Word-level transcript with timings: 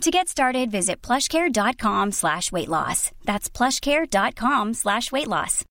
To 0.00 0.10
get 0.10 0.28
started, 0.28 0.70
visit 0.70 1.00
plushcare.com 1.00 2.12
slash 2.12 2.52
weight 2.52 2.68
loss. 2.68 3.10
That's 3.24 3.48
plushcare.com 3.48 4.74
slash 4.74 5.10
weight 5.10 5.28
loss. 5.28 5.64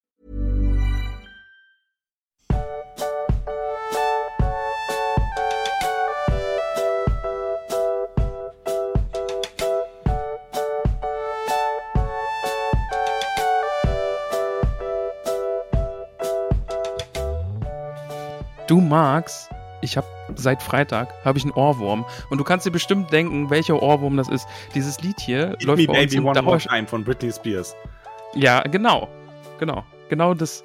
Du 18.65 18.79
magst, 18.81 19.51
ich 19.83 19.97
habe 19.97 20.07
seit 20.35 20.63
Freitag 20.63 21.13
habe 21.25 21.37
ich 21.37 21.43
einen 21.43 21.53
Ohrwurm 21.53 22.05
und 22.29 22.37
du 22.37 22.43
kannst 22.43 22.65
dir 22.65 22.71
bestimmt 22.71 23.11
denken, 23.11 23.49
welcher 23.49 23.81
Ohrwurm 23.83 24.17
das 24.17 24.29
ist. 24.29 24.47
Dieses 24.73 25.01
Lied 25.01 25.19
hier 25.19 25.49
Hit 25.59 25.63
läuft 25.63 25.81
Me 25.81 25.87
bei 25.87 25.93
uns 25.93 26.11
Baby 26.11 26.15
im 26.17 26.25
One 26.25 26.41
More 26.41 26.57
Dauersch- 26.57 26.67
Time 26.67 26.87
von 26.87 27.03
Britney 27.03 27.31
Spears. 27.31 27.75
Ja, 28.33 28.61
genau. 28.61 29.09
Genau. 29.59 29.83
Genau 30.09 30.33
das. 30.33 30.63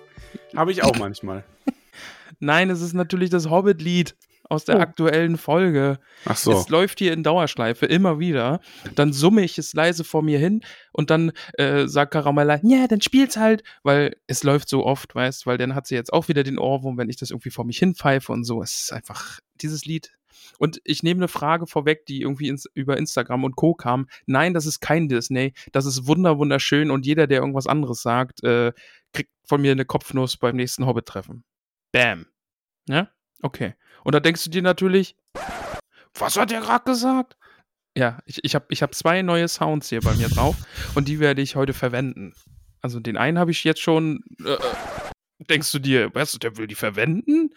Habe 0.56 0.72
ich 0.72 0.82
auch 0.82 0.96
manchmal. 0.98 1.44
Nein, 2.40 2.70
es 2.70 2.80
ist 2.80 2.94
natürlich 2.94 3.30
das 3.30 3.50
Hobbit-Lied 3.50 4.14
aus 4.48 4.64
der 4.64 4.76
Oh. 4.76 4.80
aktuellen 4.80 5.36
Folge. 5.36 5.98
Ach 6.24 6.36
so. 6.36 6.52
Es 6.52 6.68
läuft 6.68 6.98
hier 6.98 7.12
in 7.12 7.22
Dauerschleife 7.22 7.86
immer 7.86 8.18
wieder. 8.18 8.60
Dann 8.94 9.12
summe 9.12 9.42
ich 9.42 9.58
es 9.58 9.72
leise 9.74 10.04
vor 10.04 10.22
mir 10.22 10.38
hin 10.38 10.62
und 10.92 11.10
dann 11.10 11.32
äh, 11.54 11.86
sagt 11.86 12.12
Karamella, 12.12 12.60
ja, 12.62 12.86
dann 12.88 13.00
spiel's 13.00 13.36
halt, 13.36 13.62
weil 13.82 14.16
es 14.26 14.42
läuft 14.44 14.68
so 14.68 14.84
oft, 14.86 15.14
weißt, 15.14 15.46
weil 15.46 15.58
dann 15.58 15.74
hat 15.74 15.86
sie 15.86 15.94
jetzt 15.94 16.12
auch 16.12 16.28
wieder 16.28 16.42
den 16.44 16.58
Ohrwurm, 16.58 16.96
wenn 16.98 17.08
ich 17.10 17.16
das 17.16 17.30
irgendwie 17.30 17.50
vor 17.50 17.64
mich 17.64 17.78
hin 17.78 17.94
pfeife 17.94 18.32
und 18.32 18.44
so. 18.44 18.62
Es 18.62 18.80
ist 18.84 18.92
einfach 18.92 19.40
dieses 19.60 19.84
Lied. 19.84 20.12
Und 20.58 20.80
ich 20.84 21.02
nehme 21.02 21.18
eine 21.18 21.28
Frage 21.28 21.66
vorweg, 21.66 22.06
die 22.06 22.22
irgendwie 22.22 22.48
ins, 22.48 22.66
über 22.74 22.96
Instagram 22.96 23.44
und 23.44 23.54
Co. 23.56 23.74
kam. 23.74 24.08
Nein, 24.26 24.54
das 24.54 24.66
ist 24.66 24.80
kein 24.80 25.08
Disney. 25.08 25.52
Das 25.72 25.84
ist 25.86 26.06
wunder 26.06 26.38
wunderschön 26.38 26.90
und 26.90 27.06
jeder, 27.06 27.26
der 27.26 27.40
irgendwas 27.40 27.66
anderes 27.66 28.02
sagt, 28.02 28.42
äh, 28.44 28.72
kriegt 29.12 29.30
von 29.44 29.60
mir 29.60 29.72
eine 29.72 29.84
Kopfnuss 29.84 30.36
beim 30.36 30.56
nächsten 30.56 30.86
Hobbit-Treffen. 30.86 31.44
Bam. 31.92 32.26
Ja? 32.88 33.08
Okay. 33.42 33.74
Und 34.04 34.14
da 34.14 34.20
denkst 34.20 34.44
du 34.44 34.50
dir 34.50 34.62
natürlich, 34.62 35.16
was 36.14 36.36
hat 36.36 36.50
der 36.50 36.60
gerade 36.60 36.84
gesagt? 36.84 37.36
Ja, 37.96 38.18
ich, 38.26 38.44
ich 38.44 38.54
habe 38.54 38.66
ich 38.70 38.82
hab 38.82 38.94
zwei 38.94 39.22
neue 39.22 39.48
Sounds 39.48 39.88
hier 39.88 40.00
bei 40.00 40.14
mir 40.14 40.28
drauf 40.28 40.56
und 40.94 41.08
die 41.08 41.20
werde 41.20 41.42
ich 41.42 41.56
heute 41.56 41.74
verwenden. 41.74 42.32
Also 42.80 43.00
den 43.00 43.16
einen 43.16 43.38
habe 43.38 43.50
ich 43.50 43.64
jetzt 43.64 43.80
schon. 43.80 44.22
Äh, 44.44 44.56
denkst 45.48 45.70
du 45.72 45.78
dir, 45.78 46.14
weißt 46.14 46.34
du, 46.34 46.38
der 46.38 46.56
will 46.56 46.66
die 46.66 46.74
verwenden? 46.74 47.50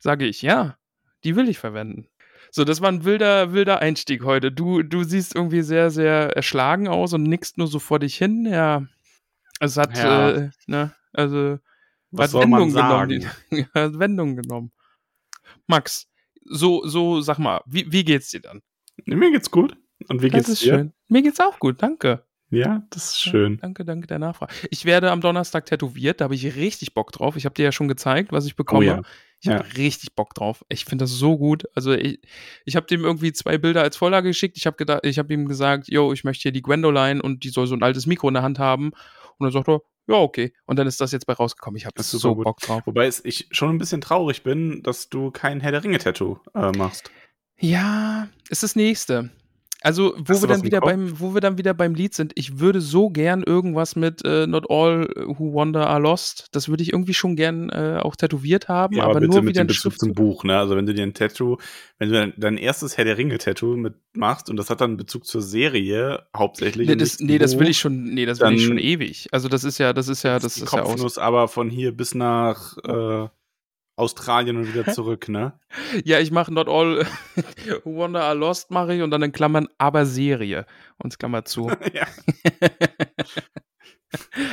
Sage 0.00 0.26
ich, 0.26 0.42
ja, 0.42 0.76
die 1.24 1.36
will 1.36 1.48
ich 1.48 1.58
verwenden. 1.58 2.08
So, 2.50 2.64
das 2.64 2.80
war 2.80 2.90
ein 2.90 3.04
wilder, 3.04 3.52
wilder 3.52 3.78
Einstieg 3.78 4.24
heute. 4.24 4.52
Du, 4.52 4.82
du 4.82 5.04
siehst 5.04 5.34
irgendwie 5.34 5.62
sehr, 5.62 5.90
sehr 5.90 6.36
erschlagen 6.36 6.86
aus 6.86 7.12
und 7.12 7.22
nickst 7.22 7.56
nur 7.58 7.66
so 7.66 7.78
vor 7.78 7.98
dich 7.98 8.16
hin. 8.16 8.44
Ja, 8.44 8.84
es 9.58 9.76
hat, 9.76 9.96
Ja. 9.96 10.30
äh, 10.30 10.50
ne, 10.66 10.94
also 11.12 11.58
Was 12.10 12.24
hat 12.24 12.30
soll 12.30 12.46
man 12.46 12.60
Wendung 12.60 12.70
sagen? 12.72 13.08
genommen. 13.20 13.36
Die, 13.52 13.64
hat 13.74 13.98
Wendung 13.98 14.36
genommen. 14.36 14.72
Max, 15.66 16.08
so, 16.44 16.86
so, 16.86 17.20
sag 17.20 17.38
mal, 17.38 17.60
wie, 17.66 17.90
wie 17.90 18.04
geht's 18.04 18.30
dir 18.30 18.40
dann? 18.40 18.62
Mir 19.04 19.30
geht's 19.30 19.50
gut. 19.50 19.76
Und 20.08 20.22
wie 20.22 20.28
geht's 20.28 20.46
das 20.46 20.54
ist 20.54 20.62
dir? 20.64 20.74
schön. 20.74 20.92
Mir 21.08 21.22
geht's 21.22 21.40
auch 21.40 21.58
gut, 21.58 21.82
danke. 21.82 22.24
Ja, 22.50 22.82
das 22.90 23.12
ist 23.12 23.24
Ja, 23.24 23.30
schön. 23.32 23.58
danke, 23.58 23.84
danke 23.84 24.06
der 24.06 24.18
Nachfrage. 24.18 24.52
Ich 24.70 24.84
werde 24.84 25.10
am 25.10 25.20
Donnerstag 25.22 25.64
tätowiert, 25.64 26.20
da 26.20 26.24
habe 26.24 26.34
ich 26.34 26.56
richtig 26.56 26.92
Bock 26.92 27.10
drauf. 27.12 27.36
Ich 27.36 27.46
habe 27.46 27.54
dir 27.54 27.64
ja 27.64 27.72
schon 27.72 27.88
gezeigt, 27.88 28.30
was 28.32 28.44
ich 28.44 28.56
bekomme. 28.56 28.80
Oh 28.80 28.96
ja. 28.96 29.02
Ich 29.40 29.48
habe 29.48 29.64
richtig 29.76 30.14
Bock 30.14 30.34
drauf. 30.34 30.64
Ich 30.68 30.84
finde 30.84 31.04
das 31.04 31.10
so 31.12 31.36
gut. 31.36 31.64
Also 31.74 31.92
ich, 31.94 32.20
ich 32.64 32.76
habe 32.76 32.86
dem 32.86 33.04
irgendwie 33.04 33.32
zwei 33.32 33.58
Bilder 33.58 33.82
als 33.82 33.96
Vorlage 33.96 34.28
geschickt. 34.28 34.56
Ich 34.56 34.66
habe 34.66 34.76
gedacht, 34.76 35.00
ich 35.04 35.18
habe 35.18 35.32
ihm 35.34 35.46
gesagt, 35.48 35.88
yo, 35.88 36.12
ich 36.12 36.22
möchte 36.22 36.42
hier 36.42 36.52
die 36.52 36.62
Gwendoline 36.62 37.20
und 37.20 37.42
die 37.42 37.48
soll 37.48 37.66
so 37.66 37.74
ein 37.74 37.82
altes 37.82 38.06
Mikro 38.06 38.28
in 38.28 38.34
der 38.34 38.44
Hand 38.44 38.58
haben. 38.60 38.90
Und 39.38 39.44
dann 39.46 39.50
sagt 39.50 39.68
er, 39.68 39.80
ja, 40.08 40.16
okay. 40.16 40.52
Und 40.66 40.78
dann 40.78 40.86
ist 40.86 41.00
das 41.00 41.12
jetzt 41.12 41.26
bei 41.26 41.32
rausgekommen. 41.32 41.76
Ich 41.76 41.86
habe 41.86 41.94
so. 42.02 42.34
Bock 42.34 42.58
drauf. 42.60 42.82
Wobei 42.86 43.08
ich 43.08 43.48
schon 43.50 43.70
ein 43.70 43.78
bisschen 43.78 44.00
traurig 44.00 44.42
bin, 44.42 44.82
dass 44.82 45.08
du 45.08 45.30
kein 45.30 45.60
Herr 45.60 45.72
der 45.72 45.84
Ringe-Tattoo 45.84 46.38
äh, 46.54 46.72
machst. 46.76 47.10
Ja, 47.58 48.28
ist 48.48 48.62
das 48.62 48.74
nächste. 48.74 49.30
Also, 49.82 50.14
wo 50.16 50.34
Hast 50.34 50.42
wir 50.42 50.48
dann 50.48 50.62
wieder 50.62 50.80
Kopf? 50.80 50.90
beim, 50.90 51.20
wo 51.20 51.34
wir 51.34 51.40
dann 51.40 51.58
wieder 51.58 51.74
beim 51.74 51.94
Lied 51.94 52.14
sind, 52.14 52.32
ich 52.36 52.60
würde 52.60 52.80
so 52.80 53.10
gern 53.10 53.42
irgendwas 53.42 53.96
mit 53.96 54.24
äh, 54.24 54.46
Not 54.46 54.70
All 54.70 55.08
Who 55.16 55.54
Wander 55.54 55.88
Are 55.88 56.00
Lost. 56.00 56.48
Das 56.52 56.68
würde 56.68 56.82
ich 56.82 56.92
irgendwie 56.92 57.14
schon 57.14 57.36
gern 57.36 57.70
äh, 57.70 57.98
auch 58.00 58.16
tätowiert 58.16 58.68
haben, 58.68 58.96
Ja, 58.96 59.04
aber, 59.04 59.12
aber 59.12 59.20
bitte 59.20 59.32
nur 59.32 59.42
mit 59.42 59.54
wieder 59.54 59.64
dem 59.64 59.68
Bezug 59.68 59.98
zum. 59.98 60.12
Buch, 60.12 60.44
ne? 60.44 60.58
Also 60.58 60.76
wenn 60.76 60.86
du 60.86 60.94
dir 60.94 61.02
ein 61.02 61.14
Tattoo, 61.14 61.58
wenn 61.98 62.10
du 62.10 62.32
dein, 62.36 62.56
erstes 62.56 62.96
Herr 62.96 63.04
der 63.04 63.18
Ringe-Tattoo 63.18 63.76
mitmachst 63.76 64.50
und 64.50 64.56
das 64.56 64.70
hat 64.70 64.80
dann 64.80 64.96
Bezug 64.96 65.26
zur 65.26 65.42
Serie 65.42 66.26
hauptsächlich. 66.36 66.86
Nee, 66.86 66.92
und 66.94 67.00
das, 67.00 67.18
nee, 67.18 67.38
das 67.38 67.54
will 67.54 67.64
Buch, 67.64 67.70
ich 67.70 67.78
schon, 67.78 68.04
nee, 68.04 68.26
das 68.26 68.40
will 68.40 68.52
ich 68.52 68.64
schon 68.64 68.78
ewig. 68.78 69.28
Also 69.32 69.48
das 69.48 69.64
ist 69.64 69.78
ja, 69.78 69.92
das 69.92 70.08
ist 70.08 70.22
ja, 70.22 70.38
das 70.38 70.54
die 70.54 70.62
ist 70.62 70.72
ja. 70.72 70.80
Kopfnuss 70.82 71.18
aber 71.18 71.48
von 71.48 71.70
hier 71.70 71.92
bis 71.92 72.14
nach 72.14 72.76
äh, 72.84 73.28
Australien 73.96 74.56
und 74.56 74.72
wieder 74.72 74.92
zurück, 74.92 75.28
ne? 75.28 75.58
Ja, 76.04 76.18
ich 76.18 76.30
mache 76.30 76.52
Not 76.52 76.68
All 76.68 77.06
Who 77.84 77.98
Wander 77.98 78.24
Are 78.24 78.34
Lost 78.34 78.70
mache 78.70 78.94
ich 78.94 79.02
und 79.02 79.10
dann 79.10 79.22
in 79.22 79.32
Klammern 79.32 79.68
aber 79.78 80.06
Serie 80.06 80.66
und 80.98 81.18
Klammer 81.18 81.44
zu. 81.44 81.68
ja. 81.92 82.06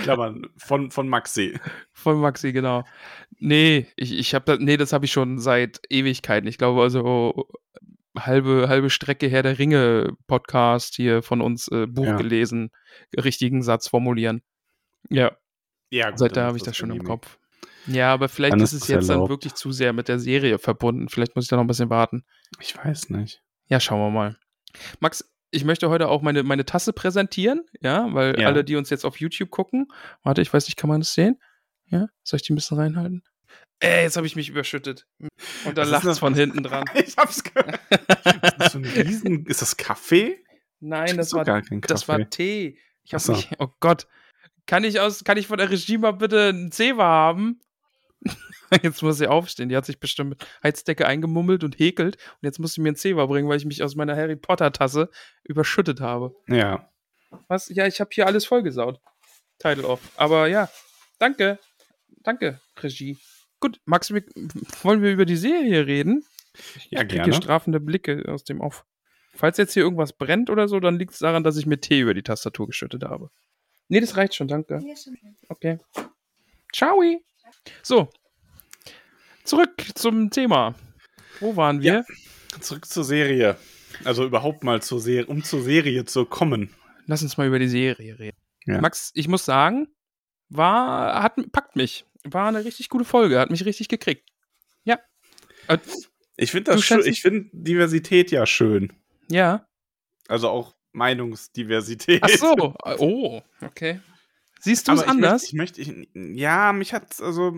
Klammern, 0.03 0.47
von, 0.57 0.91
von 0.91 1.07
Maxi. 1.09 1.59
Von 1.91 2.19
Maxi, 2.19 2.51
genau. 2.53 2.83
Nee, 3.39 3.87
ich, 3.95 4.17
ich 4.17 4.33
habe 4.33 4.45
das, 4.45 4.59
nee, 4.59 4.77
das 4.77 4.93
habe 4.93 5.05
ich 5.05 5.11
schon 5.11 5.39
seit 5.39 5.81
Ewigkeiten. 5.89 6.47
Ich 6.47 6.57
glaube, 6.57 6.81
also 6.81 7.47
halbe, 8.17 8.67
halbe 8.69 8.89
Strecke 8.89 9.27
her 9.27 9.43
der 9.43 9.59
Ringe 9.59 10.13
Podcast 10.27 10.95
hier 10.95 11.21
von 11.23 11.41
uns 11.41 11.67
äh, 11.69 11.87
Buch 11.87 12.05
Ja. 12.05 12.17
gelesen, 12.17 12.71
richtigen 13.17 13.61
Satz 13.61 13.87
formulieren. 13.87 14.41
Ja, 15.09 15.37
Ja, 15.91 16.09
gut, 16.09 16.19
seit 16.19 16.37
da 16.37 16.45
habe 16.45 16.57
ich 16.57 16.63
das 16.63 16.75
schon 16.77 16.91
im. 16.91 17.03
Kopf. 17.03 17.38
Ja, 17.89 18.13
aber 18.13 18.29
vielleicht 18.29 18.53
Dann 18.53 18.61
ist 18.61 18.73
es 18.73 18.83
es 18.83 18.87
jetzt 18.87 19.09
dann 19.09 19.15
erlaubt. 19.17 19.29
wirklich 19.31 19.53
zu 19.55 19.71
sehr 19.71 19.93
mit 19.93 20.07
der 20.07 20.19
Serie 20.19 20.57
verbunden. 20.59 21.09
Vielleicht 21.09 21.35
muss 21.35 21.45
ich 21.45 21.49
da 21.49 21.55
noch 21.55 21.63
ein 21.63 21.67
bisschen 21.67 21.89
warten. 21.89 22.23
Ich 22.59 22.77
weiß 22.77 23.09
nicht. 23.09 23.41
Ja, 23.67 23.79
schauen 23.79 23.99
wir 23.99 24.09
mal. 24.11 24.37
Max, 24.99 25.29
ich 25.51 25.63
möchte 25.65 25.89
heute 25.89 26.07
auch 26.09 26.21
meine, 26.21 26.43
meine 26.43 26.65
Tasse 26.65 26.93
präsentieren, 26.93 27.63
ja, 27.81 28.13
weil 28.13 28.39
Ja. 28.39 28.47
alle, 28.47 28.63
die 28.63 28.75
uns 28.75 28.89
jetzt 28.89 29.05
auf 29.05 29.19
YouTube 29.19 29.49
gucken, 29.49 29.87
warte, 30.23 30.41
ich 30.41 30.53
weiß 30.53 30.65
nicht, 30.67 30.77
kann 30.77 30.89
man 30.89 31.01
das 31.01 31.13
sehen? 31.13 31.39
Ja, 31.87 32.07
soll 32.23 32.37
ich 32.37 32.43
die 32.43 32.53
ein 32.53 32.55
bisschen 32.55 32.77
reinhalten? 32.77 33.23
Ey, 33.79 34.03
jetzt 34.03 34.17
habe 34.17 34.27
ich 34.27 34.35
mich 34.35 34.49
überschüttet. 34.49 35.07
Und 35.65 35.77
da 35.77 35.83
lacht 35.83 36.05
das? 36.05 36.19
von 36.19 36.33
hinten 36.35 36.63
dran. 36.63 36.83
Ich 36.95 37.15
hab's 37.17 37.43
gehört. 37.43 37.79
ist 37.89 38.55
das 38.59 38.73
so 38.73 38.79
ein 38.79 38.85
Riesen, 38.95 39.45
ist 39.45 39.61
das 39.61 39.77
Kaffee? 39.77 40.43
Nein, 40.81 41.17
das 41.17 41.33
war, 41.33 41.45
kein 41.45 41.81
das 41.81 42.05
Kaffee. 42.05 42.21
war 42.21 42.29
Tee. 42.29 42.77
Ich 43.03 43.13
habe 43.13 43.23
so. 43.23 43.31
mich, 43.33 43.49
oh 43.57 43.69
Gott. 43.79 44.07
Kann 44.67 44.83
ich 44.83 44.99
aus, 44.99 45.23
kann 45.23 45.37
ich 45.37 45.47
von 45.47 45.57
der 45.57 45.71
Regie 45.71 45.97
mal 45.97 46.11
bitte 46.11 46.49
einen 46.49 46.71
Zewa 46.71 47.05
haben? 47.05 47.59
Jetzt 48.83 49.01
muss 49.01 49.17
sie 49.17 49.27
aufstehen. 49.27 49.69
Die 49.69 49.75
hat 49.75 49.85
sich 49.85 49.99
bestimmt 49.99 50.31
mit 50.31 50.45
Heizdecke 50.63 51.07
eingemummelt 51.07 51.63
und 51.63 51.79
häkelt. 51.79 52.17
Und 52.17 52.45
jetzt 52.45 52.59
muss 52.59 52.73
sie 52.73 52.81
mir 52.81 52.89
einen 52.89 52.95
Zewa 52.95 53.25
bringen, 53.25 53.49
weil 53.49 53.57
ich 53.57 53.65
mich 53.65 53.81
aus 53.81 53.95
meiner 53.95 54.15
Harry 54.15 54.35
Potter 54.35 54.71
Tasse 54.71 55.09
überschüttet 55.43 56.01
habe. 56.01 56.35
Ja. 56.47 56.87
Was? 57.47 57.69
Ja, 57.69 57.87
ich 57.87 57.99
habe 57.99 58.11
hier 58.13 58.27
alles 58.27 58.45
vollgesaut. 58.45 58.99
Title 59.57 59.87
off. 59.87 60.01
Aber 60.17 60.47
ja, 60.47 60.69
danke. 61.17 61.57
Danke, 62.21 62.59
Regie. 62.77 63.17
Gut, 63.59 63.79
Max, 63.85 64.13
wir, 64.13 64.23
wollen 64.83 65.01
wir 65.01 65.11
über 65.11 65.25
die 65.25 65.35
Serie 65.37 65.87
reden? 65.87 66.23
Ja, 66.89 67.01
Ich 67.01 67.07
kriege 67.07 67.23
gerne. 67.23 67.33
strafende 67.33 67.79
Blicke 67.79 68.23
aus 68.27 68.43
dem 68.43 68.61
Off. 68.61 68.85
Falls 69.33 69.57
jetzt 69.57 69.73
hier 69.73 69.83
irgendwas 69.83 70.13
brennt 70.13 70.49
oder 70.49 70.67
so, 70.67 70.79
dann 70.79 70.99
liegt 70.99 71.13
es 71.13 71.19
daran, 71.19 71.43
dass 71.43 71.57
ich 71.57 71.65
mir 71.65 71.79
Tee 71.79 72.01
über 72.01 72.13
die 72.13 72.23
Tastatur 72.23 72.67
geschüttet 72.67 73.03
habe. 73.03 73.29
Nee, 73.87 73.99
das 74.01 74.17
reicht 74.17 74.35
schon, 74.35 74.47
danke. 74.47 74.79
Okay. 75.47 75.79
Ciao. 76.73 77.01
So. 77.83 78.09
Zurück 79.43 79.71
zum 79.95 80.29
Thema. 80.29 80.75
Wo 81.39 81.55
waren 81.55 81.81
wir? 81.81 82.05
Zurück 82.59 82.85
zur 82.85 83.03
Serie. 83.03 83.57
Also 84.03 84.25
überhaupt 84.25 84.63
mal 84.63 84.81
zur 84.81 84.99
Serie, 84.99 85.25
um 85.25 85.43
zur 85.43 85.61
Serie 85.61 86.05
zu 86.05 86.25
kommen. 86.25 86.73
Lass 87.05 87.21
uns 87.23 87.37
mal 87.37 87.47
über 87.47 87.59
die 87.59 87.67
Serie 87.69 88.19
reden. 88.19 88.37
Ja. 88.65 88.79
Max, 88.81 89.11
ich 89.15 89.27
muss 89.27 89.45
sagen, 89.45 89.87
war, 90.49 91.23
hat, 91.23 91.35
packt 91.51 91.75
mich. 91.75 92.05
War 92.23 92.47
eine 92.49 92.63
richtig 92.65 92.89
gute 92.89 93.05
Folge, 93.05 93.39
hat 93.39 93.49
mich 93.49 93.65
richtig 93.65 93.87
gekriegt. 93.87 94.29
Ja. 94.83 94.99
Äh, 95.67 95.77
Ich 96.37 96.51
finde 96.51 96.71
das 96.71 96.83
schön. 96.83 96.97
schätzt- 96.97 97.07
Ich 97.07 97.21
finde 97.21 97.49
Diversität 97.53 98.31
ja 98.31 98.45
schön. 98.45 98.93
ja. 99.29 99.65
Also 100.27 100.49
auch 100.49 100.75
Meinungsdiversität. 100.91 102.21
Ach 102.23 102.29
so. 102.29 102.75
Oh, 102.99 103.41
okay. 103.61 103.99
Siehst 104.59 104.87
du 104.87 104.91
es 104.91 105.03
anders? 105.03 105.43
Ich 105.45 105.53
möchte, 105.53 105.81
ich 105.81 105.87
möchte, 105.87 106.19
ich, 106.19 106.37
ja, 106.37 106.73
mich 106.73 106.93
hat's, 106.93 107.21
also. 107.21 107.55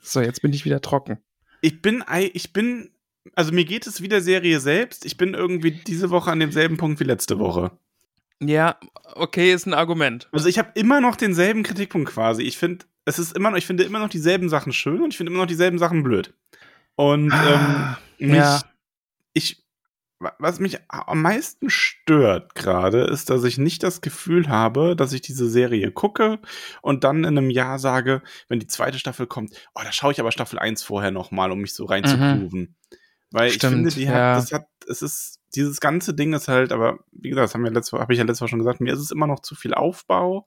So, 0.00 0.20
jetzt 0.20 0.42
bin 0.42 0.52
ich 0.52 0.64
wieder 0.64 0.80
trocken. 0.80 1.18
Ich 1.60 1.80
bin, 1.80 2.04
ich 2.32 2.52
bin, 2.52 2.90
also 3.34 3.52
mir 3.52 3.64
geht 3.64 3.86
es 3.86 4.02
wie 4.02 4.08
der 4.08 4.20
Serie 4.20 4.60
selbst. 4.60 5.04
Ich 5.04 5.16
bin 5.16 5.34
irgendwie 5.34 5.70
diese 5.70 6.10
Woche 6.10 6.30
an 6.30 6.40
demselben 6.40 6.76
Punkt 6.76 7.00
wie 7.00 7.04
letzte 7.04 7.38
Woche. 7.38 7.72
Ja, 8.40 8.78
okay, 9.14 9.52
ist 9.52 9.66
ein 9.66 9.74
Argument. 9.74 10.28
Also 10.32 10.48
ich 10.48 10.58
habe 10.58 10.72
immer 10.74 11.00
noch 11.00 11.16
denselben 11.16 11.62
Kritikpunkt 11.62 12.10
quasi. 12.10 12.42
Ich 12.42 12.58
finde, 12.58 12.84
es 13.04 13.18
ist 13.18 13.36
immer 13.36 13.50
noch, 13.50 13.58
ich 13.58 13.66
finde 13.66 13.84
immer 13.84 13.98
noch 13.98 14.08
dieselben 14.08 14.48
Sachen 14.48 14.72
schön 14.72 15.02
und 15.02 15.12
ich 15.12 15.16
finde 15.16 15.30
immer 15.30 15.42
noch 15.42 15.48
dieselben 15.48 15.78
Sachen 15.78 16.02
blöd. 16.02 16.34
Und 16.96 17.32
ah, 17.32 17.98
ähm, 18.18 18.28
mich, 18.28 18.36
ja. 18.36 18.62
ich, 19.32 19.63
was 20.38 20.60
mich 20.60 20.78
am 20.88 21.22
meisten 21.22 21.70
stört 21.70 22.54
gerade, 22.54 23.02
ist, 23.02 23.30
dass 23.30 23.44
ich 23.44 23.58
nicht 23.58 23.82
das 23.82 24.00
Gefühl 24.00 24.48
habe, 24.48 24.96
dass 24.96 25.12
ich 25.12 25.20
diese 25.20 25.48
Serie 25.48 25.90
gucke 25.90 26.40
und 26.82 27.04
dann 27.04 27.18
in 27.18 27.38
einem 27.38 27.50
Jahr 27.50 27.78
sage, 27.78 28.22
wenn 28.48 28.60
die 28.60 28.66
zweite 28.66 28.98
Staffel 28.98 29.26
kommt, 29.26 29.54
oh, 29.74 29.80
da 29.82 29.92
schaue 29.92 30.12
ich 30.12 30.20
aber 30.20 30.32
Staffel 30.32 30.58
1 30.58 30.82
vorher 30.82 31.10
nochmal, 31.10 31.50
um 31.50 31.60
mich 31.60 31.74
so 31.74 31.84
reinzugrooven. 31.84 32.60
Mhm. 32.60 32.74
Weil 33.30 33.50
Stimmt, 33.50 33.72
ich 33.72 33.76
finde, 33.76 33.90
die 33.90 34.04
ja. 34.04 34.36
hat, 34.36 34.42
das 34.42 34.52
hat, 34.52 34.66
es 34.86 35.02
ist, 35.02 35.40
dieses 35.54 35.80
ganze 35.80 36.14
Ding 36.14 36.32
ist 36.34 36.48
halt, 36.48 36.72
aber 36.72 37.00
wie 37.10 37.30
gesagt, 37.30 37.46
das 37.46 37.54
haben 37.54 37.64
wir 37.64 37.70
letzte, 37.70 37.98
habe 37.98 38.12
ich 38.12 38.18
ja 38.18 38.24
letztes 38.24 38.42
Mal 38.42 38.48
schon 38.48 38.60
gesagt, 38.60 38.80
mir 38.80 38.92
ist 38.92 39.00
es 39.00 39.10
immer 39.10 39.26
noch 39.26 39.40
zu 39.40 39.54
viel 39.54 39.74
Aufbau 39.74 40.46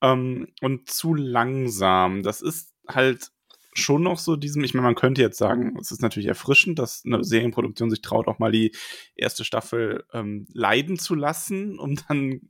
ähm, 0.00 0.48
und 0.62 0.88
zu 0.88 1.14
langsam. 1.14 2.22
Das 2.22 2.40
ist 2.40 2.72
halt 2.88 3.30
schon 3.74 4.02
noch 4.02 4.18
so 4.18 4.36
diesem, 4.36 4.62
ich 4.64 4.74
meine, 4.74 4.86
man 4.86 4.94
könnte 4.94 5.20
jetzt 5.20 5.38
sagen, 5.38 5.76
es 5.80 5.90
ist 5.90 6.02
natürlich 6.02 6.28
erfrischend, 6.28 6.78
dass 6.78 7.02
eine 7.04 7.24
Serienproduktion 7.24 7.90
sich 7.90 8.02
traut, 8.02 8.28
auch 8.28 8.38
mal 8.38 8.52
die 8.52 8.72
erste 9.16 9.44
Staffel 9.44 10.04
ähm, 10.12 10.46
leiden 10.52 10.98
zu 10.98 11.14
lassen, 11.14 11.78
um 11.78 11.96
dann 12.08 12.40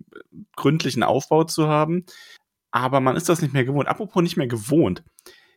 gründlichen 0.57 1.03
Aufbau 1.03 1.45
zu 1.45 1.69
haben. 1.69 2.05
Aber 2.71 3.01
man 3.01 3.17
ist 3.17 3.29
das 3.29 3.41
nicht 3.41 3.55
mehr 3.55 3.65
gewohnt. 3.65 3.89
Apropos 3.89 4.23
nicht 4.23 4.37
mehr 4.37 4.49
gewohnt, 4.49 5.05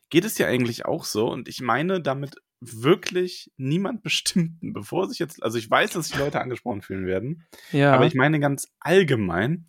geht 0.10 0.24
es 0.24 0.38
ja 0.38 0.48
eigentlich 0.48 0.86
auch 0.86 1.04
so. 1.04 1.30
Und 1.30 1.48
ich 1.48 1.62
meine 1.62 2.02
damit 2.02 2.36
wirklich 2.60 3.52
niemand 3.58 4.04
bestimmten, 4.04 4.74
bevor 4.74 5.08
sich 5.08 5.20
jetzt, 5.20 5.44
also 5.44 5.58
ich 5.58 5.70
weiß, 5.70 5.92
dass 5.92 6.08
sich 6.08 6.18
Leute 6.18 6.40
angesprochen 6.42 6.82
fühlen 6.82 7.06
werden, 7.06 7.46
ja. 7.72 7.94
aber 7.94 8.06
ich 8.06 8.16
meine 8.16 8.40
ganz 8.40 8.68
allgemein, 8.80 9.68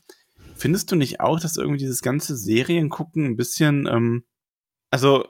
findest 0.54 0.90
du 0.90 0.96
nicht 0.96 1.20
auch, 1.20 1.40
dass 1.40 1.56
irgendwie 1.56 1.78
dieses 1.78 2.02
ganze 2.02 2.36
Seriengucken 2.36 3.24
ein 3.24 3.36
bisschen, 3.36 3.86
ähm, 3.86 4.24
also 4.90 5.26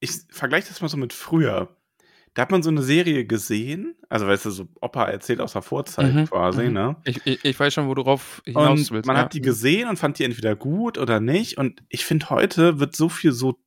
ich 0.00 0.12
vergleiche 0.30 0.68
das 0.68 0.80
mal 0.80 0.88
so 0.88 0.96
mit 0.96 1.12
früher. 1.12 1.76
Da 2.34 2.42
hat 2.42 2.50
man 2.50 2.64
so 2.64 2.70
eine 2.70 2.82
Serie 2.82 3.24
gesehen, 3.26 3.94
also 4.08 4.26
weißt 4.26 4.46
du, 4.46 4.50
so 4.50 4.68
Opa 4.80 5.04
erzählt 5.04 5.40
aus 5.40 5.52
der 5.52 5.62
Vorzeit 5.62 6.12
mhm, 6.12 6.26
quasi, 6.26 6.64
mhm. 6.64 6.72
ne? 6.72 6.96
Ich, 7.04 7.24
ich, 7.24 7.44
ich, 7.44 7.60
weiß 7.60 7.72
schon, 7.72 7.86
wo 7.86 7.94
du 7.94 8.02
drauf 8.02 8.42
hinaus 8.44 8.80
und 8.80 8.90
willst. 8.90 9.06
Man 9.06 9.16
ja. 9.16 9.22
hat 9.22 9.34
die 9.34 9.40
gesehen 9.40 9.88
und 9.88 9.98
fand 9.98 10.18
die 10.18 10.24
entweder 10.24 10.56
gut 10.56 10.98
oder 10.98 11.20
nicht. 11.20 11.58
Und 11.58 11.84
ich 11.88 12.04
finde, 12.04 12.30
heute 12.30 12.80
wird 12.80 12.96
so 12.96 13.08
viel 13.08 13.30
so 13.30 13.60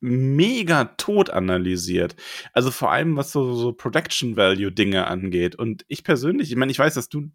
mega 0.00 0.84
tot 0.96 1.30
analysiert. 1.30 2.16
Also 2.52 2.72
vor 2.72 2.90
allem, 2.90 3.16
was 3.16 3.30
so, 3.30 3.54
so 3.54 3.72
Production 3.72 4.36
Value 4.36 4.72
Dinge 4.72 5.06
angeht. 5.06 5.54
Und 5.54 5.84
ich 5.86 6.02
persönlich, 6.02 6.50
ich 6.50 6.56
meine, 6.56 6.72
ich 6.72 6.78
weiß, 6.78 6.94
dass 6.94 7.08
du, 7.08 7.30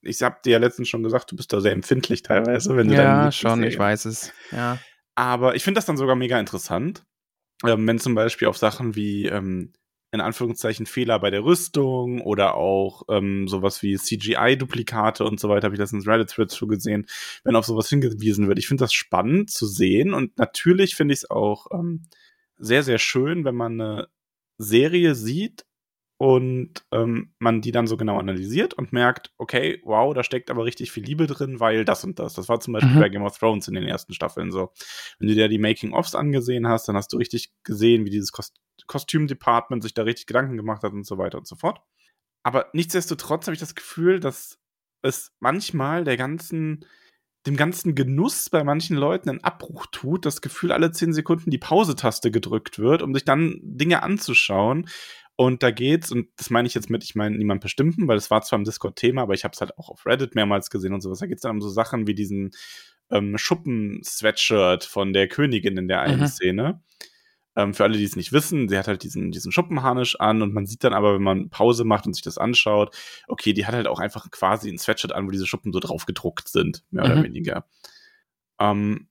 ich 0.00 0.22
hab 0.22 0.42
dir 0.44 0.50
ja 0.52 0.58
letztens 0.58 0.88
schon 0.88 1.02
gesagt, 1.02 1.30
du 1.32 1.36
bist 1.36 1.52
da 1.52 1.60
sehr 1.60 1.72
empfindlich 1.72 2.22
teilweise, 2.22 2.76
wenn 2.76 2.88
du 2.88 2.94
Ja, 2.94 3.30
schon, 3.32 3.62
ich 3.62 3.78
weiß 3.78 4.06
es, 4.06 4.32
ja. 4.52 4.78
Aber 5.16 5.54
ich 5.54 5.64
finde 5.64 5.78
das 5.78 5.86
dann 5.86 5.96
sogar 5.96 6.16
mega 6.16 6.38
interessant, 6.38 7.04
ähm, 7.66 7.86
wenn 7.86 7.98
zum 7.98 8.14
Beispiel 8.14 8.48
auf 8.48 8.56
Sachen 8.56 8.94
wie 8.94 9.26
ähm, 9.26 9.72
in 10.12 10.20
Anführungszeichen 10.20 10.86
Fehler 10.86 11.20
bei 11.20 11.30
der 11.30 11.44
Rüstung 11.44 12.20
oder 12.20 12.56
auch 12.56 13.02
ähm, 13.08 13.46
sowas 13.46 13.82
wie 13.82 13.96
CGI-Duplikate 13.96 15.24
und 15.24 15.38
so 15.38 15.48
weiter, 15.48 15.66
habe 15.66 15.74
ich 15.74 15.80
das 15.80 15.92
in 15.92 16.02
Reddit-Threads 16.02 16.56
schon 16.56 16.68
gesehen, 16.68 17.06
wenn 17.44 17.54
auf 17.54 17.64
sowas 17.64 17.88
hingewiesen 17.88 18.48
wird. 18.48 18.58
Ich 18.58 18.66
finde 18.66 18.82
das 18.82 18.92
spannend 18.92 19.50
zu 19.50 19.66
sehen 19.66 20.12
und 20.12 20.36
natürlich 20.36 20.96
finde 20.96 21.14
ich 21.14 21.20
es 21.20 21.30
auch 21.30 21.68
ähm, 21.72 22.06
sehr, 22.56 22.82
sehr 22.82 22.98
schön, 22.98 23.44
wenn 23.44 23.54
man 23.54 23.80
eine 23.80 24.08
Serie 24.58 25.14
sieht 25.14 25.64
und 26.20 26.84
ähm, 26.92 27.32
man 27.38 27.62
die 27.62 27.72
dann 27.72 27.86
so 27.86 27.96
genau 27.96 28.18
analysiert 28.18 28.74
und 28.74 28.92
merkt, 28.92 29.32
okay, 29.38 29.80
wow, 29.84 30.12
da 30.12 30.22
steckt 30.22 30.50
aber 30.50 30.66
richtig 30.66 30.92
viel 30.92 31.02
Liebe 31.02 31.26
drin, 31.26 31.60
weil 31.60 31.86
das 31.86 32.04
und 32.04 32.18
das. 32.18 32.34
Das 32.34 32.46
war 32.50 32.60
zum 32.60 32.74
Beispiel 32.74 32.94
mhm. 32.94 33.00
bei 33.00 33.08
Game 33.08 33.22
of 33.22 33.38
Thrones 33.38 33.68
in 33.68 33.74
den 33.74 33.84
ersten 33.84 34.12
Staffeln 34.12 34.50
so. 34.52 34.70
Wenn 35.18 35.28
du 35.28 35.34
dir 35.34 35.48
die 35.48 35.58
Making-ofs 35.58 36.14
angesehen 36.14 36.68
hast, 36.68 36.86
dann 36.88 36.94
hast 36.94 37.14
du 37.14 37.16
richtig 37.16 37.54
gesehen, 37.62 38.04
wie 38.04 38.10
dieses 38.10 38.32
Kost 38.32 38.60
Kostüm-Department 38.86 39.82
sich 39.82 39.94
da 39.94 40.02
richtig 40.02 40.26
Gedanken 40.26 40.58
gemacht 40.58 40.82
hat 40.82 40.92
und 40.92 41.06
so 41.06 41.16
weiter 41.16 41.38
und 41.38 41.46
so 41.46 41.56
fort. 41.56 41.80
Aber 42.42 42.68
nichtsdestotrotz 42.74 43.46
habe 43.46 43.54
ich 43.54 43.60
das 43.60 43.74
Gefühl, 43.74 44.20
dass 44.20 44.58
es 45.00 45.32
manchmal 45.40 46.04
der 46.04 46.18
ganzen, 46.18 46.84
dem 47.46 47.56
ganzen 47.56 47.94
Genuss 47.94 48.50
bei 48.50 48.62
manchen 48.62 48.96
Leuten 48.98 49.30
einen 49.30 49.44
Abbruch 49.44 49.86
tut, 49.90 50.26
das 50.26 50.42
Gefühl, 50.42 50.72
alle 50.72 50.92
zehn 50.92 51.14
Sekunden 51.14 51.50
die 51.50 51.56
Pause-Taste 51.56 52.30
gedrückt 52.30 52.78
wird, 52.78 53.00
um 53.00 53.14
sich 53.14 53.24
dann 53.24 53.58
Dinge 53.62 54.02
anzuschauen, 54.02 54.86
und 55.40 55.62
da 55.62 55.70
geht's, 55.70 56.12
und 56.12 56.28
das 56.36 56.50
meine 56.50 56.68
ich 56.68 56.74
jetzt 56.74 56.90
mit, 56.90 57.02
ich 57.02 57.14
meine 57.14 57.34
niemand 57.34 57.62
bestimmten, 57.62 58.06
weil 58.08 58.18
es 58.18 58.30
war 58.30 58.42
zwar 58.42 58.58
im 58.58 58.66
Discord-Thema, 58.66 59.22
aber 59.22 59.32
ich 59.32 59.42
habe 59.42 59.52
es 59.54 59.60
halt 59.62 59.78
auch 59.78 59.88
auf 59.88 60.04
Reddit 60.04 60.34
mehrmals 60.34 60.68
gesehen 60.68 60.92
und 60.92 61.00
sowas. 61.00 61.20
Da 61.20 61.26
geht's 61.26 61.40
dann 61.40 61.52
um 61.52 61.62
so 61.62 61.70
Sachen 61.70 62.06
wie 62.06 62.14
diesen 62.14 62.50
ähm, 63.10 63.38
Schuppen-Sweatshirt 63.38 64.84
von 64.84 65.14
der 65.14 65.28
Königin 65.28 65.78
in 65.78 65.88
der 65.88 66.02
einen 66.02 66.20
mhm. 66.20 66.26
Szene. 66.26 66.82
Ähm, 67.56 67.72
für 67.72 67.84
alle, 67.84 67.96
die 67.96 68.04
es 68.04 68.16
nicht 68.16 68.32
wissen, 68.32 68.68
sie 68.68 68.76
hat 68.76 68.86
halt 68.86 69.02
diesen, 69.02 69.32
diesen 69.32 69.50
Schuppenharnisch 69.50 70.20
an 70.20 70.42
und 70.42 70.52
man 70.52 70.66
sieht 70.66 70.84
dann 70.84 70.92
aber, 70.92 71.14
wenn 71.14 71.22
man 71.22 71.48
Pause 71.48 71.84
macht 71.84 72.04
und 72.04 72.12
sich 72.12 72.22
das 72.22 72.36
anschaut, 72.36 72.94
okay, 73.26 73.54
die 73.54 73.64
hat 73.64 73.74
halt 73.74 73.86
auch 73.86 73.98
einfach 73.98 74.30
quasi 74.30 74.68
ein 74.68 74.76
Sweatshirt 74.76 75.14
an, 75.14 75.26
wo 75.26 75.30
diese 75.30 75.46
Schuppen 75.46 75.72
so 75.72 75.80
drauf 75.80 76.04
gedruckt 76.04 76.50
sind, 76.50 76.84
mehr 76.90 77.06
mhm. 77.06 77.12
oder 77.12 77.22
weniger. 77.22 77.66
Ähm, 78.58 79.08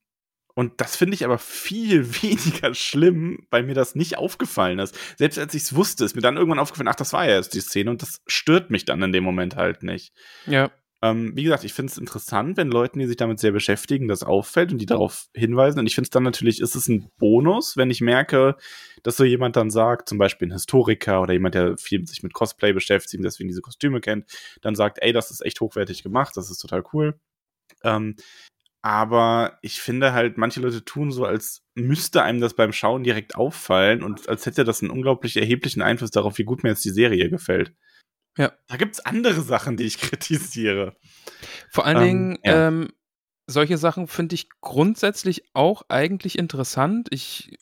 und 0.59 0.81
das 0.81 0.97
finde 0.97 1.13
ich 1.13 1.23
aber 1.23 1.37
viel 1.37 2.05
weniger 2.21 2.73
schlimm, 2.73 3.47
weil 3.49 3.63
mir 3.63 3.75
das 3.75 3.95
nicht 3.95 4.17
aufgefallen 4.17 4.79
ist. 4.79 4.93
Selbst 5.17 5.39
als 5.39 5.53
ich 5.53 5.63
es 5.63 5.73
wusste, 5.73 6.03
ist 6.03 6.17
mir 6.17 6.21
dann 6.21 6.35
irgendwann 6.35 6.59
aufgefallen, 6.59 6.89
ach, 6.89 6.95
das 6.95 7.13
war 7.13 7.25
ja 7.25 7.37
jetzt 7.37 7.53
die 7.53 7.61
Szene 7.61 7.89
und 7.89 8.01
das 8.01 8.19
stört 8.27 8.69
mich 8.69 8.83
dann 8.83 9.01
in 9.01 9.13
dem 9.13 9.23
Moment 9.23 9.55
halt 9.55 9.83
nicht. 9.83 10.11
Ja. 10.47 10.69
Ähm, 11.01 11.31
wie 11.33 11.43
gesagt, 11.43 11.63
ich 11.63 11.71
finde 11.71 11.93
es 11.93 11.97
interessant, 11.97 12.57
wenn 12.57 12.69
Leuten, 12.71 12.99
die 12.99 13.07
sich 13.07 13.15
damit 13.15 13.39
sehr 13.39 13.53
beschäftigen, 13.53 14.09
das 14.09 14.21
auffällt 14.21 14.73
und 14.73 14.79
die 14.79 14.85
darauf 14.85 15.29
hinweisen. 15.33 15.79
Und 15.79 15.87
ich 15.87 15.95
finde 15.95 16.07
es 16.07 16.11
dann 16.11 16.23
natürlich, 16.23 16.59
ist 16.59 16.75
es 16.75 16.89
ein 16.89 17.09
Bonus, 17.17 17.77
wenn 17.77 17.89
ich 17.89 18.01
merke, 18.01 18.57
dass 19.03 19.15
so 19.15 19.23
jemand 19.23 19.55
dann 19.55 19.69
sagt, 19.69 20.09
zum 20.09 20.17
Beispiel 20.17 20.49
ein 20.49 20.51
Historiker 20.51 21.21
oder 21.21 21.31
jemand, 21.31 21.55
der 21.55 21.77
viel 21.77 22.05
sich 22.05 22.21
mit 22.21 22.33
Cosplay 22.33 22.73
beschäftigt 22.73 23.21
und 23.21 23.23
deswegen 23.23 23.47
diese 23.47 23.61
Kostüme 23.61 24.01
kennt, 24.01 24.29
dann 24.61 24.75
sagt, 24.75 24.97
ey, 24.99 25.13
das 25.13 25.31
ist 25.31 25.39
echt 25.39 25.61
hochwertig 25.61 26.03
gemacht, 26.03 26.35
das 26.35 26.51
ist 26.51 26.57
total 26.57 26.83
cool. 26.91 27.17
Ähm, 27.85 28.17
aber 28.81 29.59
ich 29.61 29.81
finde 29.81 30.13
halt, 30.13 30.37
manche 30.37 30.61
Leute 30.61 30.85
tun 30.85 31.11
so, 31.11 31.25
als 31.25 31.65
müsste 31.75 32.23
einem 32.23 32.39
das 32.39 32.53
beim 32.53 32.71
Schauen 32.71 33.03
direkt 33.03 33.35
auffallen 33.35 34.03
und 34.03 34.29
als 34.29 34.45
hätte 34.45 34.63
das 34.63 34.81
einen 34.81 34.91
unglaublich 34.91 35.35
erheblichen 35.35 35.81
Einfluss 35.81 36.11
darauf, 36.11 36.37
wie 36.37 36.45
gut 36.45 36.63
mir 36.63 36.69
jetzt 36.69 36.85
die 36.85 36.89
Serie 36.89 37.29
gefällt. 37.29 37.73
Ja. 38.37 38.53
Da 38.67 38.77
gibt's 38.77 39.01
andere 39.01 39.41
Sachen, 39.41 39.75
die 39.75 39.83
ich 39.83 39.97
kritisiere. 40.01 40.95
Vor 41.71 41.85
allen 41.85 41.97
ähm, 41.97 42.03
Dingen, 42.03 42.39
ja. 42.43 42.67
ähm, 42.67 42.89
solche 43.47 43.77
Sachen 43.77 44.07
finde 44.07 44.35
ich 44.35 44.47
grundsätzlich 44.61 45.43
auch 45.53 45.83
eigentlich 45.89 46.37
interessant. 46.37 47.09
Ich 47.11 47.57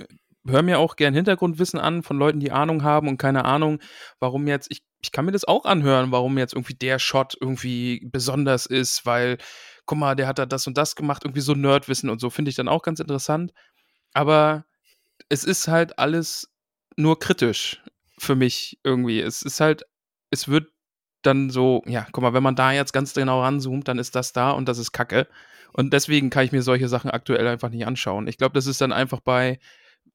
höre 0.45 0.61
mir 0.61 0.79
auch 0.79 0.95
gern 0.95 1.13
Hintergrundwissen 1.13 1.79
an 1.79 2.03
von 2.03 2.17
Leuten, 2.17 2.39
die 2.39 2.51
Ahnung 2.51 2.83
haben 2.83 3.07
und 3.07 3.17
keine 3.17 3.45
Ahnung, 3.45 3.79
warum 4.19 4.47
jetzt, 4.47 4.67
ich, 4.69 4.83
ich 5.01 5.11
kann 5.11 5.25
mir 5.25 5.31
das 5.31 5.45
auch 5.45 5.65
anhören, 5.65 6.11
warum 6.11 6.37
jetzt 6.37 6.53
irgendwie 6.53 6.75
der 6.75 6.99
Shot 6.99 7.35
irgendwie 7.39 8.07
besonders 8.11 8.65
ist, 8.65 9.05
weil 9.05 9.37
guck 9.87 9.97
mal, 9.97 10.15
der 10.15 10.27
hat 10.27 10.37
da 10.37 10.45
das 10.45 10.67
und 10.67 10.77
das 10.77 10.95
gemacht, 10.95 11.23
irgendwie 11.25 11.41
so 11.41 11.53
Nerdwissen 11.53 12.09
und 12.09 12.19
so, 12.21 12.29
finde 12.29 12.49
ich 12.49 12.55
dann 12.55 12.67
auch 12.67 12.83
ganz 12.83 12.99
interessant. 12.99 13.53
Aber 14.13 14.65
es 15.29 15.43
ist 15.43 15.67
halt 15.67 15.97
alles 15.97 16.49
nur 16.95 17.19
kritisch 17.19 17.81
für 18.19 18.35
mich 18.35 18.79
irgendwie. 18.83 19.19
Es 19.21 19.41
ist 19.41 19.59
halt, 19.59 19.83
es 20.29 20.47
wird 20.47 20.71
dann 21.23 21.49
so, 21.49 21.81
ja, 21.85 22.07
guck 22.11 22.21
mal, 22.21 22.33
wenn 22.33 22.43
man 22.43 22.55
da 22.55 22.71
jetzt 22.71 22.93
ganz 22.93 23.13
genau 23.13 23.41
ranzoomt, 23.41 23.87
dann 23.87 23.99
ist 23.99 24.15
das 24.15 24.33
da 24.33 24.51
und 24.51 24.67
das 24.67 24.77
ist 24.77 24.91
Kacke. 24.91 25.27
Und 25.73 25.93
deswegen 25.93 26.29
kann 26.29 26.45
ich 26.45 26.51
mir 26.51 26.63
solche 26.63 26.87
Sachen 26.87 27.11
aktuell 27.11 27.47
einfach 27.47 27.69
nicht 27.69 27.85
anschauen. 27.85 28.27
Ich 28.27 28.37
glaube, 28.37 28.53
das 28.53 28.67
ist 28.67 28.81
dann 28.81 28.91
einfach 28.91 29.19
bei 29.19 29.59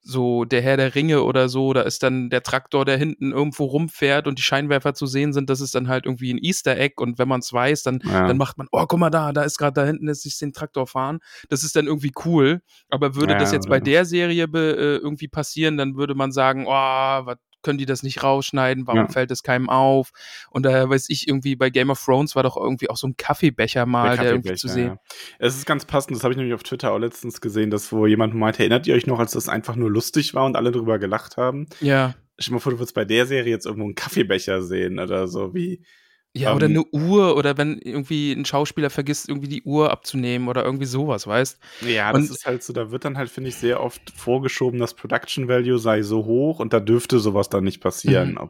so 0.02 0.44
der 0.44 0.62
Herr 0.62 0.76
der 0.76 0.94
Ringe 0.94 1.22
oder 1.22 1.48
so, 1.48 1.72
da 1.72 1.82
ist 1.82 2.02
dann 2.02 2.28
der 2.28 2.42
Traktor, 2.42 2.84
der 2.84 2.96
hinten 2.96 3.32
irgendwo 3.32 3.64
rumfährt 3.64 4.26
und 4.26 4.38
die 4.38 4.42
Scheinwerfer 4.42 4.94
zu 4.94 5.06
sehen 5.06 5.32
sind, 5.32 5.48
das 5.48 5.60
ist 5.60 5.74
dann 5.74 5.88
halt 5.88 6.06
irgendwie 6.06 6.32
ein 6.32 6.38
Easter 6.38 6.76
Egg 6.76 6.94
und 6.98 7.18
wenn 7.18 7.28
man 7.28 7.40
es 7.40 7.52
weiß, 7.52 7.82
dann, 7.84 8.00
ja. 8.04 8.26
dann 8.26 8.36
macht 8.36 8.58
man, 8.58 8.66
oh, 8.72 8.84
guck 8.86 8.98
mal 8.98 9.10
da, 9.10 9.32
da 9.32 9.42
ist 9.42 9.58
gerade 9.58 9.74
da 9.74 9.86
hinten, 9.86 10.08
ist 10.08 10.26
ich 10.26 10.38
den 10.38 10.52
Traktor 10.52 10.86
fahren. 10.86 11.20
Das 11.48 11.62
ist 11.62 11.76
dann 11.76 11.86
irgendwie 11.86 12.12
cool. 12.24 12.62
Aber 12.88 13.14
würde 13.14 13.34
ja, 13.34 13.38
das 13.38 13.52
jetzt 13.52 13.68
bei 13.68 13.80
der 13.80 14.04
Serie 14.04 14.48
be, 14.48 14.76
äh, 14.76 14.96
irgendwie 14.96 15.28
passieren, 15.28 15.76
dann 15.76 15.96
würde 15.96 16.14
man 16.14 16.32
sagen, 16.32 16.64
oh, 16.66 16.70
was 16.70 17.38
können 17.62 17.78
die 17.78 17.86
das 17.86 18.02
nicht 18.02 18.22
rausschneiden? 18.22 18.86
Warum 18.86 19.02
ja. 19.02 19.08
fällt 19.08 19.30
es 19.30 19.42
keinem 19.42 19.68
auf? 19.68 20.10
Und 20.50 20.64
da 20.64 20.88
weiß 20.88 21.08
ich 21.08 21.28
irgendwie, 21.28 21.56
bei 21.56 21.70
Game 21.70 21.90
of 21.90 22.02
Thrones 22.04 22.34
war 22.36 22.42
doch 22.42 22.56
irgendwie 22.56 22.90
auch 22.90 22.96
so 22.96 23.06
ein 23.06 23.16
Kaffeebecher 23.16 23.86
mal, 23.86 24.16
der, 24.16 24.24
der 24.24 24.32
irgendwie 24.32 24.54
zu 24.54 24.68
sehen. 24.68 24.86
Ja. 24.86 24.98
Es 25.38 25.56
ist 25.56 25.66
ganz 25.66 25.84
passend, 25.84 26.16
das 26.16 26.24
habe 26.24 26.32
ich 26.32 26.38
nämlich 26.38 26.54
auf 26.54 26.62
Twitter 26.62 26.92
auch 26.92 26.98
letztens 26.98 27.40
gesehen, 27.40 27.70
dass 27.70 27.92
wo 27.92 28.06
jemand 28.06 28.34
meinte, 28.34 28.60
erinnert 28.60 28.86
ihr 28.86 28.94
euch 28.94 29.06
noch, 29.06 29.18
als 29.18 29.32
das 29.32 29.48
einfach 29.48 29.76
nur 29.76 29.90
lustig 29.90 30.34
war 30.34 30.44
und 30.44 30.56
alle 30.56 30.72
drüber 30.72 30.98
gelacht 30.98 31.36
haben? 31.36 31.66
Ja. 31.80 32.14
Ich 32.36 32.50
mal 32.50 32.58
vor, 32.58 32.72
du 32.72 32.78
würdest 32.78 32.94
bei 32.94 33.04
der 33.04 33.26
Serie 33.26 33.52
jetzt 33.52 33.66
irgendwo 33.66 33.84
einen 33.84 33.94
Kaffeebecher 33.94 34.62
sehen 34.62 34.98
oder 34.98 35.28
so, 35.28 35.54
wie 35.54 35.84
Ja, 36.34 36.54
oder 36.54 36.64
eine 36.64 36.82
Uhr 36.92 37.36
oder 37.36 37.58
wenn 37.58 37.78
irgendwie 37.78 38.32
ein 38.32 38.46
Schauspieler 38.46 38.88
vergisst, 38.88 39.28
irgendwie 39.28 39.48
die 39.48 39.62
Uhr 39.64 39.90
abzunehmen 39.90 40.48
oder 40.48 40.64
irgendwie 40.64 40.86
sowas, 40.86 41.26
weißt? 41.26 41.58
Ja, 41.82 42.10
das 42.10 42.30
ist 42.30 42.46
halt 42.46 42.62
so, 42.62 42.72
da 42.72 42.90
wird 42.90 43.04
dann 43.04 43.18
halt, 43.18 43.28
finde 43.28 43.50
ich, 43.50 43.56
sehr 43.56 43.82
oft 43.82 44.00
vorgeschoben, 44.16 44.80
das 44.80 44.94
Production 44.94 45.48
Value 45.48 45.78
sei 45.78 46.00
so 46.02 46.24
hoch 46.24 46.58
und 46.58 46.72
da 46.72 46.80
dürfte 46.80 47.18
sowas 47.18 47.50
dann 47.50 47.64
nicht 47.64 47.80
passieren. 47.80 48.38
Mhm. 48.40 48.48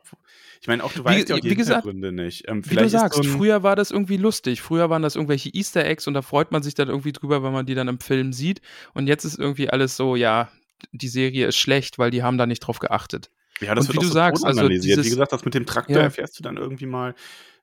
ich 0.60 0.68
meine, 0.68 0.84
auch 0.84 0.92
du 0.92 1.02
weißt 1.02 1.28
ja 1.30 1.34
auch 1.34 1.42
wie 1.42 1.48
die 1.48 1.56
gesagt, 1.56 1.84
Hintergründe 1.84 2.12
nicht. 2.12 2.48
Ähm, 2.48 2.62
Wie 2.64 2.76
du 2.76 2.88
sagst, 2.88 3.16
so 3.16 3.24
früher 3.24 3.64
war 3.64 3.74
das 3.74 3.90
irgendwie 3.90 4.16
lustig. 4.16 4.62
Früher 4.62 4.88
waren 4.88 5.02
das 5.02 5.16
irgendwelche 5.16 5.52
Easter 5.52 5.84
Eggs 5.84 6.06
und 6.06 6.14
da 6.14 6.22
freut 6.22 6.52
man 6.52 6.62
sich 6.62 6.74
dann 6.74 6.88
irgendwie 6.88 7.12
drüber, 7.12 7.42
wenn 7.42 7.52
man 7.52 7.66
die 7.66 7.74
dann 7.74 7.88
im 7.88 7.98
Film 7.98 8.32
sieht. 8.32 8.60
Und 8.94 9.08
jetzt 9.08 9.24
ist 9.24 9.40
irgendwie 9.40 9.70
alles 9.70 9.96
so, 9.96 10.14
ja, 10.14 10.52
die 10.92 11.08
Serie 11.08 11.48
ist 11.48 11.56
schlecht, 11.56 11.98
weil 11.98 12.12
die 12.12 12.22
haben 12.22 12.38
da 12.38 12.46
nicht 12.46 12.60
drauf 12.60 12.78
geachtet. 12.78 13.30
Ja, 13.62 13.74
das 13.74 13.86
und 13.88 13.88
wird 13.88 13.94
wie 13.94 13.98
auch 13.98 14.02
du 14.02 14.08
so 14.08 14.14
sagst, 14.14 14.44
also 14.44 14.60
analysiert. 14.60 14.98
dieses- 14.98 15.06
Wie 15.06 15.10
gesagt, 15.10 15.32
das 15.32 15.44
mit 15.44 15.54
dem 15.54 15.66
Traktor 15.66 15.96
Ja. 15.96 16.02
erfährst 16.02 16.38
du 16.38 16.42
dann 16.42 16.56
irgendwie 16.56 16.86
mal 16.86 17.14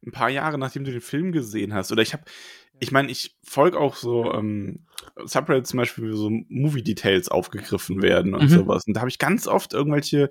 ein 0.06 0.12
paar 0.12 0.30
Jahre, 0.30 0.58
nachdem 0.58 0.84
du 0.86 0.92
den 0.92 1.02
Film 1.02 1.32
gesehen 1.32 1.74
hast. 1.74 1.92
Oder 1.92 2.02
ich 2.02 2.14
habe, 2.14 2.24
ich 2.80 2.92
meine, 2.92 3.12
ich 3.12 3.36
folge 3.44 3.78
auch 3.80 3.96
so 3.96 4.34
ähm, 4.34 4.86
Subreddits 5.26 5.70
zum 5.72 5.78
Beispiel, 5.78 6.12
wo 6.12 6.16
so 6.16 6.30
Movie-Details 6.48 7.28
aufgegriffen 7.30 8.02
werden 8.02 8.34
und 8.34 8.44
Mhm. 8.44 8.50
sowas. 8.50 8.84
Und 8.88 8.94
da 8.96 9.02
habe 9.02 9.10
ich 9.10 9.18
ganz 9.20 9.48
oft 9.48 9.74
irgendwelche 9.74 10.30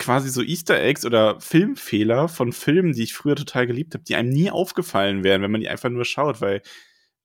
quasi 0.00 0.28
so 0.28 0.42
Easter 0.42 0.80
Eggs 0.80 1.04
oder 1.04 1.40
Filmfehler 1.40 2.28
von 2.28 2.52
Filmen, 2.52 2.92
die 2.92 3.02
ich 3.02 3.14
früher 3.14 3.34
total 3.36 3.66
geliebt 3.66 3.94
habe, 3.94 4.04
die 4.04 4.14
einem 4.16 4.28
nie 4.30 4.50
aufgefallen 4.50 5.24
wären, 5.24 5.42
wenn 5.42 5.50
man 5.50 5.60
die 5.60 5.68
einfach 5.68 5.88
nur 5.90 6.04
schaut, 6.04 6.40
weil 6.40 6.62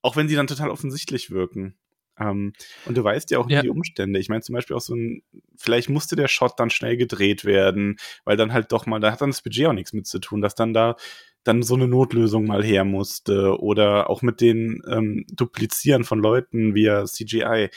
auch 0.01 0.15
wenn 0.15 0.27
sie 0.27 0.35
dann 0.35 0.47
total 0.47 0.69
offensichtlich 0.69 1.29
wirken. 1.31 1.75
Ähm, 2.19 2.53
und 2.85 2.95
du 2.97 3.03
weißt 3.03 3.31
ja 3.31 3.39
auch 3.39 3.49
Ja. 3.49 3.61
die 3.61 3.69
Umstände. 3.69 4.19
Ich 4.19 4.29
meine 4.29 4.41
zum 4.41 4.53
Beispiel 4.53 4.75
auch 4.75 4.81
so 4.81 4.95
ein, 4.95 5.23
vielleicht 5.57 5.89
musste 5.89 6.15
der 6.15 6.27
Shot 6.27 6.53
dann 6.59 6.69
schnell 6.69 6.97
gedreht 6.97 7.45
werden, 7.45 7.97
weil 8.25 8.37
dann 8.37 8.53
halt 8.53 8.71
doch 8.71 8.85
mal, 8.85 8.99
da 8.99 9.11
hat 9.11 9.21
dann 9.21 9.29
das 9.31 9.41
Budget 9.41 9.67
auch 9.67 9.73
nichts 9.73 9.93
mit 9.93 10.05
zu 10.07 10.19
tun, 10.19 10.41
dass 10.41 10.55
dann 10.55 10.73
da 10.73 10.95
dann 11.45 11.61
so 11.63 11.75
eine 11.75 11.87
Notlösung 11.89 12.45
mal 12.45 12.63
her 12.63 12.85
musste 12.85 13.59
oder 13.59 14.09
auch 14.09 14.21
mit 14.21 14.39
den 14.39 14.81
ähm, 14.89 15.25
Duplizieren 15.33 16.03
von 16.05 16.19
Leuten 16.19 16.73
via 16.73 17.03
CGI. 17.05 17.69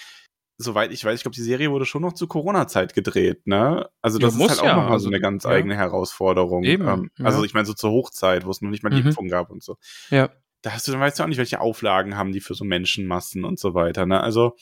Soweit 0.59 0.90
ich 0.93 1.05
weiß, 1.05 1.16
ich 1.16 1.23
glaube, 1.23 1.35
die 1.35 1.43
Serie 1.43 1.71
wurde 1.71 1.85
schon 1.85 2.00
noch 2.02 2.14
zu 2.14 2.28
Corona-Zeit 2.28 2.95
gedreht, 2.95 3.47
ne? 3.47 3.90
Also 4.00 4.19
Ja, 4.19 4.26
das 4.26 4.37
muss 4.37 4.52
ist 4.52 4.59
halt 4.59 4.61
auch 4.61 4.64
ja, 4.66 4.76
nochmal 4.76 4.93
also, 4.93 5.05
so 5.05 5.11
eine 5.11 5.21
ganz 5.21 5.45
ja. 5.45 5.50
eigene 5.50 5.76
Herausforderung. 5.76 6.62
Eben, 6.64 6.87
Ähm, 6.88 7.11
ja. 7.19 7.25
Also 7.26 7.45
ich 7.45 7.52
meine 7.55 7.66
so 7.66 7.75
zur 7.75 7.90
Hochzeit, 7.90 8.47
wo 8.47 8.50
es 8.50 8.62
noch 8.62 8.71
nicht 8.71 8.83
mal 8.83 8.90
die 8.90 9.00
Mhm. 9.02 9.09
Impfung 9.09 9.28
gab 9.28 9.50
und 9.50 9.62
so 9.62 9.76
Ja. 10.11 10.31
Da 10.66 10.73
hast 10.73 10.88
du, 10.88 10.90
dann 10.90 11.00
weißt 11.00 11.20
du 11.20 11.23
auch 11.23 11.28
nicht, 11.28 11.38
welche 11.38 11.61
Auflagen 11.61 12.16
haben 12.16 12.32
die 12.32 12.40
für 12.40 12.54
so 12.54 12.64
Menschenmassen 12.64 13.44
und 13.44 13.61
so 13.61 13.75
weiter. 13.75 14.04
Ne? 14.04 14.20
Also 14.20 14.56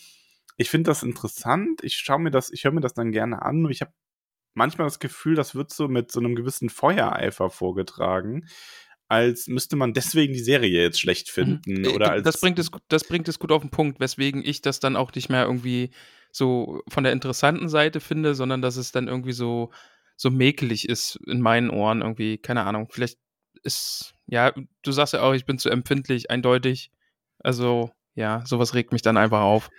ich 0.58 0.68
finde 0.68 0.90
das 0.90 1.02
interessant. 1.02 1.82
Ich 1.82 1.94
schaue 1.94 2.20
mir 2.20 2.30
das, 2.30 2.52
ich 2.52 2.64
höre 2.64 2.72
mir 2.72 2.82
das 2.82 2.92
dann 2.92 3.10
gerne 3.10 3.40
an. 3.40 3.62
Nur 3.62 3.70
ich 3.70 3.80
habe 3.80 3.92
manchmal 4.52 4.86
das 4.86 4.98
Gefühl, 4.98 5.34
das 5.34 5.54
wird 5.54 5.72
so 5.72 5.88
mit 5.88 6.12
so 6.12 6.20
einem 6.20 6.34
gewissen 6.34 6.68
Feuereifer 6.68 7.48
vorgetragen, 7.48 8.46
als 9.08 9.46
müsste 9.46 9.76
man 9.76 9.94
deswegen 9.94 10.34
die 10.34 10.40
Serie 10.40 10.82
jetzt 10.82 11.00
schlecht 11.00 11.30
finden 11.30 11.80
Mhm. 11.80 11.94
oder 11.94 12.10
als 12.10 12.22
das, 12.22 12.38
bringt 12.38 12.58
es, 12.58 12.70
das 12.88 13.04
bringt 13.04 13.26
es 13.28 13.38
gut 13.38 13.50
auf 13.50 13.62
den 13.62 13.70
Punkt, 13.70 13.98
weswegen 13.98 14.44
ich 14.44 14.60
das 14.60 14.80
dann 14.80 14.96
auch 14.96 15.10
nicht 15.14 15.30
mehr 15.30 15.46
irgendwie 15.46 15.88
so 16.30 16.82
von 16.86 17.04
der 17.04 17.14
interessanten 17.14 17.70
Seite 17.70 18.00
finde, 18.00 18.34
sondern 18.34 18.60
dass 18.60 18.76
es 18.76 18.92
dann 18.92 19.08
irgendwie 19.08 19.32
so, 19.32 19.72
so 20.16 20.28
mäkelig 20.28 20.86
ist 20.86 21.18
in 21.26 21.40
meinen 21.40 21.70
Ohren 21.70 22.02
irgendwie. 22.02 22.36
Keine 22.36 22.64
Ahnung. 22.64 22.88
Vielleicht 22.90 23.16
ist, 23.64 24.14
ja, 24.26 24.52
du 24.82 24.92
sagst 24.92 25.12
ja 25.14 25.22
auch, 25.22 25.32
ich 25.32 25.46
bin 25.46 25.58
zu 25.58 25.68
empfindlich, 25.70 26.30
eindeutig. 26.30 26.90
Also, 27.40 27.90
ja, 28.14 28.42
sowas 28.46 28.74
regt 28.74 28.92
mich 28.92 29.02
dann 29.02 29.16
einfach 29.16 29.40
auf. 29.40 29.70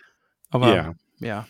Aber 0.50 0.76
Ja. 0.76 0.94
ja. 1.20 1.48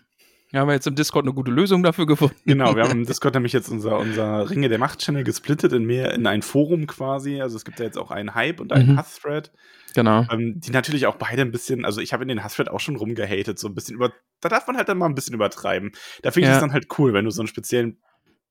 Wir 0.51 0.62
haben 0.62 0.70
jetzt 0.70 0.88
im 0.88 0.96
Discord 0.96 1.25
eine 1.25 1.34
gute 1.34 1.51
Lösung 1.51 1.84
dafür 1.84 2.06
gefunden. 2.06 2.36
Genau, 2.46 2.75
wir 2.75 2.84
haben 2.84 2.92
im 3.00 3.06
Discord 3.06 3.34
nämlich 3.34 3.51
jetzt 3.51 3.68
unser, 3.68 3.98
unser 3.98 4.50
Ringe 4.50 4.70
der 4.70 4.77
Macht-Channel 4.80 5.24
gesplittet 5.25 5.74
in 5.74 5.84
mehr, 5.84 6.13
in 6.13 6.25
ein 6.27 6.44
Forum 6.44 6.88
quasi. 6.88 7.42
Also 7.42 7.58
es 7.58 7.65
gibt 7.65 7.80
ja 7.80 7.86
jetzt 7.86 7.98
auch 7.98 8.10
einen 8.12 8.36
Hype 8.36 8.62
und 8.62 8.72
einen 8.72 8.92
Mhm. 8.94 8.98
Hass-Thread. 8.98 9.51
Genau. 9.96 10.25
Ähm, 10.32 10.60
die 10.62 10.72
natürlich 10.72 11.08
auch 11.08 11.15
beide 11.15 11.42
ein 11.42 11.51
bisschen, 11.51 11.84
also 11.84 12.00
ich 12.00 12.13
habe 12.13 12.24
in 12.24 12.27
den 12.30 12.44
Hassthread 12.44 12.70
auch 12.70 12.80
schon 12.80 12.96
rumgehatet, 12.96 13.58
so 13.60 13.68
ein 13.68 13.74
bisschen 13.75 13.96
über, 13.96 14.13
da 14.39 14.48
darf 14.50 14.65
man 14.68 14.77
halt 14.77 14.88
dann 14.88 14.98
mal 14.98 15.08
ein 15.08 15.15
bisschen 15.15 15.34
übertreiben. 15.36 15.92
Da 16.22 16.32
finde 16.32 16.48
ich 16.48 16.51
Ja. 16.51 16.56
es 16.56 16.62
dann 16.62 16.74
halt 16.74 16.88
cool, 17.00 17.13
wenn 17.13 17.25
du 17.25 17.32
so 17.32 17.42
einen 17.42 17.48
speziellen 17.48 17.98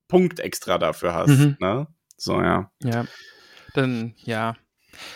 Punkt 0.09 0.41
extra 0.41 0.77
dafür 0.79 1.15
hast, 1.15 1.31
Mhm. 1.39 1.57
ne? 1.61 1.87
So, 2.17 2.41
ja. 2.41 2.71
Ja, 2.83 3.07
dann 3.77 4.15
ja. 4.25 4.57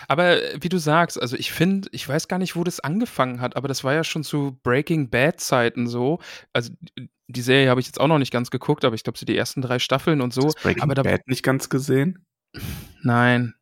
Aber 0.09 0.43
äh, 0.43 0.59
wie 0.61 0.69
du 0.69 0.79
sagst, 0.79 1.21
also 1.21 1.37
ich 1.37 1.53
finde, 1.53 1.89
ich 1.93 2.09
weiß 2.09 2.27
gar 2.29 2.39
nicht, 2.39 2.57
wo 2.57 2.65
das 2.65 2.81
angefangen 2.81 3.41
hat, 3.41 3.57
aber 3.57 3.69
das 3.69 3.85
war 3.85 3.95
ja 3.95 4.03
schon 4.05 4.25
zu 4.25 4.59
Breaking 4.65 5.09
Bad 5.09 5.41
Zeiten 5.41 5.87
so. 5.87 6.19
Also 6.53 6.73
die- 6.97 7.41
Serie 7.41 7.69
habe 7.71 7.81
ich 7.81 7.87
jetzt 7.87 8.01
auch 8.01 8.09
noch 8.09 8.19
nicht 8.19 8.33
ganz 8.33 8.51
geguckt, 8.51 8.85
aber 8.85 8.95
ich 8.97 9.05
glaube, 9.05 9.19
so 9.19 9.25
die 9.27 9.37
ersten 9.37 9.63
drei 9.63 9.79
Staffeln 9.79 10.21
und 10.21 10.33
so. 10.35 10.47
Hast 10.47 10.59
du 10.59 10.63
Breaking 10.63 10.83
aber 10.83 10.95
da, 10.95 11.03
Bad 11.03 11.29
nicht 11.29 11.43
ganz 11.43 11.69
gesehen? 11.69 12.25
nein. 13.03 13.55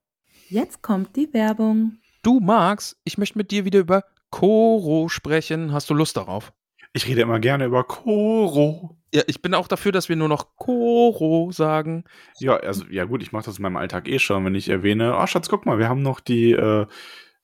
Jetzt 0.48 0.82
kommt 0.82 1.16
die 1.16 1.32
Werbung. 1.34 1.98
Du 2.22 2.40
Max, 2.40 2.96
ich 3.04 3.18
möchte 3.18 3.36
mit 3.36 3.50
dir 3.50 3.64
wieder 3.64 3.80
über 3.80 4.04
Koro 4.30 5.08
sprechen. 5.08 5.72
Hast 5.72 5.90
du 5.90 5.94
Lust 5.94 6.16
darauf? 6.16 6.52
Ich 6.92 7.06
rede 7.08 7.20
immer 7.22 7.40
gerne 7.40 7.64
über 7.66 7.84
Koro. 7.84 8.96
Ja, 9.16 9.22
ich 9.28 9.40
bin 9.40 9.54
auch 9.54 9.66
dafür, 9.66 9.92
dass 9.92 10.10
wir 10.10 10.16
nur 10.16 10.28
noch 10.28 10.56
Koro 10.56 11.50
sagen. 11.50 12.04
Ja, 12.38 12.56
also, 12.56 12.84
ja 12.90 13.04
gut, 13.04 13.22
ich 13.22 13.32
mache 13.32 13.46
das 13.46 13.56
in 13.56 13.62
meinem 13.62 13.78
Alltag 13.78 14.08
eh 14.08 14.18
schon, 14.18 14.44
wenn 14.44 14.54
ich 14.54 14.68
erwähne, 14.68 15.16
oh 15.18 15.26
Schatz, 15.26 15.48
guck 15.48 15.64
mal, 15.64 15.78
wir 15.78 15.88
haben 15.88 16.02
noch 16.02 16.20
die 16.20 16.52
äh, 16.52 16.86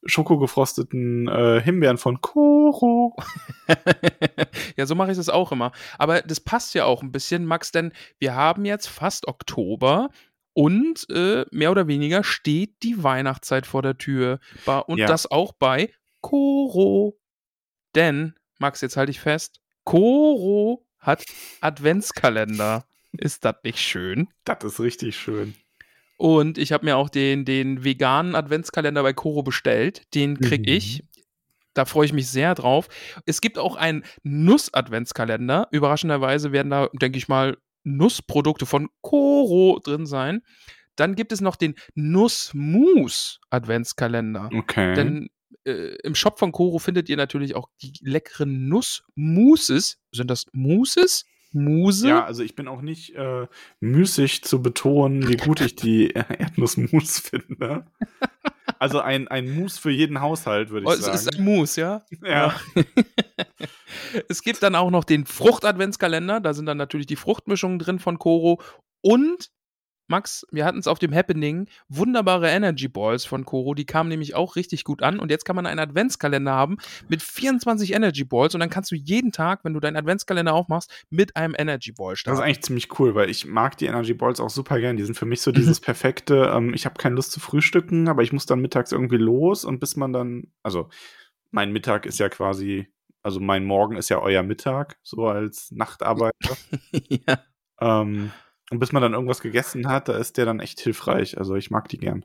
schokogefrosteten 0.05 1.29
äh, 1.29 1.62
Himbeeren 1.62 1.97
von 1.97 2.21
Koro. 2.21 3.17
ja, 4.76 4.85
so 4.85 4.95
mache 4.95 5.12
ich 5.12 5.17
es 5.19 5.31
auch 5.31 5.50
immer. 5.50 5.73
Aber 5.97 6.21
das 6.21 6.41
passt 6.41 6.75
ja 6.75 6.85
auch 6.85 7.02
ein 7.02 7.11
bisschen, 7.11 7.47
Max, 7.47 7.73
denn 7.73 7.93
wir 8.19 8.35
haben 8.35 8.67
jetzt 8.67 8.88
fast 8.88 9.26
Oktober 9.26 10.11
und 10.52 11.09
äh, 11.09 11.47
mehr 11.52 11.71
oder 11.71 11.87
weniger 11.87 12.23
steht 12.23 12.83
die 12.83 13.02
Weihnachtszeit 13.02 13.64
vor 13.67 13.81
der 13.81 13.97
Tür. 13.97 14.41
Und 14.88 14.99
Ja. 14.99 15.07
das 15.07 15.31
auch 15.31 15.55
bei 15.55 15.91
Koro. 16.21 17.19
Denn, 17.95 18.35
Max, 18.59 18.83
jetzt 18.83 18.99
halte 18.99 19.11
ich 19.11 19.21
fest, 19.21 19.62
Koro 19.85 20.85
hat 21.02 21.25
Adventskalender. 21.61 22.85
Ist 23.12 23.44
das 23.44 23.56
nicht 23.62 23.78
schön? 23.78 24.28
Das 24.44 24.64
ist 24.64 24.80
richtig 24.80 25.16
schön. 25.18 25.54
Und 26.16 26.56
ich 26.56 26.73
habe 26.73 26.87
mir 26.87 26.97
auch 26.97 27.11
den, 27.11 27.44
den 27.44 27.85
veganen 27.85 28.35
Adventskalender 28.35 29.02
bei 29.02 29.12
Koro 29.12 29.42
bestellt. 29.42 30.02
Den 30.14 30.40
krieg 30.40 30.62
Mhm. 30.62 30.68
ich. 30.68 31.04
Da 31.75 31.85
freue 31.85 32.06
ich 32.06 32.12
mich 32.12 32.28
sehr 32.28 32.54
drauf. 32.54 32.88
Es 33.26 33.40
gibt 33.40 33.59
auch 33.59 33.76
einen 33.76 34.04
Nuss-Adventskalender. 34.23 35.68
Überraschenderweise 35.73 36.52
werden 36.52 36.71
da, 36.71 36.88
denke 36.92 37.18
ich 37.18 37.28
mal, 37.28 37.56
Nussprodukte 37.85 38.66
von 38.66 38.88
Koro 39.00 39.80
drin 39.82 40.06
sein. 40.06 40.42
Dann 40.97 41.14
gibt 41.16 41.32
es 41.32 41.40
noch 41.40 41.56
den 41.56 41.75
Nuss-Mus-Adventskalender. 41.94 44.50
Okay. 44.54 44.94
Denn 44.94 45.28
äh, 45.64 45.97
im 46.02 46.14
Shop 46.14 46.38
von 46.38 46.52
Koro 46.52 46.78
findet 46.78 47.09
ihr 47.09 47.16
natürlich 47.16 47.54
auch 47.54 47.69
die 47.81 47.92
leckeren 48.00 48.69
Nussmuses. 48.69 49.99
Sind 50.12 50.31
das 50.31 50.47
Muses? 50.52 51.25
Muse? 51.52 52.09
Ja, 52.09 52.25
also 52.25 52.42
ich 52.42 52.54
bin 52.54 52.66
auch 52.66 52.81
nicht 52.81 53.14
äh, 53.14 53.47
müßig 53.81 54.42
zu 54.42 54.62
betonen, 54.62 55.28
wie 55.28 55.37
gut 55.37 55.61
ich 55.61 55.76
die 55.76 56.11
Erdnussmus 56.14 57.19
finde. 57.19 57.85
Also 58.78 59.00
ein, 59.00 59.28
ein 59.28 59.54
Mus 59.54 59.78
für 59.78 59.90
jeden 59.90 60.21
Haushalt, 60.21 60.71
würde 60.71 60.87
Oh, 60.87 60.92
ich 60.92 61.00
es 61.00 61.07
ist 61.07 61.25
sagen. 61.25 61.37
ein 61.38 61.45
Mus, 61.45 61.76
ja? 61.76 62.02
Ja. 62.25 62.59
es 64.28 64.42
gibt 64.42 64.62
dann 64.62 64.75
auch 64.75 64.90
noch 64.90 65.04
den 65.04 65.26
Frucht-Adventskalender. 65.26 66.40
Da 66.40 66.54
sind 66.54 66.66
dann 66.66 66.78
natürlich 66.78 67.07
die 67.07 67.16
Fruchtmischungen 67.16 67.78
drin 67.78 67.99
von 67.99 68.19
Koro. 68.19 68.61
Und, 69.02 69.50
Max, 70.12 70.47
wir 70.52 70.66
hatten 70.66 70.78
es 70.78 70.87
auf 70.87 70.99
dem 70.99 71.14
Happening, 71.14 71.69
wunderbare 71.88 72.49
Energy 72.49 72.87
Balls 72.87 73.25
von 73.25 73.47
Koro. 73.47 73.73
Die 73.73 73.87
kamen 73.87 74.11
nämlich 74.11 74.35
auch 74.35 74.57
richtig 74.57 74.85
gut 74.85 75.02
an. 75.02 75.19
Und 75.19 75.31
jetzt 75.31 75.45
kann 75.47 75.57
man 75.57 75.64
einen 75.64 75.81
Adventskalender 75.81 76.52
haben 76.52 76.76
mit 77.09 77.23
24 77.23 77.95
Energy 77.95 78.25
Balls. 78.25 78.54
Und 78.54 78.61
dann 78.61 78.69
kannst 78.69 78.90
du 78.90 78.95
jeden 78.95 79.33
Tag, 79.33 79.64
wenn 79.64 79.73
du 79.73 79.81
deinen 79.81 79.97
Adventskalender 79.97 80.52
aufmachst, 80.52 81.07
mit 81.09 81.35
einem 81.35 81.54
Energy 81.59 81.92
Ball 81.92 82.11
Das 82.11 82.19
ist 82.19 82.21
starten. 82.21 82.42
eigentlich 82.42 82.62
ziemlich 82.62 83.00
cool, 83.00 83.14
weil 83.14 83.31
ich 83.31 83.47
mag 83.47 83.78
die 83.78 83.87
Energy 83.87 84.12
Balls 84.12 84.38
auch 84.38 84.50
super 84.50 84.78
gern. 84.78 84.99
Die 84.99 85.04
sind 85.04 85.16
für 85.16 85.25
mich 85.25 85.40
so 85.40 85.50
dieses 85.50 85.81
perfekte, 85.81 86.52
ähm, 86.54 86.75
ich 86.75 86.85
habe 86.85 86.97
keine 86.97 87.14
Lust 87.14 87.33
zu 87.33 87.40
frühstücken, 87.40 88.07
aber 88.09 88.23
ich 88.23 88.35
muss 88.35 88.45
dann 88.45 88.61
mittags 88.61 88.92
irgendwie 88.92 89.16
los 89.16 89.64
und 89.64 89.81
bis 89.81 89.97
man 89.97 90.12
dann, 90.12 90.52
also 90.62 90.90
mein 91.50 91.73
Mittag 91.73 92.04
ist 92.04 92.19
ja 92.19 92.28
quasi, 92.28 92.87
also 93.23 93.40
mein 93.40 93.64
Morgen 93.64 93.97
ist 93.97 94.11
ja 94.11 94.21
euer 94.21 94.42
Mittag, 94.42 94.99
so 95.02 95.26
als 95.26 95.71
Nachtarbeiter. 95.71 96.57
ja. 97.09 97.42
ähm, 97.81 98.31
und 98.73 98.79
bis 98.79 98.93
man 98.93 99.02
dann 99.02 99.12
irgendwas 99.12 99.43
gegessen 99.43 99.87
hat, 99.87 100.09
da 100.09 100.17
ist 100.17 100.38
der 100.38 100.47
dann 100.47 100.59
echt 100.59 100.81
hilfreich. 100.81 101.37
Also 101.37 101.57
ich 101.57 101.71
mag 101.71 101.88
die 101.88 101.99
gern. 101.99 102.25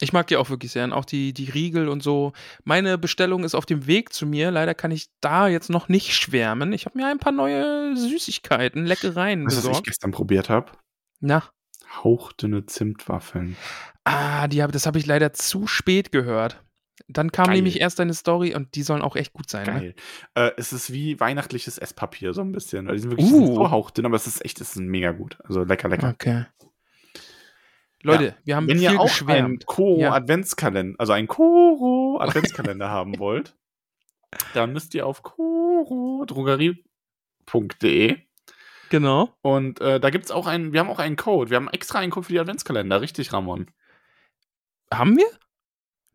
Ich 0.00 0.12
mag 0.12 0.26
die 0.26 0.36
auch 0.36 0.50
wirklich 0.50 0.72
sehr. 0.72 0.82
Und 0.82 0.92
auch 0.92 1.04
die, 1.04 1.32
die 1.32 1.48
Riegel 1.48 1.88
und 1.88 2.02
so. 2.02 2.32
Meine 2.64 2.98
Bestellung 2.98 3.44
ist 3.44 3.54
auf 3.54 3.64
dem 3.64 3.86
Weg 3.86 4.12
zu 4.12 4.26
mir. 4.26 4.50
Leider 4.50 4.74
kann 4.74 4.90
ich 4.90 5.06
da 5.20 5.46
jetzt 5.46 5.70
noch 5.70 5.88
nicht 5.88 6.12
schwärmen. 6.12 6.72
Ich 6.72 6.84
habe 6.86 6.98
mir 6.98 7.06
ein 7.06 7.20
paar 7.20 7.30
neue 7.30 7.96
Süßigkeiten, 7.96 8.86
Leckereien 8.86 9.46
Weißt 9.46 9.64
du, 9.64 9.70
was 9.70 9.78
ich 9.78 9.84
gestern 9.84 10.10
probiert 10.10 10.50
habe? 10.50 10.72
Na. 11.20 11.44
Hauchdünne 12.02 12.66
Zimtwaffeln. 12.66 13.56
Ah, 14.02 14.48
die 14.48 14.64
hab, 14.64 14.72
das 14.72 14.86
habe 14.86 14.98
ich 14.98 15.06
leider 15.06 15.32
zu 15.32 15.68
spät 15.68 16.10
gehört. 16.10 16.60
Dann 17.08 17.32
kam 17.32 17.46
Geil. 17.46 17.56
nämlich 17.56 17.80
erst 17.80 17.98
deine 17.98 18.14
Story 18.14 18.54
und 18.54 18.74
die 18.76 18.82
sollen 18.82 19.02
auch 19.02 19.16
echt 19.16 19.32
gut 19.32 19.50
sein. 19.50 19.66
Ne? 19.66 19.72
Geil. 19.72 19.94
Äh, 20.34 20.50
es 20.56 20.72
ist 20.72 20.92
wie 20.92 21.18
weihnachtliches 21.18 21.78
Esspapier, 21.78 22.32
so 22.34 22.40
ein 22.42 22.52
bisschen. 22.52 22.86
Also 22.88 22.94
Die 22.94 23.00
sind 23.00 23.10
wirklich 23.10 23.32
Uh. 23.32 23.54
so 23.56 23.70
hauchdünn, 23.70 24.06
aber 24.06 24.14
es 24.16 24.26
ist 24.28 24.44
echt, 24.44 24.60
es 24.60 24.76
ist 24.76 24.80
mega 24.80 25.10
gut. 25.12 25.38
Also 25.44 25.64
lecker, 25.64 25.88
lecker. 25.88 26.10
Okay. 26.10 26.44
Leute, 28.02 28.24
Ja. 28.24 28.34
wir 28.44 28.56
haben 28.56 28.68
Wenn 28.68 28.78
viel 28.78 28.84
ihr 28.92 29.00
auch 29.00 29.00
einen 29.00 29.08
geschwärmt. 29.08 29.66
Koro-Adventskalender, 29.66 30.94
also 31.00 31.12
einen 31.14 31.26
Koro-Adventskalender 31.26 32.90
haben 32.90 33.18
wollt, 33.24 33.56
dann 34.52 34.72
müsst 34.72 34.94
ihr 34.94 35.06
auf 35.06 35.22
korodrogerie.de 35.22 38.18
Genau. 38.90 39.30
und 39.42 39.80
äh, 39.80 39.98
da 39.98 40.10
gibt's 40.10 40.30
auch 40.30 40.46
einen, 40.46 40.72
wir 40.72 40.80
haben 40.80 40.90
auch 40.90 40.98
einen 40.98 41.16
Code. 41.16 41.50
Wir 41.50 41.56
haben 41.56 41.68
extra 41.68 41.98
einen 41.98 42.12
Code 42.12 42.26
für 42.26 42.32
die 42.32 42.40
Adventskalender, 42.40 43.00
richtig, 43.00 43.32
Ramon? 43.32 43.70
Haben 44.92 45.16
wir? 45.16 45.26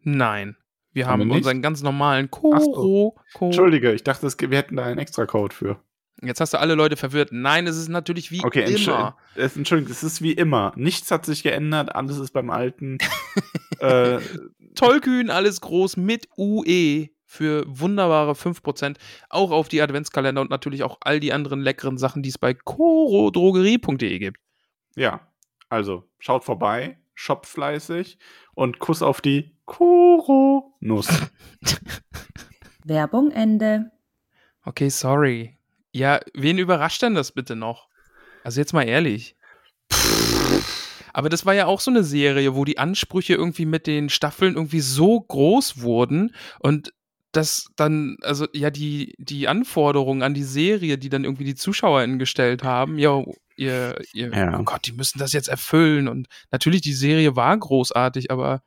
Nein. 0.03 0.55
Wir 0.91 1.05
Haben 1.07 1.21
haben, 1.21 1.29
wir 1.29 1.35
unseren 1.37 1.61
ganz 1.61 1.81
normalen 1.83 2.29
so. 2.33 2.39
Koro. 2.39 3.15
Koro. 3.33 3.45
Entschuldige, 3.45 3.93
ich 3.93 4.03
dachte, 4.03 4.27
wir 4.27 4.57
hätten 4.57 4.75
da 4.75 4.85
einen 4.85 4.99
extra 4.99 5.25
Code 5.25 5.53
für. 5.55 5.79
Jetzt 6.21 6.41
hast 6.41 6.53
du 6.53 6.59
alle 6.59 6.75
Leute 6.75 6.97
verwirrt. 6.97 7.29
Nein, 7.31 7.65
es 7.67 7.77
ist 7.77 7.87
natürlich 7.87 8.29
wie 8.31 8.43
Okay, 8.43 8.65
immer. 8.73 9.15
Es, 9.35 9.55
Entschuldigung, 9.55 9.91
es 9.91 10.03
ist 10.03 10.21
wie 10.21 10.33
immer. 10.33 10.73
Nichts 10.75 11.11
hat 11.11 11.25
sich 11.25 11.43
geändert, 11.43 11.95
alles 11.95 12.17
ist 12.17 12.31
beim 12.31 12.49
Alten. 12.49 12.97
äh, 13.79 14.19
Tollkühn, 14.75 15.29
alles 15.29 15.61
groß 15.61 15.95
mit 15.97 16.27
UE 16.37 17.07
für 17.25 17.63
wunderbare 17.67 18.33
5%. 18.33 18.97
Auch 19.29 19.51
auf 19.51 19.69
die 19.69 19.81
Adventskalender 19.81 20.41
und 20.41 20.49
natürlich 20.49 20.83
auch 20.83 20.97
all 21.01 21.19
die 21.21 21.31
anderen 21.31 21.61
leckeren 21.61 21.97
Sachen, 21.97 22.21
die 22.21 22.29
es 22.29 22.37
bei 22.37 22.53
korodrogerie.de 22.53 24.19
gibt. 24.19 24.39
ja, 24.95 25.21
also 25.69 26.03
schaut 26.17 26.43
vorbei, 26.43 26.97
shoppt 27.19 27.47
fleißig 27.47 28.17
und 28.53 28.79
Kuss 28.79 29.01
auf 29.01 29.19
die 29.19 29.51
Koro-Nuss. 29.65 31.09
Werbung 32.85 33.31
Ende. 33.31 33.91
Okay, 34.63 34.87
sorry. 34.87 35.57
Ja, 35.91 36.21
wen 36.33 36.57
überrascht 36.57 37.01
denn 37.01 37.15
das 37.15 37.33
bitte 37.33 37.57
noch? 37.57 37.89
Also 38.45 38.61
jetzt 38.61 38.71
mal 38.71 38.87
ehrlich. 38.87 39.35
Aber 41.11 41.27
das 41.27 41.45
war 41.45 41.53
ja 41.53 41.65
auch 41.65 41.81
so 41.81 41.91
eine 41.91 42.05
Serie, 42.05 42.55
wo 42.55 42.63
die 42.63 42.77
Ansprüche 42.77 43.33
irgendwie 43.33 43.65
mit 43.65 43.85
den 43.85 44.07
Staffeln 44.07 44.55
irgendwie 44.55 44.79
so 44.79 45.19
groß 45.19 45.81
wurden 45.81 46.33
und 46.59 46.93
dass 47.31 47.65
dann, 47.75 48.17
also 48.21 48.47
ja, 48.53 48.69
die, 48.71 49.13
die 49.19 49.47
Anforderungen 49.47 50.23
an 50.23 50.33
die 50.33 50.43
Serie, 50.43 50.97
die 50.97 51.09
dann 51.09 51.23
irgendwie 51.23 51.43
die 51.43 51.55
ZuschauerInnen 51.55 52.19
gestellt 52.19 52.63
haben, 52.63 52.97
ja, 52.97 53.23
ihr, 53.55 53.99
ihr, 54.13 54.33
Ja. 54.33 54.59
oh 54.59 54.63
Gott, 54.63 54.85
die 54.87 54.93
müssen 54.93 55.19
das 55.19 55.33
jetzt 55.33 55.47
erfüllen. 55.49 56.07
Und 56.07 56.27
natürlich, 56.51 56.81
die 56.81 56.93
Serie 56.93 57.35
war 57.35 57.55
großartig, 57.57 58.31
aber 58.31 58.61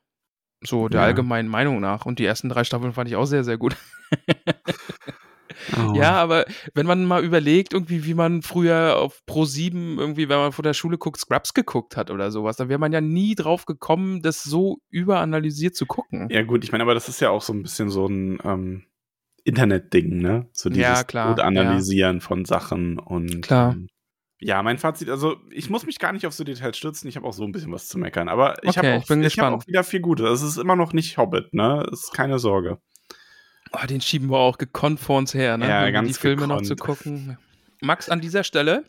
so 0.63 0.87
der 0.87 1.01
Ja. 1.01 1.07
allgemeinen 1.07 1.49
Meinung 1.49 1.81
nach. 1.81 2.05
Und 2.05 2.19
die 2.19 2.25
ersten 2.25 2.47
drei 2.49 2.63
Staffeln 2.63 2.93
fand 2.93 3.09
ich 3.09 3.15
auch 3.17 3.25
sehr, 3.25 3.43
sehr 3.43 3.57
gut. 3.57 3.75
Oh. 5.77 5.93
Ja, 5.95 6.13
aber 6.13 6.45
wenn 6.73 6.85
man 6.85 7.05
mal 7.05 7.23
überlegt, 7.23 7.73
irgendwie, 7.73 8.05
wie 8.05 8.13
man 8.13 8.41
früher 8.41 8.97
auf 8.97 9.21
Pro 9.25 9.45
7 9.45 9.97
irgendwie, 9.99 10.29
wenn 10.29 10.37
man 10.37 10.51
vor 10.51 10.63
der 10.63 10.73
Schule 10.73 10.97
guckt, 10.97 11.19
Scrubs 11.19 11.53
geguckt 11.53 11.97
hat 11.97 12.11
oder 12.11 12.31
sowas, 12.31 12.57
dann 12.57 12.69
wäre 12.69 12.79
man 12.79 12.91
ja 12.91 13.01
nie 13.01 13.35
drauf 13.35 13.65
gekommen, 13.65 14.21
das 14.21 14.43
so 14.43 14.79
überanalysiert 14.89 15.75
zu 15.75 15.85
gucken. 15.85 16.29
Ja, 16.29 16.43
gut, 16.43 16.63
ich 16.63 16.71
meine, 16.71 16.83
aber 16.83 16.93
das 16.93 17.09
ist 17.09 17.19
ja 17.21 17.29
auch 17.29 17.41
so 17.41 17.53
ein 17.53 17.63
bisschen 17.63 17.89
so 17.89 18.07
ein 18.07 18.39
ähm, 18.43 18.83
Internet-Ding, 19.43 20.17
ne? 20.21 20.49
So 20.53 20.69
dieses 20.69 20.81
Ja, 20.85 21.03
klar, 21.03 21.29
gut 21.29 21.39
analysieren 21.43 22.21
von 22.21 22.45
Sachen 22.45 22.99
und 22.99 23.41
Klar. 23.41 23.73
Ähm, 23.73 23.87
ja, 24.39 24.61
mein 24.61 24.77
Fazit, 24.77 25.09
also 25.09 25.37
ich 25.51 25.69
muss 25.69 25.85
mich 25.85 25.99
gar 25.99 26.11
nicht 26.11 26.27
auf 26.27 26.33
so 26.33 26.43
Details 26.43 26.77
stürzen, 26.77 27.07
ich 27.07 27.15
habe 27.15 27.25
auch 27.25 27.33
so 27.33 27.45
ein 27.45 27.53
bisschen 27.53 27.71
was 27.71 27.87
zu 27.87 27.97
meckern, 27.97 28.27
aber 28.27 28.61
ich 28.63 28.77
Okay, 28.77 28.87
habe 28.87 28.97
auch, 28.97 29.01
ich 29.03 29.07
bin 29.07 29.23
ich 29.23 29.39
hab 29.39 29.53
auch 29.53 29.65
wieder 29.67 29.83
viel 29.85 30.01
Gutes. 30.01 30.41
Es 30.41 30.43
ist 30.43 30.57
immer 30.57 30.75
noch 30.75 30.91
nicht 30.91 31.17
Hobbit, 31.17 31.53
ne? 31.53 31.87
Ist 31.91 32.13
keine 32.13 32.39
Sorge. 32.39 32.79
Oh, 33.75 33.85
den 33.87 34.01
schieben 34.01 34.29
wir 34.29 34.37
auch 34.37 34.57
gekonnt 34.57 34.99
vor 34.99 35.17
uns 35.17 35.33
her, 35.33 35.57
ne? 35.57 35.67
Ja, 35.67 35.89
ganz 35.89 36.07
die 36.07 36.13
Filme 36.13 36.47
noch 36.47 36.61
gekonnt. 36.61 36.67
zu 36.67 36.75
gucken. 36.75 37.37
Max, 37.81 38.07
an 38.09 38.21
dieser 38.21 38.43
Stelle, 38.43 38.83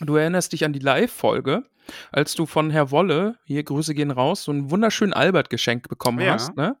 du 0.00 0.16
erinnerst 0.16 0.52
dich 0.52 0.64
an 0.64 0.72
die 0.72 0.78
Live-Folge, 0.78 1.64
als 2.12 2.34
du 2.34 2.46
von 2.46 2.70
Herr 2.70 2.90
Wolle, 2.92 3.36
hier 3.44 3.64
Grüße 3.64 3.94
gehen 3.94 4.10
raus, 4.12 4.44
so 4.44 4.52
einen 4.52 4.70
wunderschönen 4.70 5.12
Albert-Geschenk 5.12 5.88
bekommen 5.88 6.20
Ja. 6.20 6.34
hast, 6.34 6.56
ne? 6.56 6.76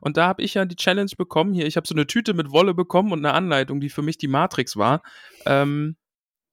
Und 0.00 0.16
da 0.16 0.26
habe 0.26 0.42
ich 0.42 0.54
ja 0.54 0.64
die 0.64 0.74
Challenge 0.74 1.12
bekommen, 1.16 1.54
hier, 1.54 1.64
ich 1.64 1.76
habe 1.76 1.86
so 1.86 1.94
eine 1.94 2.08
Tüte 2.08 2.34
mit 2.34 2.50
Wolle 2.50 2.74
bekommen 2.74 3.12
und 3.12 3.20
eine 3.24 3.34
Anleitung, 3.34 3.80
die 3.80 3.88
für 3.88 4.02
mich 4.02 4.18
die 4.18 4.26
Matrix 4.26 4.76
war. 4.76 5.00
Ähm, 5.46 5.96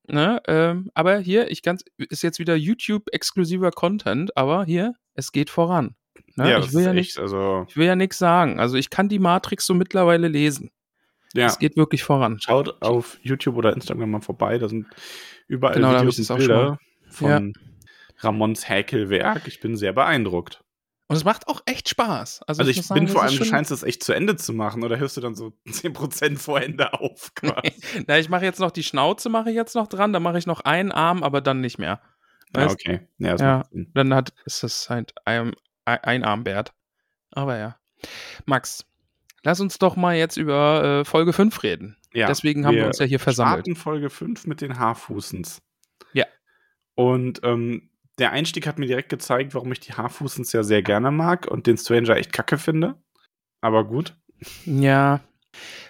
ne, 0.07 0.39
ähm, 0.47 0.91
aber 0.93 1.17
hier, 1.17 1.49
ich 1.49 1.63
ganz, 1.63 1.83
ist 1.97 2.21
jetzt 2.21 2.37
wieder 2.37 2.55
YouTube-exklusiver 2.55 3.71
Content, 3.71 4.37
aber 4.37 4.65
hier, 4.65 4.93
es 5.15 5.31
geht 5.31 5.49
voran. 5.49 5.95
Ne? 6.37 6.51
ja, 6.51 6.59
ich 6.59 6.73
will 6.73 6.83
ja 6.83 6.89
echt, 6.89 6.95
nichts 6.95 7.17
also, 7.17 7.65
ich 7.67 7.75
will 7.77 7.87
ja 7.87 7.95
nichts 7.95 8.17
sagen. 8.17 8.59
Also 8.59 8.77
ich 8.77 8.89
kann 8.89 9.09
die 9.09 9.19
Matrix 9.19 9.65
so 9.65 9.73
mittlerweile 9.73 10.27
lesen. 10.27 10.71
ja. 11.33 11.47
Es 11.47 11.59
geht 11.59 11.75
wirklich 11.77 12.03
voran. 12.03 12.39
Schaut 12.39 12.81
auf 12.81 13.17
YouTube 13.23 13.55
oder 13.57 13.73
Instagram 13.73 14.11
mal 14.11 14.21
vorbei, 14.21 14.57
da 14.57 14.69
sind 14.69 14.85
überall 15.47 15.75
Genau, 15.75 15.93
Videos 15.95 16.19
ich 16.19 16.29
und 16.29 16.37
Bilder 16.37 16.79
von 17.09 17.53
Ramons 18.19 18.69
Häkelwerk. 18.69 19.47
Ich 19.47 19.59
bin 19.59 19.75
sehr 19.75 19.93
beeindruckt. 19.93 20.61
Und 21.09 21.15
es 21.15 21.23
macht 21.23 21.47
auch 21.47 21.61
echt 21.65 21.87
Spaß. 21.87 22.41
Also, 22.47 22.59
Also 22.59 22.69
ich, 22.71 22.77
muss 22.77 22.87
bin 22.89 23.07
sagen, 23.07 23.07
vor 23.07 23.23
allem, 23.23 23.37
du 23.37 23.45
scheinst 23.45 23.71
es 23.71 23.83
echt 23.83 24.03
zu 24.03 24.11
Ende 24.13 24.35
zu 24.35 24.51
machen 24.53 24.83
oder 24.83 24.99
hörst 24.99 25.15
du 25.15 25.21
dann 25.21 25.35
so 25.35 25.53
10% 25.67 26.37
vor 26.37 26.59
Ende 26.61 26.93
auf? 26.93 27.31
Na, 28.07 28.19
ich 28.19 28.27
mache 28.29 28.43
jetzt 28.43 28.59
noch 28.59 28.71
die 28.71 28.83
Schnauze, 28.83 29.29
mache 29.29 29.49
ich 29.49 29.55
jetzt 29.55 29.73
noch 29.73 29.87
dran, 29.87 30.11
dann 30.11 30.21
mache 30.21 30.37
ich 30.37 30.45
noch 30.47 30.59
einen 30.61 30.91
Arm, 30.91 31.23
aber 31.23 31.39
dann 31.39 31.61
nicht 31.61 31.77
mehr. 31.77 32.01
ja, 32.55 32.65
Weißt? 32.65 32.73
okay. 32.73 33.07
Ja, 33.19 33.31
das 33.31 33.41
Ja. 33.41 33.63
Sinn. 33.71 33.89
Dann 33.93 34.13
hat 34.13 34.33
ist 34.45 34.63
das 34.63 34.89
halt 34.89 35.13
ein, 35.23 35.53
ein 35.87 36.23
Armbärt. 36.23 36.73
Aber 37.31 37.57
ja. 37.57 37.77
Max, 38.45 38.85
lass 39.43 39.59
uns 39.59 39.79
doch 39.79 39.95
mal 39.95 40.15
jetzt 40.15 40.37
über 40.37 40.83
äh, 41.01 41.05
Folge 41.05 41.33
5 41.33 41.63
reden. 41.63 41.97
Ja, 42.13 42.27
Deswegen 42.27 42.65
haben 42.65 42.75
wir 42.75 42.87
uns 42.87 42.99
ja 42.99 43.05
hier 43.05 43.19
versammelt. 43.19 43.65
starten 43.65 43.75
Folge 43.75 44.09
5 44.09 44.47
mit 44.47 44.61
den 44.61 44.79
Haarfußens. 44.79 45.61
Ja. 46.13 46.25
Und 46.95 47.41
ähm, 47.43 47.89
der 48.17 48.31
Einstieg 48.31 48.65
hat 48.65 48.79
mir 48.79 48.87
direkt 48.87 49.09
gezeigt, 49.09 49.53
warum 49.53 49.71
ich 49.71 49.79
die 49.79 49.93
Haarfußens 49.93 50.51
ja 50.53 50.63
sehr 50.63 50.81
gerne 50.81 51.11
mag 51.11 51.47
und 51.47 51.67
den 51.67 51.77
Stranger 51.77 52.15
echt 52.15 52.33
kacke 52.33 52.57
finde. 52.57 52.95
Aber 53.61 53.83
gut. 53.85 54.15
Ja. 54.65 55.21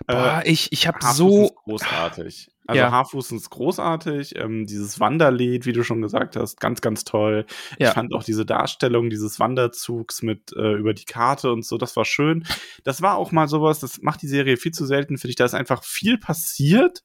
Boah, 0.06 0.42
Äh, 0.44 0.50
ich, 0.52 0.72
ich 0.72 0.88
habe 0.88 0.98
so. 1.14 1.50
großartig. 1.64 2.50
Also 2.68 2.80
Ja. 2.80 2.92
Haarfußens 2.92 3.50
großartig. 3.50 4.36
Ähm, 4.36 4.66
dieses 4.66 5.00
Wanderlied, 5.00 5.66
wie 5.66 5.74
du 5.74 5.84
schon 5.84 6.02
gesagt 6.02 6.36
hast, 6.36 6.60
ganz, 6.60 6.82
ganz 6.82 7.04
toll. 7.06 7.46
Ja. 7.80 7.88
Ich 7.90 7.94
fand 7.94 8.14
auch 8.14 8.24
diese 8.24 8.46
Darstellung 8.46 9.10
dieses 9.10 9.40
Wanderzugs 9.40 10.22
mit 10.22 10.54
äh, 10.56 10.74
über 10.74 10.94
die 10.94 11.06
Karte 11.06 11.52
und 11.52 11.66
so, 11.66 11.78
das 11.78 11.96
war 11.96 12.06
schön. 12.06 12.46
Das 12.84 13.02
war 13.02 13.18
auch 13.18 13.32
mal 13.32 13.48
sowas, 13.48 13.80
das 13.80 14.02
macht 14.02 14.22
die 14.22 14.28
Serie 14.28 14.58
viel 14.58 14.74
zu 14.74 14.86
selten, 14.86 15.18
finde 15.18 15.30
ich. 15.32 15.36
Da 15.38 15.46
ist 15.46 15.54
einfach 15.56 15.84
viel 15.84 16.18
passiert 16.18 17.04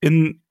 in 0.00 0.42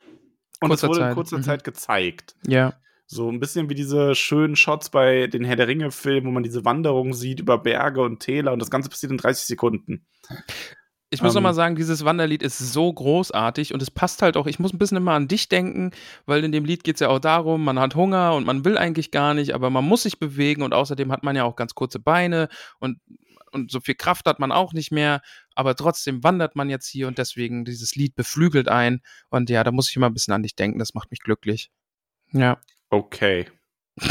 und 0.62 0.72
es 0.72 0.82
Kurzer 0.82 0.88
wurde 0.90 1.00
in 1.00 1.06
Zeit. 1.08 1.16
kurzer 1.16 1.38
Mhm. 1.38 1.44
Zeit 1.44 1.64
gezeigt. 1.64 2.36
Ja. 2.46 2.74
So 3.12 3.28
ein 3.32 3.40
bisschen 3.40 3.70
wie 3.70 3.76
diese 3.76 4.14
schönen 4.14 4.56
Shots 4.56 4.90
bei 4.92 5.26
den 5.28 5.44
Herr 5.44 5.56
der 5.56 5.68
Ringe-Filmen, 5.68 6.28
wo 6.28 6.32
man 6.32 6.44
diese 6.44 6.64
Wanderung 6.66 7.14
sieht 7.14 7.40
über 7.40 7.58
Berge 7.58 8.02
und 8.02 8.20
Täler 8.20 8.54
und 8.54 8.60
das 8.60 8.70
Ganze 8.70 8.90
passiert 8.90 9.12
in 9.12 9.18
30 9.18 9.48
Sekunden. 9.48 10.06
Ich 11.12 11.22
muss 11.24 11.34
Ähm, 11.34 11.42
noch 11.42 11.50
mal 11.50 11.54
sagen, 11.56 11.76
dieses 11.76 12.06
Wanderlied 12.06 12.44
ist 12.44 12.60
so 12.60 12.94
großartig 12.94 13.74
und 13.74 13.82
es 13.82 13.90
passt 13.90 14.22
halt 14.22 14.38
auch, 14.38 14.46
ich 14.46 14.60
muss 14.60 14.74
ein 14.74 14.78
bisschen 14.78 14.98
immer 14.98 15.14
an 15.14 15.28
dich 15.28 15.50
denken, 15.50 15.92
weil 16.26 16.44
in 16.44 16.52
dem 16.52 16.66
Lied 16.66 16.84
geht 16.84 16.96
es 16.96 17.00
ja 17.00 17.10
auch 17.10 17.20
darum, 17.20 17.64
man 17.64 17.80
hat 17.80 17.96
Hunger 17.96 18.36
und 18.36 18.46
man 18.46 18.64
will 18.64 18.78
eigentlich 18.78 19.10
gar 19.10 19.34
nicht, 19.34 19.54
aber 19.56 19.72
man 19.72 19.86
muss 19.86 20.04
sich 20.04 20.20
bewegen 20.20 20.62
und 20.62 20.74
außerdem 20.74 21.12
hat 21.12 21.24
man 21.24 21.36
ja 21.36 21.46
auch 21.46 21.56
ganz 21.56 21.74
kurze 21.74 22.00
Beine 22.00 22.48
und, 22.80 23.00
und 23.52 23.72
so 23.72 23.80
viel 23.80 23.96
Kraft 23.96 24.28
hat 24.28 24.40
man 24.40 24.52
auch 24.52 24.74
nicht 24.74 24.92
mehr, 24.92 25.22
aber 25.56 25.76
trotzdem 25.76 26.24
wandert 26.24 26.56
man 26.56 26.70
jetzt 26.70 26.88
hier 26.88 27.08
und 27.08 27.18
deswegen 27.18 27.66
dieses 27.66 27.96
Lied 27.96 28.16
beflügelt 28.16 28.68
ein 28.70 29.02
und 29.30 29.50
ja, 29.50 29.64
da 29.64 29.72
muss 29.72 29.90
ich 29.90 29.96
immer 29.96 30.10
ein 30.10 30.14
bisschen 30.14 30.36
an 30.36 30.44
dich 30.44 30.56
denken, 30.56 30.78
das 30.78 30.94
macht 30.94 31.10
mich 31.10 31.22
glücklich. 31.22 31.72
Ja. 32.32 32.60
Okay. 32.92 33.48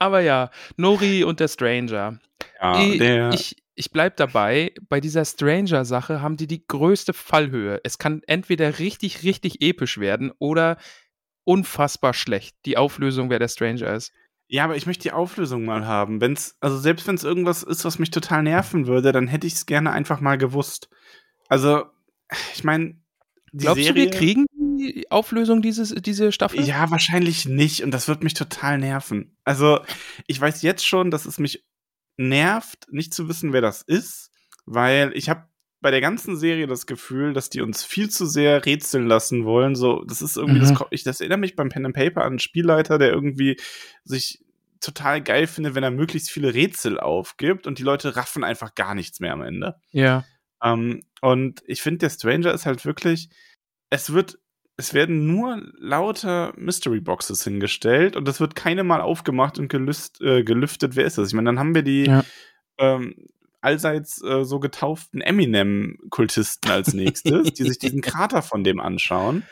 aber 0.00 0.20
ja, 0.20 0.50
Nori 0.76 1.22
und 1.22 1.38
der 1.38 1.48
Stranger. 1.48 2.18
Ja, 2.60 2.82
ich, 2.82 2.98
der, 2.98 3.32
ich, 3.32 3.56
ich 3.78 3.92
bleib 3.92 4.16
dabei, 4.16 4.72
bei 4.88 5.00
dieser 5.00 5.24
Stranger-Sache 5.24 6.20
haben 6.20 6.36
die 6.36 6.48
die 6.48 6.66
größte 6.66 7.12
Fallhöhe. 7.12 7.80
Es 7.84 7.98
kann 7.98 8.22
entweder 8.26 8.80
richtig, 8.80 9.22
richtig 9.22 9.62
episch 9.62 9.98
werden 9.98 10.32
oder 10.38 10.78
unfassbar 11.44 12.12
schlecht. 12.12 12.56
Die 12.66 12.76
Auflösung, 12.76 13.30
wer 13.30 13.38
der 13.38 13.48
Stranger 13.48 13.94
ist. 13.94 14.12
Ja, 14.48 14.64
aber 14.64 14.76
ich 14.76 14.86
möchte 14.86 15.02
die 15.02 15.12
Auflösung 15.12 15.64
mal 15.64 15.86
haben. 15.86 16.20
Wenn's, 16.20 16.56
also 16.60 16.76
selbst 16.76 17.06
wenn 17.06 17.14
es 17.14 17.22
irgendwas 17.22 17.62
ist, 17.62 17.84
was 17.84 18.00
mich 18.00 18.10
total 18.10 18.42
nerven 18.42 18.86
würde, 18.88 19.12
dann 19.12 19.28
hätte 19.28 19.46
ich 19.46 19.54
es 19.54 19.66
gerne 19.66 19.92
einfach 19.92 20.20
mal 20.20 20.38
gewusst. 20.38 20.88
Also, 21.48 21.84
ich 22.54 22.64
meine, 22.64 22.96
die 23.52 23.58
Glaubst 23.58 23.84
Serie. 23.84 24.06
du, 24.06 24.10
wir 24.10 24.18
kriegen 24.18 24.46
die 24.78 25.10
Auflösung 25.10 25.62
dieses, 25.62 25.94
diese 25.94 26.32
Staffel? 26.32 26.62
Ja, 26.62 26.90
wahrscheinlich 26.90 27.46
nicht. 27.46 27.84
Und 27.84 27.92
das 27.92 28.08
wird 28.08 28.24
mich 28.24 28.34
total 28.34 28.78
nerven. 28.78 29.36
Also, 29.44 29.80
ich 30.26 30.40
weiß 30.40 30.62
jetzt 30.62 30.86
schon, 30.86 31.10
dass 31.10 31.26
es 31.26 31.38
mich 31.38 31.64
nervt, 32.18 32.86
nicht 32.90 33.14
zu 33.14 33.28
wissen, 33.28 33.52
wer 33.52 33.60
das 33.62 33.82
ist, 33.82 34.30
weil 34.66 35.12
ich 35.14 35.28
habe 35.30 35.44
bei 35.80 35.90
der 35.92 36.00
ganzen 36.00 36.36
Serie 36.36 36.66
das 36.66 36.86
Gefühl, 36.86 37.32
dass 37.32 37.50
die 37.50 37.60
uns 37.60 37.84
viel 37.84 38.10
zu 38.10 38.26
sehr 38.26 38.66
rätseln 38.66 39.06
lassen 39.06 39.44
wollen. 39.44 39.76
So, 39.76 40.02
das 40.04 40.20
ist 40.20 40.36
irgendwie, 40.36 40.58
Mhm. 40.58 40.74
das, 40.74 40.84
ich, 40.90 41.04
das 41.04 41.20
erinnert 41.20 41.38
mich 41.38 41.54
beim 41.54 41.68
Pen 41.68 41.86
and 41.86 41.94
Paper 41.94 42.22
an 42.22 42.30
einen 42.30 42.38
Spielleiter, 42.40 42.98
der 42.98 43.10
irgendwie 43.12 43.56
sich 44.04 44.44
total 44.80 45.22
geil 45.22 45.46
findet, 45.46 45.76
wenn 45.76 45.84
er 45.84 45.90
möglichst 45.92 46.30
viele 46.30 46.52
Rätsel 46.52 46.98
aufgibt 46.98 47.66
und 47.68 47.78
die 47.78 47.84
Leute 47.84 48.16
raffen 48.16 48.42
einfach 48.44 48.74
gar 48.74 48.94
nichts 48.96 49.20
mehr 49.20 49.32
am 49.32 49.42
Ende. 49.42 49.76
Ja. 49.92 50.24
Ähm, 50.62 51.04
und 51.20 51.62
ich 51.66 51.80
finde, 51.82 51.98
der 51.98 52.10
Stranger 52.10 52.52
ist 52.52 52.66
halt 52.66 52.84
wirklich, 52.84 53.28
es 53.90 54.12
wird 54.12 54.38
es 54.80 54.94
werden 54.94 55.26
nur 55.26 55.60
lauter 55.76 56.52
Mystery 56.56 57.00
Boxes 57.00 57.42
hingestellt 57.44 58.14
und 58.16 58.26
das 58.28 58.38
wird 58.40 58.54
keine 58.54 58.84
mal 58.84 59.00
aufgemacht 59.00 59.58
und 59.58 59.68
gelüst, 59.68 60.20
äh, 60.22 60.44
gelüftet, 60.44 60.94
wer 60.96 61.04
ist 61.04 61.18
das? 61.18 61.28
Ich 61.28 61.34
meine, 61.34 61.48
dann 61.48 61.58
haben 61.58 61.74
wir 61.74 61.82
die 61.82 62.04
Ja. 62.06 62.24
ähm, 62.78 63.14
allseits 63.60 64.22
äh, 64.22 64.44
so 64.44 64.60
getauften 64.60 65.20
Eminem-Kultisten 65.20 66.70
als 66.70 66.94
nächstes, 66.94 67.52
die 67.52 67.64
sich 67.64 67.78
diesen 67.78 68.00
Krater 68.02 68.40
von 68.42 68.62
dem 68.62 68.78
anschauen. 68.80 69.42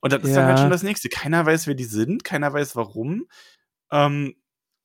Und 0.00 0.12
das 0.12 0.22
ist 0.22 0.36
dann 0.36 0.44
halt 0.44 0.58
Ja. 0.58 0.62
schon 0.64 0.70
das 0.70 0.82
nächste. 0.82 1.08
Keiner 1.08 1.46
weiß, 1.46 1.66
wer 1.66 1.74
die 1.74 1.84
sind, 1.84 2.22
keiner 2.24 2.52
weiß 2.52 2.76
warum. 2.76 3.26
Ähm, 3.90 4.34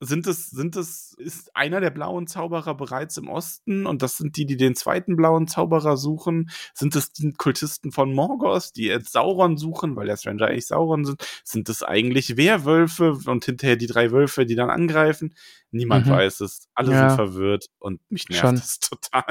sind 0.04 0.28
es, 0.28 0.50
sind 0.50 0.76
es, 0.76 1.14
ist 1.18 1.56
einer 1.56 1.80
der 1.82 1.90
blauen 1.90 2.28
Zauberer 2.28 2.76
bereits 2.76 3.18
im 3.18 3.28
Osten 3.30 3.86
und 3.86 4.02
das 4.02 4.18
sind 4.18 4.38
die, 4.38 4.46
die 4.46 4.58
den 4.58 4.76
zweiten 4.76 5.16
blauen 5.16 5.48
Zauberer 5.48 5.98
suchen? 5.98 6.50
Sind 6.74 6.96
es 6.96 7.12
die 7.12 7.34
Kultisten 7.34 7.92
von 7.92 8.14
Morgos, 8.14 8.72
die 8.74 8.84
jetzt 8.86 9.12
Sauron 9.14 9.58
suchen, 9.58 9.96
weil 9.96 10.08
der 10.08 10.18
Stranger 10.18 10.48
eigentlich 10.48 10.68
Sauron 10.68 11.06
sind? 11.06 11.24
Sind 11.44 11.70
es 11.70 11.84
eigentlich 11.84 12.38
Werwölfe 12.38 13.18
und 13.26 13.46
hinterher 13.46 13.76
die 13.76 13.88
drei 13.88 14.12
Wölfe, 14.12 14.46
die 14.46 14.56
dann 14.56 14.70
angreifen? 14.70 15.34
Niemand 15.72 16.06
Mhm. 16.08 16.12
weiß 16.12 16.42
es. 16.42 16.68
Alle 16.76 16.92
Ja. 16.92 17.10
sind 17.10 17.16
verwirrt 17.16 17.68
und 17.80 18.00
mich 18.10 18.28
nervt 18.30 18.42
Schon. 18.42 18.56
das 18.56 18.80
total. 18.80 19.24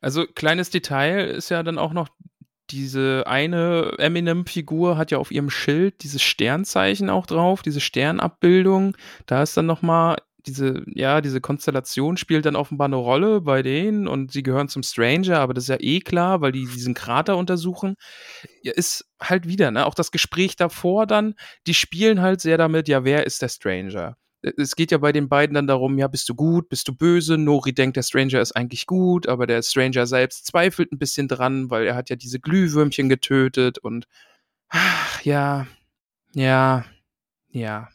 Also, 0.00 0.26
kleines 0.26 0.70
Detail 0.70 1.26
ist 1.28 1.48
ja 1.48 1.62
dann 1.64 1.76
auch 1.76 1.92
noch, 1.92 2.08
diese 2.70 3.24
eine 3.26 3.92
Eminem-Figur 3.98 4.96
hat 4.96 5.10
ja 5.10 5.18
auf 5.18 5.30
ihrem 5.30 5.50
Schild 5.50 6.02
dieses 6.02 6.22
Sternzeichen 6.22 7.10
auch 7.10 7.26
drauf, 7.26 7.62
diese 7.62 7.80
Sternabbildung. 7.80 8.96
Da 9.26 9.42
ist 9.42 9.56
dann 9.56 9.66
nochmal 9.66 10.16
diese, 10.46 10.82
ja, 10.86 11.20
diese 11.20 11.40
Konstellation 11.40 12.16
spielt 12.16 12.46
dann 12.46 12.56
offenbar 12.56 12.86
eine 12.86 12.96
Rolle 12.96 13.40
bei 13.40 13.62
denen 13.62 14.08
und 14.08 14.32
sie 14.32 14.42
gehören 14.42 14.68
zum 14.68 14.82
Stranger, 14.82 15.40
aber 15.40 15.54
das 15.54 15.64
ist 15.64 15.68
ja 15.68 15.80
eh 15.80 16.00
klar, 16.00 16.40
weil 16.40 16.52
die 16.52 16.64
diesen 16.66 16.94
Krater 16.94 17.36
untersuchen. 17.36 17.94
Ja, 18.62 18.72
ist 18.72 19.04
halt 19.20 19.46
wieder, 19.46 19.70
ne, 19.70 19.86
auch 19.86 19.94
das 19.94 20.10
Gespräch 20.10 20.56
davor 20.56 21.06
dann, 21.06 21.34
die 21.66 21.74
spielen 21.74 22.20
halt 22.20 22.40
sehr 22.40 22.58
damit, 22.58 22.88
ja, 22.88 23.04
wer 23.04 23.26
ist 23.26 23.42
der 23.42 23.48
Stranger? 23.48 24.16
Es 24.42 24.76
geht 24.76 24.92
ja 24.92 24.98
bei 24.98 25.12
den 25.12 25.28
beiden 25.28 25.54
dann 25.54 25.66
darum, 25.66 25.98
ja, 25.98 26.06
bist 26.08 26.28
du 26.28 26.34
gut, 26.34 26.68
bist 26.68 26.86
du 26.88 26.94
böse? 26.94 27.38
Nori 27.38 27.72
denkt, 27.72 27.96
der 27.96 28.02
Stranger 28.02 28.40
ist 28.40 28.52
eigentlich 28.52 28.86
gut, 28.86 29.28
aber 29.28 29.46
der 29.46 29.62
Stranger 29.62 30.06
selbst 30.06 30.46
zweifelt 30.46 30.92
ein 30.92 30.98
bisschen 30.98 31.28
dran, 31.28 31.70
weil 31.70 31.86
er 31.86 31.96
hat 31.96 32.10
ja 32.10 32.16
diese 32.16 32.38
Glühwürmchen 32.40 33.08
getötet 33.08 33.78
und 33.78 34.06
ach, 34.68 35.22
ja, 35.24 35.66
ja, 36.34 36.84
ja. 37.50 37.88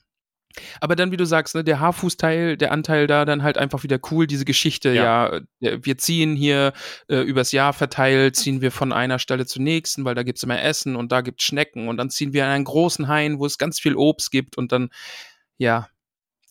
Aber 0.81 0.95
dann, 0.95 1.11
wie 1.11 1.17
du 1.17 1.25
sagst, 1.25 1.55
ne, 1.55 1.63
der 1.63 1.79
Haarfußteil, 1.79 2.57
der 2.57 2.71
Anteil 2.71 3.07
da 3.07 3.25
dann 3.25 3.43
halt 3.43 3.57
einfach 3.57 3.83
wieder 3.83 3.99
cool, 4.11 4.27
diese 4.27 4.45
Geschichte, 4.45 4.93
ja, 4.93 5.37
äh, 5.61 5.79
wir 5.81 5.97
ziehen 5.97 6.35
hier 6.35 6.73
äh, 7.07 7.21
übers 7.21 7.51
Jahr 7.51 7.73
verteilt, 7.73 8.35
ziehen 8.35 8.61
wir 8.61 8.71
von 8.71 8.91
einer 8.93 9.19
Stelle 9.19 9.45
zur 9.45 9.61
nächsten, 9.63 10.05
weil 10.05 10.15
da 10.15 10.23
gibt's 10.23 10.43
immer 10.43 10.61
Essen 10.61 10.95
und 10.95 11.11
da 11.11 11.21
gibt's 11.21 11.43
Schnecken 11.45 11.87
und 11.87 11.97
dann 11.97 12.09
ziehen 12.09 12.33
wir 12.33 12.43
in 12.43 12.49
einen 12.49 12.65
großen 12.65 13.07
Hain, 13.07 13.39
wo 13.39 13.45
es 13.45 13.57
ganz 13.57 13.79
viel 13.79 13.95
Obst 13.95 14.31
gibt 14.31 14.57
und 14.57 14.71
dann, 14.71 14.89
ja. 15.57 15.87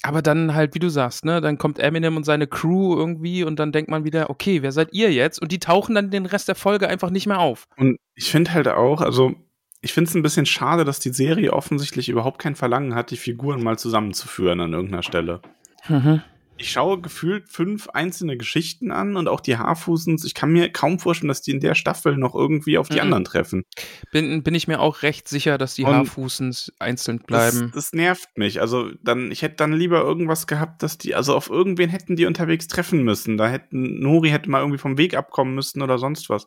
Aber 0.02 0.20
dann 0.20 0.54
halt, 0.54 0.74
wie 0.74 0.80
du 0.80 0.88
sagst, 0.88 1.24
ne, 1.24 1.40
dann 1.40 1.58
kommt 1.58 1.78
Eminem 1.78 2.16
und 2.16 2.24
seine 2.24 2.48
Crew 2.48 2.96
irgendwie 2.96 3.44
und 3.44 3.58
dann 3.58 3.70
denkt 3.70 3.90
man 3.90 4.04
wieder, 4.04 4.30
okay, 4.30 4.62
wer 4.62 4.72
seid 4.72 4.92
ihr 4.92 5.12
jetzt? 5.12 5.40
Und 5.40 5.52
die 5.52 5.60
tauchen 5.60 5.94
dann 5.94 6.10
den 6.10 6.26
Rest 6.26 6.48
der 6.48 6.56
Folge 6.56 6.88
einfach 6.88 7.10
nicht 7.10 7.26
mehr 7.26 7.38
auf. 7.38 7.66
Und 7.76 7.98
ich 8.14 8.30
finde 8.30 8.52
halt 8.52 8.66
auch, 8.66 9.00
also 9.00 9.34
ich 9.80 9.92
finde 9.92 10.08
es 10.08 10.14
ein 10.14 10.22
bisschen 10.22 10.46
schade, 10.46 10.84
dass 10.84 10.98
die 10.98 11.12
Serie 11.12 11.52
offensichtlich 11.52 12.08
überhaupt 12.08 12.40
kein 12.40 12.56
Verlangen 12.56 12.94
hat, 12.94 13.10
die 13.10 13.16
Figuren 13.16 13.62
mal 13.62 13.78
zusammenzuführen 13.78 14.60
an 14.60 14.72
irgendeiner 14.72 15.02
Stelle. 15.02 15.40
Mhm. 15.88 16.22
Ich 16.62 16.70
schaue 16.70 17.00
gefühlt 17.00 17.48
fünf 17.48 17.88
einzelne 17.88 18.36
Geschichten 18.36 18.92
an 18.92 19.16
und 19.16 19.26
auch 19.26 19.40
die 19.40 19.56
Haarfußens. 19.56 20.24
Ich 20.24 20.32
kann 20.32 20.52
mir 20.52 20.70
kaum 20.70 21.00
vorstellen, 21.00 21.26
dass 21.26 21.42
die 21.42 21.50
in 21.50 21.58
der 21.58 21.74
Staffel 21.74 22.16
noch 22.16 22.36
irgendwie 22.36 22.78
auf 22.78 22.88
die 22.88 22.94
Mhm. 22.94 23.00
anderen 23.00 23.24
treffen. 23.24 23.64
Bin, 24.12 24.44
bin 24.44 24.54
ich 24.54 24.68
mir 24.68 24.78
auch 24.78 25.02
recht 25.02 25.26
sicher, 25.28 25.58
dass 25.58 25.74
die 25.74 25.82
Und 25.82 25.92
Haarfußens 25.92 26.72
einzeln 26.78 27.18
bleiben. 27.18 27.72
Das, 27.74 27.86
das 27.86 27.92
nervt 27.94 28.38
mich. 28.38 28.60
Also 28.60 28.90
dann, 29.02 29.32
ich 29.32 29.42
hätte 29.42 29.56
dann 29.56 29.72
lieber 29.72 30.02
irgendwas 30.02 30.46
gehabt, 30.46 30.84
dass 30.84 30.98
die, 30.98 31.16
also 31.16 31.34
auf 31.34 31.50
irgendwen 31.50 31.90
hätten 31.90 32.14
die 32.14 32.26
unterwegs 32.26 32.68
treffen 32.68 33.02
müssen. 33.02 33.36
Da 33.36 33.48
hätten, 33.48 33.98
Nori 34.00 34.30
hätte 34.30 34.48
mal 34.48 34.60
irgendwie 34.60 34.78
vom 34.78 34.98
Weg 34.98 35.16
abkommen 35.16 35.56
müssen 35.56 35.82
oder 35.82 35.98
sonst 35.98 36.30
was. 36.30 36.46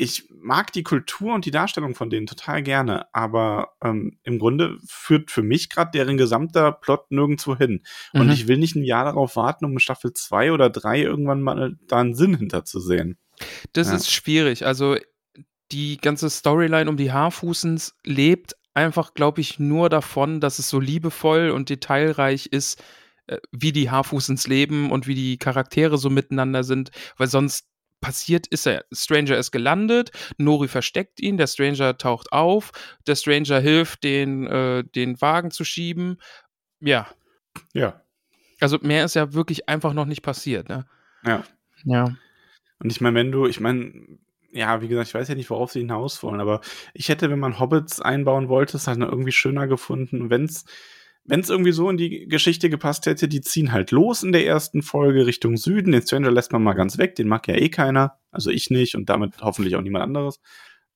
Ich 0.00 0.28
mag 0.30 0.72
die 0.72 0.82
Kultur 0.82 1.34
und 1.34 1.44
die 1.44 1.50
Darstellung 1.50 1.94
von 1.94 2.08
denen 2.08 2.26
total 2.26 2.62
gerne, 2.62 3.06
aber 3.14 3.72
ähm, 3.84 4.18
im 4.22 4.38
Grunde 4.38 4.78
führt 4.86 5.30
für 5.30 5.42
mich 5.42 5.68
gerade 5.68 5.90
deren 5.90 6.16
gesamter 6.16 6.72
Plot 6.72 7.10
nirgendwo 7.10 7.56
hin. 7.56 7.82
Und 8.14 8.26
Mhm. 8.28 8.32
ich 8.32 8.48
will 8.48 8.56
nicht 8.56 8.74
ein 8.76 8.82
Jahr 8.84 9.04
darauf 9.04 9.36
warten, 9.36 9.66
um 9.66 9.72
in 9.72 9.78
Staffel 9.80 10.12
2 10.14 10.52
oder 10.52 10.70
3 10.70 11.02
irgendwann 11.02 11.42
mal 11.42 11.76
da 11.86 11.98
einen 12.00 12.14
Sinn 12.14 12.34
hinterzusehen. 12.36 13.18
Das 13.74 13.88
Ja. 13.88 13.96
ist 13.96 14.10
schwierig. 14.10 14.64
Also 14.64 14.96
die 15.72 15.98
ganze 15.98 16.30
Storyline 16.30 16.88
um 16.88 16.96
die 16.96 17.12
Haarfußens 17.12 17.94
lebt 18.04 18.56
einfach, 18.74 19.14
glaube 19.14 19.40
ich, 19.40 19.58
nur 19.58 19.88
davon, 19.88 20.40
dass 20.40 20.58
es 20.58 20.68
so 20.68 20.80
liebevoll 20.80 21.50
und 21.50 21.68
detailreich 21.68 22.46
ist, 22.46 22.82
äh, 23.26 23.38
wie 23.52 23.72
die 23.72 23.90
Haarfußens 23.90 24.46
leben 24.46 24.90
und 24.90 25.06
wie 25.06 25.14
die 25.14 25.38
Charaktere 25.38 25.98
so 25.98 26.08
miteinander 26.10 26.64
sind, 26.64 26.90
weil 27.18 27.28
sonst 27.28 27.66
passiert 28.00 28.46
ist 28.46 28.66
er. 28.66 28.84
Stranger 28.92 29.36
ist 29.36 29.50
gelandet, 29.50 30.10
Nori 30.38 30.68
versteckt 30.68 31.20
ihn, 31.20 31.36
der 31.36 31.46
Stranger 31.46 31.96
taucht 31.98 32.32
auf, 32.32 32.72
der 33.06 33.16
Stranger 33.16 33.60
hilft, 33.60 34.04
den, 34.04 34.46
äh, 34.46 34.84
den 34.84 35.20
Wagen 35.20 35.50
zu 35.50 35.64
schieben. 35.64 36.18
Ja, 36.80 37.06
Ja. 37.74 38.00
also 38.60 38.78
mehr 38.80 39.04
ist 39.04 39.14
ja 39.14 39.32
wirklich 39.34 39.68
einfach 39.68 39.92
noch 39.92 40.06
nicht 40.06 40.22
passiert, 40.22 40.68
ne? 40.68 40.86
Ja. 41.24 41.44
Ja. 41.84 42.16
Und 42.82 42.90
ich 42.90 43.00
meine, 43.00 43.16
wenn 43.16 43.32
du, 43.32 43.46
ich 43.46 43.60
meine, 43.60 43.92
ja, 44.52 44.80
wie 44.80 44.88
gesagt, 44.88 45.08
ich 45.08 45.14
weiß 45.14 45.28
ja 45.28 45.34
nicht, 45.34 45.50
worauf 45.50 45.70
sie 45.72 45.80
hinaus 45.80 46.22
wollen, 46.22 46.40
aber 46.40 46.60
ich 46.94 47.08
hätte, 47.08 47.30
wenn 47.30 47.38
man 47.38 47.60
Hobbits 47.60 48.00
einbauen 48.00 48.48
wollte, 48.48 48.76
es 48.78 48.86
halt 48.86 48.98
noch 48.98 49.08
irgendwie 49.10 49.32
schöner 49.32 49.66
gefunden, 49.66 50.30
wenn's 50.30 50.64
wenn 51.24 51.40
es 51.40 51.50
irgendwie 51.50 51.72
so 51.72 51.88
in 51.90 51.96
die 51.96 52.26
Geschichte 52.26 52.70
gepasst 52.70 53.06
hätte, 53.06 53.28
die 53.28 53.40
ziehen 53.40 53.72
halt 53.72 53.90
los 53.90 54.22
in 54.22 54.32
der 54.32 54.46
ersten 54.46 54.82
Folge 54.82 55.26
Richtung 55.26 55.56
Süden. 55.56 55.92
Den 55.92 56.02
Stranger 56.02 56.30
lässt 56.30 56.52
man 56.52 56.62
mal 56.62 56.72
ganz 56.72 56.98
weg, 56.98 57.14
den 57.14 57.28
mag 57.28 57.46
ja 57.46 57.54
eh 57.54 57.68
keiner. 57.68 58.18
Also 58.30 58.50
ich 58.50 58.70
nicht 58.70 58.94
und 58.94 59.08
damit 59.08 59.40
hoffentlich 59.40 59.76
auch 59.76 59.82
niemand 59.82 60.04
anderes. 60.04 60.40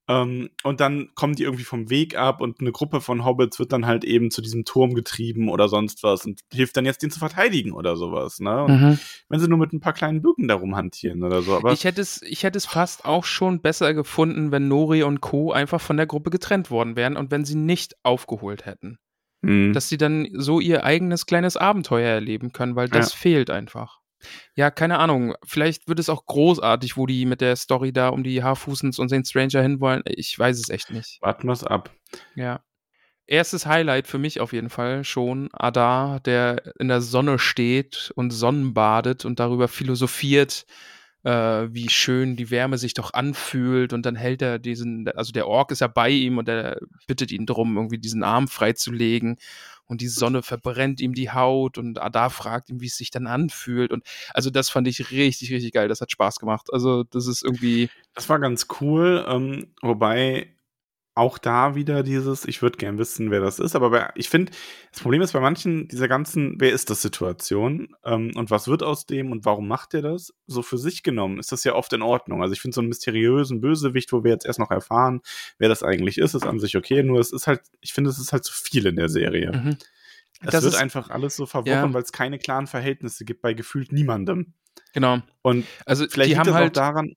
Ähm, 0.06 0.50
und 0.62 0.80
dann 0.80 1.08
kommen 1.14 1.34
die 1.34 1.44
irgendwie 1.44 1.64
vom 1.64 1.88
Weg 1.88 2.16
ab 2.16 2.42
und 2.42 2.60
eine 2.60 2.72
Gruppe 2.72 3.00
von 3.00 3.24
Hobbits 3.24 3.58
wird 3.58 3.72
dann 3.72 3.86
halt 3.86 4.04
eben 4.04 4.30
zu 4.30 4.42
diesem 4.42 4.66
Turm 4.66 4.92
getrieben 4.92 5.48
oder 5.48 5.68
sonst 5.68 6.02
was 6.02 6.26
und 6.26 6.40
hilft 6.52 6.76
dann 6.76 6.84
jetzt, 6.84 7.02
den 7.02 7.10
zu 7.10 7.18
verteidigen 7.18 7.72
oder 7.72 7.96
sowas. 7.96 8.38
Ne? 8.38 8.66
Mhm. 8.68 8.98
wenn 9.30 9.40
sie 9.40 9.48
nur 9.48 9.58
mit 9.58 9.72
ein 9.72 9.80
paar 9.80 9.94
kleinen 9.94 10.20
Bögen 10.20 10.46
darum 10.46 10.76
hantieren 10.76 11.22
oder 11.22 11.40
so. 11.40 11.56
Aber 11.56 11.72
Ich 11.72 11.84
hätte, 11.84 12.02
es, 12.02 12.20
ich 12.20 12.42
hätte 12.42 12.58
es 12.58 12.66
fast 12.66 13.06
auch 13.06 13.24
schon 13.24 13.62
besser 13.62 13.94
gefunden, 13.94 14.52
wenn 14.52 14.68
Nori 14.68 15.04
und 15.04 15.22
Co. 15.22 15.52
einfach 15.52 15.80
von 15.80 15.96
der 15.96 16.06
Gruppe 16.06 16.28
getrennt 16.28 16.70
worden 16.70 16.96
wären 16.96 17.16
und 17.16 17.30
wenn 17.30 17.46
sie 17.46 17.56
nicht 17.56 17.94
aufgeholt 18.02 18.66
hätten. 18.66 18.98
Mhm. 19.44 19.72
Dass 19.72 19.88
sie 19.88 19.98
dann 19.98 20.28
so 20.32 20.60
ihr 20.60 20.84
eigenes 20.84 21.26
kleines 21.26 21.56
Abenteuer 21.56 22.08
erleben 22.10 22.52
können, 22.52 22.76
weil 22.76 22.88
das 22.88 23.12
Ja. 23.12 23.18
fehlt 23.18 23.50
einfach. 23.50 24.00
Ja, 24.56 24.70
keine 24.70 24.98
Ahnung. 24.98 25.34
Vielleicht 25.44 25.86
wird 25.86 25.98
es 25.98 26.08
auch 26.08 26.24
großartig, 26.26 26.96
wo 26.96 27.04
die 27.06 27.26
mit 27.26 27.40
der 27.42 27.56
Story 27.56 27.92
da 27.92 28.08
um 28.08 28.24
die 28.24 28.42
Haarfußens 28.42 28.98
und 28.98 29.10
den 29.10 29.24
Stranger 29.24 29.60
hinwollen. 29.60 30.02
Ich 30.06 30.38
weiß 30.38 30.58
es 30.58 30.70
echt 30.70 30.90
nicht. 30.90 31.18
Warten 31.20 31.46
wir's 31.46 31.62
ab. 31.64 31.90
Ja. 32.34 32.60
Erstes 33.26 33.66
Highlight 33.66 34.06
für 34.06 34.18
mich 34.18 34.40
auf 34.40 34.52
jeden 34.52 34.68
Fall 34.70 35.02
schon 35.04 35.48
Adar, 35.52 36.20
der 36.20 36.62
in 36.78 36.88
der 36.88 37.00
Sonne 37.00 37.38
steht 37.38 38.12
und 38.16 38.30
Sonnenbadet 38.32 39.24
und 39.24 39.40
darüber 39.40 39.66
philosophiert, 39.68 40.66
äh, 41.24 41.72
wie 41.72 41.88
schön 41.88 42.36
die 42.36 42.50
Wärme 42.50 42.78
sich 42.78 42.94
doch 42.94 43.12
anfühlt 43.14 43.92
und 43.92 44.06
dann 44.06 44.14
hält 44.14 44.42
er 44.42 44.58
diesen, 44.58 45.08
also 45.08 45.32
der 45.32 45.48
Ork 45.48 45.70
ist 45.72 45.80
ja 45.80 45.86
bei 45.88 46.10
ihm 46.10 46.38
und 46.38 46.48
er 46.48 46.78
bittet 47.06 47.32
ihn 47.32 47.46
drum, 47.46 47.76
irgendwie 47.76 47.98
diesen 47.98 48.22
Arm 48.22 48.46
freizulegen 48.46 49.38
und 49.86 50.00
die 50.00 50.08
Sonne 50.08 50.42
verbrennt 50.42 51.00
ihm 51.00 51.14
die 51.14 51.30
Haut 51.30 51.78
und 51.78 52.00
Adar 52.00 52.30
fragt 52.30 52.68
ihm, 52.70 52.80
wie 52.80 52.86
es 52.86 52.96
sich 52.96 53.10
dann 53.10 53.26
anfühlt 53.26 53.90
und 53.90 54.04
also 54.34 54.50
das 54.50 54.68
fand 54.68 54.86
ich 54.86 55.10
richtig, 55.10 55.50
richtig 55.50 55.72
geil, 55.72 55.88
das 55.88 56.00
hat 56.00 56.10
Spaß 56.10 56.38
gemacht. 56.38 56.68
Also 56.72 57.04
das 57.04 57.26
ist 57.26 57.42
irgendwie, 57.42 57.88
Das 58.14 58.28
war 58.28 58.38
ganz 58.38 58.66
cool, 58.80 59.24
ähm, 59.26 59.68
wobei 59.80 60.53
auch 61.16 61.38
da 61.38 61.76
wieder 61.76 62.02
dieses, 62.02 62.44
ich 62.44 62.60
würde 62.60 62.76
gern 62.76 62.98
wissen, 62.98 63.30
wer 63.30 63.40
das 63.40 63.60
ist, 63.60 63.76
aber 63.76 63.90
bei, 63.90 64.10
ich 64.16 64.28
finde, 64.28 64.50
das 64.90 65.00
Problem 65.00 65.22
ist 65.22 65.32
bei 65.32 65.38
manchen 65.40 65.86
dieser 65.86 66.08
ganzen, 66.08 66.56
wer 66.58 66.72
ist 66.72 66.90
das 66.90 67.02
Situation 67.02 67.94
ähm, 68.04 68.32
und 68.34 68.50
was 68.50 68.66
wird 68.66 68.82
aus 68.82 69.06
dem 69.06 69.30
und 69.30 69.44
warum 69.44 69.68
macht 69.68 69.94
er 69.94 70.02
das? 70.02 70.34
So 70.48 70.62
für 70.62 70.76
sich 70.76 71.04
genommen 71.04 71.38
ist 71.38 71.52
das 71.52 71.62
ja 71.62 71.74
oft 71.74 71.92
in 71.92 72.02
Ordnung. 72.02 72.42
Also 72.42 72.52
ich 72.52 72.60
finde 72.60 72.74
so 72.74 72.80
einen 72.80 72.88
mysteriösen 72.88 73.60
Bösewicht, 73.60 74.12
wo 74.12 74.24
wir 74.24 74.32
jetzt 74.32 74.44
erst 74.44 74.58
noch 74.58 74.72
erfahren, 74.72 75.20
wer 75.58 75.68
das 75.68 75.84
eigentlich 75.84 76.18
ist, 76.18 76.34
ist 76.34 76.44
an 76.46 76.58
sich 76.58 76.76
okay, 76.76 77.02
nur 77.04 77.20
es 77.20 77.32
ist 77.32 77.46
halt, 77.46 77.60
ich 77.80 77.92
finde, 77.92 78.10
es 78.10 78.18
ist 78.18 78.32
halt 78.32 78.44
zu 78.44 78.52
viel 78.52 78.84
in 78.86 78.96
der 78.96 79.08
Serie. 79.08 79.52
mhm. 79.52 79.76
Es 80.40 80.50
Das 80.50 80.64
wird 80.64 80.74
ist- 80.74 80.80
einfach 80.80 81.10
alles 81.10 81.36
so 81.36 81.46
verworren, 81.46 81.90
Ja. 81.90 81.94
weil 81.94 82.02
es 82.02 82.10
keine 82.12 82.38
klaren 82.40 82.66
Verhältnisse 82.66 83.24
gibt 83.24 83.40
bei 83.40 83.54
gefühlt 83.54 83.92
niemandem. 83.92 84.52
genau. 84.92 85.20
Und 85.42 85.64
Also 85.86 86.06
vielleicht 86.08 86.26
die 86.30 86.30
liegt 86.34 86.38
haben 86.40 86.46
das 86.48 86.54
halt 86.56 86.70
auch 86.70 86.82
daran, 86.82 87.14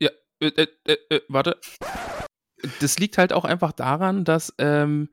äh, 0.00 0.08
äh, 0.48 0.66
äh, 0.86 0.96
äh, 1.10 1.20
warte. 1.28 1.58
Das 2.80 2.98
liegt 2.98 3.18
halt 3.18 3.32
auch 3.32 3.44
einfach 3.44 3.72
daran, 3.72 4.24
dass, 4.24 4.52
ähm, 4.58 5.08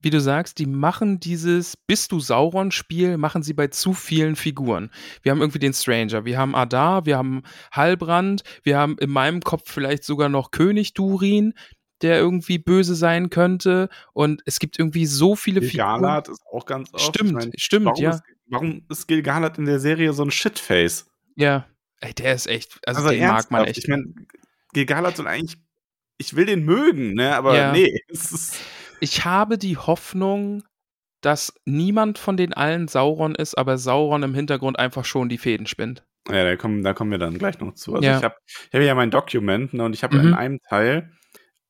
wie 0.00 0.10
du 0.10 0.20
sagst, 0.20 0.58
die 0.58 0.66
machen 0.66 1.18
dieses 1.20 1.76
Bist 1.76 2.12
du 2.12 2.20
Sauron-Spiel, 2.20 3.16
machen 3.16 3.42
sie 3.42 3.54
bei 3.54 3.68
zu 3.68 3.92
vielen 3.92 4.36
Figuren. 4.36 4.90
Wir 5.22 5.32
haben 5.32 5.40
irgendwie 5.40 5.58
den 5.58 5.72
Stranger, 5.72 6.24
wir 6.24 6.38
haben 6.38 6.54
Adar, 6.54 7.06
wir 7.06 7.16
haben 7.18 7.42
Halbrand, 7.72 8.42
wir 8.62 8.78
haben 8.78 8.96
in 8.98 9.10
meinem 9.10 9.40
Kopf 9.40 9.70
vielleicht 9.70 10.04
sogar 10.04 10.28
noch 10.28 10.50
König 10.50 10.94
Durin. 10.94 11.54
der 12.02 12.18
irgendwie 12.18 12.58
böse 12.58 12.94
sein 12.94 13.30
könnte. 13.30 13.88
Und 14.12 14.42
es 14.44 14.58
gibt 14.58 14.78
irgendwie 14.78 15.06
so 15.06 15.34
viele 15.34 15.60
Gil-galad 15.60 16.28
ist 16.28 16.42
auch 16.52 16.66
ganz 16.66 16.92
oft. 16.92 17.02
Stimmt, 17.04 17.30
Ich 17.30 17.34
mein, 17.34 17.52
stimmt, 17.56 17.86
warum 17.86 18.02
ja. 18.02 18.10
Ist, 18.10 18.22
warum 18.48 18.82
ist 18.90 19.06
Gil-galad 19.08 19.56
in 19.56 19.64
der 19.64 19.80
Serie 19.80 20.12
so 20.12 20.22
ein 20.22 20.30
Shitface? 20.30 21.06
Ja. 21.36 21.66
Ey, 22.00 22.12
der 22.12 22.34
ist 22.34 22.48
echt, 22.48 22.78
also, 22.86 23.00
Also 23.00 23.12
den 23.12 23.26
mag 23.26 23.50
man 23.50 23.64
echt. 23.64 23.78
Ich 23.78 23.88
meine, 23.88 24.12
Gil-galad 24.74 25.16
soll 25.16 25.26
eigentlich, 25.26 25.56
ich 26.18 26.34
will 26.36 26.46
den 26.46 26.64
mögen, 26.64 27.14
ne? 27.14 27.34
Aber 27.36 27.56
Ja. 27.56 27.72
nee, 27.72 28.00
Ich 29.00 29.24
habe 29.24 29.58
die 29.58 29.76
Hoffnung, 29.76 30.64
dass 31.20 31.52
niemand 31.66 32.18
von 32.18 32.36
den 32.36 32.54
allen 32.54 32.88
Sauron 32.88 33.34
ist, 33.34 33.56
aber 33.56 33.78
Sauron 33.78 34.22
im 34.22 34.34
Hintergrund 34.34 34.78
einfach 34.78 35.04
schon 35.04 35.28
die 35.28 35.38
Fäden 35.38 35.66
spinnt. 35.66 36.04
ja, 36.28 36.42
da 36.44 36.56
kommen, 36.56 36.82
da 36.82 36.92
kommen 36.94 37.10
wir 37.10 37.18
dann 37.18 37.38
gleich 37.38 37.58
noch 37.60 37.74
zu. 37.74 37.94
Also 37.94 38.08
Ja. 38.08 38.16
ich 38.18 38.24
habe 38.24 38.34
ich 38.46 38.74
hab 38.74 38.80
ja 38.82 38.94
mein 38.94 39.10
Dokument 39.10 39.74
ne, 39.74 39.84
und 39.84 39.92
ich 39.94 40.02
habe 40.02 40.16
Mhm. 40.18 40.28
in 40.28 40.34
einem 40.34 40.58
Teil 40.68 41.12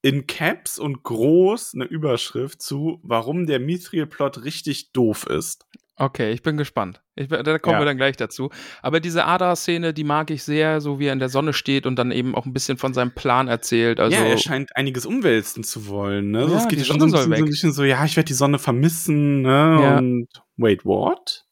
in 0.03 0.27
Caps 0.27 0.79
und 0.79 1.03
groß 1.03 1.75
eine 1.75 1.85
Überschrift 1.85 2.63
zu, 2.63 3.01
warum 3.03 3.47
der 3.47 3.59
Mithril-Plot 3.59 4.45
richtig 4.45 4.93
doof 4.93 5.27
ist. 5.27 5.67
Okay, 5.99 6.31
ich 6.33 6.43
bin 6.43 6.59
gespannt. 6.59 7.01
Ich, 7.15 7.29
da 7.29 7.59
kommen 7.59 7.75
Ja. 7.77 7.81
wir 7.81 7.87
dann 7.87 7.97
gleich 7.97 8.17
dazu. 8.19 8.51
Aber 8.83 9.01
diese 9.01 9.25
Ada-Szene, 9.25 9.95
die 9.95 10.05
mag 10.05 10.31
ich 10.31 10.43
sehr, 10.43 10.83
so 10.83 10.99
wie 10.99 11.07
er 11.07 11.15
in 11.15 11.19
der 11.19 11.31
Sonne 11.31 11.55
steht 11.55 11.87
und 11.87 11.97
dann 11.97 12.11
eben 12.11 12.35
auch 12.35 12.45
ein 12.45 12.53
bisschen 12.53 12.77
von 12.77 12.93
seinem 12.93 13.13
Plan 13.15 13.49
erzählt. 13.49 13.99
Also, 13.99 14.15
ja, 14.15 14.25
er 14.25 14.37
scheint 14.37 14.77
einiges 14.77 15.07
umwälzen 15.07 15.65
zu 15.65 15.87
wollen. 15.89 16.33
Ne? 16.33 16.47
So, 16.49 16.55
Ja, 16.55 16.61
es 16.61 16.69
geht 16.69 16.85
schon 16.87 17.01
so 17.01 17.07
ein 17.07 17.13
bisschen, 17.13 17.29
so 17.31 17.35
ein 17.35 17.45
bisschen 17.47 17.73
so, 17.73 17.85
ja, 17.85 18.05
ich 18.05 18.15
werde 18.17 18.29
die 18.29 18.35
Sonne 18.35 18.59
vermissen. 18.59 19.41
Ne? 19.41 19.49
Ja. 19.83 19.99
Und 19.99 20.29
wait, 20.59 20.85
what? 20.85 21.47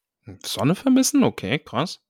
Sonne 0.44 0.74
vermissen? 0.74 1.24
Okay, 1.24 1.59
krass. 1.59 2.00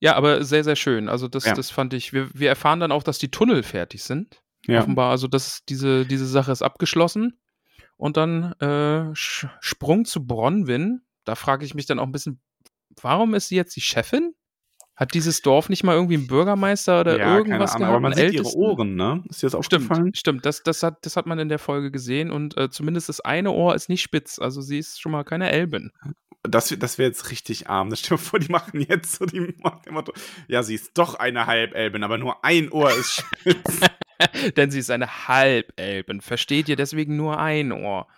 Ja, 0.00 0.14
aber 0.14 0.44
sehr, 0.44 0.64
sehr 0.64 0.76
schön. 0.76 1.08
Also, 1.08 1.26
das, 1.26 1.46
Ja. 1.46 1.54
das 1.54 1.70
fand 1.70 1.94
ich. 1.94 2.12
Wir, 2.12 2.28
wir 2.34 2.50
erfahren 2.50 2.80
dann 2.80 2.92
auch, 2.92 3.02
dass 3.02 3.18
die 3.18 3.30
Tunnel 3.30 3.62
fertig 3.62 4.02
sind. 4.04 4.42
Ja. 4.66 4.80
Offenbar, 4.80 5.10
also 5.10 5.26
das, 5.26 5.64
diese, 5.66 6.04
diese 6.04 6.26
Sache 6.26 6.52
ist 6.52 6.60
abgeschlossen. 6.60 7.38
Und 7.96 8.16
dann 8.18 8.52
äh, 8.60 9.10
Sprung 9.14 10.04
zu 10.04 10.26
Bronwyn. 10.26 11.00
Da 11.28 11.34
frage 11.34 11.64
ich 11.66 11.74
mich 11.74 11.84
dann 11.84 11.98
auch 11.98 12.06
ein 12.06 12.12
bisschen, 12.12 12.40
warum 13.02 13.34
ist 13.34 13.48
sie 13.48 13.56
jetzt 13.56 13.76
die 13.76 13.82
Chefin? 13.82 14.34
Hat 14.96 15.14
dieses 15.14 15.42
Dorf 15.42 15.68
nicht 15.68 15.84
mal 15.84 15.94
irgendwie 15.94 16.16
einen 16.16 16.26
Bürgermeister 16.26 17.02
oder 17.02 17.18
ja, 17.18 17.36
irgendwas 17.36 17.74
keine 17.74 17.86
Ahnung, 17.86 18.02
gehabt? 18.02 18.16
aber 18.16 18.22
man 18.24 18.32
sieht 18.32 18.32
ihre? 18.32 18.56
Ohren, 18.56 18.96
ne? 18.96 19.22
Ist 19.28 19.42
dir 19.42 19.46
das 19.46 19.54
aufgefallen? 19.54 20.00
Stimmt, 20.00 20.16
stimmt. 20.16 20.46
Das, 20.46 20.62
das, 20.62 20.82
hat, 20.82 20.98
das 21.02 21.16
hat 21.16 21.26
man 21.26 21.38
in 21.38 21.48
der 21.48 21.58
Folge 21.60 21.92
gesehen 21.92 22.32
und 22.32 22.56
äh, 22.56 22.70
zumindest 22.70 23.08
das 23.08 23.20
eine 23.20 23.52
Ohr 23.52 23.74
ist 23.74 23.88
nicht 23.88 24.02
spitz. 24.02 24.38
Also 24.38 24.60
sie 24.60 24.78
ist 24.78 25.00
schon 25.00 25.12
mal 25.12 25.22
keine 25.22 25.50
Elbin. 25.52 25.92
Das, 26.42 26.74
das 26.76 26.98
wäre 26.98 27.08
jetzt 27.08 27.30
richtig 27.30 27.68
arm. 27.68 27.90
Das 27.90 28.02
dir 28.02 28.16
vor, 28.16 28.40
die 28.40 28.50
machen 28.50 28.80
jetzt 28.88 29.12
so 29.12 29.26
die 29.26 29.54
so, 29.60 30.12
ja, 30.48 30.62
sie 30.62 30.74
ist 30.74 30.96
doch 30.96 31.14
eine 31.14 31.46
Halbelbin, 31.46 32.02
aber 32.02 32.16
nur 32.16 32.44
ein 32.44 32.72
Ohr 32.72 32.90
ist 32.90 33.12
spitz. 33.38 33.80
Denn 34.56 34.70
sie 34.70 34.80
ist 34.80 34.90
eine 34.90 35.28
Halbelbin. 35.28 36.20
Versteht 36.22 36.68
ihr 36.68 36.76
deswegen 36.76 37.16
nur 37.16 37.38
ein 37.38 37.70
Ohr? 37.70 38.08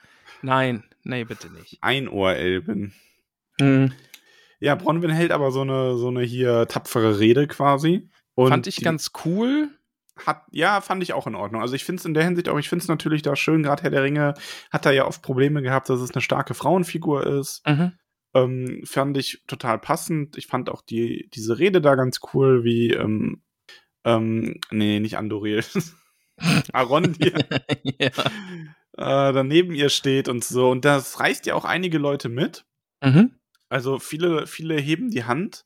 Nein, 0.43 0.85
nee, 1.03 1.25
bitte 1.25 1.51
nicht. 1.53 1.79
ein 1.81 2.09
Ohr-Elbin. 2.09 2.93
Mhm. 3.61 3.93
Ja, 4.61 4.75
Bronwyn 4.75 5.11
hält 5.11 5.33
aber 5.33 5.51
so 5.53 5.63
eine, 5.63 5.97
so 5.97 6.09
eine 6.09 6.23
hier 6.23 6.67
tapfere 6.69 7.19
Rede 7.19 7.47
quasi. 7.47 8.09
Und 8.35 8.51
Fand 8.51 8.67
ich 8.67 8.83
ganz 8.83 9.13
cool. 9.25 9.69
Hat, 10.27 10.45
ja, 10.51 10.83
fand 10.83 11.03
ich 11.03 11.15
auch 11.15 11.27
in 11.27 11.35
Ordnung. 11.35 11.63
Also 11.63 11.75
ich 11.75 11.85
finde 11.85 12.01
es 12.01 12.05
in 12.05 12.13
der 12.13 12.25
Hinsicht 12.25 12.49
auch, 12.49 12.59
ich 12.59 12.69
finde 12.69 12.83
es 12.83 12.89
natürlich 12.89 13.23
da 13.23 13.37
schön, 13.37 13.63
gerade 13.63 13.83
Herr 13.83 13.91
der 13.91 14.03
Ringe 14.03 14.35
hat 14.71 14.85
da 14.85 14.91
ja 14.91 15.07
oft 15.07 15.23
Probleme 15.23 15.63
gehabt, 15.63 15.89
dass 15.89 16.01
es 16.01 16.13
eine 16.13 16.21
starke 16.21 16.53
Frauenfigur 16.53 17.27
ist. 17.27 17.67
Mhm. 17.67 17.93
Ähm, 18.35 18.83
fand 18.85 19.17
ich 19.17 19.43
total 19.47 19.79
passend. 19.79 20.37
Ich 20.37 20.47
fand 20.47 20.69
auch 20.69 20.83
die, 20.83 21.31
diese 21.33 21.59
Rede 21.59 21.81
da 21.81 21.95
ganz 21.95 22.21
cool, 22.35 22.65
wie, 22.65 22.91
ähm, 22.91 23.43
ähm, 24.05 24.61
nee, 24.71 25.01
nicht 25.01 25.17
Andoril. 25.17 25.65
Aaron 26.73 27.15
hier 27.19 27.33
ja. 27.99 28.11
Äh, 29.01 29.33
daneben 29.33 29.75
ihr 29.75 29.89
steht 29.89 30.29
und 30.29 30.45
so. 30.45 30.71
Und 30.71 30.85
das 30.85 31.21
reißt 31.21 31.47
ja 31.47 31.55
auch 31.55 31.65
einige 31.65 31.99
Leute 31.99 32.29
mit. 32.29 32.65
Mhm. 33.03 33.37
Also 33.69 33.99
viele, 33.99 34.47
viele 34.47 34.77
heben 34.77 35.11
die 35.11 35.25
Hand, 35.25 35.65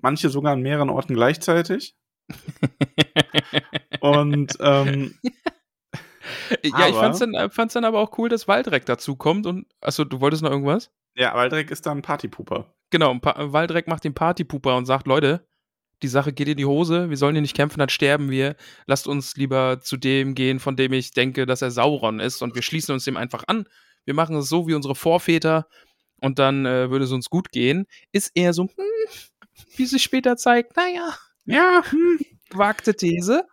manche 0.00 0.28
sogar 0.28 0.52
an 0.52 0.62
mehreren 0.62 0.90
Orten 0.90 1.14
gleichzeitig. 1.14 1.94
Und 4.00 4.56
ähm, 4.60 5.18
ja, 6.62 6.88
ich 6.88 6.94
fand's 6.94 7.18
dann, 7.18 7.34
äh, 7.34 7.50
fand's 7.50 7.74
dann 7.74 7.84
aber 7.84 8.00
auch 8.00 8.18
cool, 8.18 8.28
dass 8.28 8.48
Waldreck 8.48 8.86
dazu 8.86 9.16
kommt 9.16 9.46
und. 9.46 9.66
Achso, 9.80 10.04
du 10.04 10.20
wolltest 10.20 10.42
noch 10.42 10.50
irgendwas? 10.50 10.90
ja, 11.16 11.34
Waldreck 11.34 11.70
ist 11.70 11.86
da 11.86 11.92
ein 11.92 12.02
Partypuper. 12.02 12.74
Genau, 12.90 13.18
pa 13.18 13.52
Waldreck 13.52 13.88
macht 13.88 14.04
den 14.04 14.14
Partypuper 14.14 14.76
und 14.76 14.86
sagt, 14.86 15.06
Leute, 15.06 15.46
die 16.04 16.08
Sache 16.08 16.32
geht 16.32 16.48
in 16.48 16.56
die 16.58 16.66
Hose, 16.66 17.08
wir 17.10 17.16
sollen 17.16 17.34
hier 17.34 17.42
nicht 17.42 17.56
kämpfen, 17.56 17.78
dann 17.78 17.88
sterben 17.88 18.30
wir. 18.30 18.56
Lasst 18.86 19.08
uns 19.08 19.36
lieber 19.36 19.80
zu 19.80 19.96
dem 19.96 20.34
gehen, 20.34 20.60
von 20.60 20.76
dem 20.76 20.92
ich 20.92 21.12
denke, 21.12 21.46
dass 21.46 21.62
er 21.62 21.70
Sauron 21.70 22.20
ist 22.20 22.42
und 22.42 22.54
wir 22.54 22.62
schließen 22.62 22.92
uns 22.92 23.04
dem 23.04 23.16
einfach 23.16 23.44
an. 23.46 23.66
Wir 24.04 24.14
machen 24.14 24.36
es 24.36 24.48
so 24.48 24.68
wie 24.68 24.74
unsere 24.74 24.94
Vorväter 24.94 25.66
und 26.20 26.38
dann 26.38 26.66
äh, 26.66 26.90
würde 26.90 27.06
es 27.06 27.12
uns 27.12 27.30
gut 27.30 27.50
gehen. 27.52 27.86
Ist 28.12 28.32
eher 28.34 28.52
so, 28.52 28.64
hm, 28.64 28.68
wie 29.76 29.86
sich 29.86 30.02
später 30.02 30.36
zeigt, 30.36 30.76
naja, 30.76 31.14
Ja, 31.46 31.82
hm. 31.90 32.18
gewagte 32.50 32.94
These, 32.94 33.44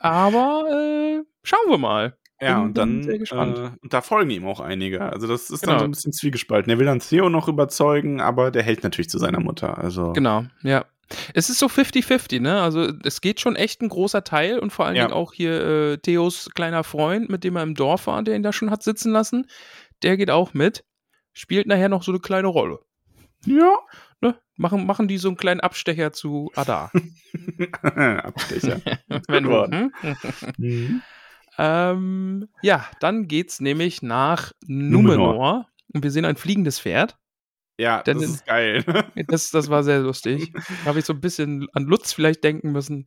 aber 0.00 0.64
äh, 0.70 1.22
schauen 1.42 1.68
wir 1.70 1.78
mal. 1.78 2.16
Ja, 2.40 2.54
Bin- 2.58 2.64
und 2.68 2.78
dann, 2.78 2.90
bin 3.00 3.02
sehr 3.02 3.18
gespannt. 3.18 3.58
Äh, 3.58 3.70
und 3.82 3.92
da 3.92 4.00
folgen 4.00 4.30
ihm 4.30 4.46
auch 4.46 4.60
einige. 4.60 5.02
Also 5.02 5.26
das 5.26 5.50
ist 5.50 5.60
Genau. 5.60 5.72
dann 5.72 5.78
so 5.80 5.84
ein 5.84 5.90
bisschen 5.90 6.12
zwiegespalten. 6.12 6.70
Er 6.70 6.78
will 6.78 6.86
dann 6.86 7.00
Theo 7.00 7.28
noch 7.28 7.48
überzeugen, 7.48 8.20
aber 8.22 8.50
der 8.50 8.62
hält 8.62 8.82
natürlich 8.82 9.10
zu 9.10 9.18
seiner 9.18 9.40
Mutter. 9.40 9.76
Also 9.76 10.12
Genau, 10.14 10.44
ja. 10.62 10.86
Es 11.34 11.50
ist 11.50 11.58
so 11.58 11.66
50-50, 11.66 12.40
ne? 12.40 12.60
Also 12.62 12.92
es 13.04 13.20
geht 13.20 13.40
schon 13.40 13.56
echt 13.56 13.82
ein 13.82 13.88
großer 13.88 14.22
Teil 14.24 14.58
und 14.58 14.70
vor 14.70 14.86
allen 14.86 14.96
Ja. 14.96 15.04
Dingen 15.04 15.14
auch 15.14 15.32
hier 15.32 15.60
äh, 15.92 15.98
Theos 15.98 16.50
kleiner 16.54 16.84
Freund, 16.84 17.28
mit 17.28 17.44
dem 17.44 17.56
er 17.56 17.62
im 17.62 17.74
Dorf 17.74 18.06
war, 18.06 18.22
der 18.22 18.36
ihn 18.36 18.42
da 18.42 18.52
schon 18.52 18.70
hat 18.70 18.82
sitzen 18.82 19.10
lassen, 19.12 19.46
der 20.02 20.16
geht 20.16 20.30
auch 20.30 20.54
mit, 20.54 20.84
spielt 21.32 21.66
nachher 21.66 21.88
noch 21.88 22.02
so 22.02 22.12
eine 22.12 22.20
kleine 22.20 22.48
Rolle. 22.48 22.78
ja, 23.46 23.72
Ne? 24.22 24.36
Machen, 24.56 24.84
machen 24.86 25.08
die 25.08 25.16
so 25.16 25.28
einen 25.28 25.38
kleinen 25.38 25.60
Abstecher 25.60 26.12
zu 26.12 26.52
Ada. 26.54 26.90
Abstecher. 27.82 28.80
Wenn 29.28 29.44
du, 29.44 29.64
hm? 29.64 29.92
Mhm. 30.58 31.02
ähm, 31.58 32.48
ja, 32.62 32.84
dann 33.00 33.28
geht's 33.28 33.60
nämlich 33.60 34.02
nach 34.02 34.52
Numenor. 34.66 35.16
Numenor. 35.16 35.66
Und 35.94 36.02
wir 36.02 36.10
sehen 36.10 36.24
ein 36.26 36.36
fliegendes 36.36 36.78
Pferd. 36.80 37.16
Ja, 37.80 38.02
Denn 38.02 38.20
das 38.20 38.30
ist 38.30 38.46
geil. 38.46 38.84
Das, 39.26 39.50
das 39.50 39.68
war 39.70 39.82
sehr 39.82 40.00
lustig. 40.00 40.52
Da 40.84 40.90
habe 40.90 40.98
ich 40.98 41.04
so 41.04 41.12
ein 41.12 41.20
bisschen 41.20 41.66
an 41.72 41.84
Lutz 41.84 42.12
vielleicht 42.12 42.44
denken 42.44 42.72
müssen. 42.72 43.04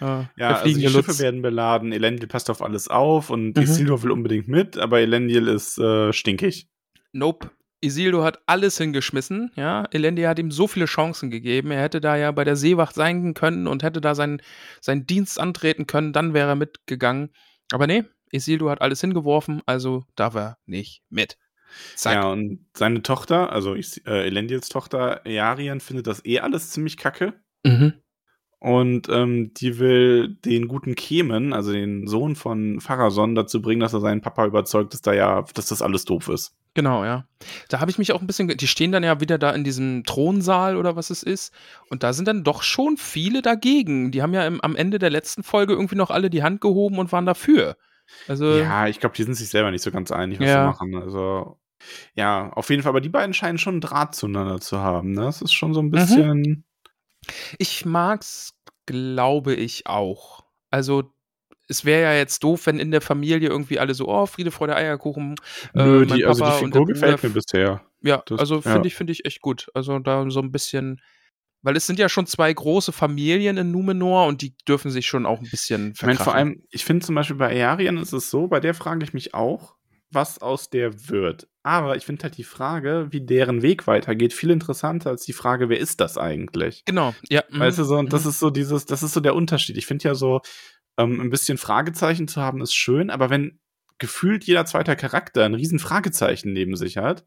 Äh, 0.00 0.04
Ja, 0.04 0.48
also 0.48 0.64
die 0.64 0.70
fliegende 0.74 0.90
Schiffe 0.90 1.10
Lutz. 1.12 1.20
werden 1.20 1.42
beladen, 1.42 1.92
Elendil 1.92 2.28
passt 2.28 2.50
auf 2.50 2.62
alles 2.62 2.88
auf 2.88 3.30
und 3.30 3.56
Mhm. 3.56 3.62
Isildur 3.62 4.02
will 4.02 4.10
unbedingt 4.10 4.48
mit, 4.48 4.76
aber 4.78 5.00
Elendil 5.00 5.48
ist 5.48 5.78
äh, 5.78 6.12
stinkig. 6.12 6.68
Nope. 7.12 7.50
Isildur 7.84 8.22
hat 8.22 8.38
alles 8.46 8.78
hingeschmissen, 8.78 9.50
ja. 9.56 9.84
Elendil 9.90 10.28
hat 10.28 10.38
ihm 10.38 10.52
so 10.52 10.68
viele 10.68 10.84
Chancen 10.86 11.30
gegeben. 11.30 11.72
Er 11.72 11.82
hätte 11.82 12.00
da 12.00 12.16
ja 12.16 12.30
bei 12.30 12.44
der 12.44 12.54
Seewacht 12.54 12.94
sein 12.94 13.34
können 13.34 13.66
und 13.66 13.82
hätte 13.82 14.00
da 14.00 14.14
seinen, 14.14 14.40
seinen 14.80 15.04
Dienst 15.06 15.40
antreten 15.40 15.86
können, 15.88 16.12
dann 16.12 16.32
wäre 16.32 16.50
er 16.50 16.54
mitgegangen. 16.54 17.30
Aber 17.72 17.88
nee, 17.88 18.04
Isildur 18.30 18.70
hat 18.70 18.80
alles 18.82 19.00
hingeworfen, 19.00 19.62
also 19.66 20.04
darf 20.14 20.34
er 20.36 20.58
nicht 20.64 21.02
mit. 21.10 21.36
Zack. 21.96 22.14
Ja, 22.14 22.30
und 22.30 22.66
seine 22.74 23.02
Tochter, 23.02 23.52
also 23.52 23.74
Is 23.74 23.98
äh, 24.06 24.26
Elendils 24.26 24.68
Tochter 24.68 25.24
Earien, 25.24 25.80
findet 25.80 26.06
das 26.06 26.24
eh 26.24 26.40
alles 26.40 26.70
ziemlich 26.70 26.96
kacke. 26.96 27.34
Mhm. 27.64 27.94
Und 28.58 29.08
ähm, 29.08 29.52
die 29.54 29.80
will 29.80 30.36
den 30.44 30.68
guten 30.68 30.94
Kemen, 30.94 31.52
also 31.52 31.72
den 31.72 32.06
Sohn 32.06 32.36
von 32.36 32.80
Pharason, 32.80 33.34
dazu 33.34 33.60
bringen, 33.60 33.80
dass 33.80 33.92
er 33.92 34.00
seinen 34.00 34.20
Papa 34.20 34.46
überzeugt, 34.46 34.94
dass 34.94 35.02
da 35.02 35.12
ja, 35.12 35.44
dass 35.54 35.66
das 35.66 35.82
alles 35.82 36.04
doof 36.04 36.28
ist. 36.28 36.54
Genau, 36.74 37.04
ja. 37.04 37.26
Da 37.68 37.80
habe 37.80 37.90
ich 37.90 37.98
mich 37.98 38.12
auch 38.12 38.20
ein 38.20 38.26
bisschen. 38.28 38.46
Die 38.48 38.66
stehen 38.68 38.92
dann 38.92 39.02
ja 39.02 39.20
wieder 39.20 39.36
da 39.36 39.50
in 39.50 39.64
diesem 39.64 40.04
Thronsaal 40.04 40.76
oder 40.76 40.94
was 40.94 41.10
es 41.10 41.24
ist. 41.24 41.52
Und 41.90 42.04
da 42.04 42.12
sind 42.12 42.28
dann 42.28 42.44
doch 42.44 42.62
schon 42.62 42.96
viele 42.96 43.42
dagegen. 43.42 44.12
Die 44.12 44.22
haben 44.22 44.32
ja 44.32 44.46
im, 44.46 44.60
am 44.60 44.76
Ende 44.76 45.00
der 45.00 45.10
letzten 45.10 45.42
Folge 45.42 45.72
irgendwie 45.72 45.96
noch 45.96 46.10
alle 46.12 46.30
die 46.30 46.44
Hand 46.44 46.60
gehoben 46.60 46.98
und 47.00 47.10
waren 47.10 47.26
dafür. 47.26 47.76
Also, 48.28 48.58
Ja, 48.58 48.86
ich 48.86 49.00
glaube, 49.00 49.16
die 49.16 49.24
sind 49.24 49.34
sich 49.34 49.48
selber 49.48 49.72
nicht 49.72 49.82
so 49.82 49.90
ganz 49.90 50.12
einig, 50.12 50.38
was 50.38 50.48
Ja. 50.48 50.62
sie 50.62 50.68
machen. 50.68 50.94
Also, 51.02 51.58
ja, 52.14 52.50
auf 52.52 52.70
jeden 52.70 52.82
Fall, 52.82 52.90
aber 52.90 53.00
die 53.00 53.08
beiden 53.08 53.34
scheinen 53.34 53.58
schon 53.58 53.74
einen 53.74 53.80
Draht 53.80 54.14
zueinander 54.14 54.60
zu 54.60 54.78
haben. 54.78 55.12
Ne? 55.12 55.22
Das 55.22 55.42
ist 55.42 55.52
schon 55.52 55.74
so 55.74 55.80
ein 55.80 55.90
bisschen. 55.90 56.64
ich 57.58 57.84
mag's, 57.84 58.54
glaube 58.86 59.54
ich, 59.54 59.86
auch. 59.86 60.44
Also, 60.70 61.12
es 61.68 61.84
wäre 61.84 62.02
ja 62.02 62.14
jetzt 62.14 62.42
doof, 62.44 62.66
wenn 62.66 62.78
in 62.78 62.90
der 62.90 63.00
Familie 63.00 63.48
irgendwie 63.48 63.78
alle 63.78 63.94
so, 63.94 64.08
oh, 64.08 64.26
Friede, 64.26 64.50
Freude, 64.50 64.74
Eierkuchen. 64.76 65.36
äh, 65.74 65.82
Nö, 65.84 66.06
die, 66.06 66.24
also 66.26 66.44
die 66.44 66.64
Figur 66.64 66.86
gefällt 66.86 67.22
mir 67.22 67.30
bisher. 67.30 67.82
Ja, 68.02 68.22
Das- 68.26 68.40
also 68.40 68.56
ja. 68.56 68.60
finde 68.62 68.88
ich, 68.88 68.94
finde 68.94 69.12
ich 69.12 69.24
echt 69.24 69.40
gut. 69.40 69.68
Also 69.74 69.98
da 70.00 70.28
so 70.30 70.40
ein 70.40 70.50
bisschen, 70.50 71.00
weil 71.62 71.76
es 71.76 71.86
sind 71.86 71.98
ja 72.00 72.08
schon 72.08 72.26
zwei 72.26 72.52
große 72.52 72.90
Familien 72.92 73.56
in 73.56 73.70
Numenor 73.70 74.26
und 74.26 74.42
die 74.42 74.54
dürfen 74.68 74.90
sich 74.90 75.06
schon 75.06 75.24
auch 75.24 75.38
ein 75.38 75.48
bisschen 75.48 75.92
Ich 75.94 76.02
meine, 76.02 76.16
verkrachen. 76.16 76.24
vor 76.24 76.34
allem, 76.34 76.62
ich 76.70 76.84
finde 76.84 77.06
zum 77.06 77.14
Beispiel 77.14 77.36
bei 77.36 77.54
Earien 77.56 77.96
ist 77.98 78.12
es 78.12 78.28
so, 78.28 78.48
bei 78.48 78.58
der 78.58 78.74
frage 78.74 79.04
ich 79.04 79.14
mich 79.14 79.32
auch, 79.34 79.76
was 80.12 80.40
aus 80.40 80.70
der 80.70 81.08
wird. 81.08 81.48
Aber 81.62 81.96
ich 81.96 82.04
finde 82.06 82.24
halt 82.24 82.36
die 82.36 82.44
Frage, 82.44 83.08
wie 83.10 83.24
deren 83.24 83.62
Weg 83.62 83.86
weitergeht, 83.86 84.32
viel 84.32 84.50
interessanter 84.50 85.10
als 85.10 85.24
die 85.24 85.32
Frage, 85.32 85.68
wer 85.68 85.78
ist 85.78 86.00
das 86.00 86.18
eigentlich? 86.18 86.84
Genau, 86.84 87.14
ja. 87.28 87.42
mhm, 87.50 87.60
Weißt 87.60 87.78
du 87.78 87.84
so, 87.84 87.96
und 87.96 88.12
das 88.12 88.24
mhm. 88.24 88.30
ist 88.30 88.38
so 88.40 88.50
dieses, 88.50 88.86
das 88.86 89.02
ist 89.02 89.14
so 89.14 89.20
der 89.20 89.34
Unterschied. 89.34 89.76
Ich 89.76 89.86
finde 89.86 90.08
ja 90.08 90.14
so, 90.14 90.40
Ähm, 90.98 91.22
ein 91.22 91.30
bisschen 91.30 91.56
Fragezeichen 91.56 92.28
zu 92.28 92.42
haben 92.42 92.60
ist 92.60 92.74
schön, 92.74 93.08
aber 93.08 93.30
wenn 93.30 93.58
gefühlt 93.98 94.44
jeder 94.44 94.66
zweite 94.66 94.94
Charakter 94.94 95.42
ein 95.44 95.54
riesen 95.54 95.78
Fragezeichen 95.78 96.52
neben 96.52 96.76
sich 96.76 96.98
hat, 96.98 97.24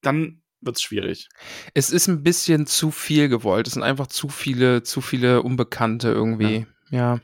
dann 0.00 0.42
wird's 0.60 0.80
schwierig. 0.80 1.28
Es 1.74 1.90
ist 1.90 2.06
ein 2.06 2.22
bisschen 2.22 2.66
zu 2.66 2.92
viel 2.92 3.28
gewollt. 3.28 3.66
Es 3.66 3.72
sind 3.72 3.82
einfach 3.82 4.06
zu 4.06 4.28
viele, 4.28 4.84
zu 4.84 5.00
viele 5.00 5.42
Unbekannte 5.42 6.08
irgendwie. 6.08 6.66
Ja. 6.90 7.16
Ja, 7.16 7.20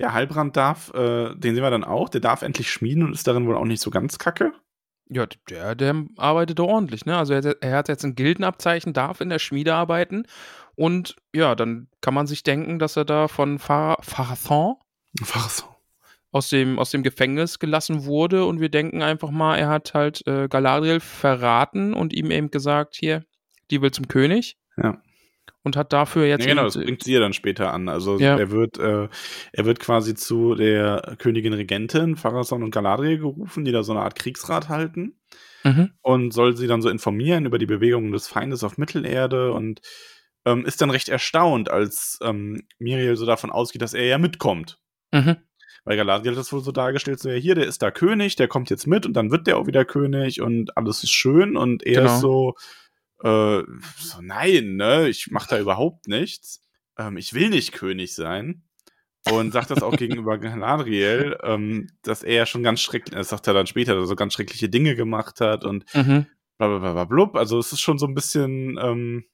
Heilbrand 0.00 0.56
darf, 0.56 0.92
äh, 0.94 1.34
den 1.34 1.54
sehen 1.54 1.62
wir 1.62 1.70
dann 1.70 1.84
auch, 1.84 2.08
der 2.08 2.20
darf 2.20 2.42
endlich 2.42 2.70
schmieden 2.70 3.02
und 3.02 3.12
ist 3.12 3.26
darin 3.26 3.46
wohl 3.46 3.56
auch 3.56 3.64
nicht 3.64 3.82
so 3.82 3.90
ganz 3.90 4.18
kacke. 4.18 4.52
Ja, 5.10 5.26
der, 5.48 5.74
der 5.74 6.04
arbeitet 6.16 6.60
ordentlich, 6.60 7.06
ne? 7.06 7.16
Also 7.16 7.32
er, 7.32 7.56
er 7.62 7.76
hat 7.76 7.88
jetzt 7.88 8.04
ein 8.04 8.14
Gildenabzeichen, 8.14 8.92
darf 8.92 9.20
in 9.20 9.30
der 9.30 9.38
Schmiede 9.38 9.74
arbeiten. 9.74 10.24
Und 10.74 11.16
ja, 11.34 11.54
dann 11.54 11.88
kann 12.00 12.14
man 12.14 12.26
sich 12.26 12.42
denken, 12.42 12.78
dass 12.78 12.96
er 12.96 13.04
da 13.04 13.26
von 13.26 13.58
Pharathon 13.58 14.76
Was? 15.34 15.66
aus 16.30 16.50
dem, 16.50 16.78
aus 16.78 16.90
dem 16.90 17.02
Gefängnis 17.02 17.58
gelassen 17.58 18.04
wurde. 18.04 18.44
Und 18.44 18.60
wir 18.60 18.68
denken 18.68 19.02
einfach 19.02 19.30
mal, 19.30 19.56
er 19.56 19.68
hat 19.68 19.94
halt 19.94 20.26
äh, 20.26 20.46
Galadriel 20.48 21.00
verraten 21.00 21.94
und 21.94 22.12
ihm 22.12 22.30
eben 22.30 22.50
gesagt, 22.50 22.94
hier, 22.94 23.24
die 23.70 23.80
will 23.80 23.90
zum 23.90 24.08
König. 24.08 24.56
Ja. 24.76 25.00
Und 25.68 25.76
hat 25.76 25.92
dafür 25.92 26.24
jetzt. 26.26 26.44
Ja, 26.44 26.50
genau, 26.50 26.64
das 26.64 26.74
bringt 26.74 27.02
sie 27.04 27.12
ja 27.12 27.20
dann 27.20 27.32
später 27.34 27.72
an. 27.72 27.88
Also 27.88 28.18
Ja. 28.18 28.36
er 28.38 28.50
wird, 28.50 28.78
äh, 28.78 29.08
er 29.52 29.64
wird 29.64 29.80
quasi 29.80 30.14
zu 30.14 30.54
der 30.54 31.16
Königin 31.18 31.52
Regentin, 31.52 32.16
Pharason 32.16 32.62
und 32.62 32.70
Galadriel 32.70 33.18
gerufen, 33.18 33.64
die 33.64 33.72
da 33.72 33.82
so 33.82 33.92
eine 33.92 34.00
Art 34.02 34.14
Kriegsrat 34.16 34.68
halten. 34.68 35.14
Mhm. 35.64 35.90
und 36.02 36.32
soll 36.32 36.56
sie 36.56 36.68
dann 36.68 36.82
so 36.82 36.88
informieren 36.88 37.44
über 37.44 37.58
die 37.58 37.66
Bewegungen 37.66 38.12
des 38.12 38.28
Feindes 38.28 38.62
auf 38.62 38.78
Mittelerde 38.78 39.52
und 39.52 39.80
ähm, 40.46 40.64
ist 40.64 40.80
dann 40.80 40.88
recht 40.90 41.08
erstaunt, 41.08 41.68
als 41.68 42.18
ähm, 42.22 42.62
Miriel 42.78 43.16
so 43.16 43.26
davon 43.26 43.50
ausgeht, 43.50 43.82
dass 43.82 43.92
er 43.92 44.04
ja 44.06 44.18
mitkommt. 44.18 44.78
Mhm. 45.12 45.36
Weil 45.84 45.96
Galadriel 45.96 46.30
hat 46.32 46.38
das 46.38 46.52
wohl 46.52 46.62
so 46.62 46.70
dargestellt, 46.70 47.18
so 47.18 47.28
ja, 47.28 47.34
hier, 47.34 47.56
der 47.56 47.66
ist 47.66 47.82
da 47.82 47.90
König, 47.90 48.36
der 48.36 48.46
kommt 48.46 48.70
jetzt 48.70 48.86
mit 48.86 49.04
und 49.04 49.14
dann 49.14 49.32
wird 49.32 49.48
der 49.48 49.58
auch 49.58 49.66
wieder 49.66 49.84
König 49.84 50.40
und 50.40 50.76
alles 50.76 51.02
ist 51.02 51.10
schön 51.12 51.56
und 51.56 51.82
er 51.84 52.02
Genau. 52.02 52.14
ist 52.14 52.20
so, 52.20 52.54
äh, 53.22 53.62
so, 53.98 54.20
nein, 54.20 54.76
ne, 54.76 55.08
ich 55.08 55.28
mach 55.30 55.46
da 55.46 55.58
überhaupt 55.58 56.08
nichts. 56.08 56.62
Ähm, 56.98 57.16
ich 57.16 57.34
will 57.34 57.48
nicht 57.50 57.72
König 57.72 58.14
sein. 58.14 58.62
Und 59.30 59.52
sagt 59.52 59.70
das 59.70 59.82
auch 59.82 59.96
gegenüber 59.96 60.38
Galadriel, 60.38 61.36
ähm, 61.42 61.88
dass 62.02 62.22
er 62.22 62.34
ja 62.34 62.46
schon 62.46 62.62
ganz 62.62 62.80
schrecklich, 62.80 63.14
das 63.14 63.28
sagt 63.28 63.46
er 63.46 63.52
dann 63.54 63.66
später, 63.66 63.94
dass 63.94 64.04
er 64.04 64.06
so 64.06 64.16
ganz 64.16 64.32
schreckliche 64.32 64.68
Dinge 64.68 64.94
gemacht 64.96 65.40
hat 65.40 65.64
und 65.64 65.84
Mhm. 65.94 66.26
bla 66.56 66.68
bla 66.68 66.78
bla 66.78 66.92
bla 66.92 67.04
blub. 67.04 67.36
Also 67.36 67.58
es 67.58 67.72
ist 67.72 67.80
schon 67.80 67.98
so 67.98 68.06
ein 68.06 68.14
bisschen 68.14 68.78
ähm, 68.80 69.24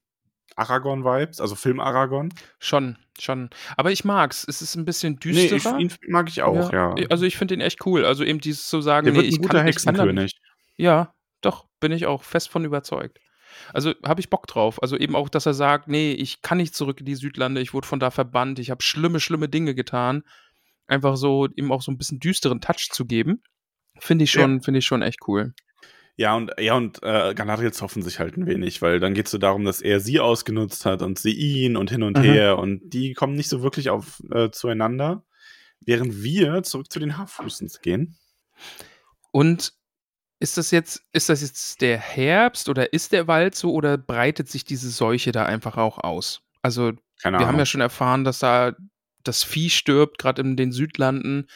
Aragorn-Vibes, 0.57 1.41
also 1.41 1.55
Film 1.55 1.81
Aragorn. 1.81 2.33
Schon, 2.59 2.97
schon. 3.19 3.51
Aber 3.77 3.93
ich 3.93 4.05
mag's. 4.05 4.45
Es 4.49 4.63
ist 4.63 4.75
ein 4.77 4.85
bisschen 4.85 5.19
Nee, 5.25 5.45
ich, 5.47 5.51
düsterer. 5.51 5.79
ihn 5.79 5.93
mag 6.09 6.29
ich 6.29 6.43
auch, 6.43 6.73
ja. 6.73 6.95
Also 7.11 7.25
ich 7.27 7.37
finde 7.37 7.55
ihn 7.55 7.61
echt 7.61 7.85
cool. 7.87 8.05
Also 8.05 8.25
eben 8.25 8.41
dieses 8.41 8.69
zu 8.69 8.81
sagen, 8.81 9.05
Der 9.07 9.13
nee, 9.13 9.19
wird 9.19 9.27
ein 9.27 9.33
ich 9.33 9.39
guter 9.43 9.59
kann, 9.59 9.69
ich 9.69 9.75
Hexenkönig. 9.77 10.33
Ja, 10.77 11.15
doch, 11.41 11.67
bin 11.81 11.93
ich 11.93 12.07
auch 12.07 12.23
fest 12.25 12.49
von 12.51 12.65
überzeugt. 12.65 13.19
Also 13.73 13.95
habe 14.05 14.21
ich 14.21 14.31
Bock 14.31 14.47
drauf. 14.47 14.83
Also 14.83 14.97
eben 14.97 15.17
auch, 15.17 15.29
dass 15.29 15.47
er 15.47 15.55
sagt, 15.55 15.89
nee, 15.89 16.13
ich 16.13 16.43
kann 16.43 16.59
nicht 16.59 16.75
zurück 16.75 17.01
in 17.01 17.07
die 17.07 17.15
Südlande, 17.15 17.61
ich 17.61 17.75
wurde 17.75 17.87
von 17.87 18.01
da 18.01 18.11
verbannt, 18.11 18.59
ich 18.59 18.71
habe 18.71 18.83
schlimme, 18.83 19.21
schlimme 19.21 19.49
Dinge 19.49 19.75
getan. 19.75 20.23
Einfach 20.87 21.17
so, 21.17 21.49
ihm 21.57 21.73
auch 21.73 21.83
so 21.83 21.91
ein 21.91 21.99
bisschen 21.99 22.21
düsteren 22.21 22.61
Touch 22.61 22.91
zu 22.93 23.07
geben. 23.07 23.43
Finde 23.99 24.25
ich 24.25 24.33
schon, 24.33 24.61
finde 24.61 24.79
ich 24.79 24.87
schon 24.87 25.03
echt 25.03 25.21
cool. 25.29 25.55
Ja, 26.17 26.37
und, 26.37 26.53
ja, 26.61 26.75
und 26.75 27.03
äh, 27.03 27.35
Galadriel 27.35 27.73
zoffen 27.73 28.03
sich 28.03 28.21
halt 28.21 28.37
ein 28.37 28.47
wenig, 28.47 28.83
weil 28.83 29.01
dann 29.01 29.15
geht 29.15 29.27
es 29.27 29.33
so 29.33 29.39
darum, 29.39 29.65
dass 29.65 29.81
er 29.81 29.99
sie 29.99 30.21
ausgenutzt 30.21 30.87
hat 30.87 31.03
und 31.03 31.19
sie 31.19 31.33
ihn 31.33 31.77
und 31.77 31.91
hin 31.91 32.05
und 32.05 32.19
Mhm. 32.19 32.23
her 32.23 32.59
und 32.59 32.89
die 32.91 33.15
kommen 33.15 33.35
nicht 33.35 33.49
so 33.49 33.63
wirklich 33.63 33.91
auf 33.91 34.23
äh, 34.31 34.51
zueinander, 34.51 35.25
während 35.81 36.23
wir 36.23 36.63
zurück 36.63 36.93
zu 36.93 37.01
den 37.01 37.17
Haarfußens 37.19 37.81
gehen. 37.81 38.17
Und 39.33 39.73
ist 40.41 40.57
das 40.59 40.71
jetzt, 40.71 41.03
ist 41.13 41.29
das 41.29 41.41
jetzt 41.43 41.81
der 41.81 41.99
Herbst 41.99 42.69
oder 42.69 42.93
ist 42.93 43.13
der 43.13 43.27
Wald 43.29 43.55
so 43.55 43.73
oder 43.73 43.97
breitet 43.97 44.49
sich 44.49 44.65
diese 44.65 44.91
Seuche 44.91 45.33
da 45.33 45.47
einfach 45.47 45.77
auch 45.77 45.99
aus? 45.99 46.43
Also 46.63 46.93
Keine 47.23 47.37
wir 47.37 47.41
Ahnung. 47.41 47.49
haben 47.49 47.59
ja 47.59 47.67
schon 47.67 47.81
erfahren, 47.81 48.25
dass 48.25 48.39
da 48.41 48.75
das 49.23 49.43
Vieh 49.43 49.71
stirbt, 49.71 50.19
gerade 50.19 50.43
in 50.43 50.57
den 50.57 50.71
Südlanden 50.73 51.47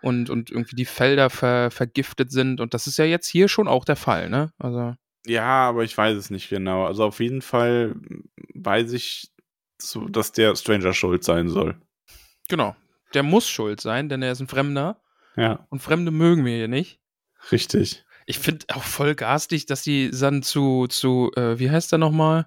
und, 0.00 0.30
und 0.30 0.50
irgendwie 0.50 0.76
die 0.76 0.86
Felder 0.86 1.28
ver, 1.28 1.70
vergiftet 1.70 2.32
sind. 2.32 2.60
Und 2.60 2.72
das 2.72 2.86
ist 2.86 2.96
ja 2.96 3.04
jetzt 3.04 3.26
hier 3.28 3.48
schon 3.48 3.68
auch 3.68 3.84
der 3.84 3.96
Fall, 3.96 4.30
ne? 4.30 4.50
Also, 4.58 4.94
Ja, 5.26 5.68
aber 5.68 5.84
ich 5.84 5.96
weiß 5.98 6.16
es 6.16 6.30
nicht 6.30 6.48
genau. 6.48 6.86
Also 6.86 7.04
auf 7.04 7.20
jeden 7.20 7.42
Fall 7.42 7.96
weiß 8.54 8.92
ich, 8.92 9.30
so, 9.76 10.08
dass 10.08 10.32
der 10.32 10.56
Stranger 10.56 10.94
schuld 10.94 11.22
sein 11.24 11.48
soll. 11.48 11.76
genau. 12.48 12.74
Der 13.14 13.22
muss 13.22 13.48
schuld 13.48 13.80
sein, 13.80 14.10
denn 14.10 14.20
er 14.20 14.32
ist 14.32 14.40
ein 14.40 14.48
Fremder. 14.48 15.00
Ja, 15.36 15.66
Und 15.70 15.80
Fremde 15.80 16.10
mögen 16.10 16.44
wir 16.44 16.56
hier 16.56 16.68
nicht. 16.68 17.00
richtig. 17.52 18.04
Ich 18.28 18.38
finde 18.38 18.66
auch 18.74 18.82
voll 18.82 19.14
garstig, 19.14 19.64
dass 19.64 19.82
die 19.82 20.10
dann 20.10 20.42
zu, 20.42 20.86
zu 20.86 21.32
äh, 21.34 21.58
wie 21.58 21.70
heißt 21.70 21.90
der 21.90 21.98
nochmal? 21.98 22.46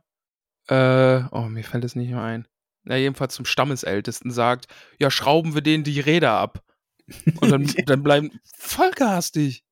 Äh, 0.68 1.24
oh, 1.32 1.48
mir 1.50 1.64
fällt 1.64 1.84
es 1.84 1.96
nicht 1.96 2.12
mehr 2.12 2.22
ein. 2.22 2.48
Na, 2.84 2.98
jedenfalls 2.98 3.34
zum 3.34 3.46
Stammesältesten 3.46 4.30
sagt, 4.30 4.68
ja, 5.00 5.10
schrauben 5.10 5.56
wir 5.56 5.64
denen 5.64 5.84
die 5.84 6.00
Räder 6.00 6.34
ab. 6.34 6.64
Und 7.42 7.52
dann, 7.52 7.66
dann 7.88 8.04
bleiben 8.04 8.30
voll 8.56 8.92
garstig. 8.92 9.64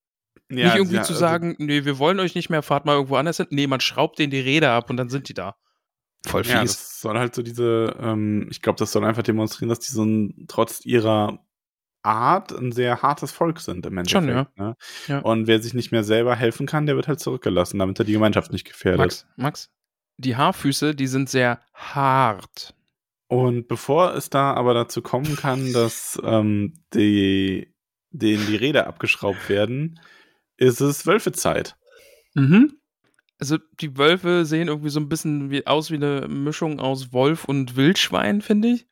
Ja, 0.49 0.65
nicht 0.65 0.77
irgendwie 0.77 0.95
ja, 0.95 1.03
zu 1.03 1.13
also- 1.13 1.19
sagen, 1.19 1.55
nee, 1.59 1.85
wir 1.85 1.99
wollen 1.99 2.19
euch 2.19 2.33
nicht 2.33 2.49
mehr, 2.49 2.63
fahrt 2.63 2.85
mal 2.85 2.95
irgendwo 2.95 3.17
anders 3.17 3.37
hin. 3.37 3.45
Nee, 3.51 3.67
man 3.67 3.79
schraubt 3.79 4.17
denen 4.17 4.31
die 4.31 4.39
Räder 4.39 4.71
ab 4.71 4.89
und 4.89 4.97
dann 4.97 5.09
sind 5.09 5.29
die 5.29 5.35
da. 5.35 5.57
Voll 6.25 6.43
fies. 6.43 6.53
Ja, 6.53 6.61
das 6.63 7.01
soll 7.01 7.19
halt 7.19 7.35
so 7.35 7.43
diese, 7.43 7.95
ähm, 7.99 8.47
ich 8.49 8.63
glaube, 8.63 8.79
das 8.79 8.91
soll 8.91 9.05
einfach 9.05 9.21
demonstrieren, 9.21 9.69
dass 9.69 9.79
die 9.79 9.93
so 9.93 10.03
ein, 10.03 10.45
trotz 10.47 10.83
ihrer 10.83 11.45
Art 12.03 12.51
ein 12.51 12.71
sehr 12.71 13.01
hartes 13.01 13.31
Volk 13.31 13.59
sind 13.59 13.85
im 13.85 13.97
Endeffekt. 13.97 14.25
Schon, 14.25 14.29
ja. 14.29 14.47
Ne? 14.55 14.75
Ja. 15.07 15.19
Und 15.19 15.47
wer 15.47 15.61
sich 15.61 15.73
nicht 15.73 15.91
mehr 15.91 16.03
selber 16.03 16.35
helfen 16.35 16.65
kann, 16.65 16.85
der 16.85 16.95
wird 16.95 17.07
halt 17.07 17.19
zurückgelassen, 17.19 17.79
damit 17.79 17.99
er 17.99 18.05
die 18.05 18.13
Gemeinschaft 18.13 18.51
nicht 18.51 18.65
gefährdet. 18.65 18.99
Max, 18.99 19.27
Max, 19.35 19.69
die 20.17 20.35
Haarfüße, 20.35 20.95
die 20.95 21.07
sind 21.07 21.29
sehr 21.29 21.61
hart. 21.73 22.73
Und 23.27 23.67
bevor 23.67 24.15
es 24.15 24.29
da 24.29 24.53
aber 24.53 24.73
dazu 24.73 25.01
kommen 25.01 25.35
kann, 25.35 25.73
dass 25.73 26.19
ähm, 26.23 26.73
die, 26.93 27.73
denen 28.11 28.45
die 28.47 28.55
Räder 28.55 28.87
abgeschraubt 28.87 29.49
werden, 29.49 29.99
ist 30.57 30.81
es 30.81 31.05
Wölfezeit. 31.05 31.77
Mhm. 32.33 32.73
Also 33.39 33.57
die 33.79 33.97
Wölfe 33.97 34.43
sehen 34.43 34.67
irgendwie 34.67 34.89
so 34.89 34.99
ein 34.99 35.07
bisschen 35.07 35.49
wie, 35.49 35.65
aus 35.65 35.91
wie 35.91 35.95
eine 35.95 36.27
Mischung 36.27 36.79
aus 36.81 37.13
Wolf 37.13 37.45
und 37.45 37.77
Wildschwein, 37.77 38.41
finde 38.41 38.67
ich. 38.69 38.87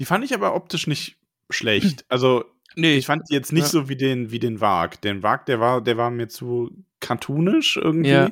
Die 0.00 0.04
fand 0.04 0.24
ich 0.24 0.34
aber 0.34 0.56
optisch 0.56 0.86
nicht 0.86 1.18
schlecht. 1.50 2.04
Also 2.08 2.44
Nee, 2.76 2.96
ich 2.96 3.06
fand 3.06 3.28
die 3.30 3.34
jetzt 3.34 3.52
nicht 3.52 3.62
Ja. 3.64 3.68
so 3.68 3.88
wie 3.88 3.96
den, 3.96 4.30
wie 4.30 4.38
den 4.38 4.60
Wag. 4.60 5.00
Den 5.02 5.22
Wag, 5.22 5.46
der 5.46 5.60
war, 5.60 5.80
der 5.82 5.96
war 5.96 6.10
mir 6.10 6.28
zu 6.28 6.70
cartoonisch 7.00 7.76
irgendwie. 7.76 8.10
Ja. 8.10 8.30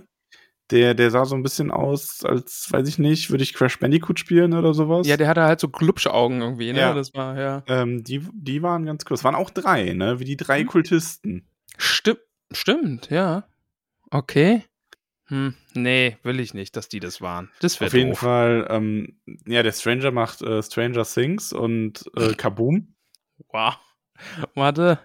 Der, 0.70 0.94
der 0.94 1.10
sah 1.10 1.24
so 1.24 1.34
ein 1.34 1.42
bisschen 1.42 1.72
aus, 1.72 2.24
als, 2.24 2.68
weiß 2.70 2.86
ich 2.88 2.98
nicht, 3.00 3.30
würde 3.30 3.42
ich 3.42 3.54
Crash 3.54 3.80
Bandicoot 3.80 4.20
spielen 4.20 4.54
oder 4.54 4.72
sowas. 4.72 5.04
ja, 5.06 5.16
der 5.16 5.26
hatte 5.26 5.42
halt 5.42 5.58
so 5.58 5.68
Glubschaugen 5.68 6.40
irgendwie, 6.42 6.72
ne? 6.72 6.78
Ja. 6.78 6.94
Das 6.94 7.12
war, 7.12 7.36
ja. 7.38 7.64
ähm, 7.66 8.04
die, 8.04 8.20
die 8.32 8.62
waren 8.62 8.86
ganz 8.86 9.04
cool. 9.10 9.14
Es 9.16 9.24
waren 9.24 9.34
auch 9.34 9.50
drei, 9.50 9.94
ne? 9.94 10.20
Wie 10.20 10.24
die 10.24 10.36
drei 10.36 10.62
Mhm. 10.62 10.68
Kultisten. 10.68 11.48
Stimmt, 11.76 12.20
stimmt, 12.52 13.10
ja. 13.10 13.48
Okay. 14.12 14.62
Hm, 15.26 15.54
nee, 15.74 16.16
will 16.22 16.38
ich 16.40 16.54
nicht, 16.54 16.76
dass 16.76 16.88
die 16.88 17.00
das 17.00 17.20
waren. 17.20 17.50
Das 17.60 17.80
wäre 17.80 17.88
Auf 17.88 17.94
jeden 17.94 18.10
doof. 18.10 18.18
Fall, 18.20 18.66
ähm, 18.70 19.20
ja, 19.46 19.62
der 19.64 19.72
Stranger 19.72 20.12
macht 20.12 20.40
äh, 20.42 20.62
Stranger 20.62 21.04
Things 21.04 21.52
und 21.52 22.04
äh, 22.16 22.32
Kaboom. 22.34 22.94
Wow. 23.52 23.74
Warte. 24.54 24.98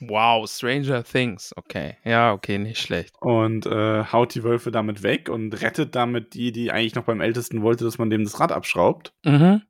Wow, 0.00 0.50
Stranger 0.50 1.04
Things. 1.04 1.52
Okay. 1.56 1.96
Ja, 2.04 2.32
okay, 2.32 2.58
nicht 2.58 2.80
schlecht. 2.80 3.14
und 3.20 3.66
äh, 3.66 4.04
haut 4.04 4.34
die 4.34 4.42
Wölfe 4.42 4.72
damit 4.72 5.02
weg 5.04 5.28
und 5.28 5.60
rettet 5.62 5.94
damit 5.94 6.34
die, 6.34 6.50
die 6.50 6.72
eigentlich 6.72 6.96
noch 6.96 7.04
beim 7.04 7.20
Ältesten 7.20 7.62
wollte, 7.62 7.84
dass 7.84 7.98
man 7.98 8.10
dem 8.10 8.24
das 8.24 8.40
Rad 8.40 8.50
abschraubt. 8.50 9.12
Mhm. 9.24 9.62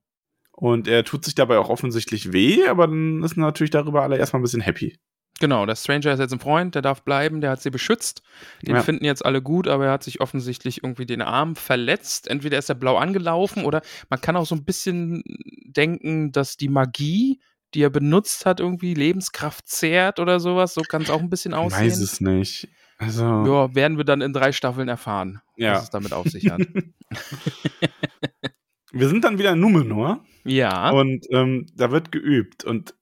Und 0.53 0.89
er 0.89 1.05
tut 1.05 1.25
sich 1.25 1.35
dabei 1.35 1.59
auch 1.59 1.69
offensichtlich 1.69 2.33
weh, 2.33 2.67
aber 2.67 2.87
dann 2.87 3.23
ist 3.23 3.37
natürlich 3.37 3.71
darüber 3.71 4.03
alle 4.03 4.17
erstmal 4.17 4.41
ein 4.41 4.45
bisschen 4.45 4.61
happy. 4.63 4.97
Genau, 5.41 5.67
der 5.67 5.77
Stranger 5.77 6.13
ist 6.13 6.21
jetzt 6.21 6.33
ein 6.33 6.39
Freund, 6.41 6.75
der 6.77 6.83
darf 6.83 7.03
bleiben, 7.03 7.41
der 7.41 7.51
hat 7.51 7.61
sie 7.63 7.71
beschützt. 7.71 8.23
Den 8.63 8.77
Ja. 8.77 8.83
finden 8.83 9.05
jetzt 9.05 9.25
alle 9.25 9.43
gut, 9.43 9.67
aber 9.67 9.87
er 9.87 9.93
hat 9.93 10.05
sich 10.05 10.21
offensichtlich 10.21 10.85
irgendwie 10.85 11.07
den 11.07 11.21
Arm 11.21 11.57
verletzt. 11.57 12.29
Entweder 12.29 12.59
ist 12.59 12.69
er 12.69 12.75
blau 12.77 12.97
angelaufen 12.97 13.65
oder 13.65 13.83
man 14.09 14.21
kann 14.21 14.37
auch 14.37 14.47
so 14.47 14.55
ein 14.55 14.65
bisschen 14.65 15.23
denken, 15.67 16.33
dass 16.33 16.57
die 16.57 16.69
Magie, 16.69 17.41
die 17.75 17.83
er 17.83 17.91
benutzt 17.91 18.47
hat, 18.47 18.61
irgendwie 18.61 18.95
Lebenskraft 18.95 19.67
zehrt 19.69 20.19
oder 20.21 20.41
sowas. 20.41 20.75
So 20.75 20.83
kann 20.83 21.03
es 21.03 21.11
auch 21.11 21.21
ein 21.21 21.31
bisschen 21.31 21.53
Ich 21.53 21.59
aussehen. 21.59 21.87
weiß 21.87 21.99
es 22.01 22.21
nicht. 22.21 22.69
Also, 22.99 23.25
Ja, 23.25 23.75
werden 23.75 23.97
wir 23.97 24.05
dann 24.05 24.21
in 24.21 24.33
drei 24.33 24.53
Staffeln 24.53 24.89
erfahren, 24.89 25.41
Ja. 25.57 25.75
was 25.75 25.85
es 25.85 25.91
damit 25.91 26.13
auf 26.13 26.27
sich 26.29 26.51
hat. 26.51 26.61
wir 28.93 29.09
sind 29.09 29.25
dann 29.25 29.39
wieder 29.39 29.53
in 29.53 29.61
Numenor 29.61 30.25
ja. 30.45 30.91
und 30.91 31.27
ähm, 31.31 31.67
da 31.75 31.91
wird 31.91 32.13
geübt. 32.13 32.65
Und 32.65 32.95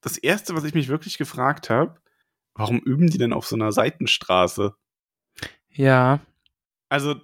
das 0.00 0.18
Erste, 0.18 0.54
was 0.54 0.64
ich 0.64 0.74
mich 0.74 0.88
wirklich 0.88 1.18
gefragt 1.18 1.70
habe, 1.70 1.96
warum 2.54 2.78
üben 2.80 3.08
die 3.08 3.18
denn 3.18 3.32
auf 3.32 3.46
so 3.46 3.56
einer 3.56 3.72
Seitenstraße? 3.72 4.74
Ja. 5.70 6.20
Also 6.88 7.16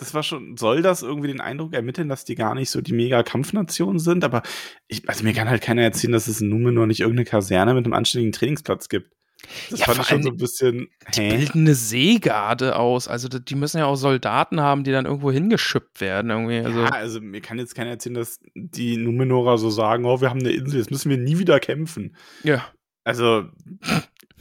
das 0.00 0.14
war 0.14 0.22
schon, 0.22 0.56
soll 0.56 0.82
das 0.82 1.02
irgendwie 1.02 1.28
den 1.28 1.40
Eindruck 1.40 1.72
ermitteln, 1.74 2.08
dass 2.08 2.24
die 2.24 2.34
gar 2.34 2.54
nicht 2.54 2.70
so 2.70 2.80
die 2.80 2.92
Mega-Kampfnation 2.92 3.98
sind? 3.98 4.24
Aber 4.24 4.42
ich, 4.88 5.08
also 5.08 5.22
mir 5.24 5.32
kann 5.34 5.48
halt 5.48 5.62
keiner 5.62 5.82
erzählen, 5.82 6.12
dass 6.12 6.26
es 6.26 6.40
in 6.40 6.48
Numenor 6.48 6.86
nicht 6.86 7.00
irgendeine 7.00 7.24
Kaserne 7.26 7.74
mit 7.74 7.84
einem 7.84 7.92
anständigen 7.92 8.32
Trainingsplatz 8.32 8.88
gibt. 8.88 9.12
Das 9.70 9.80
Ja, 9.80 9.86
fand 9.86 10.00
ich 10.00 10.06
schon 10.06 10.22
so 10.22 10.30
ein 10.30 10.36
bisschen, 10.36 10.88
Die 11.14 11.20
hä? 11.22 11.36
bilden 11.36 11.60
eine 11.62 11.74
Seegarde 11.74 12.76
aus. 12.76 13.08
Also 13.08 13.28
die 13.28 13.42
die 13.44 13.54
müssen 13.54 13.78
ja 13.78 13.86
auch 13.86 13.96
Soldaten 13.96 14.60
haben, 14.60 14.84
die 14.84 14.92
dann 14.92 15.06
irgendwo 15.06 15.30
hingeschippt 15.32 16.00
werden. 16.00 16.30
Irgendwie. 16.30 16.58
Also, 16.60 16.80
ja, 16.80 16.88
also 16.90 17.20
mir 17.20 17.40
kann 17.40 17.58
jetzt 17.58 17.74
keiner 17.74 17.90
erzählen, 17.90 18.14
dass 18.16 18.40
die 18.54 18.96
Numenorer 18.98 19.56
so 19.58 19.70
sagen, 19.70 20.04
oh, 20.04 20.20
wir 20.20 20.28
haben 20.30 20.40
eine 20.40 20.50
Insel, 20.52 20.78
jetzt 20.80 20.90
müssen 20.90 21.08
wir 21.10 21.16
nie 21.18 21.38
wieder 21.38 21.58
kämpfen. 21.60 22.16
ja. 22.42 22.66
Also, 23.02 23.44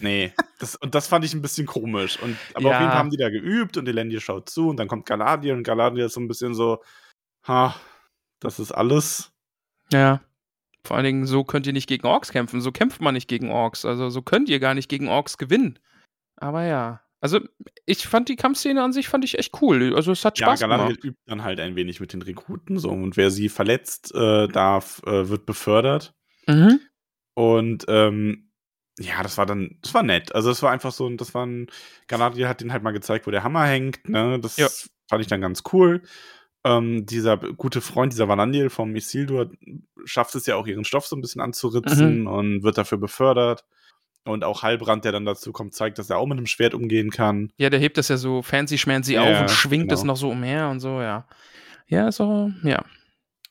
nee. 0.01 0.33
Das, 0.59 0.75
und 0.75 0.93
das 0.95 1.07
fand 1.07 1.23
ich 1.25 1.33
ein 1.33 1.41
bisschen 1.41 1.65
komisch. 1.67 2.19
Und, 2.21 2.37
aber 2.53 2.69
Ja. 2.69 2.75
auf 2.75 2.79
jeden 2.81 2.91
Fall 2.91 2.99
haben 2.99 3.09
die 3.09 3.17
da 3.17 3.29
geübt 3.29 3.77
und 3.77 3.87
Elendil 3.87 4.19
schaut 4.19 4.49
zu 4.49 4.69
und 4.69 4.77
dann 4.77 4.87
kommt 4.87 5.05
Galadriel 5.05 5.53
und 5.53 5.63
Galadriel 5.63 6.05
ist 6.05 6.13
so 6.13 6.19
ein 6.19 6.27
bisschen 6.27 6.53
so, 6.53 6.81
ha, 7.47 7.75
das 8.39 8.59
ist 8.59 8.71
alles. 8.71 9.31
Ja. 9.91 10.21
Vor 10.85 10.95
allen 10.97 11.05
Dingen, 11.05 11.25
so 11.25 11.43
könnt 11.43 11.67
ihr 11.67 11.73
nicht 11.73 11.87
gegen 11.89 12.07
Orks 12.07 12.31
kämpfen. 12.31 12.61
So 12.61 12.71
kämpft 12.71 13.01
man 13.01 13.13
nicht 13.13 13.27
gegen 13.27 13.51
Orks. 13.51 13.85
Also 13.85 14.09
so 14.09 14.21
könnt 14.21 14.49
ihr 14.49 14.59
gar 14.59 14.73
nicht 14.73 14.89
gegen 14.89 15.07
Orks 15.09 15.37
gewinnen. 15.37 15.77
Aber 16.37 16.63
ja. 16.63 17.01
Also 17.21 17.41
ich 17.85 18.07
fand 18.07 18.29
die 18.29 18.37
Kampfszene 18.37 18.81
an 18.81 18.93
sich 18.93 19.09
fand 19.09 19.25
ich 19.25 19.37
echt 19.37 19.61
cool. 19.61 19.93
Also 19.93 20.13
es 20.13 20.23
hat 20.23 20.39
Ja, 20.39 20.45
Spaß 20.47 20.61
Galadriel 20.61 20.95
gemacht. 20.95 21.03
übt 21.03 21.19
dann 21.25 21.43
halt 21.43 21.59
ein 21.59 21.75
wenig 21.75 21.99
mit 21.99 22.13
den 22.13 22.21
Rekruten 22.21 22.79
so 22.79 22.89
und 22.91 23.17
wer 23.17 23.29
sie 23.29 23.49
verletzt 23.49 24.15
äh, 24.15 24.47
darf, 24.47 25.01
äh, 25.05 25.27
wird 25.27 25.45
befördert. 25.45 26.13
Mhm. 26.47 26.79
Und 27.33 27.85
ähm, 27.89 28.48
ja, 28.99 29.23
das 29.23 29.37
war 29.37 29.45
dann, 29.45 29.77
das 29.81 29.93
war 29.93 30.03
nett. 30.03 30.33
Also 30.35 30.51
es 30.51 30.61
war 30.61 30.71
einfach 30.71 30.91
so, 30.91 31.09
das 31.09 31.33
war 31.33 31.45
ein, 31.45 31.67
Galadriel 32.07 32.47
hat 32.47 32.61
den 32.61 32.71
halt 32.73 32.83
mal 32.83 32.91
gezeigt, 32.91 33.25
wo 33.27 33.31
der 33.31 33.43
Hammer 33.43 33.65
hängt, 33.65 34.07
ne? 34.09 34.39
Das 34.39 34.57
Ja. 34.57 34.67
fand 35.07 35.21
ich 35.21 35.27
dann 35.27 35.41
ganz 35.41 35.63
cool. 35.73 36.01
Ähm, 36.65 37.05
dieser 37.05 37.37
gute 37.37 37.79
Freund, 37.79 38.11
dieser 38.11 38.27
Vanandil 38.27 38.69
vom 38.69 38.93
Isildur, 38.95 39.49
schafft 40.03 40.35
es 40.35 40.45
ja 40.45 40.55
auch, 40.57 40.67
ihren 40.67 40.83
Stoff 40.83 41.07
so 41.07 41.15
ein 41.15 41.21
bisschen 41.21 41.39
Mhm. 41.39 41.45
anzuritzen 41.45 42.27
und 42.27 42.63
wird 42.63 42.77
dafür 42.77 42.97
befördert. 42.97 43.63
Und 44.25 44.43
auch 44.43 44.61
Halbrand, 44.63 45.05
der 45.05 45.13
dann 45.13 45.23
dazu 45.25 45.53
kommt, 45.53 45.73
zeigt, 45.73 45.97
dass 45.97 46.09
er 46.09 46.17
auch 46.17 46.25
mit 46.27 46.37
einem 46.37 46.45
Schwert 46.45 46.73
umgehen 46.73 47.09
kann. 47.09 47.53
Ja, 47.57 47.69
der 47.69 47.79
hebt 47.79 47.97
das 47.97 48.09
ja 48.09 48.17
so 48.17 48.41
fancy 48.41 48.77
schmancy 48.77 49.13
Ja, 49.13 49.23
auf 49.23 49.41
und 49.41 49.49
schwingt 49.49 49.85
genau. 49.89 49.93
es 49.95 50.03
noch 50.03 50.17
so 50.17 50.29
umher 50.29 50.67
und 50.69 50.81
so, 50.81 51.01
ja. 51.01 51.25
Ja, 51.87 52.11
so, 52.11 52.51
ja. 52.63 52.83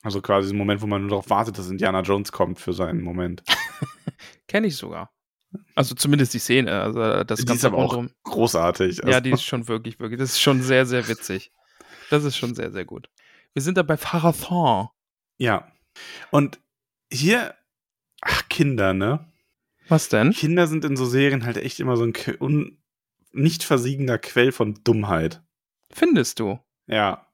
Also 0.03 0.21
quasi 0.21 0.53
ein 0.53 0.57
Moment, 0.57 0.81
wo 0.81 0.87
man 0.87 1.01
nur 1.01 1.09
darauf 1.09 1.29
wartet, 1.31 1.57
dass 1.57 1.69
Indiana 1.69 2.01
Jones 2.01 2.31
kommt 2.31 2.59
für 2.59 2.71
seinen 2.73 3.01
Moment. 3.01 3.43
Kenne 4.47 4.67
ich 4.67 4.77
sogar. 4.77 5.11
Also 5.75 5.95
zumindest 5.95 6.33
die 6.33 6.39
Szene. 6.39 6.81
Also 6.81 7.23
das 7.23 7.39
Die 7.39 7.45
ganze 7.45 7.61
ist 7.61 7.65
aber 7.65 7.77
auch 7.77 7.93
rundum. 7.95 8.13
großartig. 8.23 8.97
Ja, 8.97 9.03
Also- 9.05 9.19
die 9.21 9.31
ist 9.31 9.43
schon 9.43 9.67
wirklich, 9.67 9.99
wirklich. 9.99 10.19
Das 10.19 10.31
ist 10.31 10.41
schon 10.41 10.61
sehr, 10.61 10.85
sehr 10.85 11.07
witzig. 11.07 11.51
Das 12.09 12.23
ist 12.23 12.37
schon 12.37 12.55
sehr, 12.55 12.71
sehr 12.71 12.85
gut. 12.85 13.09
Wir 13.53 13.61
sind 13.61 13.77
da 13.77 13.83
bei 13.83 13.97
Pharathon. 13.97 14.89
Ja. 15.37 15.71
Und 16.31 16.59
hier, 17.11 17.55
ach, 18.21 18.47
Kinder, 18.49 18.93
ne? 18.93 19.25
Was 19.87 20.09
denn? 20.09 20.31
Kinder 20.33 20.67
sind 20.67 20.85
in 20.85 20.95
so 20.95 21.05
Serien 21.05 21.45
halt 21.45 21.57
echt 21.57 21.79
immer 21.79 21.97
so 21.97 22.03
ein 22.03 22.13
un 22.39 22.77
nicht 23.31 23.63
versiegender 23.63 24.17
Quell 24.19 24.51
von 24.51 24.79
Dummheit. 24.83 25.41
Findest 25.91 26.39
du? 26.39 26.59
Ja. 26.87 27.25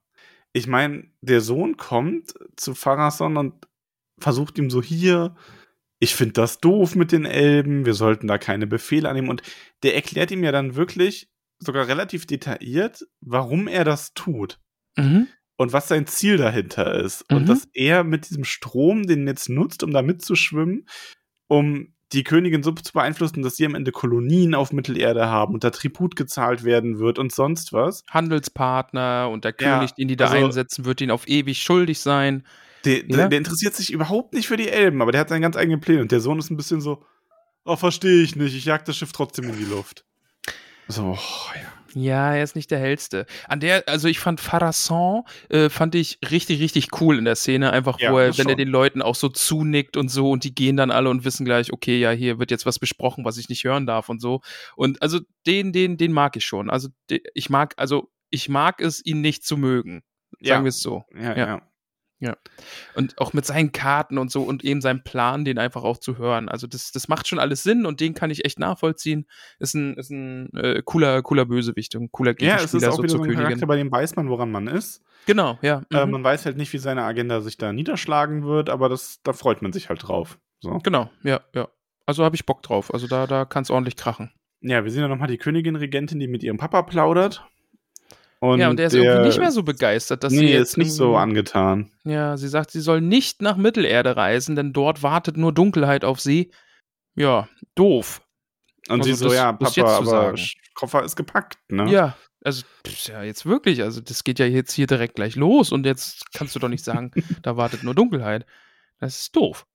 Ich 0.52 0.66
meine, 0.66 1.10
der 1.20 1.42
Sohn 1.42 1.76
kommt 1.76 2.34
zu 2.56 2.74
Pharason 2.74 3.36
und 3.36 3.66
versucht 4.18 4.56
ihm 4.58 4.70
so 4.70 4.82
hier, 4.82 5.36
ich 5.98 6.14
finde 6.14 6.34
das 6.34 6.58
doof 6.60 6.94
mit 6.94 7.12
den 7.12 7.24
Elben, 7.24 7.86
wir 7.86 7.94
sollten 7.94 8.26
da 8.26 8.38
keine 8.38 8.66
Befehle 8.66 9.08
annehmen. 9.08 9.28
Und 9.30 9.42
der 9.82 9.94
erklärt 9.94 10.30
ihm 10.30 10.44
ja 10.44 10.52
dann 10.52 10.74
wirklich, 10.76 11.28
sogar 11.58 11.88
relativ 11.88 12.26
detailliert, 12.26 13.06
warum 13.20 13.66
er 13.66 13.84
das 13.84 14.12
tut 14.12 14.58
Mhm. 14.98 15.26
und 15.56 15.72
was 15.72 15.88
sein 15.88 16.06
Ziel 16.06 16.36
dahinter 16.36 16.94
ist. 17.02 17.24
Mhm. 17.30 17.36
Und 17.38 17.48
dass 17.48 17.66
er 17.72 18.04
mit 18.04 18.28
diesem 18.28 18.44
Strom 18.44 19.06
den 19.06 19.26
jetzt 19.26 19.48
nutzt, 19.48 19.82
um 19.82 19.90
da 19.92 20.02
mitzuschwimmen, 20.02 20.86
um 21.48 21.94
die 22.12 22.24
Königin 22.24 22.62
so 22.62 22.70
zu 22.72 22.92
beeinflussen, 22.92 23.42
dass 23.42 23.56
sie 23.56 23.66
am 23.66 23.74
Ende 23.74 23.90
Kolonien 23.90 24.54
auf 24.54 24.72
Mittelerde 24.72 25.26
haben 25.26 25.54
und 25.54 25.64
da 25.64 25.70
Tribut 25.70 26.14
gezahlt 26.14 26.62
werden 26.62 26.98
wird 26.98 27.18
und 27.18 27.32
sonst 27.32 27.72
was. 27.72 28.04
Handelspartner 28.10 29.28
und 29.32 29.44
der 29.44 29.54
Ja, 29.58 29.78
König, 29.78 29.94
den 29.94 30.08
die 30.08 30.16
da 30.16 30.26
also- 30.28 30.44
einsetzen, 30.46 30.84
wird 30.84 31.00
ihn 31.00 31.10
auf 31.10 31.26
ewig 31.26 31.62
schuldig 31.62 31.98
sein. 32.00 32.44
Der, 32.84 33.04
Ja. 33.08 33.28
der, 33.28 33.38
interessiert 33.38 33.74
sich 33.74 33.92
überhaupt 33.92 34.34
nicht 34.34 34.46
für 34.48 34.56
die 34.56 34.68
Elben, 34.68 35.02
aber 35.02 35.12
der 35.12 35.20
hat 35.22 35.28
seinen 35.28 35.42
ganz 35.42 35.56
eigenen 35.56 35.80
Pläne 35.80 36.02
und 36.02 36.12
der 36.12 36.20
Sohn 36.20 36.38
ist 36.38 36.50
ein 36.50 36.56
bisschen 36.56 36.80
so, 36.80 37.04
oh, 37.64 37.76
verstehe 37.76 38.22
ich 38.22 38.36
nicht, 38.36 38.54
ich 38.54 38.64
jag 38.64 38.84
das 38.84 38.96
Schiff 38.96 39.12
trotzdem 39.12 39.46
in 39.50 39.56
die 39.58 39.64
Luft. 39.64 40.04
So, 40.88 41.16
oh, 41.18 41.50
ja. 41.54 41.72
Ja, 41.98 42.34
er 42.34 42.44
ist 42.44 42.54
nicht 42.54 42.70
der 42.70 42.78
hellste. 42.78 43.24
An 43.48 43.58
der, 43.58 43.88
also 43.88 44.06
ich 44.06 44.18
fand 44.20 44.38
Pharason, 44.38 45.22
äh, 45.48 45.70
fand 45.70 45.94
ich 45.94 46.18
richtig, 46.30 46.60
richtig 46.60 46.88
cool 47.00 47.16
in 47.16 47.24
der 47.24 47.36
Szene, 47.36 47.72
einfach 47.72 47.98
Ja, 47.98 48.12
wo 48.12 48.18
er, 48.18 48.36
wenn 48.36 48.46
er 48.48 48.50
schon. 48.50 48.58
den 48.58 48.68
Leuten 48.68 49.00
auch 49.00 49.14
so 49.14 49.30
zunickt 49.30 49.96
und 49.96 50.10
so 50.10 50.30
und 50.30 50.44
die 50.44 50.54
gehen 50.54 50.76
dann 50.76 50.90
alle 50.90 51.08
und 51.08 51.24
wissen 51.24 51.46
gleich, 51.46 51.72
okay, 51.72 51.98
ja, 51.98 52.10
hier 52.10 52.38
wird 52.38 52.50
jetzt 52.50 52.66
was 52.66 52.78
besprochen, 52.78 53.24
was 53.24 53.38
ich 53.38 53.48
nicht 53.48 53.64
hören 53.64 53.86
darf 53.86 54.10
und 54.10 54.20
so. 54.20 54.42
Und 54.76 55.00
also 55.00 55.20
den, 55.46 55.72
den, 55.72 55.96
den 55.96 56.12
mag 56.12 56.36
ich 56.36 56.44
schon. 56.44 56.68
Also 56.68 56.88
ich 57.08 57.48
mag, 57.48 57.72
also 57.78 58.10
ich 58.28 58.50
mag 58.50 58.82
es, 58.82 59.02
ihn 59.04 59.22
nicht 59.22 59.46
zu 59.46 59.56
mögen. 59.56 60.02
Sagen 60.32 60.42
Ja. 60.42 60.64
wir 60.64 60.68
es 60.68 60.80
so. 60.80 61.04
Ja, 61.14 61.34
Ja. 61.34 61.46
ja. 61.46 61.62
Und 62.94 63.18
auch 63.18 63.32
mit 63.34 63.44
seinen 63.44 63.72
Karten 63.72 64.16
und 64.18 64.30
so 64.30 64.42
und 64.42 64.64
eben 64.64 64.80
seinem 64.80 65.02
Plan, 65.04 65.44
den 65.44 65.58
einfach 65.58 65.84
auch 65.84 65.98
zu 65.98 66.16
hören. 66.18 66.48
Also 66.48 66.66
das, 66.66 66.90
das 66.92 67.08
macht 67.08 67.28
schon 67.28 67.38
alles 67.38 67.62
Sinn 67.62 67.84
und 67.86 68.00
den 68.00 68.14
kann 68.14 68.30
ich 68.30 68.44
echt 68.44 68.58
nachvollziehen. 68.58 69.26
Ist 69.58 69.74
ein, 69.74 69.94
ist 69.96 70.10
ein 70.10 70.52
äh, 70.56 70.82
cooler, 70.84 71.22
cooler 71.22 71.44
Bösewicht 71.44 71.94
und 71.94 72.12
cooler 72.12 72.34
Ja, 72.40 72.56
es 72.56 72.70
Gegenspieler 72.72 72.88
ist 72.88 72.92
auch 72.92 72.96
so 72.96 73.02
wieder 73.02 73.10
so 73.12 73.16
ein 73.18 73.22
Königin. 73.24 73.44
Charakter, 73.44 73.66
bei 73.66 73.76
dem 73.76 73.92
weiß 73.92 74.16
man, 74.16 74.28
woran 74.30 74.50
man 74.50 74.66
ist. 74.66 75.02
Genau, 75.26 75.58
ja. 75.62 75.82
Äh, 75.92 76.06
Mhm. 76.06 76.12
man 76.12 76.24
weiß 76.24 76.46
halt 76.46 76.56
nicht, 76.56 76.72
wie 76.72 76.78
seine 76.78 77.02
Agenda 77.02 77.40
sich 77.40 77.58
da 77.58 77.72
niederschlagen 77.72 78.44
wird, 78.46 78.70
aber 78.70 78.88
das, 78.88 79.20
da 79.22 79.32
freut 79.32 79.60
man 79.60 79.72
sich 79.72 79.88
halt 79.88 80.06
drauf. 80.06 80.38
So. 80.60 80.78
Genau, 80.78 81.10
ja, 81.22 81.40
ja. 81.54 81.68
Also 82.06 82.24
habe 82.24 82.36
ich 82.36 82.46
Bock 82.46 82.62
drauf. 82.62 82.94
Also 82.94 83.08
da, 83.08 83.26
da 83.26 83.44
kann 83.44 83.62
es 83.64 83.70
ordentlich 83.70 83.96
krachen. 83.96 84.32
Ja, 84.60 84.84
wir 84.84 84.90
sehen 84.90 85.02
ja 85.02 85.08
nochmal 85.08 85.28
die 85.28 85.36
Königin-Regentin, 85.38 86.18
die 86.18 86.28
mit 86.28 86.42
ihrem 86.42 86.56
Papa 86.56 86.82
plaudert. 86.82 87.44
Und 88.40 88.60
ja, 88.60 88.68
und 88.68 88.78
der 88.78 88.88
ist 88.88 88.94
irgendwie 88.94 89.26
nicht 89.28 89.38
mehr 89.38 89.50
so 89.50 89.62
begeistert, 89.62 90.22
dass 90.22 90.32
sie 90.32 90.40
nee, 90.44 90.52
jetzt 90.52 90.70
ist 90.72 90.76
nicht 90.76 90.92
so 90.92 91.16
angetan. 91.16 91.90
Ja, 92.04 92.36
sie 92.36 92.48
sagt, 92.48 92.70
sie 92.70 92.80
soll 92.82 93.00
nicht 93.00 93.40
nach 93.40 93.56
Mittelerde 93.56 94.16
reisen, 94.16 94.56
denn 94.56 94.72
dort 94.72 95.02
wartet 95.02 95.36
nur 95.36 95.52
Dunkelheit 95.52 96.04
auf 96.04 96.20
sie. 96.20 96.50
Ja, 97.14 97.48
doof. 97.74 98.20
Und 98.88 99.00
Also 99.00 99.04
sie 99.10 99.14
so, 99.14 99.24
das- 99.26 99.34
ja, 99.34 99.52
Papa, 99.52 99.96
aber 99.96 100.06
sagen. 100.06 100.40
Koffer 100.74 101.02
ist 101.02 101.16
gepackt, 101.16 101.58
ne? 101.70 101.90
Ja, 101.90 102.16
also 102.44 102.62
ja, 103.06 103.22
jetzt 103.22 103.46
wirklich, 103.46 103.82
also 103.82 104.00
das 104.02 104.22
geht 104.22 104.38
ja 104.38 104.44
jetzt 104.46 104.72
hier 104.72 104.86
direkt 104.86 105.14
gleich 105.16 105.34
los 105.34 105.72
und 105.72 105.86
jetzt 105.86 106.30
kannst 106.34 106.54
du 106.54 106.58
doch 106.60 106.68
nicht 106.68 106.84
sagen, 106.84 107.10
da 107.42 107.56
wartet 107.56 107.82
nur 107.82 107.94
Dunkelheit. 107.94 108.44
Das 109.00 109.18
ist 109.22 109.34
doof. 109.34 109.66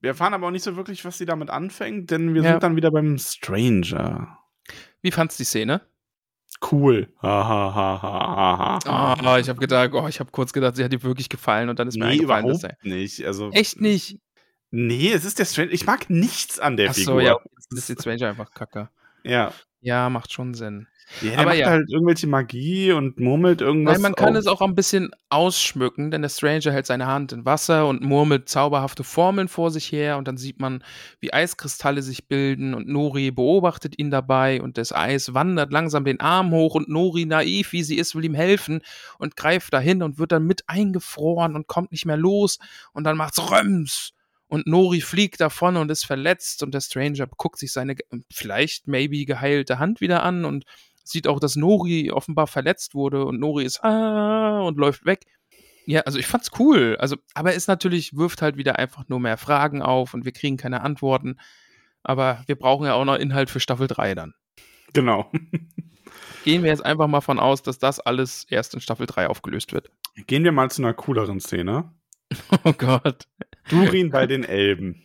Wir 0.00 0.08
erfahren 0.10 0.32
aber 0.34 0.46
auch 0.46 0.50
nicht 0.50 0.64
so 0.64 0.76
wirklich, 0.76 1.04
was 1.04 1.18
sie 1.18 1.26
damit 1.26 1.50
anfängt, 1.50 2.10
denn 2.10 2.34
wir 2.34 2.42
Ja. 2.42 2.52
sind 2.52 2.62
dann 2.62 2.76
wieder 2.76 2.90
beim 2.90 3.18
Stranger. 3.18 4.38
Wie 5.02 5.10
fandst 5.10 5.38
du 5.38 5.42
die 5.42 5.46
Szene? 5.46 5.82
Cool. 6.62 7.08
Ha, 7.22 7.48
ha, 7.48 7.74
ha, 7.74 8.02
ha, 8.02 8.36
ha, 8.36 8.78
ha. 8.84 9.14
Ah, 9.22 9.38
ich 9.38 9.48
habe 9.48 9.60
gedacht, 9.60 9.90
oh, 9.92 10.08
ich 10.08 10.20
habe 10.20 10.30
kurz 10.30 10.52
gedacht, 10.52 10.76
sie 10.76 10.84
hat 10.84 10.92
dir 10.92 11.02
wirklich 11.02 11.28
gefallen 11.28 11.68
und 11.68 11.78
dann 11.78 11.88
ist 11.88 11.98
mir 11.98 12.06
nee, 12.06 12.12
eingefallen, 12.12 12.46
überhaupt 12.46 12.64
dass 12.64 12.72
nicht. 12.82 13.24
Also, 13.26 13.50
echt 13.50 13.80
nicht. 13.80 14.18
Nee, 14.70 15.12
es 15.12 15.24
ist 15.24 15.38
der 15.38 15.44
Stranger. 15.44 15.72
Ich 15.72 15.86
mag 15.86 16.10
nichts 16.10 16.58
an 16.58 16.76
der 16.76 16.90
Ach 16.90 16.94
Figur. 16.94 17.14
so, 17.14 17.20
ja, 17.20 17.38
das 17.70 17.78
ist 17.80 17.88
jetzt 17.88 18.02
Stranger 18.02 18.28
einfach 18.28 18.50
kacke. 18.52 18.88
ja. 19.24 19.52
Ja, 19.86 20.10
macht 20.10 20.32
schon 20.32 20.52
Sinn. 20.54 20.88
Ja, 21.22 21.34
Aber 21.34 21.44
macht 21.50 21.58
ja. 21.58 21.68
halt 21.68 21.88
irgendwelche 21.88 22.26
Magie 22.26 22.90
und 22.90 23.20
murmelt 23.20 23.60
irgendwas. 23.60 23.92
Nein, 23.94 24.02
man 24.02 24.14
kann 24.16 24.34
auf- 24.34 24.40
es 24.40 24.46
auch 24.48 24.60
ein 24.60 24.74
bisschen 24.74 25.12
ausschmücken, 25.28 26.10
denn 26.10 26.22
der 26.22 26.28
Stranger 26.28 26.72
hält 26.72 26.86
seine 26.86 27.06
Hand 27.06 27.30
in 27.30 27.44
Wasser 27.44 27.86
und 27.86 28.02
murmelt 28.02 28.48
zauberhafte 28.48 29.04
Formeln 29.04 29.46
vor 29.46 29.70
sich 29.70 29.92
her 29.92 30.18
und 30.18 30.26
dann 30.26 30.36
sieht 30.36 30.58
man, 30.58 30.82
wie 31.20 31.32
Eiskristalle 31.32 32.02
sich 32.02 32.26
bilden 32.26 32.74
und 32.74 32.88
Nori 32.88 33.30
beobachtet 33.30 33.96
ihn 34.00 34.10
dabei 34.10 34.60
und 34.60 34.78
das 34.78 34.92
Eis 34.92 35.32
wandert 35.32 35.72
langsam 35.72 36.04
den 36.04 36.18
Arm 36.18 36.50
hoch 36.50 36.74
und 36.74 36.88
Nori, 36.88 37.24
naiv 37.24 37.70
wie 37.70 37.84
sie 37.84 37.98
ist, 37.98 38.16
will 38.16 38.24
ihm 38.24 38.34
helfen 38.34 38.80
und 39.20 39.36
greift 39.36 39.72
dahin 39.72 40.02
und 40.02 40.18
wird 40.18 40.32
dann 40.32 40.42
mit 40.44 40.64
eingefroren 40.66 41.54
und 41.54 41.68
kommt 41.68 41.92
nicht 41.92 42.06
mehr 42.06 42.16
los 42.16 42.58
und 42.92 43.04
dann 43.04 43.16
macht's 43.16 43.38
Röms 43.52 44.10
und 44.48 44.66
Nori 44.66 45.00
fliegt 45.00 45.40
davon 45.40 45.76
und 45.76 45.90
ist 45.90 46.06
verletzt 46.06 46.62
und 46.62 46.72
der 46.72 46.80
Stranger 46.80 47.26
guckt 47.36 47.58
sich 47.58 47.72
seine 47.72 47.96
vielleicht 48.30 48.86
maybe 48.86 49.24
geheilte 49.24 49.78
Hand 49.78 50.00
wieder 50.00 50.22
an 50.22 50.44
und 50.44 50.64
sieht 51.02 51.28
auch, 51.28 51.40
dass 51.40 51.56
Nori 51.56 52.10
offenbar 52.10 52.46
verletzt 52.46 52.94
wurde 52.94 53.24
und 53.24 53.40
Nori 53.40 53.64
ist 53.64 53.82
ah 53.82 54.60
und 54.60 54.78
läuft 54.78 55.04
weg. 55.04 55.24
Ja, 55.86 56.00
also 56.00 56.18
ich 56.18 56.26
fand's 56.26 56.50
cool. 56.58 56.96
Also, 56.98 57.16
aber 57.34 57.54
es 57.54 57.68
natürlich 57.68 58.16
wirft 58.16 58.42
halt 58.42 58.56
wieder 58.56 58.78
einfach 58.78 59.08
nur 59.08 59.20
mehr 59.20 59.36
Fragen 59.36 59.82
auf 59.82 60.14
und 60.14 60.24
wir 60.24 60.32
kriegen 60.32 60.56
keine 60.56 60.80
Antworten. 60.82 61.38
Aber 62.02 62.42
wir 62.46 62.56
brauchen 62.56 62.86
ja 62.86 62.94
auch 62.94 63.04
noch 63.04 63.16
Inhalt 63.16 63.50
für 63.50 63.60
Staffel 63.60 63.86
3 63.86 64.14
dann. 64.14 64.34
Genau. 64.92 65.30
Gehen 66.44 66.62
wir 66.62 66.70
jetzt 66.70 66.84
einfach 66.84 67.06
mal 67.06 67.20
von 67.20 67.38
aus, 67.38 67.62
dass 67.62 67.78
das 67.78 68.00
alles 68.00 68.46
erst 68.50 68.74
in 68.74 68.80
Staffel 68.80 69.06
3 69.06 69.28
aufgelöst 69.28 69.72
wird. 69.72 69.90
Gehen 70.26 70.44
wir 70.44 70.52
mal 70.52 70.70
zu 70.70 70.82
einer 70.82 70.94
cooleren 70.94 71.40
Szene. 71.40 71.92
Oh 72.64 72.72
Gott. 72.72 73.28
Durin 73.68 74.10
bei 74.10 74.26
den 74.26 74.44
Elben. 74.44 75.02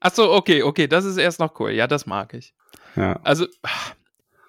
Achso, 0.00 0.34
okay, 0.34 0.62
okay, 0.62 0.86
das 0.86 1.04
ist 1.04 1.16
erst 1.16 1.40
noch 1.40 1.58
cool. 1.60 1.70
Ja, 1.70 1.86
das 1.86 2.06
mag 2.06 2.34
ich. 2.34 2.54
Ja. 2.96 3.18
Also, 3.24 3.46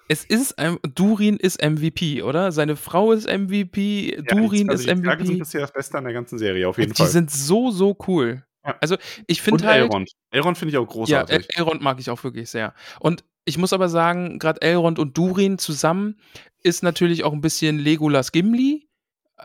es 0.08 0.24
ist, 0.24 0.58
ein, 0.58 0.78
Durin 0.94 1.36
ist 1.36 1.60
MVP, 1.62 2.22
oder? 2.22 2.52
Seine 2.52 2.76
Frau 2.76 3.12
ist 3.12 3.26
MVP, 3.26 4.22
Durin 4.28 4.66
ja, 4.66 4.72
also 4.72 4.82
ist 4.88 4.96
die 4.96 5.02
Zwerge 5.02 5.24
sind 5.24 5.34
MVP. 5.34 5.38
bisher 5.38 5.60
das 5.62 5.72
Beste 5.72 5.98
an 5.98 6.04
der 6.04 6.12
ganzen 6.12 6.38
Serie, 6.38 6.68
auf 6.68 6.78
jeden 6.78 6.92
Die 6.92 6.96
Fall. 7.02 7.08
sind 7.10 7.30
so, 7.30 7.70
so 7.70 7.96
cool. 8.06 8.44
Ja. 8.64 8.76
Also, 8.80 8.96
ich 9.26 9.42
finde 9.42 9.64
halt. 9.66 9.82
Elrond. 9.82 10.10
Elrond 10.30 10.58
finde 10.58 10.70
ich 10.72 10.78
auch 10.78 10.82
Ja, 10.82 10.92
großartig. 10.92 11.36
El- 11.36 11.46
Elrond 11.56 11.82
mag 11.82 11.98
ich 11.98 12.10
auch 12.10 12.22
wirklich 12.22 12.50
sehr. 12.50 12.74
Und 13.00 13.24
ich 13.44 13.58
muss 13.58 13.72
aber 13.72 13.88
sagen, 13.88 14.38
gerade 14.38 14.60
Elrond 14.62 14.98
und 14.98 15.16
Durin 15.16 15.58
zusammen 15.58 16.18
ist 16.62 16.82
natürlich 16.82 17.22
auch 17.24 17.32
ein 17.32 17.40
bisschen 17.40 17.78
Legolas 17.78 18.32
Gimli 18.32 18.85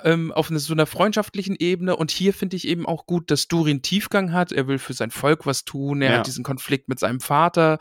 ähm, 0.03 0.31
auf 0.31 0.49
eine, 0.49 0.59
so 0.59 0.73
einer 0.73 0.85
freundschaftlichen 0.85 1.55
Ebene. 1.57 1.95
Und 1.95 2.11
hier 2.11 2.33
finde 2.33 2.55
ich 2.55 2.67
eben 2.67 2.85
auch 2.85 3.05
gut, 3.05 3.29
dass 3.31 3.47
Durin 3.47 3.81
Tiefgang 3.81 4.31
hat. 4.33 4.51
Er 4.51 4.67
will 4.67 4.77
für 4.79 4.93
sein 4.93 5.11
Volk 5.11 5.45
was 5.45 5.65
tun. 5.65 6.01
Er 6.01 6.11
Ja. 6.11 6.17
hat 6.19 6.27
diesen 6.27 6.43
Konflikt 6.43 6.87
mit 6.89 6.99
seinem 6.99 7.19
Vater. 7.19 7.77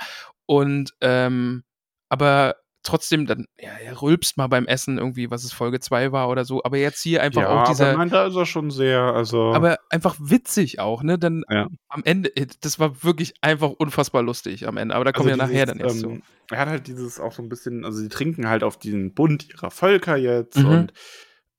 Und 0.46 0.94
ähm, 1.00 1.62
aber 2.08 2.56
trotzdem, 2.82 3.26
dann, 3.26 3.44
ja, 3.60 3.70
er 3.84 4.00
rülpst 4.02 4.36
mal 4.38 4.46
beim 4.48 4.66
Essen 4.66 4.98
irgendwie, 4.98 5.30
was 5.30 5.44
es 5.44 5.52
Folge 5.52 5.80
2 5.80 6.12
war 6.12 6.28
oder 6.28 6.44
so. 6.44 6.62
Aber 6.64 6.78
jetzt 6.78 7.00
hier 7.02 7.22
einfach 7.22 7.42
ja, 7.42 7.60
auch 7.62 7.68
dieser. 7.68 7.90
aber 7.90 7.98
nein, 7.98 8.10
da 8.10 8.26
ist 8.26 8.34
er 8.34 8.46
schon 8.46 8.70
sehr, 8.70 9.00
also. 9.02 9.52
aber 9.52 9.78
einfach 9.90 10.16
witzig 10.18 10.80
auch, 10.80 11.02
ne? 11.02 11.18
Dann 11.18 11.44
Ja. 11.50 11.68
am 11.88 12.02
Ende, 12.04 12.34
äh, 12.36 12.46
das 12.62 12.78
war 12.80 13.04
wirklich 13.04 13.34
einfach 13.42 13.70
unfassbar 13.70 14.22
lustig 14.22 14.66
am 14.66 14.76
Ende. 14.78 14.94
Aber 14.94 15.04
da 15.04 15.12
kommen 15.12 15.28
wir 15.28 15.34
also 15.34 15.44
nachher 15.44 15.66
dieses, 15.66 15.78
dann 15.78 15.86
erst 15.86 16.00
zu. 16.00 16.08
ähm, 16.10 16.22
Er 16.50 16.58
hat 16.58 16.68
halt 16.68 16.86
dieses 16.88 17.20
auch 17.20 17.32
so 17.32 17.42
ein 17.42 17.48
bisschen, 17.48 17.84
also 17.84 18.02
die 18.02 18.08
trinken 18.08 18.48
halt 18.48 18.64
auf 18.64 18.78
den 18.78 19.14
Bund 19.14 19.48
ihrer 19.48 19.70
Völker 19.70 20.16
jetzt 20.16 20.56
Mhm. 20.56 20.66
und 20.66 20.92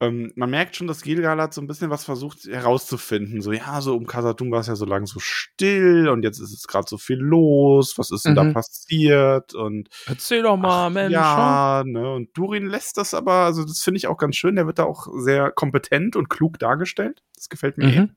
ähm, 0.02 0.34
man 0.36 0.50
merkt 0.50 0.76
schon, 0.76 0.88
dass 0.88 1.04
Gilgalad 1.04 1.54
so 1.54 1.62
ein 1.62 1.68
bisschen 1.68 1.92
was 1.92 2.04
versucht 2.04 2.46
herauszufinden. 2.46 3.40
So, 3.42 3.52
ja, 3.52 3.80
so 3.82 3.96
um 3.96 4.08
Khazad-dûm 4.08 4.52
war 4.52 4.60
es 4.62 4.68
ja 4.68 4.76
so 4.76 4.86
lang 4.86 5.06
so 5.06 5.20
still 5.20 6.10
und 6.10 6.24
jetzt 6.24 6.40
ist 6.40 6.52
es 6.52 6.68
gerade 6.68 6.88
so 6.90 6.98
viel 6.98 7.18
los. 7.20 7.98
Was 8.00 8.10
ist 8.10 8.26
denn 8.26 8.34
da 8.36 8.44
Mhm. 8.44 8.54
passiert? 8.54 9.54
Und 9.54 9.90
Erzähl 10.08 10.42
doch 10.42 10.58
mal, 10.58 10.88
ach, 10.88 10.90
Mensch. 10.90 11.14
Ja, 11.14 11.84
ne? 11.86 12.14
Und 12.16 12.36
Durin 12.36 12.66
lässt 12.66 12.98
das 12.98 13.14
aber, 13.14 13.46
also 13.46 13.64
das 13.64 13.84
finde 13.84 14.00
ich 14.00 14.08
auch 14.08 14.18
ganz 14.18 14.36
schön. 14.36 14.56
Der 14.56 14.66
wird 14.66 14.80
da 14.80 14.86
auch 14.86 15.08
sehr 15.20 15.52
kompetent 15.52 16.16
und 16.16 16.30
klug 16.30 16.58
dargestellt. 16.58 17.22
Das 17.36 17.48
gefällt 17.48 17.78
mir 17.78 17.86
eh. 17.94 18.00
Mhm. 18.02 18.16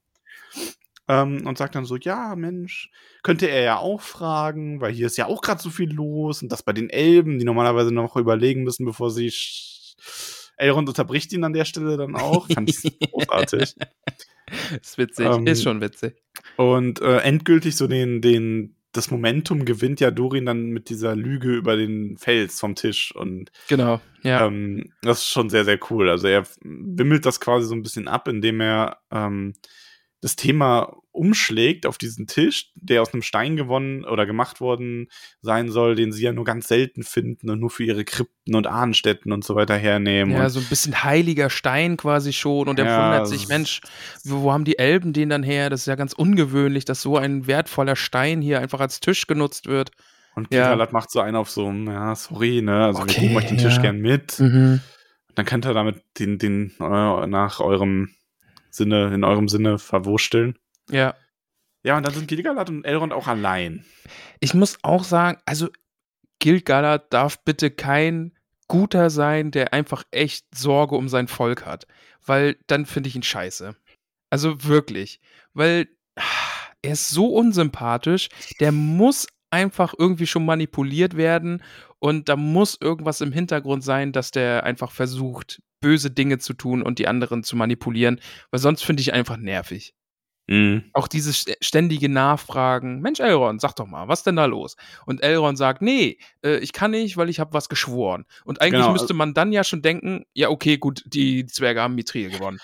Ähm, 1.06 1.46
und 1.46 1.58
sagt 1.58 1.74
dann 1.74 1.84
so, 1.84 1.96
ja, 1.96 2.34
Mensch, 2.34 2.90
könnte 3.22 3.46
er 3.46 3.60
ja 3.62 3.76
auch 3.76 4.00
fragen, 4.00 4.80
weil 4.80 4.92
hier 4.94 5.06
ist 5.06 5.18
ja 5.18 5.26
auch 5.26 5.42
gerade 5.42 5.60
so 5.60 5.68
viel 5.68 5.92
los 5.92 6.42
und 6.42 6.50
das 6.50 6.62
bei 6.62 6.72
den 6.72 6.88
Elben, 6.88 7.38
die 7.38 7.44
normalerweise 7.44 7.92
noch 7.92 8.16
überlegen 8.16 8.62
müssen, 8.62 8.86
bevor 8.86 9.10
sie 9.10 9.30
Elrond 10.56 10.88
unterbricht 10.88 11.32
ihn 11.32 11.44
an 11.44 11.52
der 11.52 11.64
Stelle 11.64 11.96
dann 11.96 12.14
auch. 12.16 12.48
Fand 12.48 12.70
ich 12.70 12.98
großartig. 13.10 13.74
Ist 14.80 14.98
witzig, 14.98 15.26
Ähm, 15.26 15.46
ist 15.46 15.62
schon 15.62 15.80
witzig. 15.80 16.16
Und 16.56 17.00
äh, 17.00 17.18
endgültig 17.18 17.76
so 17.76 17.86
den, 17.86 18.20
den, 18.20 18.76
das 18.92 19.10
Momentum 19.10 19.64
gewinnt 19.64 20.00
ja 20.00 20.10
Durin 20.10 20.46
dann 20.46 20.66
mit 20.66 20.88
dieser 20.90 21.16
Lüge 21.16 21.48
über 21.54 21.76
den 21.76 22.16
Fels 22.18 22.60
vom 22.60 22.74
Tisch 22.74 23.14
und 23.14 23.50
Genau, 23.68 24.00
ja. 24.22 24.46
ähm, 24.46 24.92
das 25.02 25.18
ist 25.18 25.28
schon 25.28 25.50
sehr, 25.50 25.64
sehr 25.64 25.78
cool. 25.90 26.08
Also 26.08 26.28
er 26.28 26.44
wimmelt 26.62 27.26
das 27.26 27.40
quasi 27.40 27.66
so 27.66 27.74
ein 27.74 27.82
bisschen 27.82 28.06
ab, 28.06 28.28
indem 28.28 28.60
er 28.60 28.98
ähm, 29.10 29.54
das 30.24 30.36
Thema 30.36 30.96
umschlägt 31.12 31.84
auf 31.84 31.98
diesen 31.98 32.26
Tisch, 32.26 32.72
der 32.76 33.02
aus 33.02 33.12
einem 33.12 33.20
Stein 33.20 33.56
gewonnen 33.56 34.06
oder 34.06 34.24
gemacht 34.24 34.58
worden 34.58 35.08
sein 35.42 35.68
soll, 35.70 35.96
den 35.96 36.12
sie 36.12 36.24
ja 36.24 36.32
nur 36.32 36.46
ganz 36.46 36.66
selten 36.66 37.02
finden 37.02 37.50
und 37.50 37.60
nur 37.60 37.68
für 37.68 37.84
ihre 37.84 38.06
Krypten 38.06 38.54
und 38.54 38.66
Ahnenstätten 38.66 39.32
und 39.32 39.44
so 39.44 39.54
weiter 39.54 39.76
hernehmen. 39.76 40.34
ja, 40.34 40.48
so 40.48 40.60
ein 40.60 40.66
bisschen 40.66 41.04
heiliger 41.04 41.50
Stein 41.50 41.98
quasi 41.98 42.32
schon. 42.32 42.68
Und 42.68 42.78
er 42.78 42.86
Ja, 42.86 43.04
wundert 43.04 43.28
sich, 43.28 43.48
Mensch, 43.48 43.82
wo, 44.24 44.50
haben 44.50 44.64
die 44.64 44.78
Elben 44.78 45.12
den 45.12 45.28
dann 45.28 45.42
her? 45.42 45.68
Das 45.68 45.80
ist 45.80 45.86
ja 45.86 45.94
ganz 45.94 46.14
ungewöhnlich, 46.14 46.86
dass 46.86 47.02
so 47.02 47.18
ein 47.18 47.46
wertvoller 47.46 47.94
Stein 47.94 48.40
hier 48.40 48.60
einfach 48.60 48.80
als 48.80 49.00
Tisch 49.00 49.26
genutzt 49.26 49.66
wird. 49.66 49.90
und 50.36 50.52
ja. 50.54 50.62
Gilgalad 50.68 50.94
macht 50.94 51.10
so 51.10 51.20
einen 51.20 51.36
auf 51.36 51.50
so, 51.50 51.70
ja, 51.70 52.16
sorry, 52.16 52.62
ne, 52.62 52.86
also 52.86 53.02
Okay, 53.02 53.14
wir 53.16 53.20
geben 53.20 53.36
euch 53.36 53.46
den 53.46 53.58
Tisch 53.58 53.76
ja. 53.76 53.82
gern 53.82 53.98
mit. 53.98 54.40
Mhm. 54.40 54.80
Dann 55.34 55.44
könnt 55.44 55.66
ihr 55.66 55.74
damit 55.74 56.02
den, 56.18 56.38
den 56.38 56.72
äh, 56.80 57.26
nach 57.26 57.60
eurem 57.60 58.08
Sinne, 58.74 59.14
in 59.14 59.24
eurem 59.24 59.48
Sinne 59.48 59.78
verwursteln. 59.78 60.58
Ja. 60.90 61.14
Ja, 61.82 61.98
und 61.98 62.06
dann 62.06 62.14
sind 62.14 62.28
Gilgalad 62.28 62.70
und 62.70 62.84
Elrond 62.84 63.12
auch 63.12 63.28
allein. 63.28 63.84
Ich 64.40 64.54
muss 64.54 64.78
auch 64.82 65.04
sagen, 65.04 65.38
also 65.44 65.68
Gil-galad 66.38 67.12
darf 67.12 67.42
bitte 67.44 67.70
kein 67.70 68.32
Guter 68.68 69.10
sein, 69.10 69.50
der 69.50 69.74
einfach 69.74 70.04
echt 70.10 70.46
Sorge 70.54 70.96
um 70.96 71.08
sein 71.08 71.28
Volk 71.28 71.66
hat. 71.66 71.86
Weil 72.24 72.56
dann 72.66 72.86
finde 72.86 73.08
ich 73.08 73.16
ihn 73.16 73.22
scheiße. 73.22 73.76
Also 74.30 74.64
wirklich. 74.64 75.20
Weil 75.52 75.88
ah, 76.16 76.22
er 76.82 76.92
ist 76.92 77.10
so 77.10 77.28
unsympathisch, 77.28 78.28
der 78.60 78.72
muss 78.72 79.26
einfach 79.50 79.94
irgendwie 79.96 80.26
schon 80.26 80.44
manipuliert 80.44 81.16
werden 81.16 81.62
und 81.98 82.28
da 82.28 82.36
muss 82.36 82.76
irgendwas 82.80 83.20
im 83.20 83.32
Hintergrund 83.32 83.84
sein, 83.84 84.12
dass 84.12 84.30
der 84.30 84.64
einfach 84.64 84.90
versucht, 84.90 85.62
böse 85.84 86.10
Dinge 86.10 86.38
zu 86.38 86.54
tun 86.54 86.80
und 86.82 86.98
die 86.98 87.06
anderen 87.06 87.42
zu 87.44 87.56
manipulieren, 87.56 88.20
weil 88.50 88.60
sonst 88.60 88.82
finde 88.84 89.02
ich 89.02 89.12
einfach 89.12 89.36
nervig. 89.36 89.94
Auch 90.92 91.08
dieses 91.08 91.46
st- 91.46 91.56
ständige 91.62 92.10
Nachfragen. 92.10 93.00
Mensch, 93.00 93.18
Elrond, 93.20 93.60
sag 93.62 93.74
doch 93.76 93.86
mal, 93.86 94.08
was 94.08 94.24
denn 94.24 94.36
da 94.36 94.44
los? 94.44 94.76
Und 95.06 95.22
Elrond 95.22 95.56
sagt, 95.56 95.80
nee, 95.80 96.18
äh, 96.44 96.58
ich 96.58 96.72
kann 96.74 96.90
nicht, 96.90 97.16
weil 97.16 97.30
ich 97.30 97.40
habe 97.40 97.54
was 97.54 97.70
geschworen. 97.70 98.26
Und 98.44 98.60
eigentlich 98.60 98.82
Genau, 98.82 98.92
müsste 98.92 99.14
man 99.14 99.32
dann 99.32 99.52
ja 99.52 99.64
schon 99.64 99.80
denken, 99.80 100.24
ja, 100.34 100.50
okay, 100.50 100.76
gut, 100.76 101.02
die 101.06 101.46
Zwerge 101.46 101.80
haben 101.80 101.94
Mithril 101.94 102.28
gewonnen. 102.30 102.58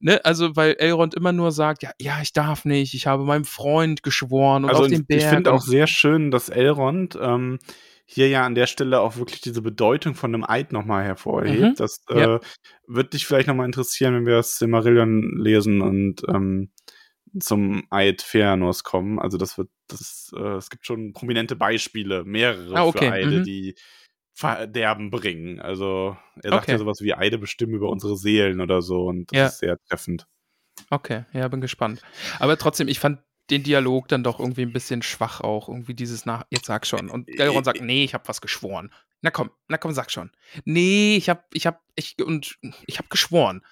Ne? 0.00 0.24
Also, 0.24 0.56
weil 0.56 0.76
Elrond 0.78 1.14
immer 1.14 1.32
nur 1.32 1.52
sagt, 1.52 1.82
ja, 1.82 1.90
ja, 2.00 2.20
ich 2.22 2.32
darf 2.32 2.64
nicht, 2.64 2.94
ich 2.94 3.06
habe 3.06 3.24
meinem 3.24 3.44
Freund 3.44 4.02
geschworen 4.02 4.64
und 4.64 4.70
Also 4.70 4.84
auf 4.84 4.88
den 4.88 5.04
Berg. 5.04 5.20
ich 5.22 5.28
finde 5.28 5.52
auch 5.52 5.62
sehr 5.62 5.86
schön, 5.86 6.30
dass 6.30 6.48
Elrond 6.48 7.18
ähm, 7.20 7.58
hier 8.06 8.28
ja 8.28 8.46
an 8.46 8.54
der 8.54 8.66
Stelle 8.68 9.00
auch 9.00 9.16
wirklich 9.16 9.40
diese 9.40 9.62
Bedeutung 9.62 10.14
von 10.14 10.32
einem 10.32 10.44
Eid 10.44 10.72
nochmal 10.72 11.04
hervorhebt. 11.04 11.60
Mhm, 11.60 11.74
Das 11.76 12.02
äh, 12.08 12.20
ja. 12.20 12.40
wird 12.86 13.12
dich 13.12 13.26
vielleicht 13.26 13.48
nochmal 13.48 13.66
interessieren, 13.66 14.14
wenn 14.14 14.26
wir 14.26 14.36
das 14.36 14.58
Silmarillion 14.58 15.38
lesen 15.38 15.80
und 15.82 16.22
ähm, 16.28 16.70
zum 17.40 17.84
Eid 17.90 18.22
Feanors 18.22 18.84
kommen. 18.84 19.18
Also 19.18 19.36
das 19.38 19.58
wird, 19.58 19.68
das, 19.88 20.30
äh, 20.36 20.54
es 20.56 20.70
gibt 20.70 20.86
schon 20.86 21.12
prominente 21.12 21.56
Beispiele, 21.56 22.24
mehrere 22.24 22.76
Ah, 22.76 22.84
okay, 22.84 23.06
für 23.08 23.12
Eide, 23.12 23.40
mhm. 23.40 23.44
die 23.44 23.74
Verderben 24.34 25.10
bringen. 25.10 25.60
Also 25.60 26.16
er 26.42 26.50
sagt 26.50 26.64
Okay. 26.64 26.72
ja 26.72 26.78
sowas 26.78 27.00
wie 27.00 27.14
Eide 27.14 27.38
bestimmen 27.38 27.74
über 27.74 27.88
unsere 27.90 28.16
Seelen 28.16 28.60
oder 28.60 28.82
so 28.82 29.06
und 29.06 29.32
das 29.32 29.36
Ja. 29.38 29.46
ist 29.46 29.58
sehr 29.58 29.78
treffend. 29.88 30.26
Okay, 30.90 31.24
ja, 31.32 31.48
bin 31.48 31.60
gespannt. 31.60 32.02
Aber 32.38 32.56
trotzdem, 32.56 32.86
ich 32.86 33.00
fand 33.00 33.18
den 33.50 33.62
Dialog 33.62 34.08
dann 34.08 34.22
doch 34.24 34.40
irgendwie 34.40 34.62
ein 34.62 34.72
bisschen 34.72 35.02
schwach 35.02 35.40
auch. 35.40 35.68
Irgendwie 35.68 35.94
dieses 35.94 36.26
nach, 36.26 36.44
jetzt 36.50 36.66
sag 36.66 36.86
schon. 36.86 37.08
Und 37.10 37.28
Elrond 37.28 37.64
sagt, 37.64 37.80
nee, 37.80 38.04
ich 38.04 38.14
habe 38.14 38.26
was 38.28 38.40
geschworen. 38.40 38.92
Na 39.22 39.30
komm, 39.30 39.50
na 39.68 39.78
komm, 39.78 39.92
sag 39.92 40.10
schon. 40.10 40.30
Nee, 40.64 41.16
ich 41.16 41.28
hab, 41.28 41.46
ich 41.52 41.66
hab, 41.66 41.80
ich, 41.94 42.16
und 42.22 42.56
ich 42.86 42.98
hab 42.98 43.08
geschworen. 43.10 43.62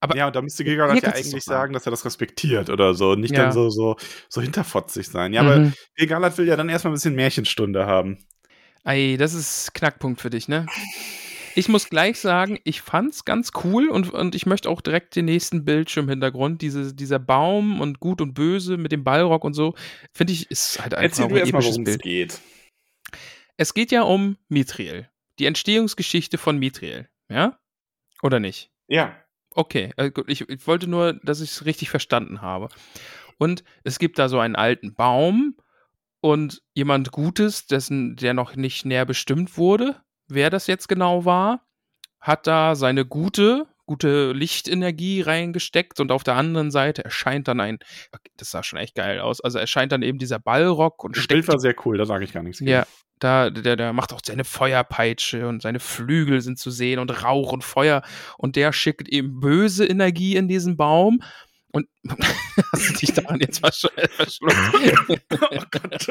Aber 0.00 0.16
Ja, 0.16 0.26
und 0.26 0.36
da 0.36 0.42
müsste 0.42 0.64
Mir 0.64 0.74
ja 0.74 1.12
eigentlich 1.14 1.44
sagen. 1.44 1.72
dass 1.72 1.86
er 1.86 1.90
das 1.90 2.04
respektiert 2.04 2.68
oder 2.68 2.94
so. 2.94 3.12
Und 3.12 3.20
nicht 3.20 3.34
Ja. 3.34 3.44
dann 3.44 3.52
so, 3.52 3.70
so, 3.70 3.96
so 4.28 4.42
hinterfotzig 4.42 5.08
sein. 5.08 5.32
Ja, 5.32 5.40
aber 5.40 5.58
Mhm. 5.60 5.72
Gilgalad 5.96 6.36
will 6.36 6.46
ja 6.46 6.56
dann 6.56 6.68
erstmal 6.68 6.92
ein 6.92 6.94
bisschen 6.96 7.14
Märchenstunde 7.14 7.86
haben. 7.86 8.18
Ey, 8.84 9.16
das 9.16 9.32
ist 9.32 9.72
Knackpunkt 9.72 10.20
für 10.20 10.28
dich, 10.28 10.46
ne? 10.46 10.66
Ich 11.54 11.68
muss 11.68 11.88
gleich 11.88 12.18
sagen, 12.18 12.58
ich 12.64 12.80
fand's 12.80 13.24
ganz 13.24 13.52
cool 13.62 13.88
und, 13.88 14.12
und 14.12 14.34
ich 14.34 14.46
möchte 14.46 14.68
auch 14.68 14.80
direkt 14.80 15.14
den 15.14 15.26
nächsten 15.26 15.64
Bildschirmhintergrund, 15.64 16.62
diese, 16.62 16.94
dieser 16.94 17.18
Baum 17.18 17.80
und 17.80 18.00
Gut 18.00 18.20
und 18.20 18.34
Böse 18.34 18.76
mit 18.76 18.92
dem 18.92 19.04
Ballrock 19.04 19.44
und 19.44 19.54
so, 19.54 19.74
finde 20.12 20.32
ich, 20.32 20.50
ist 20.50 20.80
halt 20.80 20.94
einfach 20.94 21.24
Erzähl 21.24 21.42
ein 21.42 21.48
episches 21.48 21.78
es 21.78 21.84
Bild. 21.84 22.02
geht. 22.02 22.40
Es 23.56 23.74
geht 23.74 23.92
ja 23.92 24.02
um 24.02 24.36
Mithril. 24.48 25.08
Die 25.38 25.46
Entstehungsgeschichte 25.46 26.38
von 26.38 26.58
Mithril, 26.58 27.08
ja? 27.28 27.58
Oder 28.22 28.40
nicht? 28.40 28.70
Ja. 28.88 29.16
Okay, 29.50 29.92
äh, 29.96 30.10
ich, 30.26 30.48
ich 30.48 30.66
wollte 30.66 30.88
nur, 30.88 31.14
dass 31.22 31.40
ich 31.40 31.50
es 31.50 31.64
richtig 31.64 31.90
verstanden 31.90 32.42
habe. 32.42 32.68
Und 33.38 33.64
es 33.84 33.98
gibt 33.98 34.18
da 34.18 34.28
so 34.28 34.38
einen 34.38 34.56
alten 34.56 34.94
Baum 34.94 35.56
und 36.20 36.62
jemand 36.74 37.12
Gutes, 37.12 37.66
dessen, 37.66 38.16
der 38.16 38.34
noch 38.34 38.56
nicht 38.56 38.84
näher 38.84 39.04
bestimmt 39.04 39.56
wurde, 39.56 40.00
wer 40.28 40.50
das 40.50 40.66
jetzt 40.66 40.88
genau 40.88 41.24
war, 41.24 41.66
hat 42.20 42.46
da 42.46 42.74
seine 42.74 43.04
gute, 43.04 43.66
gute 43.86 44.32
Lichtenergie 44.32 45.20
reingesteckt 45.20 46.00
und 46.00 46.10
auf 46.10 46.24
der 46.24 46.36
anderen 46.36 46.70
Seite 46.70 47.04
erscheint 47.04 47.48
dann 47.48 47.60
ein, 47.60 47.78
das 48.36 48.50
sah 48.50 48.62
schon 48.62 48.78
echt 48.78 48.94
geil 48.94 49.20
aus, 49.20 49.40
also 49.40 49.58
erscheint 49.58 49.92
dann 49.92 50.02
eben 50.02 50.18
dieser 50.18 50.38
Ballrock 50.38 51.04
und 51.04 51.16
Das 51.16 51.24
steckt 51.24 51.46
Bild 51.46 51.48
war 51.48 51.60
sehr 51.60 51.74
cool, 51.84 51.98
da 51.98 52.06
sage 52.06 52.24
ich 52.24 52.32
gar 52.32 52.42
nichts. 52.42 52.60
ja, 52.60 52.86
da, 53.18 53.50
der, 53.50 53.76
der 53.76 53.92
macht 53.92 54.12
auch 54.12 54.20
seine 54.24 54.44
Feuerpeitsche 54.44 55.46
und 55.48 55.62
seine 55.62 55.80
Flügel 55.80 56.40
sind 56.40 56.58
zu 56.58 56.70
sehen 56.70 56.98
und 56.98 57.22
Rauch 57.22 57.52
und 57.52 57.62
Feuer. 57.62 58.02
Und 58.38 58.56
der 58.56 58.72
schickt 58.72 59.08
eben 59.08 59.40
böse 59.40 59.86
Energie 59.86 60.36
in 60.36 60.48
diesen 60.48 60.76
Baum. 60.76 61.22
Und 61.74 61.88
hast 62.72 62.88
du 62.88 62.92
dich 63.00 63.12
daran 63.12 63.40
jetzt 63.40 63.58
versch 63.58 63.88
verschluckt? 64.10 64.56
oh 65.50 65.64
Gott, 65.72 66.08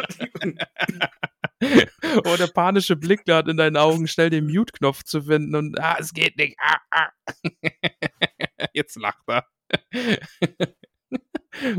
oh, 2.26 2.36
der 2.38 2.48
panische 2.48 2.98
Blick 2.98 3.24
da 3.24 3.40
in 3.40 3.56
deinen 3.56 3.78
Augen, 3.78 4.08
schnell 4.08 4.30
den 4.30 4.46
Mute-Knopf 4.48 5.04
zu 5.04 5.22
finden 5.22 5.56
und 5.56 5.80
ah, 5.80 5.96
es 5.98 6.14
geht 6.14 6.36
nicht. 6.36 6.58
Ah, 6.60 6.80
ah. 6.92 7.10
Jetzt 8.74 8.98
lacht 8.98 9.24
er. 9.28 9.48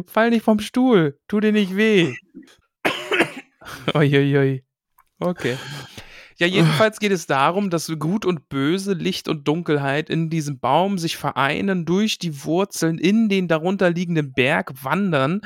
Fall 0.07 0.30
nicht 0.30 0.45
vom 0.45 0.61
Stuhl, 0.61 1.20
tu 1.28 1.41
dir 1.41 1.53
nicht 1.53 1.76
weh. 1.76 2.14
Uiuiui. 3.95 4.64
Okay. 5.18 5.59
Ja, 6.37 6.47
jedenfalls 6.47 6.99
geht 6.99 7.12
es 7.12 7.26
darum, 7.26 7.70
dass 7.70 7.91
Gut 7.99 8.24
und 8.24 8.49
Böse, 8.49 8.93
Licht 8.93 9.28
und 9.28 9.47
Dunkelheit 9.47 10.11
in 10.11 10.30
diesem 10.30 10.59
Baum 10.59 10.99
sich 10.99 11.16
vereinen, 11.16 11.85
durch 11.85 12.18
die 12.18 12.45
Wurzeln 12.45 12.99
in 12.99 13.28
den 13.28 13.49
darunter 13.49 13.91
liegenden 13.91 14.32
Berg 14.32 14.85
wandern, 14.85 15.41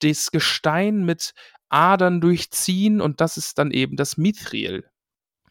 das 0.00 0.30
Gestein 0.30 1.04
mit 1.04 1.34
Adern 1.68 2.20
durchziehen 2.20 3.00
und 3.00 3.20
das 3.20 3.36
ist 3.36 3.58
dann 3.58 3.70
eben 3.70 3.96
das 3.96 4.16
Mithril. 4.16 4.84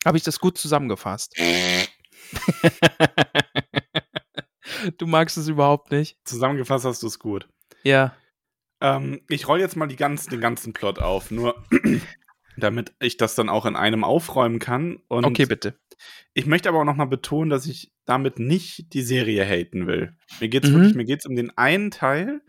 Habe 0.05 0.17
ich 0.17 0.23
das 0.23 0.39
gut 0.39 0.57
zusammengefasst? 0.57 1.35
du 4.97 5.07
magst 5.07 5.37
es 5.37 5.47
überhaupt 5.47 5.91
nicht. 5.91 6.17
Zusammengefasst 6.25 6.85
hast 6.85 7.03
du 7.03 7.07
es 7.07 7.19
gut. 7.19 7.47
Ja. 7.83 8.15
Ähm, 8.81 9.21
ich 9.29 9.47
roll 9.47 9.59
jetzt 9.59 9.75
mal 9.75 9.87
die 9.87 9.95
ganz, 9.95 10.27
den 10.27 10.41
ganzen 10.41 10.73
Plot 10.73 10.99
auf, 10.99 11.31
nur 11.31 11.63
damit 12.57 12.93
ich 12.99 13.17
das 13.17 13.35
dann 13.35 13.49
auch 13.49 13.65
in 13.65 13.75
einem 13.75 14.03
aufräumen 14.03 14.59
kann. 14.59 14.97
Und 15.07 15.25
Okay, 15.25 15.45
bitte. 15.45 15.75
Ich 16.33 16.45
möchte 16.45 16.69
aber 16.69 16.79
auch 16.79 16.85
nochmal 16.85 17.07
betonen, 17.07 17.49
dass 17.49 17.65
ich 17.65 17.91
damit 18.05 18.39
nicht 18.39 18.93
die 18.93 19.01
Serie 19.03 19.45
haten 19.45 19.87
will. 19.87 20.15
Mir 20.39 20.49
geht's 20.49 20.69
Mhm. 20.69 20.73
wirklich, 20.75 20.95
mir 20.95 21.05
geht's 21.05 21.25
um 21.25 21.35
den 21.35 21.55
einen 21.57 21.91
Teil. 21.91 22.41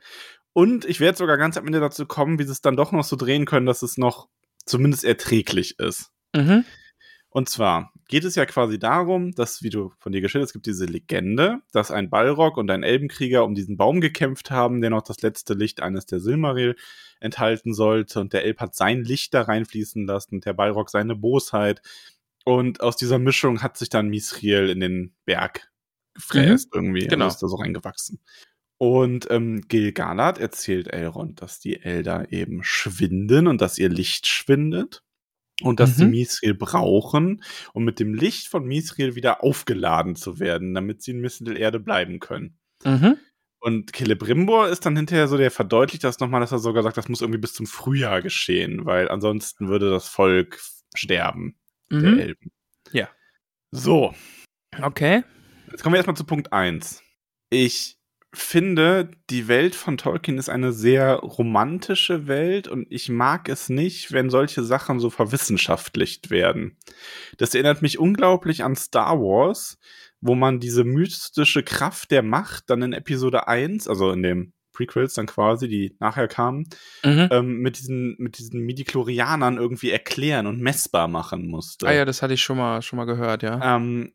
Und 0.52 0.84
ich 0.84 1.00
werde 1.00 1.18
sogar 1.18 1.36
ganz 1.36 1.56
am 1.56 1.66
Ende 1.66 1.80
dazu 1.80 2.06
kommen, 2.06 2.38
wie 2.38 2.44
sie 2.44 2.52
es 2.52 2.60
dann 2.60 2.76
doch 2.76 2.92
noch 2.92 3.04
so 3.04 3.16
drehen 3.16 3.44
können, 3.44 3.66
dass 3.66 3.82
es 3.82 3.96
noch 3.98 4.28
zumindest 4.66 5.04
erträglich 5.04 5.78
ist. 5.78 6.10
Mhm. 6.34 6.64
Und 7.28 7.48
zwar 7.48 7.92
geht 8.08 8.24
es 8.24 8.34
ja 8.34 8.46
quasi 8.46 8.78
darum, 8.78 9.32
dass, 9.32 9.62
wie 9.62 9.70
du 9.70 9.92
von 9.98 10.12
dir 10.12 10.20
geschildert 10.20 10.46
hast, 10.46 10.50
es 10.50 10.52
gibt 10.54 10.66
diese 10.66 10.84
Legende, 10.84 11.60
dass 11.72 11.90
ein 11.90 12.10
Balrog 12.10 12.56
und 12.56 12.70
ein 12.70 12.82
Elbenkrieger 12.82 13.44
um 13.44 13.54
diesen 13.54 13.76
Baum 13.76 14.00
gekämpft 14.00 14.50
haben, 14.50 14.80
der 14.80 14.90
noch 14.90 15.02
das 15.02 15.22
letzte 15.22 15.54
Licht 15.54 15.82
eines 15.82 16.06
der 16.06 16.20
Silmaril 16.20 16.76
enthalten 17.20 17.74
sollte. 17.74 18.20
Und 18.20 18.32
der 18.32 18.44
Elb 18.44 18.60
hat 18.60 18.74
sein 18.74 19.04
Licht 19.04 19.34
da 19.34 19.42
reinfließen 19.42 20.06
lassen 20.06 20.36
und 20.36 20.44
der 20.44 20.54
Balrog 20.54 20.90
seine 20.90 21.16
Bosheit. 21.16 21.82
Und 22.44 22.80
aus 22.80 22.96
dieser 22.96 23.18
Mischung 23.18 23.62
hat 23.62 23.76
sich 23.76 23.88
dann 23.88 24.08
Misriel 24.08 24.68
in 24.68 24.80
den 24.80 25.14
Berg 25.24 25.70
gefräst 26.14 26.70
irgendwie. 26.74 27.06
Genau. 27.06 27.26
Also 27.26 27.34
ist 27.34 27.42
da 27.42 27.48
so 27.48 27.56
reingewachsen. 27.56 28.20
Und 28.76 29.30
ähm, 29.30 29.62
Gil-galad 29.68 30.38
erzählt 30.38 30.88
Elrond, 30.88 31.40
dass 31.40 31.60
die 31.60 31.80
Elder 31.80 32.32
eben 32.32 32.62
schwinden 32.64 33.46
und 33.46 33.60
dass 33.60 33.78
ihr 33.78 33.88
Licht 33.88 34.26
schwindet. 34.26 35.03
Und 35.62 35.78
dass 35.80 35.96
sie 35.96 36.04
Mhm. 36.06 36.10
Misriel 36.10 36.54
brauchen, 36.54 37.42
um 37.72 37.84
mit 37.84 38.00
dem 38.00 38.12
Licht 38.14 38.48
von 38.48 38.64
Misriel 38.66 39.14
wieder 39.14 39.44
aufgeladen 39.44 40.16
zu 40.16 40.40
werden, 40.40 40.74
damit 40.74 41.02
sie 41.02 41.12
in 41.12 41.20
Mittelerde 41.20 41.78
bleiben 41.80 42.18
können. 42.20 42.58
Mhm. 42.84 43.16
Und 43.60 43.96
Celebrimbor 43.96 44.68
ist 44.68 44.84
dann 44.84 44.96
hinterher 44.96 45.28
so, 45.28 45.36
der 45.38 45.50
verdeutlicht 45.50 46.04
das 46.04 46.20
nochmal, 46.20 46.40
dass 46.40 46.52
er 46.52 46.58
sogar 46.58 46.82
sagt, 46.82 46.96
das 46.98 47.08
muss 47.08 47.20
irgendwie 47.22 47.40
bis 47.40 47.54
zum 47.54 47.66
Frühjahr 47.66 48.20
geschehen, 48.20 48.84
weil 48.84 49.08
ansonsten 49.08 49.68
würde 49.68 49.90
das 49.90 50.08
Volk 50.08 50.60
sterben, 50.94 51.56
der 51.90 52.10
Mhm. 52.10 52.18
Elben. 52.18 52.52
Ja. 52.92 53.08
So, 53.70 54.14
Okay. 54.82 55.22
Jetzt 55.70 55.82
kommen 55.82 55.94
wir 55.94 55.98
erstmal 55.98 56.16
zu 56.16 56.24
Punkt 56.24 56.52
1. 56.52 57.02
Ich 57.50 57.96
finde, 58.34 59.10
die 59.30 59.48
Welt 59.48 59.74
von 59.74 59.96
Tolkien 59.96 60.38
ist 60.38 60.48
eine 60.48 60.72
sehr 60.72 61.14
romantische 61.16 62.26
Welt 62.26 62.68
und 62.68 62.86
ich 62.90 63.08
mag 63.08 63.48
es 63.48 63.68
nicht, 63.68 64.12
wenn 64.12 64.30
solche 64.30 64.62
Sachen 64.62 65.00
so 65.00 65.10
verwissenschaftlicht 65.10 66.30
werden. 66.30 66.76
Das 67.38 67.54
erinnert 67.54 67.82
mich 67.82 67.98
unglaublich 67.98 68.64
an 68.64 68.76
Star 68.76 69.18
Wars, 69.20 69.78
wo 70.20 70.34
man 70.34 70.60
diese 70.60 70.84
mystische 70.84 71.62
Kraft 71.62 72.10
der 72.10 72.22
Macht 72.22 72.70
dann 72.70 72.82
in 72.82 72.92
Episode 72.92 73.46
1, 73.48 73.88
also 73.88 74.10
in 74.12 74.22
dem 74.22 74.52
Prequels 74.72 75.14
dann 75.14 75.26
quasi, 75.26 75.68
die 75.68 75.94
nachher 76.00 76.26
kamen, 76.26 76.66
Mhm. 77.04 77.28
ähm, 77.30 77.58
mit 77.60 77.78
diesen, 77.78 78.16
mit 78.18 78.38
diesen 78.38 78.60
Midichlorianern 78.60 79.56
irgendwie 79.56 79.90
erklären 79.90 80.46
und 80.48 80.60
messbar 80.60 81.06
machen 81.06 81.46
musste. 81.46 81.86
Ah 81.86 81.92
ja, 81.92 82.04
das 82.04 82.22
hatte 82.22 82.34
ich 82.34 82.42
schon 82.42 82.56
mal, 82.56 82.82
schon 82.82 82.96
mal 82.96 83.04
gehört, 83.04 83.42
ja. 83.44 83.76
Ähm, 83.76 84.12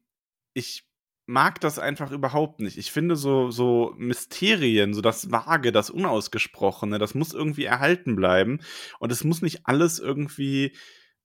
ich 0.53 0.88
mag 1.29 1.61
das 1.61 1.77
einfach 1.77 2.11
überhaupt 2.11 2.59
nicht. 2.59 2.77
Ich 2.77 2.91
finde 2.91 3.15
so, 3.15 3.51
so 3.51 3.93
Mysterien, 3.97 4.95
so 4.95 5.01
das 5.01 5.29
Vage, 5.31 5.71
das 5.71 5.91
Unausgesprochene, 5.91 6.97
das 6.97 7.13
muss 7.13 7.33
irgendwie 7.35 7.65
erhalten 7.65 8.15
bleiben. 8.15 8.61
Und 8.97 9.11
es 9.11 9.23
muss 9.23 9.43
nicht 9.43 9.67
alles 9.67 9.99
irgendwie, 9.99 10.75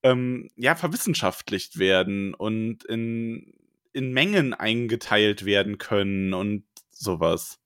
ähm, 0.03 0.51
ja, 0.57 0.75
verwissenschaftlicht 0.75 1.79
werden 1.79 2.35
und 2.35 2.85
in, 2.85 3.55
in 3.95 4.13
Mengen 4.13 4.53
eingeteilt 4.53 5.47
werden 5.47 5.79
können 5.79 6.35
und 6.35 6.65
sowas. 6.91 7.59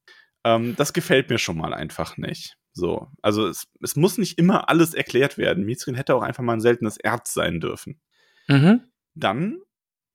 Ähm, 0.44 0.76
das 0.76 0.92
gefällt 0.92 1.30
mir 1.30 1.38
schon 1.38 1.56
mal 1.56 1.74
einfach 1.74 2.16
nicht. 2.18 2.56
So, 2.72 3.08
also 3.20 3.48
es, 3.48 3.66
es 3.82 3.96
muss 3.96 4.16
nicht 4.16 4.38
immer 4.38 4.68
alles 4.68 4.94
erklärt 4.94 5.38
werden. 5.38 5.64
Mithrin 5.64 5.96
hätte 5.96 6.14
auch 6.14 6.22
einfach 6.22 6.44
mal 6.44 6.52
ein 6.52 6.60
seltenes 6.60 6.98
Erz 6.98 7.34
sein 7.34 7.58
dürfen 7.58 8.00
Mhm. 8.46 8.82
dann 9.14 9.58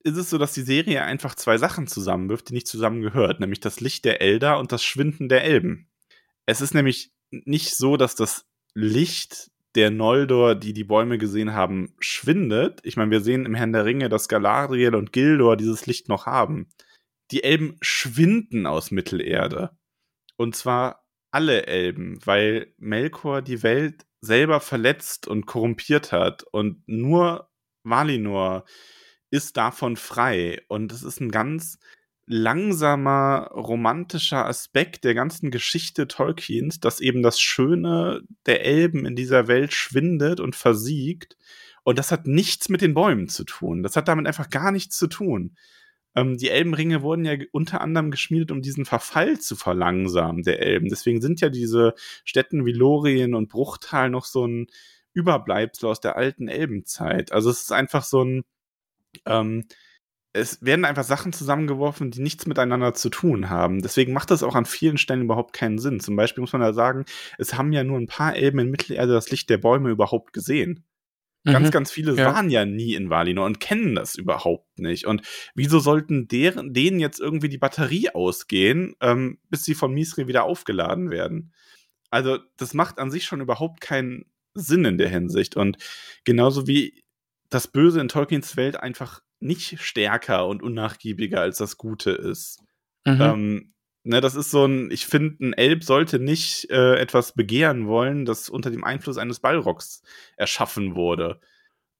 ist 0.04 0.16
es 0.16 0.30
so, 0.30 0.38
dass 0.38 0.52
die 0.52 0.62
Serie 0.62 1.02
einfach 1.02 1.34
zwei 1.34 1.58
Sachen 1.58 1.86
zusammenwirft, 1.86 2.50
die 2.50 2.54
nicht 2.54 2.68
zusammengehört, 2.68 3.40
nämlich 3.40 3.60
das 3.60 3.80
Licht 3.80 4.04
der 4.04 4.20
Elder 4.20 4.58
und 4.58 4.70
das 4.70 4.84
Schwinden 4.84 5.28
der 5.28 5.44
Elben. 5.44 5.88
Es 6.46 6.60
ist 6.60 6.74
nämlich 6.74 7.12
nicht 7.30 7.74
so, 7.74 7.96
dass 7.96 8.14
das 8.14 8.46
Licht 8.74 9.50
der 9.74 9.90
Noldor, 9.90 10.54
die 10.54 10.72
die 10.72 10.84
Bäume 10.84 11.18
gesehen 11.18 11.54
haben, 11.54 11.94
schwindet. 11.98 12.80
Ich 12.84 12.96
meine, 12.96 13.10
wir 13.10 13.20
sehen 13.20 13.46
im 13.46 13.54
Herrn 13.54 13.72
der 13.72 13.86
Ringe, 13.86 14.08
dass 14.08 14.28
Galadriel 14.28 14.94
und 14.94 15.12
Gildor 15.12 15.56
dieses 15.56 15.86
Licht 15.86 16.08
noch 16.08 16.26
haben. 16.26 16.68
Die 17.30 17.42
Elben 17.42 17.78
schwinden 17.80 18.66
aus 18.66 18.90
Mittelerde. 18.90 19.76
Und 20.36 20.54
zwar 20.54 21.04
alle 21.30 21.66
Elben, 21.66 22.18
weil 22.24 22.72
Melkor 22.76 23.42
die 23.42 23.62
Welt 23.62 24.06
selber 24.20 24.60
verletzt 24.60 25.26
und 25.26 25.46
korrumpiert 25.46 26.12
hat 26.12 26.44
und 26.44 26.86
nur 26.86 27.50
Valinor 27.82 28.64
ist 29.34 29.56
davon 29.56 29.96
frei. 29.96 30.62
Und 30.68 30.92
es 30.92 31.02
ist 31.02 31.20
ein 31.20 31.30
ganz 31.30 31.78
langsamer, 32.26 33.50
romantischer 33.52 34.46
Aspekt 34.46 35.04
der 35.04 35.14
ganzen 35.14 35.50
Geschichte 35.50 36.06
Tolkiens, 36.06 36.78
dass 36.78 37.00
eben 37.00 37.22
das 37.22 37.40
Schöne 37.40 38.22
der 38.46 38.64
Elben 38.64 39.04
in 39.04 39.16
dieser 39.16 39.48
Welt 39.48 39.74
schwindet 39.74 40.38
und 40.38 40.54
versiegt. 40.54 41.36
Und 41.82 41.98
das 41.98 42.12
hat 42.12 42.26
nichts 42.26 42.68
mit 42.68 42.80
den 42.80 42.94
Bäumen 42.94 43.28
zu 43.28 43.44
tun. 43.44 43.82
Das 43.82 43.96
hat 43.96 44.08
damit 44.08 44.26
einfach 44.26 44.50
gar 44.50 44.70
nichts 44.70 44.96
zu 44.96 45.08
tun. 45.08 45.56
Ähm, 46.14 46.38
die 46.38 46.48
Elbenringe 46.48 47.02
wurden 47.02 47.24
ja 47.24 47.34
unter 47.50 47.80
anderem 47.80 48.12
geschmiedet, 48.12 48.52
um 48.52 48.62
diesen 48.62 48.84
Verfall 48.84 49.40
zu 49.40 49.56
verlangsamen 49.56 50.44
der 50.44 50.60
Elben. 50.60 50.88
Deswegen 50.88 51.20
sind 51.20 51.40
ja 51.40 51.48
diese 51.48 51.94
Städten 52.24 52.64
wie 52.64 52.72
Lorien 52.72 53.34
und 53.34 53.48
Bruchtal 53.48 54.10
noch 54.10 54.26
so 54.26 54.46
ein 54.46 54.68
Überbleibsel 55.12 55.88
aus 55.88 56.00
der 56.00 56.16
alten 56.16 56.48
Elbenzeit. 56.48 57.32
Also 57.32 57.50
es 57.50 57.62
ist 57.62 57.72
einfach 57.72 58.04
so 58.04 58.24
ein, 58.24 58.44
ähm, 59.26 59.64
es 60.32 60.62
werden 60.64 60.84
einfach 60.84 61.04
Sachen 61.04 61.32
zusammengeworfen, 61.32 62.10
die 62.10 62.20
nichts 62.20 62.46
miteinander 62.46 62.92
zu 62.94 63.08
tun 63.08 63.50
haben. 63.50 63.82
Deswegen 63.82 64.12
macht 64.12 64.30
das 64.32 64.42
auch 64.42 64.56
an 64.56 64.64
vielen 64.66 64.98
Stellen 64.98 65.22
überhaupt 65.22 65.52
keinen 65.54 65.78
Sinn. 65.78 66.00
Zum 66.00 66.16
Beispiel 66.16 66.40
muss 66.42 66.52
man 66.52 66.62
da 66.62 66.72
sagen, 66.72 67.04
es 67.38 67.54
haben 67.54 67.72
ja 67.72 67.84
nur 67.84 67.98
ein 67.98 68.08
paar 68.08 68.34
Elben 68.36 68.58
in 68.58 68.70
Mittelerde 68.70 69.12
das 69.12 69.30
Licht 69.30 69.48
der 69.50 69.58
Bäume 69.58 69.90
überhaupt 69.90 70.32
gesehen. 70.32 70.84
Ganz, 71.44 71.68
Mhm. 71.68 71.72
ganz 71.72 71.92
viele 71.92 72.16
Ja. 72.16 72.34
waren 72.34 72.50
ja 72.50 72.64
nie 72.64 72.94
in 72.94 73.10
Valinor 73.10 73.44
und 73.46 73.60
kennen 73.60 73.94
das 73.94 74.16
überhaupt 74.16 74.78
nicht. 74.80 75.06
Und 75.06 75.22
wieso 75.54 75.78
sollten 75.78 76.26
deren, 76.26 76.72
denen 76.72 76.98
jetzt 77.00 77.20
irgendwie 77.20 77.50
die 77.50 77.58
Batterie 77.58 78.10
ausgehen, 78.10 78.96
ähm, 79.02 79.38
bis 79.50 79.64
sie 79.64 79.74
von 79.74 79.92
Misri 79.92 80.26
wieder 80.26 80.44
aufgeladen 80.44 81.10
werden? 81.10 81.52
Also, 82.10 82.38
das 82.56 82.74
macht 82.74 82.98
an 82.98 83.10
sich 83.10 83.24
schon 83.24 83.40
überhaupt 83.42 83.80
keinen 83.82 84.24
Sinn 84.54 84.84
in 84.86 84.98
der 84.98 85.10
Hinsicht. 85.10 85.54
Und 85.56 85.76
genauso 86.24 86.66
wie 86.66 87.03
das 87.50 87.68
Böse 87.68 88.00
in 88.00 88.08
Tolkiens 88.08 88.56
Welt 88.56 88.76
einfach 88.76 89.20
nicht 89.40 89.80
stärker 89.80 90.46
und 90.46 90.62
unnachgiebiger 90.62 91.40
als 91.40 91.58
das 91.58 91.76
Gute 91.76 92.10
ist. 92.10 92.60
Mhm. 93.04 93.20
Ähm, 93.20 93.74
ne, 94.02 94.20
das 94.20 94.34
ist 94.34 94.50
so 94.50 94.64
ein, 94.64 94.90
ich 94.90 95.06
finde, 95.06 95.44
ein 95.44 95.52
Elb 95.52 95.84
sollte 95.84 96.18
nicht 96.18 96.70
äh, 96.70 96.96
etwas 96.96 97.34
begehren 97.34 97.86
wollen, 97.86 98.24
das 98.24 98.48
unter 98.48 98.70
dem 98.70 98.84
Einfluss 98.84 99.18
eines 99.18 99.40
Balrogs 99.40 100.02
erschaffen 100.36 100.94
wurde. 100.94 101.40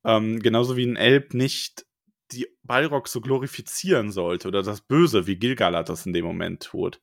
Ähm, 0.05 0.41
genauso 0.41 0.77
wie 0.77 0.87
ein 0.87 0.97
Elb 0.97 1.35
nicht 1.35 1.87
die 2.33 2.47
Balrogs 2.63 3.13
so 3.13 3.21
glorifizieren 3.21 4.11
sollte 4.11 4.49
oder 4.49 4.63
das 4.63 4.81
Böse, 4.81 5.27
wie 5.27 5.37
Gilgalad 5.37 5.89
das 5.89 6.07
in 6.07 6.13
dem 6.13 6.25
Moment 6.25 6.63
tut. 6.63 7.01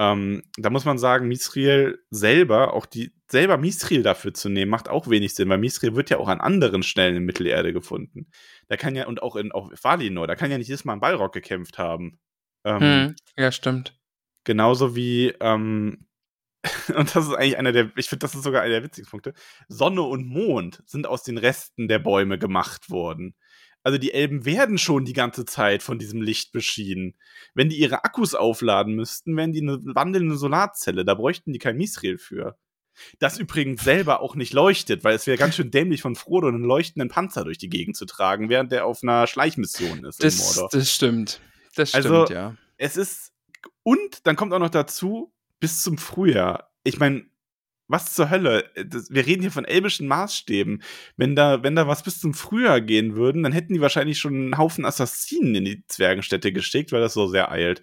Ähm, 0.00 0.42
da 0.56 0.70
muss 0.70 0.86
man 0.86 0.96
sagen, 0.96 1.28
Misriel 1.28 2.02
selber, 2.10 2.72
auch 2.72 2.86
die, 2.86 3.12
selber 3.28 3.58
Misriel 3.58 4.02
dafür 4.02 4.32
zu 4.32 4.48
nehmen, 4.48 4.70
macht 4.70 4.88
auch 4.88 5.08
wenig 5.10 5.34
Sinn, 5.34 5.50
weil 5.50 5.58
Misriel 5.58 5.94
wird 5.94 6.08
ja 6.08 6.16
auch 6.18 6.28
an 6.28 6.40
anderen 6.40 6.82
Stellen 6.82 7.16
in 7.16 7.24
Mittelerde 7.26 7.74
gefunden. 7.74 8.30
Da 8.68 8.78
kann 8.78 8.96
ja, 8.96 9.06
und 9.06 9.22
auch 9.22 9.36
in 9.36 9.52
auch 9.52 9.70
Valinor, 9.82 10.26
da 10.26 10.36
kann 10.36 10.50
ja 10.50 10.56
nicht 10.56 10.68
jedes 10.68 10.86
Mal 10.86 10.94
ein 10.94 11.00
Balrog 11.00 11.34
gekämpft 11.34 11.76
haben. 11.78 12.18
Ähm, 12.64 12.78
Mhm. 12.78 13.16
Ja, 13.36 13.52
stimmt. 13.52 13.98
Genauso 14.44 14.96
wie, 14.96 15.34
ähm, 15.40 16.06
und 16.96 17.14
das 17.14 17.26
ist 17.28 17.34
eigentlich 17.34 17.58
einer 17.58 17.72
der, 17.72 17.90
ich 17.96 18.08
finde, 18.08 18.24
das 18.24 18.34
ist 18.34 18.44
sogar 18.44 18.62
einer 18.62 18.74
der 18.74 18.84
witzigsten 18.84 19.10
Punkte. 19.10 19.34
Sonne 19.68 20.02
und 20.02 20.26
Mond 20.26 20.82
sind 20.86 21.06
aus 21.06 21.22
den 21.24 21.38
Resten 21.38 21.88
der 21.88 21.98
Bäume 21.98 22.38
gemacht 22.38 22.90
worden. 22.90 23.34
Also 23.82 23.98
die 23.98 24.12
Elben 24.12 24.44
werden 24.44 24.76
schon 24.78 25.04
die 25.04 25.12
ganze 25.14 25.44
Zeit 25.46 25.82
von 25.82 25.98
diesem 25.98 26.20
Licht 26.20 26.52
beschienen. 26.52 27.16
Wenn 27.54 27.68
die 27.70 27.78
ihre 27.78 28.04
Akkus 28.04 28.34
aufladen 28.34 28.94
müssten, 28.94 29.36
wären 29.36 29.52
die 29.52 29.62
eine 29.62 29.78
wandelnde 29.94 30.36
Solarzelle. 30.36 31.04
Da 31.04 31.14
bräuchten 31.14 31.52
die 31.52 31.58
kein 31.58 31.76
Misriel 31.76 32.18
für. 32.18 32.56
das 33.18 33.38
übrigens 33.38 33.82
selber 33.82 34.20
auch 34.20 34.34
nicht 34.34 34.52
leuchtet, 34.52 35.04
weil 35.04 35.14
es 35.14 35.26
wäre 35.26 35.38
ganz 35.38 35.56
schön 35.56 35.70
dämlich 35.70 36.02
von 36.02 36.16
Frodo 36.16 36.48
einen 36.48 36.64
leuchtenden 36.64 37.08
Panzer 37.08 37.44
durch 37.44 37.56
die 37.56 37.70
Gegend 37.70 37.96
zu 37.96 38.04
tragen, 38.04 38.50
während 38.50 38.72
der 38.72 38.84
auf 38.84 39.02
einer 39.02 39.26
Schleichmission 39.26 40.04
ist 40.04 40.22
Das, 40.22 40.68
das 40.70 40.92
stimmt. 40.92 41.40
Das 41.76 41.90
stimmt, 41.90 42.04
Also- 42.06 42.26
ja. 42.34 42.56
es 42.76 42.98
ist 42.98 43.32
und 43.82 44.26
dann 44.26 44.36
kommt 44.36 44.52
auch 44.52 44.58
noch 44.58 44.68
dazu 44.70 45.32
bis 45.60 45.82
zum 45.82 45.96
Frühjahr. 45.96 46.70
Ich 46.82 46.98
meine, 46.98 47.29
was 47.90 48.14
zur 48.14 48.30
Hölle? 48.30 48.70
Das, 48.86 49.10
wir 49.10 49.26
reden 49.26 49.42
hier 49.42 49.50
von 49.50 49.64
elbischen 49.64 50.06
Maßstäben. 50.06 50.82
Wenn 51.16 51.34
da, 51.34 51.62
wenn 51.62 51.74
da 51.76 51.88
was 51.88 52.02
bis 52.02 52.20
zum 52.20 52.34
Frühjahr 52.34 52.80
gehen 52.80 53.16
würden, 53.16 53.42
dann 53.42 53.52
hätten 53.52 53.74
die 53.74 53.80
wahrscheinlich 53.80 54.18
schon 54.18 54.34
einen 54.34 54.58
Haufen 54.58 54.84
Assassinen 54.84 55.54
in 55.56 55.64
die 55.64 55.84
Zwergenstädte 55.86 56.52
geschickt, 56.52 56.92
weil 56.92 57.00
das 57.00 57.14
so 57.14 57.26
sehr 57.26 57.50
eilt. 57.50 57.82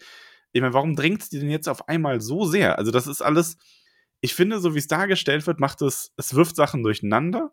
Ich 0.54 0.62
meine, 0.62 0.74
warum 0.74 0.96
drängt 0.96 1.32
die 1.32 1.40
denn 1.40 1.50
jetzt 1.50 1.68
auf 1.68 1.90
einmal 1.90 2.22
so 2.22 2.46
sehr? 2.46 2.78
Also, 2.78 2.92
das 2.92 3.08
ist 3.08 3.22
alles. 3.22 3.58
Ich 4.22 4.34
finde, 4.34 4.60
so 4.60 4.74
wie 4.74 4.80
es 4.80 4.88
dargestellt 4.88 5.46
wird, 5.46 5.60
macht 5.60 5.82
es, 5.82 6.12
es 6.18 6.34
wirft 6.34 6.56
Sachen 6.56 6.84
durcheinander. 6.84 7.52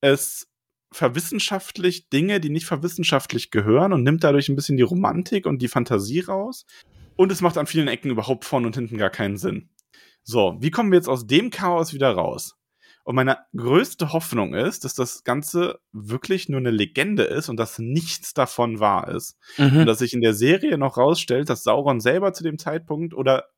Es 0.00 0.48
verwissenschaftlicht 0.92 2.12
Dinge, 2.12 2.40
die 2.40 2.50
nicht 2.50 2.66
verwissenschaftlich 2.66 3.50
gehören 3.50 3.92
und 3.92 4.02
nimmt 4.02 4.24
dadurch 4.24 4.48
ein 4.48 4.56
bisschen 4.56 4.76
die 4.76 4.82
Romantik 4.82 5.46
und 5.46 5.62
die 5.62 5.68
Fantasie 5.68 6.20
raus. 6.20 6.66
Und 7.16 7.32
es 7.32 7.40
macht 7.40 7.58
an 7.58 7.66
vielen 7.66 7.88
Ecken 7.88 8.10
überhaupt 8.10 8.44
vorn 8.44 8.66
und 8.66 8.74
hinten 8.74 8.98
gar 8.98 9.10
keinen 9.10 9.36
Sinn. 9.36 9.68
So, 10.24 10.56
wie 10.60 10.70
kommen 10.70 10.90
wir 10.92 10.98
jetzt 10.98 11.08
aus 11.08 11.26
dem 11.26 11.50
Chaos 11.50 11.92
wieder 11.92 12.12
raus? 12.12 12.56
Und 13.04 13.16
meine 13.16 13.38
größte 13.56 14.12
Hoffnung 14.12 14.54
ist, 14.54 14.84
dass 14.84 14.94
das 14.94 15.24
Ganze 15.24 15.80
wirklich 15.92 16.48
nur 16.48 16.60
eine 16.60 16.70
Legende 16.70 17.24
ist 17.24 17.48
und 17.48 17.56
dass 17.56 17.80
nichts 17.80 18.32
davon 18.32 18.78
wahr 18.78 19.08
ist. 19.08 19.36
Und 19.74 19.82
Mhm. 19.82 19.86
dass 19.86 19.98
sich 19.98 20.12
in 20.12 20.20
der 20.20 20.34
Serie 20.34 20.78
noch 20.78 20.96
rausstellt, 20.96 21.48
dass 21.50 21.64
Sauron 21.64 22.00
selber 22.00 22.32
zu 22.32 22.44
dem 22.44 22.58
Zeitpunkt 22.58 23.12
oder 23.14 23.48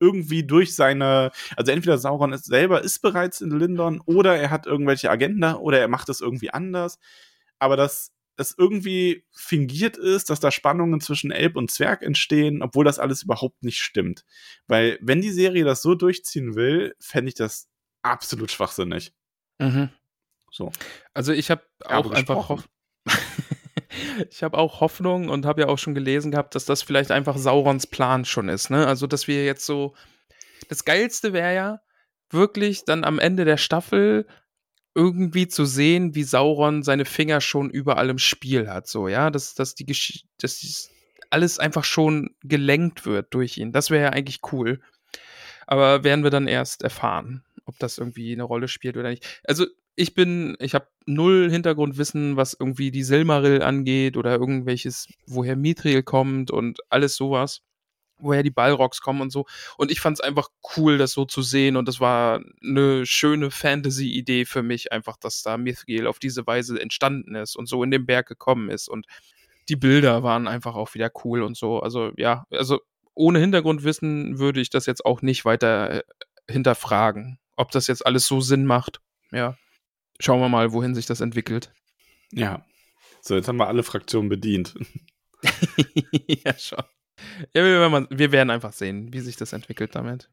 irgendwie 0.00 0.44
durch 0.46 0.74
seine, 0.74 1.32
also 1.56 1.70
entweder 1.72 1.98
Sauron 1.98 2.32
ist 2.32 2.46
selber 2.46 2.82
ist 2.82 3.00
bereits 3.00 3.40
in 3.42 3.50
Lindon 3.50 4.00
oder 4.06 4.36
er 4.36 4.50
hat 4.50 4.66
irgendwelche 4.66 5.10
Agenda 5.10 5.56
oder 5.56 5.78
er 5.80 5.88
macht 5.88 6.08
es 6.08 6.20
irgendwie 6.22 6.50
anders. 6.50 6.98
Aber 7.58 7.76
dass 7.76 8.12
es 8.36 8.54
irgendwie 8.56 9.24
fingiert 9.32 9.96
ist, 9.96 10.30
dass 10.30 10.40
da 10.40 10.50
Spannungen 10.50 11.00
zwischen 11.00 11.30
Elb 11.30 11.56
und 11.56 11.70
Zwerg 11.70 12.02
entstehen, 12.02 12.62
obwohl 12.62 12.84
das 12.84 12.98
alles 12.98 13.22
überhaupt 13.22 13.62
nicht 13.62 13.78
stimmt. 13.78 14.24
Weil 14.66 14.98
wenn 15.00 15.20
die 15.20 15.30
Serie 15.30 15.64
das 15.64 15.82
so 15.82 15.94
durchziehen 15.94 16.54
will, 16.54 16.94
fände 17.00 17.28
ich 17.28 17.34
das 17.34 17.68
absolut 18.02 18.50
schwachsinnig. 18.50 19.12
Mhm. 19.58 19.90
So. 20.50 20.72
Also 21.12 21.32
ich 21.32 21.50
habe 21.50 21.62
auch 21.84 22.10
einfach 22.10 22.36
gesprochen. 22.36 22.64
Hoff 22.64 22.68
ich 24.30 24.42
habe 24.42 24.58
auch 24.58 24.80
Hoffnung 24.80 25.28
und 25.28 25.46
habe 25.46 25.62
ja 25.62 25.68
auch 25.68 25.78
schon 25.78 25.94
gelesen 25.94 26.30
gehabt, 26.30 26.54
dass 26.54 26.64
das 26.64 26.82
vielleicht 26.82 27.10
einfach 27.10 27.36
Saurons 27.36 27.86
Plan 27.86 28.24
schon 28.24 28.48
ist. 28.48 28.70
Ne? 28.70 28.86
Also 28.86 29.06
dass 29.06 29.28
wir 29.28 29.44
jetzt 29.44 29.66
so 29.66 29.94
das 30.68 30.84
geilste 30.84 31.32
wäre 31.32 31.54
ja 31.54 31.80
wirklich 32.30 32.84
dann 32.84 33.04
am 33.04 33.18
Ende 33.18 33.44
der 33.44 33.56
Staffel 33.56 34.26
irgendwie 34.94 35.48
zu 35.48 35.64
sehen, 35.64 36.14
wie 36.14 36.22
Sauron 36.22 36.82
seine 36.82 37.04
Finger 37.04 37.40
schon 37.40 37.70
überall 37.70 38.10
im 38.10 38.18
Spiel 38.18 38.68
hat. 38.68 38.86
So 38.86 39.08
ja, 39.08 39.30
dass 39.30 39.54
dass 39.54 39.74
die 39.74 39.86
Gesch 39.86 40.24
dass 40.38 40.90
alles 41.30 41.58
einfach 41.58 41.84
schon 41.84 42.30
gelenkt 42.42 43.06
wird 43.06 43.34
durch 43.34 43.58
ihn. 43.58 43.72
Das 43.72 43.90
wäre 43.90 44.04
ja 44.04 44.10
eigentlich 44.10 44.40
cool. 44.52 44.80
Aber 45.66 46.04
werden 46.04 46.22
wir 46.22 46.30
dann 46.30 46.46
erst 46.46 46.82
erfahren, 46.82 47.42
ob 47.64 47.78
das 47.78 47.98
irgendwie 47.98 48.32
eine 48.32 48.44
Rolle 48.44 48.68
spielt 48.68 48.96
oder 48.96 49.10
nicht. 49.10 49.40
Also 49.44 49.66
ich 49.96 50.14
bin, 50.14 50.56
ich 50.58 50.74
habe 50.74 50.88
null 51.06 51.50
Hintergrundwissen, 51.50 52.36
was 52.36 52.56
irgendwie 52.58 52.90
die 52.90 53.04
Silmaril 53.04 53.62
angeht 53.62 54.16
oder 54.16 54.32
irgendwelches, 54.32 55.08
woher 55.26 55.56
Mithril 55.56 56.02
kommt 56.02 56.50
und 56.50 56.80
alles 56.90 57.16
sowas, 57.16 57.62
woher 58.18 58.42
die 58.42 58.50
Balrogs 58.50 59.00
kommen 59.00 59.20
und 59.20 59.30
so. 59.30 59.46
Und 59.76 59.90
ich 59.90 60.00
fand 60.00 60.18
es 60.18 60.20
einfach 60.20 60.48
cool, 60.76 60.98
das 60.98 61.12
so 61.12 61.24
zu 61.24 61.42
sehen 61.42 61.76
und 61.76 61.88
das 61.88 62.00
war 62.00 62.40
eine 62.62 63.06
schöne 63.06 63.50
Fantasy-Idee 63.50 64.44
für 64.44 64.62
mich, 64.62 64.92
einfach, 64.92 65.16
dass 65.16 65.42
da 65.42 65.56
Mithril 65.56 66.06
auf 66.06 66.18
diese 66.18 66.46
Weise 66.46 66.80
entstanden 66.80 67.34
ist 67.34 67.56
und 67.56 67.66
so 67.66 67.82
in 67.82 67.90
den 67.90 68.06
Berg 68.06 68.26
gekommen 68.26 68.70
ist 68.70 68.88
und 68.88 69.06
die 69.68 69.76
Bilder 69.76 70.22
waren 70.22 70.46
einfach 70.46 70.74
auch 70.74 70.94
wieder 70.94 71.10
cool 71.24 71.42
und 71.42 71.56
so. 71.56 71.80
Also 71.80 72.12
ja, 72.16 72.46
also 72.50 72.80
ohne 73.14 73.38
Hintergrundwissen 73.38 74.38
würde 74.38 74.60
ich 74.60 74.70
das 74.70 74.86
jetzt 74.86 75.04
auch 75.04 75.22
nicht 75.22 75.44
weiter 75.44 75.90
äh, 75.90 76.02
hinterfragen, 76.50 77.38
ob 77.56 77.70
das 77.70 77.86
jetzt 77.86 78.04
alles 78.04 78.26
so 78.26 78.40
Sinn 78.40 78.66
macht. 78.66 79.00
Ja. 79.30 79.56
Schauen 80.20 80.40
wir 80.40 80.48
mal, 80.48 80.72
wohin 80.72 80.94
sich 80.94 81.06
das 81.06 81.20
entwickelt. 81.20 81.72
Ja. 82.32 82.64
So, 83.20 83.34
jetzt 83.34 83.48
haben 83.48 83.56
wir 83.56 83.68
alle 83.68 83.82
Fraktionen 83.82 84.28
bedient. 84.28 84.74
ja, 86.44 86.56
schon. 86.58 86.84
Ja, 87.54 87.64
wir 87.64 87.78
werden, 87.80 88.06
wir 88.10 88.32
werden 88.32 88.50
einfach 88.50 88.72
sehen, 88.72 89.12
wie 89.12 89.20
sich 89.20 89.36
das 89.36 89.52
entwickelt 89.52 89.94
damit. 89.94 90.28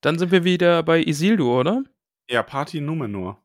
Dann 0.00 0.18
sind 0.18 0.32
wir 0.32 0.44
wieder 0.44 0.82
bei 0.82 1.02
Isildur, 1.02 1.60
oder? 1.60 1.82
Ja, 2.30 2.42
Party 2.42 2.80
Numenor. 2.80 3.38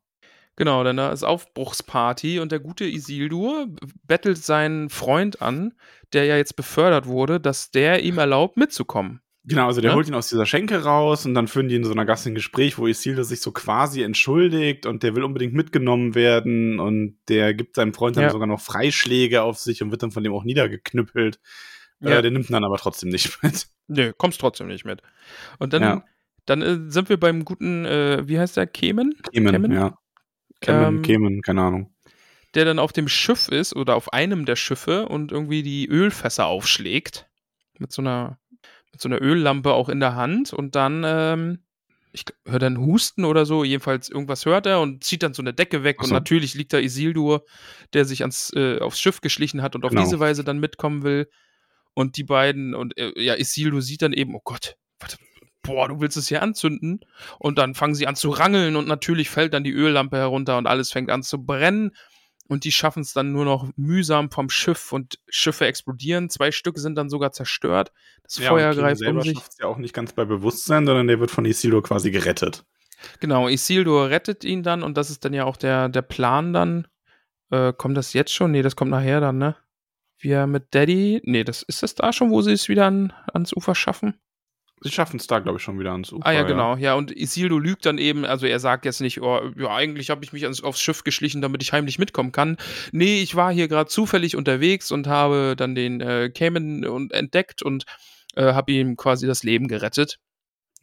Genau, 0.55 0.83
denn 0.83 0.97
da 0.97 1.11
ist 1.11 1.23
Aufbruchsparty 1.23 2.39
und 2.39 2.51
der 2.51 2.59
gute 2.59 2.85
Isildur 2.85 3.67
bettelt 4.07 4.39
seinen 4.39 4.89
Freund 4.89 5.41
an, 5.41 5.73
der 6.13 6.25
ja 6.25 6.35
jetzt 6.37 6.55
befördert 6.55 7.05
wurde, 7.05 7.39
dass 7.39 7.69
der 7.69 8.01
ihm 8.03 8.17
erlaubt, 8.17 8.57
mitzukommen. 8.57 9.21
Genau, 9.43 9.67
also 9.67 9.79
der 9.81 9.91
Ja? 9.91 9.95
holt 9.95 10.07
ihn 10.09 10.15
aus 10.15 10.27
dieser 10.29 10.45
Schenke 10.45 10.83
raus 10.83 11.25
und 11.25 11.33
dann 11.35 11.47
führen 11.47 11.69
die 11.69 11.75
in 11.75 11.83
so 11.85 11.91
einer 11.91 12.05
Gasse 12.05 12.29
ein 12.29 12.35
Gespräch, 12.35 12.77
wo 12.79 12.87
Isildur 12.87 13.23
sich 13.23 13.39
so 13.39 13.51
quasi 13.51 14.01
entschuldigt 14.01 14.85
und 14.87 15.03
der 15.03 15.15
will 15.15 15.23
unbedingt 15.23 15.53
mitgenommen 15.53 16.15
werden 16.15 16.79
und 16.79 17.17
der 17.29 17.53
gibt 17.53 17.75
seinem 17.75 17.93
Freund 17.93 18.17
dann 18.17 18.23
Ja. 18.25 18.29
sogar 18.31 18.47
noch 18.47 18.59
Freischläge 18.59 19.43
auf 19.43 19.57
sich 19.59 19.83
und 19.83 19.91
wird 19.91 20.01
dann 20.03 20.11
von 20.11 20.23
dem 20.23 20.33
auch 20.33 20.43
niedergeknüppelt. 20.43 21.39
Ja. 21.99 22.19
Äh, 22.19 22.21
der 22.21 22.31
nimmt 22.31 22.49
dann 22.51 22.63
aber 22.63 22.77
trotzdem 22.77 23.09
nicht 23.09 23.37
mit. 23.43 23.67
Nö, 23.87 24.13
kommst 24.17 24.39
trotzdem 24.41 24.67
nicht 24.67 24.85
mit. 24.85 25.01
Und 25.59 25.73
dann, 25.73 25.81
Ja. 25.81 26.03
dann 26.45 26.61
äh, 26.61 26.91
sind 26.91 27.09
wir 27.09 27.19
beim 27.19 27.45
guten, 27.45 27.85
äh, 27.85 28.27
wie 28.27 28.39
heißt 28.39 28.57
der, 28.57 28.67
Kemen? 28.67 29.15
Kemen, 29.31 29.51
Kemen? 29.51 29.71
ja. 29.71 29.97
Kemen, 30.61 30.83
Ähm, 30.97 31.01
Kemen, 31.03 31.41
keine 31.41 31.61
Ahnung. 31.61 31.93
der 32.55 32.65
dann 32.65 32.79
auf 32.79 32.91
dem 32.93 33.07
Schiff 33.07 33.47
ist 33.49 33.75
oder 33.75 33.95
auf 33.95 34.13
einem 34.13 34.45
der 34.45 34.55
Schiffe 34.55 35.07
und 35.07 35.31
irgendwie 35.31 35.61
die 35.63 35.87
Ölfässer 35.87 36.45
aufschlägt. 36.47 37.27
Mit 37.77 37.91
so 37.91 38.01
einer, 38.01 38.39
mit 38.91 38.99
so 39.01 39.07
einer 39.09 39.21
Öllampe 39.21 39.73
auch 39.73 39.89
in 39.89 39.99
der 39.99 40.15
Hand 40.15 40.53
und 40.53 40.73
dann, 40.75 41.03
ähm, 41.05 41.59
ich 42.11 42.25
höre 42.47 42.57
dann 42.57 42.79
Husten 42.79 43.25
oder 43.25 43.45
so, 43.45 43.63
jedenfalls 43.63 44.09
irgendwas 44.09 44.45
hört 44.47 44.65
er 44.65 44.79
und 44.81 45.03
zieht 45.03 45.21
dann 45.21 45.35
so 45.35 45.43
eine 45.43 45.53
Decke 45.53 45.83
weg 45.83 45.97
Ach 45.99 46.03
und 46.03 46.09
so. 46.09 46.15
natürlich 46.15 46.55
liegt 46.55 46.73
da 46.73 46.79
Isildur, 46.79 47.45
der 47.93 48.05
sich 48.05 48.21
ans, 48.21 48.51
äh, 48.55 48.79
aufs 48.79 48.99
Schiff 48.99 49.21
geschlichen 49.21 49.61
hat 49.61 49.75
und 49.75 49.83
auf 49.85 49.91
Genau. 49.91 50.01
diese 50.03 50.19
Weise 50.19 50.43
dann 50.43 50.57
mitkommen 50.59 51.03
will. 51.03 51.29
Und 51.97 52.15
die 52.15 52.23
beiden, 52.23 52.75
und 52.75 52.95
äh, 52.95 53.11
ja, 53.19 53.33
Isildur 53.33 53.81
sieht 53.81 54.03
dann 54.03 54.13
eben, 54.13 54.35
oh 54.35 54.41
Gott, 54.43 54.75
warte, 54.99 55.17
boah, 55.63 55.87
du 55.87 55.99
willst 55.99 56.15
es 56.15 56.27
hier 56.27 56.43
anzünden. 56.43 56.99
Und 57.39 57.57
dann 57.57 57.73
fangen 57.73 57.95
sie 57.95 58.05
an 58.05 58.15
zu 58.15 58.29
rangeln 58.29 58.75
und 58.75 58.87
natürlich 58.87 59.31
fällt 59.31 59.55
dann 59.55 59.63
die 59.63 59.73
Öllampe 59.73 60.15
herunter 60.15 60.59
und 60.59 60.67
alles 60.67 60.91
fängt 60.91 61.09
an 61.09 61.23
zu 61.23 61.43
brennen. 61.43 61.95
Und 62.47 62.65
die 62.65 62.71
schaffen 62.71 63.01
es 63.01 63.13
dann 63.13 63.31
nur 63.31 63.45
noch 63.45 63.67
mühsam 63.77 64.29
vom 64.29 64.51
Schiff 64.51 64.93
und 64.93 65.17
Schiffe 65.27 65.65
explodieren. 65.65 66.29
Zwei 66.29 66.51
Stück 66.51 66.77
sind 66.77 66.93
dann 66.93 67.09
sogar 67.09 67.31
zerstört. 67.31 67.91
Das 68.21 68.37
Ja, 68.37 68.49
Feuer 68.49 68.75
greift 68.75 69.01
um 69.01 69.19
sich. 69.23 69.33
schafft 69.33 69.53
es 69.53 69.57
ja 69.57 69.65
auch 69.65 69.77
nicht 69.77 69.95
ganz 69.95 70.13
bei 70.13 70.23
Bewusstsein, 70.23 70.85
sondern 70.85 71.07
der 71.07 71.19
wird 71.19 71.31
von 71.31 71.45
Isildur 71.45 71.81
quasi 71.81 72.11
gerettet. 72.11 72.63
Genau, 73.21 73.47
Isildur 73.47 74.11
rettet 74.11 74.43
ihn 74.43 74.61
dann 74.61 74.83
und 74.83 74.97
das 74.97 75.09
ist 75.09 75.25
dann 75.25 75.33
ja 75.33 75.45
auch 75.45 75.57
der, 75.57 75.89
der 75.89 76.03
Plan 76.03 76.53
dann. 76.53 76.87
Äh, 77.49 77.73
kommt 77.73 77.97
das 77.97 78.13
jetzt 78.13 78.31
schon? 78.35 78.51
Nee, 78.51 78.61
das 78.61 78.75
kommt 78.75 78.91
nachher 78.91 79.19
dann, 79.19 79.39
ne? 79.39 79.55
Wie 80.19 80.29
er 80.29 80.47
mit 80.47 80.73
Daddy. 80.73 81.21
Nee, 81.23 81.43
das 81.43 81.61
ist 81.63 81.83
das 81.83 81.95
da 81.95 82.11
schon, 82.11 82.31
wo 82.31 82.41
sie 82.41 82.51
es 82.51 82.69
wieder 82.69 82.85
an, 82.85 83.13
ans 83.33 83.53
Ufer 83.53 83.75
schaffen? 83.75 84.19
Sie 84.81 84.91
schaffen 84.91 85.17
es 85.17 85.25
da, 85.25 85.39
glaube 85.39 85.57
ich, 85.57 85.63
schon 85.63 85.79
wieder 85.79 85.91
ans 85.91 86.11
Ufer. 86.11 86.25
Ah 86.25 86.31
ja, 86.31 86.43
genau. 86.43 86.75
Ja, 86.75 86.93
und 86.93 87.11
Isildur 87.11 87.59
lügt 87.59 87.85
dann 87.87 87.97
eben, 87.97 88.25
also 88.25 88.45
er 88.45 88.59
sagt 88.59 88.85
jetzt 88.85 89.01
nicht, 89.01 89.21
oh, 89.21 89.51
ja, 89.55 89.73
eigentlich 89.73 90.11
habe 90.11 90.23
ich 90.23 90.33
mich 90.33 90.43
ans, 90.43 90.61
aufs 90.61 90.79
Schiff 90.79 91.03
geschlichen, 91.03 91.41
damit 91.41 91.63
ich 91.63 91.73
heimlich 91.73 91.97
mitkommen 91.97 92.31
kann. 92.31 92.57
Nee, 92.91 93.21
ich 93.21 93.35
war 93.35 93.51
hier 93.51 93.67
gerade 93.67 93.89
zufällig 93.89 94.35
unterwegs 94.35 94.91
und 94.91 95.07
habe 95.07 95.55
dann 95.57 95.73
den 95.73 95.99
äh, 95.99 96.29
Cayman 96.29 96.85
und 96.85 97.11
entdeckt 97.11 97.63
und 97.63 97.85
äh, 98.35 98.53
habe 98.53 98.71
ihm 98.71 98.97
quasi 98.97 99.25
das 99.25 99.43
Leben 99.43 99.67
gerettet. 99.67 100.19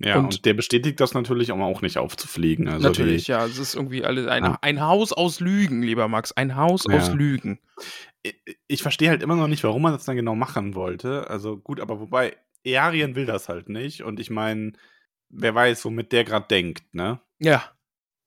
Ja, 0.01 0.17
Und- 0.19 0.25
und, 0.25 0.45
der 0.45 0.55
bestätigt 0.55 0.99
das 1.01 1.15
natürlich, 1.15 1.51
um 1.53 1.63
auch 1.63 1.81
nicht 1.83 1.99
aufzufliegen. 1.99 2.69
Also 2.69 2.89
Natürlich, 2.89 3.29
ja, 3.29 3.45
es 3.47 3.59
ist 3.59 3.75
irgendwie 3.77 4.05
alles 4.05 4.27
ein, 4.27 4.45
Ja. 4.45 4.59
ein 4.61 4.81
Haus 4.81 5.13
aus 5.13 5.39
Lügen, 5.41 5.83
lieber 5.83 6.09
Max, 6.09 6.33
ein 6.33 6.57
Haus 6.57 6.85
Ja. 6.89 6.97
aus 6.99 7.13
Lügen. 7.13 7.61
ich, 8.23 8.35
ich 8.67 8.83
verstehe 8.83 9.09
halt 9.11 9.23
immer 9.23 9.37
noch 9.37 9.47
nicht, 9.49 9.63
warum 9.65 9.83
man 9.83 9.93
das 9.93 10.05
dann 10.05 10.17
genau 10.17 10.35
machen 10.35 10.75
wollte. 10.75 11.29
Also 11.31 11.57
gut, 11.59 11.79
aber 11.81 12.01
wobei, 12.01 12.37
Earien 12.65 13.15
will 13.15 13.27
das 13.27 13.49
halt 13.49 13.69
nicht. 13.69 14.03
Und 14.03 14.19
ich 14.19 14.31
meine, 14.31 14.73
wer 15.29 15.55
weiß, 15.55 15.85
womit 15.85 16.11
der 16.13 16.25
gerade 16.25 16.47
denkt, 16.49 16.83
ne? 16.95 17.21
Ja. 17.39 17.63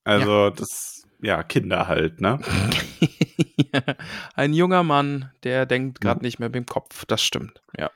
Also 0.04 0.50
das, 0.50 1.02
ja, 1.20 1.42
Kinder 1.42 1.86
halt, 1.88 2.20
ne? 2.20 2.38
ein 4.34 4.52
junger 4.54 4.82
Mann, 4.82 5.30
der 5.42 5.66
denkt 5.66 6.00
gerade 6.00 6.20
Ja. 6.20 6.22
nicht 6.22 6.38
mehr 6.38 6.48
mit 6.48 6.54
dem 6.56 6.66
Kopf, 6.66 7.04
das 7.06 7.22
stimmt. 7.22 7.62
Ja. 7.76 7.90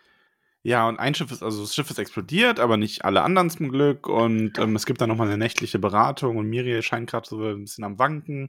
Ja, 0.64 0.88
und 0.88 0.98
ein 0.98 1.14
Schiff 1.14 1.32
ist, 1.32 1.42
also 1.42 1.62
das 1.62 1.74
Schiff 1.74 1.90
ist 1.90 1.98
explodiert, 1.98 2.60
aber 2.60 2.76
nicht 2.76 3.04
alle 3.04 3.22
anderen 3.22 3.50
zum 3.50 3.68
Glück. 3.68 4.08
Und 4.08 4.58
ähm, 4.58 4.76
es 4.76 4.86
gibt 4.86 5.00
dann 5.00 5.08
nochmal 5.08 5.26
eine 5.26 5.38
nächtliche 5.38 5.78
Beratung 5.78 6.36
und 6.36 6.48
Miriel 6.48 6.82
scheint 6.82 7.10
gerade 7.10 7.28
so 7.28 7.42
ein 7.42 7.62
bisschen 7.62 7.84
am 7.84 7.98
Wanken 7.98 8.48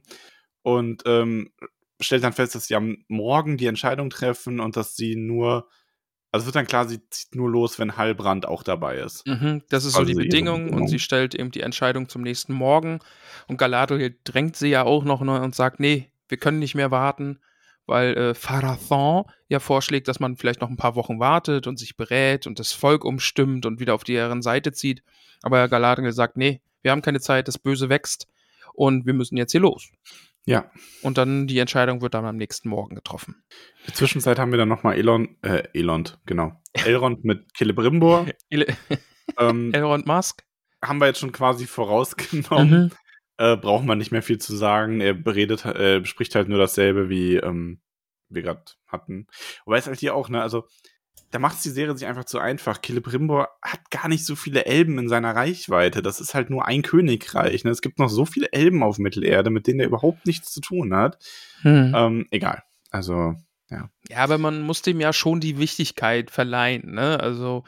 und 0.62 1.02
ähm, 1.06 1.52
stellt 2.00 2.22
dann 2.24 2.32
fest, 2.32 2.54
dass 2.54 2.66
sie 2.66 2.76
am 2.76 2.98
Morgen 3.08 3.56
die 3.56 3.66
Entscheidung 3.66 4.10
treffen 4.10 4.60
und 4.60 4.76
dass 4.76 4.96
sie 4.96 5.16
nur 5.16 5.68
Also 6.32 6.46
wird 6.46 6.56
dann 6.56 6.66
klar, 6.66 6.88
sie 6.88 7.00
zieht 7.10 7.34
nur 7.36 7.48
los, 7.50 7.78
wenn 7.78 7.96
Heilbrand 7.96 8.46
auch 8.46 8.62
dabei 8.64 8.98
ist. 8.98 9.24
Mhm, 9.26 9.62
das 9.68 9.84
ist 9.84 9.94
Also 9.94 10.00
so 10.00 10.04
die 10.04 10.14
Bedingung 10.14 10.70
und 10.70 10.88
sie 10.88 10.98
stellt 10.98 11.34
eben 11.34 11.50
die 11.52 11.60
Entscheidung 11.60 12.08
zum 12.08 12.22
nächsten 12.22 12.52
Morgen. 12.52 12.98
Und 13.46 13.56
Galadriel 13.56 14.18
drängt 14.24 14.56
sie 14.56 14.68
ja 14.68 14.82
auch 14.84 15.04
noch 15.04 15.20
und 15.20 15.54
sagt, 15.54 15.78
nee, 15.80 16.10
wir 16.28 16.38
können 16.38 16.58
nicht 16.58 16.74
mehr 16.74 16.90
warten, 16.90 17.38
weil 17.86 18.16
äh, 18.16 18.34
Pharazon 18.34 19.24
ja 19.48 19.60
vorschlägt, 19.60 20.08
dass 20.08 20.20
man 20.20 20.36
vielleicht 20.36 20.60
noch 20.60 20.70
ein 20.70 20.76
paar 20.76 20.94
Wochen 20.94 21.20
wartet 21.20 21.66
und 21.66 21.78
sich 21.78 21.96
berät 21.96 22.46
und 22.46 22.58
das 22.58 22.72
Volk 22.72 23.04
umstimmt 23.04 23.66
und 23.66 23.80
wieder 23.80 23.94
auf 23.94 24.04
deren 24.04 24.42
Seite 24.42 24.72
zieht. 24.72 25.02
Aber 25.42 25.68
Galadriel 25.68 26.12
sagt, 26.12 26.36
nee, 26.36 26.60
wir 26.82 26.90
haben 26.90 27.02
keine 27.02 27.20
Zeit, 27.20 27.48
das 27.48 27.58
Böse 27.58 27.88
wächst 27.88 28.26
und 28.72 29.06
wir 29.06 29.14
müssen 29.14 29.36
jetzt 29.36 29.52
hier 29.52 29.60
los. 29.60 29.90
Ja. 30.46 30.70
Und 31.02 31.16
dann 31.16 31.46
die 31.46 31.58
Entscheidung 31.58 32.02
wird 32.02 32.14
dann 32.14 32.26
am 32.26 32.36
nächsten 32.36 32.68
Morgen 32.68 32.94
getroffen. 32.94 33.42
In 33.80 33.86
der 33.86 33.94
Zwischenzeit 33.94 34.38
haben 34.38 34.50
wir 34.50 34.58
dann 34.58 34.68
nochmal 34.68 34.96
Elon, 34.96 35.36
äh, 35.42 35.62
Elond, 35.72 36.18
genau. 36.26 36.60
Elrond 36.72 37.24
mit 37.24 37.46
Celebrimbor. 37.56 38.26
Ele 38.50 38.66
ähm, 39.38 39.72
Elrond 39.72 40.06
Musk. 40.06 40.44
haben 40.82 40.98
wir 40.98 41.06
jetzt 41.06 41.20
schon 41.20 41.32
quasi 41.32 41.66
vorausgenommen. 41.66 42.84
Mhm. 42.84 42.90
Äh, 43.36 43.56
braucht 43.56 43.84
man 43.84 43.98
nicht 43.98 44.12
mehr 44.12 44.22
viel 44.22 44.38
zu 44.38 44.54
sagen. 44.54 45.00
Er 45.00 45.14
beredet, 45.14 45.64
äh, 45.64 46.00
bespricht 46.00 46.34
halt 46.34 46.48
nur 46.48 46.58
dasselbe, 46.58 47.08
wie 47.08 47.36
ähm, 47.36 47.80
wir 48.28 48.42
gerade 48.42 48.62
hatten. 48.86 49.26
Wobei 49.64 49.78
es 49.78 49.86
halt 49.86 50.00
hier 50.00 50.14
auch, 50.14 50.28
ne, 50.28 50.40
also 50.40 50.66
da 51.30 51.40
macht 51.40 51.64
die 51.64 51.70
Serie 51.70 51.96
sich 51.96 52.06
einfach 52.06 52.26
zu 52.26 52.38
einfach. 52.38 52.80
Celebrimbor 52.80 53.48
hat 53.60 53.90
gar 53.90 54.08
nicht 54.08 54.24
so 54.24 54.36
viele 54.36 54.66
Elben 54.66 54.98
in 54.98 55.08
seiner 55.08 55.34
Reichweite. 55.34 56.00
Das 56.00 56.20
ist 56.20 56.32
halt 56.32 56.48
nur 56.48 56.66
ein 56.66 56.82
Königreich. 56.82 57.64
Ne? 57.64 57.72
Es 57.72 57.82
gibt 57.82 57.98
noch 57.98 58.08
so 58.08 58.24
viele 58.24 58.52
Elben 58.52 58.84
auf 58.84 58.98
Mittelerde, 58.98 59.50
mit 59.50 59.66
denen 59.66 59.80
er 59.80 59.86
überhaupt 59.86 60.26
nichts 60.26 60.52
zu 60.52 60.60
tun 60.60 60.94
hat. 60.94 61.18
Hm. 61.62 61.92
Ähm, 61.96 62.26
egal. 62.30 62.62
Also, 62.90 63.34
Ja, 64.08 64.18
aber 64.18 64.38
man 64.38 64.62
muss 64.62 64.82
dem 64.82 65.00
ja 65.00 65.12
schon 65.12 65.40
die 65.40 65.58
Wichtigkeit 65.58 66.30
verleihen, 66.30 66.92
ne? 66.92 67.18
Also, 67.18 67.64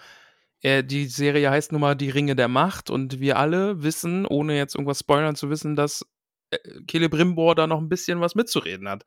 äh, 0.67 0.83
die 0.83 1.07
Serie 1.07 1.51
heißt 1.51 1.71
nun 1.71 1.81
mal 1.81 1.95
Die 1.95 2.11
Ringe 2.11 2.35
der 2.35 2.49
Macht 2.49 2.91
und 2.91 3.21
wir 3.21 3.39
alle 3.39 3.85
wissen, 3.85 4.27
ohne 4.27 4.57
jetzt 4.57 4.75
irgendwas 4.75 4.99
spoilern 4.99 5.37
zu 5.37 5.49
wissen, 5.49 5.77
dass 5.77 6.05
äh, 6.51 6.59
Celebrimbor 6.91 7.55
da 7.55 7.69
noch 7.69 7.79
ein 7.79 7.89
bisschen 7.89 8.21
was 8.21 8.35
mitzureden 8.35 8.89
hat, 8.89 9.05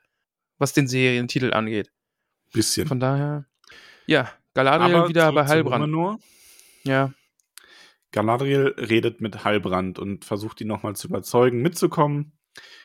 was 0.58 0.72
den 0.72 0.88
Serientitel 0.88 1.54
angeht. 1.54 1.92
bisschen. 2.54 2.88
Von 2.88 3.02
daher, 3.02 3.46
ja, 4.06 4.32
Galadriel 4.54 5.10
wieder 5.10 5.24
zurück 5.24 5.36
bei 5.36 5.48
Heilbrand. 5.48 5.82
Numenor. 5.82 6.20
Ja, 6.84 7.14
Galadriel 8.12 8.76
redet 8.78 9.20
mit 9.20 9.44
Heilbrand 9.44 10.00
und 10.00 10.24
versucht 10.24 10.62
ihn 10.62 10.68
nochmal 10.68 10.96
zu 10.96 11.10
überzeugen, 11.10 11.62
mitzukommen. 11.62 12.39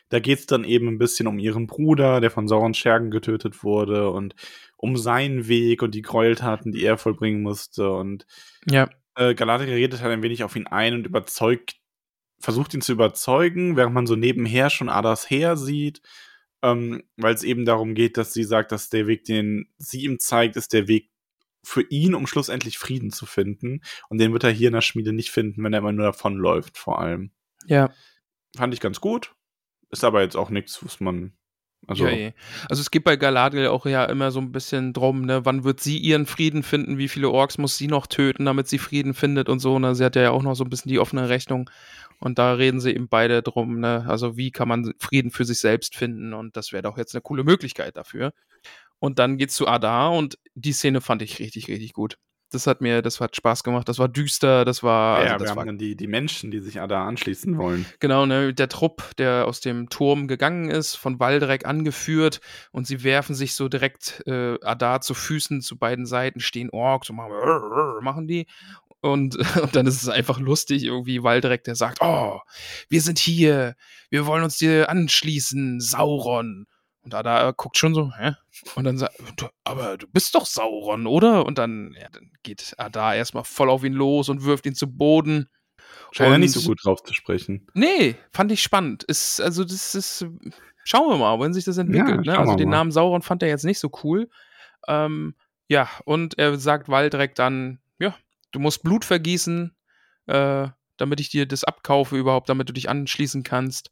Da 0.09 0.19
geht 0.19 0.39
es 0.39 0.45
dann 0.45 0.63
eben 0.63 0.87
ein 0.87 0.97
bisschen 0.97 1.27
um 1.27 1.39
ihren 1.39 1.67
Bruder, 1.67 2.21
der 2.21 2.31
von 2.31 2.47
Saurons 2.47 2.77
Schergen 2.77 3.11
getötet 3.11 3.63
wurde 3.63 4.09
und 4.09 4.35
um 4.77 4.97
seinen 4.97 5.47
Weg 5.47 5.81
und 5.81 5.95
die 5.95 6.01
Gräueltaten, 6.01 6.71
die 6.71 6.83
er 6.83 6.97
vollbringen 6.97 7.41
musste. 7.41 7.91
Und 7.91 8.27
ja, 8.69 8.89
äh, 9.15 9.33
Galadriel 9.33 9.73
redet 9.73 10.01
halt 10.01 10.13
ein 10.13 10.23
wenig 10.23 10.43
auf 10.43 10.55
ihn 10.55 10.67
ein 10.67 10.93
und 10.93 11.07
überzeugt, 11.07 11.77
versucht 12.39 12.73
ihn 12.73 12.81
zu 12.81 12.91
überzeugen, 12.91 13.75
während 13.77 13.93
man 13.93 14.07
so 14.07 14.15
nebenher 14.15 14.69
schon 14.69 14.89
Adas 14.89 15.29
Heer 15.29 15.57
sieht, 15.57 16.01
ähm, 16.61 17.03
weil 17.17 17.33
es 17.33 17.43
eben 17.43 17.65
darum 17.65 17.95
geht, 17.95 18.17
dass 18.17 18.33
sie 18.33 18.43
sagt, 18.43 18.71
dass 18.71 18.89
der 18.89 19.07
Weg, 19.07 19.23
den 19.25 19.69
sie 19.77 20.03
ihm 20.03 20.19
zeigt, 20.19 20.55
ist 20.55 20.73
der 20.73 20.87
Weg 20.87 21.09
für 21.63 21.81
ihn, 21.81 22.13
um 22.13 22.27
schlussendlich 22.27 22.77
Frieden 22.77 23.11
zu 23.11 23.25
finden. 23.25 23.81
Und 24.09 24.19
den 24.19 24.33
wird 24.33 24.43
er 24.43 24.51
hier 24.51 24.67
in 24.67 24.73
der 24.73 24.81
Schmiede 24.81 25.13
nicht 25.13 25.31
finden, 25.31 25.63
wenn 25.63 25.73
er 25.73 25.79
immer 25.79 25.91
nur 25.91 26.05
davonläuft, 26.05 26.77
vor 26.77 26.99
allem. 26.99 27.31
ja. 27.65 27.91
Fand 28.55 28.73
ich 28.73 28.79
ganz 28.79 29.01
gut. 29.01 29.35
Ist 29.95 30.03
aber 30.03 30.21
jetzt 30.21 30.35
auch 30.35 30.49
nichts, 30.49 30.83
was 30.83 30.99
man. 30.99 31.33
Also, 31.87 32.05
ja, 32.07 32.11
eh. 32.11 32.33
also 32.67 32.81
es 32.81 32.89
geht 32.89 33.03
bei 33.03 33.15
Galadriel 33.15 33.67
auch 33.67 33.85
ja 33.85 34.05
immer 34.05 34.31
so 34.31 34.39
ein 34.39 34.51
bisschen 34.51 34.91
drum, 34.91 35.21
ne, 35.21 35.45
wann 35.45 35.63
wird 35.63 35.79
sie 35.79 35.97
ihren 35.99 36.25
Frieden 36.25 36.63
finden, 36.63 36.97
wie 36.97 37.07
viele 37.07 37.29
Orks 37.29 37.59
muss 37.59 37.77
sie 37.77 37.87
noch 37.87 38.07
töten, 38.07 38.45
damit 38.45 38.67
sie 38.67 38.79
Frieden 38.79 39.13
findet 39.13 39.49
und 39.49 39.59
so, 39.59 39.77
ne, 39.77 39.93
sie 39.93 40.03
hat 40.03 40.15
ja 40.15 40.31
auch 40.31 40.41
noch 40.41 40.55
so 40.55 40.63
ein 40.63 40.69
bisschen 40.71 40.89
die 40.89 40.97
offene 40.97 41.29
Rechnung 41.29 41.69
und 42.19 42.39
da 42.39 42.53
reden 42.53 42.79
sie 42.79 42.89
eben 42.91 43.07
beide 43.07 43.43
drum, 43.43 43.79
ne, 43.79 44.03
also 44.07 44.35
wie 44.35 44.49
kann 44.49 44.67
man 44.67 44.95
Frieden 44.99 45.29
für 45.29 45.45
sich 45.45 45.59
selbst 45.59 45.95
finden 45.95 46.33
und 46.33 46.57
das 46.57 46.71
wäre 46.71 46.81
doch 46.81 46.97
jetzt 46.97 47.13
eine 47.13 47.21
coole 47.21 47.43
Möglichkeit 47.43 47.95
dafür. 47.97 48.33
Und 48.97 49.19
dann 49.19 49.37
geht's 49.37 49.53
zu 49.53 49.67
Adar 49.67 50.11
und 50.13 50.39
die 50.55 50.73
Szene 50.73 51.01
fand 51.01 51.21
ich 51.21 51.37
richtig, 51.37 51.67
richtig 51.67 51.93
gut. 51.93 52.17
Das 52.51 52.67
hat 52.67 52.79
mir, 52.79 53.01
das 53.01 53.19
hat 53.19 53.35
Spaß 53.35 53.63
gemacht, 53.63 53.89
das 53.89 53.99
war 53.99 54.07
düster, 54.07 54.65
das 54.65 54.83
war, 54.83 55.17
ja, 55.17 55.23
also 55.23 55.33
wir 55.33 55.39
das 55.39 55.49
haben 55.49 55.57
war 55.57 55.65
dann 55.65 55.77
die, 55.77 55.95
die 55.95 56.07
Menschen, 56.07 56.51
die 56.51 56.59
sich 56.59 56.75
da 56.75 57.07
anschließen 57.07 57.57
wollen. 57.57 57.85
Genau, 57.99 58.25
ne, 58.25 58.53
der 58.53 58.69
Trupp, 58.69 59.15
der 59.17 59.45
aus 59.47 59.61
dem 59.61 59.89
Turm 59.89 60.27
gegangen 60.27 60.69
ist, 60.69 60.95
von 60.95 61.19
Waldreck 61.19 61.65
angeführt 61.65 62.41
und 62.71 62.85
sie 62.87 63.03
werfen 63.03 63.35
sich 63.35 63.55
so 63.55 63.67
direkt 63.67 64.23
äh, 64.27 64.57
Adar 64.61 65.01
zu 65.01 65.13
Füßen 65.13 65.61
zu 65.61 65.77
beiden 65.77 66.05
Seiten, 66.05 66.39
stehen 66.39 66.69
Orks 66.69 67.09
und 67.09 67.15
machen, 67.17 67.33
machen 68.01 68.27
die. 68.27 68.45
Und, 69.01 69.37
und 69.61 69.75
dann 69.75 69.87
ist 69.87 70.01
es 70.01 70.09
einfach 70.09 70.39
lustig, 70.39 70.83
irgendwie 70.83 71.23
Waldreck, 71.23 71.63
der 71.63 71.75
sagt, 71.75 71.99
oh, 72.01 72.39
wir 72.89 73.01
sind 73.01 73.19
hier, 73.19 73.75
wir 74.09 74.25
wollen 74.25 74.43
uns 74.43 74.57
dir 74.57 74.89
anschließen, 74.89 75.79
Sauron. 75.79 76.67
Und 77.05 77.13
Adar 77.13 77.53
guckt 77.53 77.77
schon 77.77 77.93
so, 77.93 78.11
hä? 78.17 78.33
Und 78.73 78.83
dann 78.83 78.97
sagt, 78.97 79.15
aber 79.63 79.95
du 79.95 80.07
bist 80.07 80.33
doch 80.33 80.47
Sauron, 80.47 81.05
oder? 81.05 81.45
Und 81.45 81.59
dann, 81.59 81.95
ja, 81.99 82.09
dann 82.11 82.31
geht 82.41 82.73
Adar 82.77 83.15
erstmal 83.15 83.43
voll 83.43 83.69
auf 83.69 83.83
ihn 83.83 83.93
los 83.93 84.27
und 84.27 84.43
wirft 84.43 84.65
ihn 84.65 84.73
zu 84.73 84.91
Boden. 84.91 85.47
Scheint 86.11 86.31
er 86.31 86.37
nicht 86.39 86.53
so 86.53 86.67
gut 86.67 86.79
drauf 86.83 87.03
zu 87.03 87.13
sprechen. 87.13 87.67
Nee, 87.75 88.15
fand 88.31 88.51
ich 88.51 88.63
spannend. 88.63 89.03
Ist, 89.03 89.39
also, 89.39 89.63
das 89.63 89.93
ist. 89.93 90.25
Schauen 90.83 91.09
wir 91.09 91.17
mal, 91.17 91.39
wenn 91.39 91.53
sich 91.53 91.65
das 91.65 91.77
entwickelt. 91.77 92.25
Ja, 92.25 92.33
ne? 92.33 92.39
Also, 92.39 92.55
den 92.55 92.69
mal. 92.69 92.77
Namen 92.77 92.91
Sauron 92.91 93.21
fand 93.21 93.43
er 93.43 93.49
jetzt 93.49 93.65
nicht 93.65 93.79
so 93.79 93.91
cool. 94.03 94.27
Ähm, 94.87 95.35
ja, 95.67 95.87
und 96.05 96.39
er 96.39 96.57
sagt 96.57 96.89
Waldreck 96.89 97.35
dann: 97.35 97.79
Ja, 97.99 98.15
du 98.51 98.59
musst 98.59 98.81
Blut 98.81 99.05
vergießen, 99.05 99.75
äh, 100.25 100.67
damit 100.97 101.19
ich 101.19 101.29
dir 101.29 101.45
das 101.45 101.63
abkaufe, 101.63 102.17
überhaupt, 102.17 102.49
damit 102.49 102.67
du 102.67 102.73
dich 102.73 102.89
anschließen 102.89 103.43
kannst. 103.43 103.91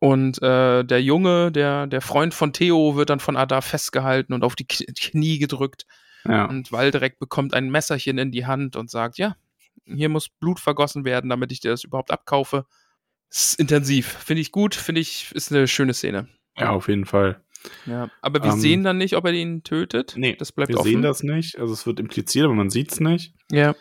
Und 0.00 0.42
äh, 0.42 0.84
der 0.84 1.02
Junge, 1.02 1.50
der, 1.52 1.86
der 1.86 2.00
Freund 2.00 2.34
von 2.34 2.52
Theo, 2.52 2.96
wird 2.96 3.10
dann 3.10 3.20
von 3.20 3.36
Adar 3.36 3.62
festgehalten 3.62 4.32
und 4.34 4.44
auf 4.44 4.54
die 4.56 4.66
Knie 4.66 5.38
gedrückt. 5.38 5.86
Ja. 6.26 6.46
Und 6.46 6.72
Waldreck 6.72 7.18
bekommt 7.18 7.54
ein 7.54 7.70
Messerchen 7.70 8.18
in 8.18 8.30
die 8.32 8.46
Hand 8.46 8.76
und 8.76 8.90
sagt, 8.90 9.18
ja, 9.18 9.36
hier 9.84 10.08
muss 10.08 10.28
Blut 10.28 10.58
vergossen 10.60 11.04
werden, 11.04 11.30
damit 11.30 11.52
ich 11.52 11.60
dir 11.60 11.70
das 11.70 11.84
überhaupt 11.84 12.10
abkaufe. 12.10 12.66
Ist 13.30 13.58
intensiv. 13.58 14.06
Finde 14.08 14.40
ich 14.42 14.52
gut, 14.52 14.74
finde 14.74 15.00
ich, 15.00 15.32
ist 15.34 15.52
eine 15.52 15.66
schöne 15.68 15.94
Szene. 15.94 16.28
ja, 16.56 16.70
auf 16.70 16.88
jeden 16.88 17.04
Fall. 17.04 17.40
Ja. 17.86 18.10
Aber 18.20 18.42
wir 18.42 18.52
Ähm, 18.52 18.60
sehen 18.60 18.84
dann 18.84 18.98
nicht, 18.98 19.16
ob 19.16 19.24
er 19.24 19.32
ihn 19.32 19.62
tötet. 19.62 20.14
Nee, 20.16 20.36
das 20.36 20.52
bleibt 20.52 20.68
wir 20.70 20.78
offen. 20.78 20.88
sehen 20.90 21.02
das 21.02 21.22
nicht. 21.22 21.58
Also 21.58 21.72
es 21.72 21.86
wird 21.86 21.98
impliziert, 21.98 22.44
aber 22.44 22.54
man 22.54 22.68
sieht 22.70 22.92
es 22.92 23.00
nicht. 23.00 23.34
Ja. 23.50 23.74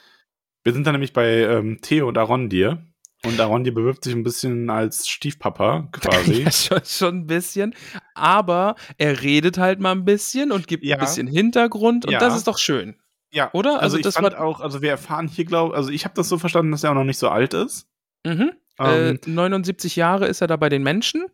Wir 0.64 0.72
sind 0.74 0.88
dann 0.88 0.93
nämlich 0.93 1.11
bei 1.14 1.41
ähm, 1.41 1.80
Theo 1.82 2.07
und 2.07 2.18
Arondir. 2.18 2.86
Und 3.26 3.39
Arondir 3.39 3.74
bewirbt 3.74 4.03
sich 4.03 4.13
ein 4.13 4.24
bisschen 4.24 4.69
als 4.69 5.07
Stiefpapa 5.07 5.88
quasi. 5.93 6.43
ja 6.43 6.51
schon, 6.51 6.82
schon 6.86 7.15
ein 7.19 7.28
bisschen. 7.28 7.74
Aber 8.15 8.76
er 8.97 9.21
redet 9.21 9.57
halt 9.57 9.80
mal 9.80 9.91
ein 9.93 10.03
bisschen 10.05 10.51
und 10.51 10.67
gibt 10.67 10.84
Ja. 10.84 10.97
ein 10.97 10.99
bisschen 10.99 11.28
Hintergrund 11.28 12.05
und 12.05 12.11
Ja. 12.11 12.19
das 12.19 12.36
ist 12.36 12.47
doch 12.47 12.57
schön. 12.57 12.95
ja, 13.32 13.49
Oder? 13.53 13.74
Also, 13.76 13.84
Also 13.84 13.97
ich 13.97 14.03
das 14.03 14.15
fand 14.15 14.36
auch, 14.36 14.59
also 14.59 14.82
wir 14.82 14.89
erfahren 14.91 15.28
hier, 15.28 15.45
glaube 15.45 15.76
also 15.76 15.89
ich 15.89 16.03
habe 16.05 16.13
das 16.15 16.28
so 16.30 16.38
verstanden, 16.38 16.71
dass 16.71 16.84
er 16.84 16.91
auch 16.91 16.95
noch 16.95 17.03
nicht 17.05 17.17
so 17.17 17.30
alt 17.30 17.53
ist. 17.53 17.88
Mhm. 18.26 18.51
Ähm, 18.80 19.19
äh, 19.26 19.30
79 19.30 19.95
Jahre 19.95 20.28
ist 20.28 20.41
er 20.41 20.47
da 20.47 20.57
bei 20.57 20.67
den 20.69 20.84
Menschen. 20.84 21.26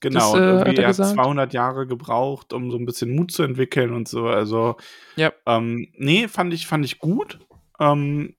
genau, 0.00 0.20
das, 0.20 0.32
und 0.34 0.40
äh, 0.40 0.44
irgendwie 0.46 0.60
hat 0.70 0.78
er 0.78 0.82
er 0.84 0.88
hat 0.88 0.96
gesagt. 0.96 1.14
200 1.14 1.52
Jahre 1.52 1.86
gebraucht, 1.86 2.52
um 2.54 2.70
so 2.70 2.78
ein 2.78 2.86
bisschen 2.86 3.14
Mut 3.14 3.32
zu 3.32 3.42
entwickeln 3.42 3.92
und 3.92 4.08
so. 4.08 4.26
Also, 4.28 4.76
Ja. 5.16 5.32
ähm, 5.46 5.88
nee, 5.96 6.26
fand 6.28 6.54
ich, 6.54 6.66
fand 6.66 6.84
ich 6.86 6.98
gut. 6.98 7.38
Ähm, 7.80 8.34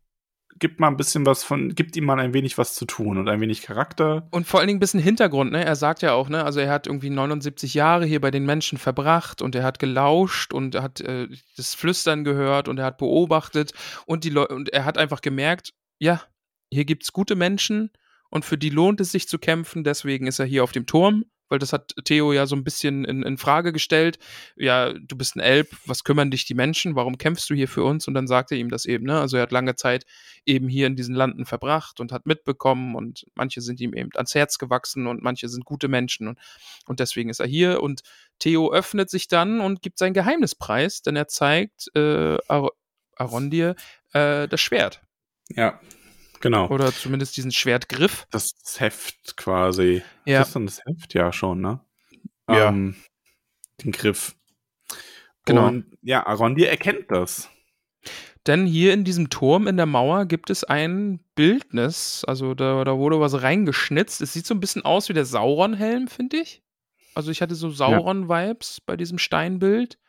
gibt 0.59 0.79
mal 0.79 0.87
ein 0.87 0.97
bisschen 0.97 1.25
was 1.25 1.43
von, 1.43 1.73
gibt 1.75 1.95
ihm 1.95 2.05
mal 2.05 2.19
ein 2.19 2.33
wenig 2.33 2.57
was 2.57 2.75
zu 2.75 2.85
tun 2.85 3.17
und 3.17 3.27
ein 3.27 3.41
wenig 3.41 3.61
Charakter. 3.61 4.27
Und 4.31 4.47
vor 4.47 4.59
allen 4.59 4.67
Dingen 4.67 4.77
ein 4.77 4.79
bisschen 4.81 4.99
Hintergrund, 4.99 5.51
ne? 5.51 5.63
Er 5.63 5.75
sagt 5.75 6.01
ja 6.01 6.13
auch, 6.13 6.29
ne? 6.29 6.43
Also 6.43 6.59
er 6.59 6.71
hat 6.71 6.87
irgendwie 6.87 7.09
79 7.09 7.73
Jahre 7.73 8.05
hier 8.05 8.21
bei 8.21 8.31
den 8.31 8.45
Menschen 8.45 8.77
verbracht 8.77 9.41
und 9.41 9.55
er 9.55 9.63
hat 9.63 9.79
gelauscht 9.79 10.53
und 10.53 10.75
hat 10.75 11.01
äh, 11.01 11.27
das 11.57 11.75
Flüstern 11.75 12.23
gehört 12.23 12.67
und 12.67 12.77
er 12.77 12.85
hat 12.85 12.97
beobachtet 12.97 13.73
und 14.05 14.23
die 14.23 14.29
Leu 14.29 14.45
und 14.45 14.69
er 14.69 14.85
hat 14.85 14.97
einfach 14.97 15.21
gemerkt, 15.21 15.73
ja, 15.97 16.21
hier 16.71 16.85
gibt's 16.85 17.13
gute 17.13 17.35
Menschen 17.35 17.91
und 18.29 18.45
für 18.45 18.57
die 18.57 18.69
lohnt 18.69 19.01
es 19.01 19.11
sich 19.11 19.27
zu 19.27 19.39
kämpfen, 19.39 19.83
deswegen 19.83 20.27
ist 20.27 20.39
er 20.39 20.45
hier 20.45 20.63
auf 20.63 20.71
dem 20.71 20.85
Turm, 20.85 21.25
weil 21.49 21.59
das 21.59 21.73
hat 21.73 21.93
Theo 22.05 22.31
ja 22.31 22.45
so 22.47 22.55
ein 22.55 22.63
bisschen 22.63 23.03
in, 23.05 23.23
in 23.23 23.37
Frage 23.37 23.73
gestellt. 23.73 24.19
Ja, 24.55 24.93
du 24.93 25.15
bist 25.17 25.35
ein 25.35 25.39
Elb, 25.41 25.75
was 25.85 26.03
kümmern 26.03 26.31
dich 26.31 26.45
die 26.45 26.53
Menschen? 26.53 26.95
Warum 26.95 27.17
kämpfst 27.17 27.49
du 27.49 27.55
hier 27.55 27.67
für 27.67 27.83
uns? 27.83 28.07
Und 28.07 28.13
dann 28.13 28.27
sagt 28.27 28.51
er 28.51 28.57
ihm 28.57 28.69
das 28.69 28.85
eben, 28.85 29.05
ne? 29.05 29.19
Also 29.19 29.37
er 29.37 29.43
hat 29.43 29.51
lange 29.51 29.75
Zeit 29.75 30.05
eben 30.45 30.67
hier 30.69 30.87
in 30.87 30.95
diesen 30.95 31.15
Landen 31.15 31.45
verbracht 31.45 31.99
und 31.99 32.11
hat 32.11 32.25
mitbekommen 32.25 32.95
und 32.95 33.25
manche 33.35 33.61
sind 33.61 33.81
ihm 33.81 33.93
eben 33.93 34.09
ans 34.15 34.35
Herz 34.35 34.57
gewachsen 34.57 35.07
und 35.07 35.21
manche 35.21 35.49
sind 35.49 35.65
gute 35.65 35.87
Menschen 35.87 36.27
und, 36.27 36.39
und 36.85 36.99
deswegen 36.99 37.29
ist 37.29 37.39
er 37.39 37.47
hier 37.47 37.81
und 37.81 38.01
Theo 38.39 38.71
öffnet 38.71 39.09
sich 39.09 39.27
dann 39.27 39.59
und 39.59 39.81
gibt 39.81 39.99
sein 39.99 40.13
Geheimnis 40.13 40.55
preis, 40.55 41.01
denn 41.01 41.15
er 41.15 41.27
zeigt 41.27 41.91
äh, 41.95 42.37
Ar 42.47 42.69
Arondir 43.15 43.75
äh, 44.13 44.47
das 44.47 44.61
Schwert 44.61 45.01
Ja, 45.49 45.79
genau. 46.41 46.67
oder 46.69 46.93
zumindest 46.93 47.37
diesen 47.37 47.51
Schwertgriff. 47.51 48.27
Das 48.31 48.53
Heft 48.77 49.37
quasi. 49.37 50.01
Ja. 50.25 50.41
Ist 50.41 50.47
das 50.47 50.53
dann 50.53 50.65
das 50.65 50.81
Heft? 50.85 51.13
Ja, 51.13 51.31
schon, 51.31 51.61
ne? 51.61 51.81
Ja. 52.49 52.69
Ähm, 52.69 52.95
den 53.83 53.91
Griff. 53.91 54.35
Genau. 55.45 55.67
Und 55.67 55.97
ja, 56.01 56.25
Arondir 56.25 56.69
erkennt 56.69 57.09
das. 57.09 57.49
Denn 58.47 58.65
hier 58.65 58.93
in 58.93 59.03
diesem 59.03 59.29
Turm 59.29 59.67
in 59.67 59.77
der 59.77 59.85
Mauer 59.85 60.25
gibt 60.25 60.49
es 60.49 60.63
ein 60.63 61.19
Bildnis. 61.35 62.23
Also 62.25 62.53
da, 62.53 62.83
da 62.83 62.97
wurde 62.97 63.19
was 63.19 63.41
reingeschnitzt. 63.41 64.21
Es 64.21 64.33
sieht 64.33 64.45
so 64.45 64.53
ein 64.53 64.59
bisschen 64.59 64.83
aus 64.83 65.09
wie 65.09 65.13
der 65.13 65.25
Sauron-Helm, 65.25 66.07
finde 66.07 66.37
ich. 66.37 66.63
Also 67.15 67.31
ich 67.31 67.41
hatte 67.41 67.55
so 67.55 67.69
Sauron-Vibes 67.69 68.81
bei 68.85 68.95
diesem 68.95 69.17
Steinbild. 69.17 69.99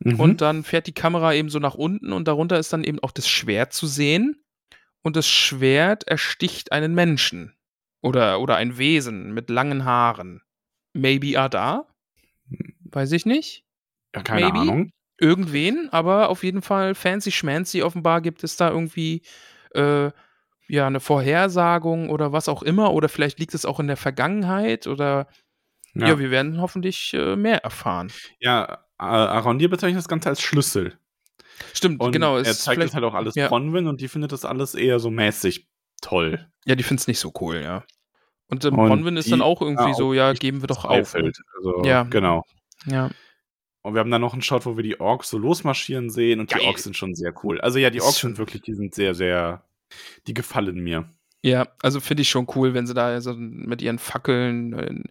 Mhm. 0.00 0.20
Und 0.20 0.40
dann 0.40 0.64
fährt 0.64 0.86
die 0.86 0.94
Kamera 0.94 1.34
eben 1.34 1.50
so 1.50 1.58
nach 1.58 1.74
unten 1.74 2.12
und 2.12 2.28
darunter 2.28 2.58
ist 2.58 2.72
dann 2.72 2.84
eben 2.84 2.98
auch 3.00 3.12
das 3.12 3.28
Schwert 3.28 3.72
zu 3.72 3.86
sehen. 3.86 4.36
Und 5.02 5.16
das 5.16 5.26
Schwert 5.28 6.04
ersticht 6.04 6.72
einen 6.72 6.94
Menschen. 6.94 7.54
Oder, 8.00 8.40
oder 8.40 8.56
ein 8.56 8.78
Wesen 8.78 9.32
mit 9.34 9.50
langen 9.50 9.84
Haaren. 9.84 10.42
Maybe 10.92 11.38
Ada? 11.38 11.86
Weiß 12.90 13.12
ich 13.12 13.26
nicht. 13.26 13.64
ja, 14.14 14.22
keine 14.22 14.46
maybe. 14.46 14.58
Ahnung. 14.58 14.90
Irgendwen, 15.20 15.88
aber 15.90 16.28
auf 16.28 16.44
jeden 16.44 16.62
Fall 16.62 16.94
fancy 16.94 17.32
schmancy. 17.32 17.82
Offenbar 17.82 18.20
gibt 18.20 18.44
es 18.44 18.56
da 18.56 18.70
irgendwie 18.70 19.22
äh, 19.74 20.10
ja 20.68 20.86
eine 20.86 21.00
Vorhersagung 21.00 22.08
oder 22.10 22.32
was 22.32 22.48
auch 22.48 22.62
immer. 22.62 22.92
Oder 22.92 23.08
vielleicht 23.08 23.40
liegt 23.40 23.54
es 23.54 23.64
auch 23.64 23.80
in 23.80 23.88
der 23.88 23.96
Vergangenheit 23.96 24.86
oder 24.86 25.26
ja, 25.94 26.08
Ja, 26.08 26.18
wir 26.20 26.30
werden 26.30 26.60
hoffentlich 26.60 27.14
äh, 27.14 27.34
mehr 27.34 27.64
erfahren. 27.64 28.12
ja 28.38 28.84
Arondir 28.96 29.68
bezeichnet 29.70 29.98
das 29.98 30.08
Ganze 30.08 30.28
als 30.28 30.40
Schlüssel. 30.40 30.98
Stimmt, 31.72 32.00
Und 32.00 32.12
genau. 32.12 32.36
er 32.36 32.44
zeigt 32.44 32.82
es 32.82 32.94
halt 32.94 33.04
auch 33.04 33.14
alles 33.14 33.34
ja. 33.34 33.48
Bronwyn 33.48 33.86
und 33.86 34.00
die 34.00 34.08
findet 34.08 34.32
das 34.32 34.44
alles 34.44 34.74
eher 34.74 34.98
so 34.98 35.10
mäßig 35.10 35.68
toll. 36.00 36.46
Ja, 36.64 36.74
die 36.74 36.82
findet 36.82 37.00
es 37.02 37.06
nicht 37.08 37.18
so 37.20 37.32
cool, 37.40 37.56
ja. 37.62 37.84
Und 38.48 38.64
ähm, 38.64 38.78
Und 38.78 38.88
Bronwyn 38.88 39.16
ist 39.16 39.30
dann 39.30 39.40
die 39.40 39.44
auch 39.44 39.60
irgendwie 39.60 39.94
so, 39.94 40.14
ja, 40.14 40.32
geben 40.32 40.62
wir 40.62 40.68
doch 40.68 40.84
auf. 40.84 41.14
Also, 41.14 41.84
Ja. 41.84 42.04
genau. 42.04 42.44
Ja. 42.86 43.10
Und 43.82 43.94
wir 43.94 44.00
haben 44.00 44.10
dann 44.10 44.20
noch 44.20 44.32
einen 44.32 44.42
Shot, 44.42 44.66
wo 44.66 44.76
wir 44.76 44.82
die 44.82 45.00
Orks 45.00 45.30
so 45.30 45.38
losmarschieren 45.38 46.10
sehen 46.10 46.40
und 46.40 46.50
die 46.50 46.58
Geil. 46.58 46.66
Orks 46.66 46.84
sind 46.84 46.96
schon 46.96 47.14
sehr 47.14 47.32
cool. 47.42 47.60
Also 47.60 47.78
ja, 47.78 47.90
die 47.90 48.00
Orks 48.02 48.18
sind 48.18 48.38
wirklich, 48.38 48.62
die 48.62 48.74
sind 48.74 48.94
sehr, 48.94 49.14
sehr, 49.14 49.64
die 50.26 50.34
gefallen 50.34 50.80
mir. 50.80 51.08
Ja, 51.42 51.68
also 51.80 52.00
finde 52.00 52.22
ich 52.22 52.28
schon 52.30 52.46
cool, 52.56 52.74
wenn 52.74 52.86
sie 52.86 52.94
da 52.94 53.20
so 53.20 53.34
mit 53.34 53.80
ihren 53.80 53.98
Fackeln 53.98 54.72
äh, 54.72 55.02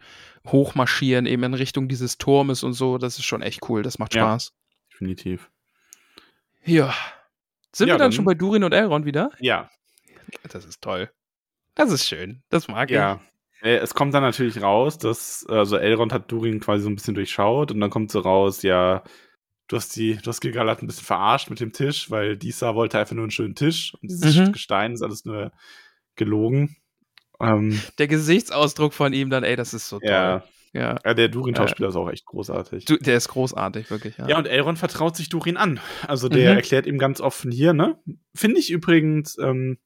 hochmarschieren, 0.50 1.26
eben 1.26 1.44
in 1.44 1.54
Richtung 1.54 1.88
dieses 1.88 2.18
Turmes 2.18 2.64
und 2.64 2.74
so. 2.74 2.98
Das 2.98 3.18
ist 3.18 3.26
schon 3.26 3.42
echt 3.42 3.70
cool. 3.70 3.82
Das 3.84 3.98
macht 4.00 4.14
Ja. 4.14 4.24
Spaß. 4.24 4.54
Definitiv. 4.92 5.50
Ja. 6.68 6.94
Sind 7.74 7.88
Ja, 7.88 7.94
wir 7.96 7.98
dann 7.98 8.06
dann- 8.06 8.12
schon 8.12 8.26
bei 8.26 8.34
Durin 8.34 8.64
und 8.64 8.74
Elrond 8.74 9.06
wieder? 9.06 9.32
Ja, 9.40 9.70
Das 10.52 10.66
ist 10.66 10.82
toll. 10.82 11.10
Das 11.76 11.92
ist 11.92 12.08
schön. 12.08 12.44
Das 12.50 12.68
mag 12.68 12.90
ja. 12.92 13.20
Äh, 13.62 13.78
Es 13.78 13.94
kommt 13.94 14.14
dann 14.14 14.24
natürlich 14.24 14.62
raus, 14.62 14.98
dass, 14.98 15.46
also 15.48 15.78
Elrond 15.78 16.12
hat 16.14 16.32
Durin 16.32 16.60
quasi 16.60 16.84
so 16.84 16.90
ein 16.90 16.96
bisschen 16.96 17.16
durchschaut 17.16 17.72
und 17.72 17.80
dann 17.80 17.90
kommt 17.90 18.12
so 18.12 18.20
raus, 18.20 18.62
ja, 18.64 19.04
du 19.68 19.76
hast 19.78 19.96
die, 19.96 20.16
du 20.18 20.28
hast 20.28 20.42
Gilgalad 20.42 20.82
ein 20.82 20.88
bisschen 20.88 21.06
verarscht 21.06 21.50
mit 21.50 21.60
dem 21.60 21.72
Tisch, 21.74 22.10
weil 22.12 22.38
Disa 22.38 22.76
wollte 22.76 23.00
einfach 23.00 23.16
nur 23.16 23.24
einen 23.24 23.32
schönen 23.32 23.56
Tisch 23.56 23.94
und 24.02 24.10
dieses 24.12 24.36
Mhm. 24.36 24.52
Gestein 24.54 24.94
ist 24.94 25.02
alles 25.02 25.26
nur 25.26 25.52
gelogen. 26.16 26.76
Ähm, 27.40 27.72
ich. 27.72 27.96
Der 27.98 28.08
Gesichtsausdruck 28.08 28.94
von 28.94 29.14
ihm 29.14 29.30
dann, 29.30 29.44
ey, 29.44 29.56
das 29.56 29.74
ist 29.74 29.88
so 29.90 30.00
ja, 30.02 30.40
toll. 30.40 30.42
Ja. 30.42 30.44
Ja, 30.74 30.96
der 30.96 31.28
Durin-Schauspieler 31.30 31.90
ist 31.90 31.96
auch 31.96 32.10
echt 32.10 32.26
großartig. 32.26 32.86
Du, 32.86 32.98
der 32.98 33.18
ist 33.18 33.30
großartig, 33.30 33.90
wirklich. 33.90 34.18
Ja. 34.18 34.28
Ja, 34.30 34.38
und 34.38 34.46
Elrond 34.48 34.78
vertraut 34.80 35.16
sich 35.16 35.30
Durin 35.30 35.58
an. 35.58 35.80
Also 36.08 36.30
der 36.30 36.52
Mhm. 36.52 36.58
erklärt 36.58 36.86
ihm 36.86 36.98
ganz 36.98 37.22
offen 37.22 37.52
hier, 37.52 37.74
ne? 37.74 37.98
Finde 38.36 38.60
ich 38.60 38.70
übrigens, 38.72 39.38
ähm, 39.40 39.78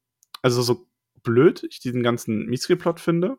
also 0.41 0.61
so 0.61 0.87
blöd 1.23 1.63
ich 1.69 1.79
diesen 1.79 2.03
ganzen 2.03 2.45
Mithril-Plot 2.47 2.99
finde. 2.99 3.37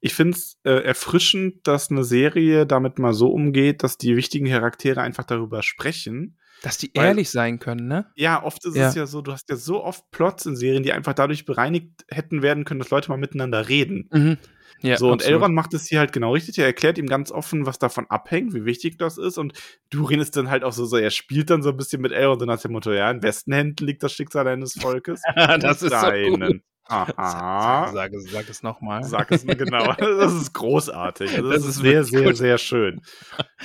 Ich 0.00 0.14
finde 0.14 0.36
es 0.36 0.58
äh, 0.64 0.70
erfrischend, 0.82 1.66
dass 1.66 1.90
eine 1.90 2.04
Serie 2.04 2.66
damit 2.66 2.98
mal 2.98 3.12
so 3.12 3.30
umgeht, 3.30 3.82
dass 3.82 3.98
die 3.98 4.16
wichtigen 4.16 4.46
Charaktere 4.46 5.00
einfach 5.02 5.24
darüber 5.24 5.62
sprechen. 5.62 6.38
Dass 6.62 6.76
die 6.78 6.90
Weil- 6.94 7.06
ehrlich 7.06 7.30
sein 7.30 7.58
können, 7.58 7.86
ne? 7.88 8.06
Ja, 8.16 8.42
oft 8.42 8.64
ist 8.66 8.76
Ja. 8.76 8.88
es 8.88 8.94
ja 8.94 9.06
so, 9.06 9.22
du 9.22 9.32
hast 9.32 9.48
ja 9.48 9.56
so 9.56 9.82
oft 9.82 10.10
Plots 10.10 10.44
in 10.46 10.56
Serien, 10.56 10.82
die 10.82 10.92
einfach 10.92 11.14
dadurch 11.14 11.44
bereinigt 11.46 12.04
hätten 12.10 12.42
werden 12.42 12.64
können, 12.64 12.80
dass 12.80 12.90
Leute 12.90 13.08
mal 13.10 13.16
miteinander 13.16 13.68
reden. 13.68 14.08
Mhm. 14.12 14.38
Ja, 14.82 14.96
so, 14.96 15.08
und 15.08 15.14
absolut. 15.20 15.34
Elrond 15.40 15.54
macht 15.54 15.74
es 15.74 15.86
hier 15.86 15.98
halt 15.98 16.12
genau 16.12 16.32
richtig. 16.32 16.58
Er 16.58 16.64
erklärt 16.64 16.96
ihm 16.96 17.06
ganz 17.06 17.30
offen, 17.30 17.66
was 17.66 17.78
davon 17.78 18.06
abhängt, 18.08 18.54
wie 18.54 18.64
wichtig 18.64 18.96
das 18.96 19.18
ist. 19.18 19.36
Und 19.36 19.52
Durin 19.90 20.20
ist 20.20 20.36
dann 20.36 20.48
halt 20.48 20.64
auch 20.64 20.72
so, 20.72 20.86
so 20.86 20.96
er 20.96 21.10
spielt 21.10 21.50
dann 21.50 21.62
so 21.62 21.68
ein 21.70 21.76
bisschen 21.76 22.00
mit 22.00 22.12
Elrond 22.12 22.40
und 22.42 22.48
nach 22.48 22.60
dem 22.62 22.72
Motto, 22.72 22.90
ja, 22.92 23.10
in 23.10 23.22
wessen 23.22 23.52
Händen 23.52 23.84
liegt 23.86 24.02
das 24.02 24.12
Schicksal 24.14 24.44
deines 24.44 24.72
Volkes? 24.80 25.20
das 25.36 25.82
ist 25.82 25.90
so 25.92 26.00
Deinen. 26.00 26.40
gut. 26.52 26.60
Aha. 26.86 27.90
Sag, 27.92 28.10
sag, 28.12 28.20
sag 28.30 28.48
es 28.48 28.62
nochmal. 28.62 29.04
Sag 29.04 29.30
es 29.32 29.44
mir 29.44 29.54
genau. 29.54 29.92
Das 29.98 30.32
ist 30.34 30.52
großartig. 30.54 31.36
Also 31.36 31.50
das, 31.50 31.60
Das 31.60 31.68
ist 31.70 31.76
ist 31.76 31.82
sehr, 31.82 32.04
sehr, 32.04 32.34
sehr 32.34 32.58
schön. 32.58 33.00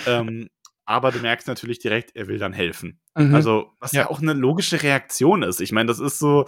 ähm, 0.05 0.49
aber 0.85 1.11
du 1.11 1.19
merkst 1.19 1.47
natürlich 1.47 1.79
direkt, 1.79 2.15
er 2.15 2.27
will 2.27 2.37
dann 2.37 2.53
helfen. 2.53 2.99
Mhm. 3.15 3.33
Also, 3.35 3.71
was 3.79 3.91
ja. 3.91 4.01
Ja. 4.01 4.09
auch 4.09 4.21
eine 4.21 4.33
logische 4.33 4.81
Reaktion 4.83 5.43
ist. 5.43 5.61
Ich 5.61 5.71
meine, 5.71 5.87
das 5.87 5.99
ist 5.99 6.19
so, 6.19 6.45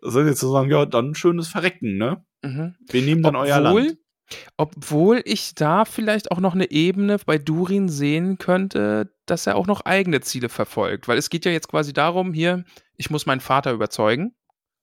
soll 0.00 0.26
jetzt 0.26 0.40
so 0.40 0.52
sagen, 0.52 0.70
ja, 0.70 0.86
dann 0.86 1.14
schönes 1.14 1.48
Verrecken, 1.48 1.96
ne? 1.96 2.24
mhm. 2.42 2.74
Wir 2.88 3.02
nehmen 3.02 3.22
dann 3.22 3.36
euer 3.36 3.58
Obwohl- 3.58 3.82
Land. 3.86 3.98
Obwohl 4.56 5.20
ich 5.26 5.54
da 5.54 5.84
vielleicht 5.84 6.30
auch 6.30 6.38
noch 6.40 6.54
eine 6.54 6.70
Ebene 6.70 7.18
bei 7.26 7.36
Durin 7.36 7.88
sehen 7.90 8.38
könnte, 8.38 9.12
dass 9.26 9.46
er 9.46 9.56
auch 9.56 9.66
noch 9.66 9.82
eigene 9.82 10.22
Ziele 10.22 10.48
verfolgt. 10.48 11.06
Weil 11.06 11.18
es 11.18 11.28
geht 11.28 11.44
ja 11.44 11.52
jetzt 11.52 11.68
quasi 11.68 11.92
darum, 11.92 12.32
hier, 12.32 12.64
ich 12.96 13.10
muss 13.10 13.26
meinen 13.26 13.40
Vater 13.40 13.72
überzeugen, 13.72 14.34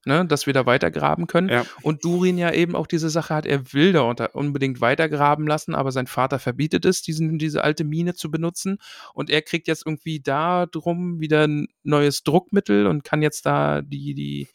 ne, 0.06 0.26
dass 0.26 0.46
wir 0.48 0.54
da 0.54 0.66
weitergraben 0.66 1.28
können. 1.28 1.50
Ja. 1.50 1.66
Und 1.82 2.04
Durin 2.04 2.38
ja 2.38 2.52
eben 2.52 2.76
auch 2.76 2.88
diese 2.88 3.10
Sache 3.10 3.34
hat, 3.34 3.46
er 3.46 3.74
will 3.74 3.94
da 3.94 4.02
unter, 4.02 4.36
unbedingt 4.36 4.82
weitergraben 4.82 5.48
lassen, 5.48 5.76
aber 5.76 5.92
sein 5.92 6.08
Vater 6.08 6.40
verbietet 6.40 6.86
es, 6.86 7.02
diesen, 7.02 7.38
diese 7.38 7.64
alte 7.64 7.84
Mine 7.84 8.14
zu 8.14 8.32
benutzen. 8.32 8.78
Und 9.14 9.30
er 9.30 9.42
kriegt 9.42 9.68
jetzt 9.68 9.86
irgendwie 9.86 10.20
da 10.20 10.66
drum 10.66 11.20
wieder 11.20 11.48
ein 11.48 11.68
neues 11.84 12.24
Druckmittel 12.24 12.88
und 12.88 13.04
kann 13.04 13.22
jetzt 13.22 13.46
da 13.46 13.82
die, 13.82 14.14
die 14.14 14.48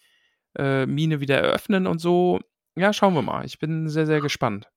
äh, 0.56 0.86
Mine 0.86 1.20
wieder 1.20 1.38
eröffnen 1.38 1.86
und 1.86 2.00
so. 2.00 2.40
Ja, 2.76 2.92
schauen 2.92 3.14
wir 3.14 3.22
mal. 3.22 3.44
Ich 3.44 3.58
bin 3.58 3.88
sehr, 3.88 4.06
sehr 4.06 4.20
gespannt. 4.20 4.68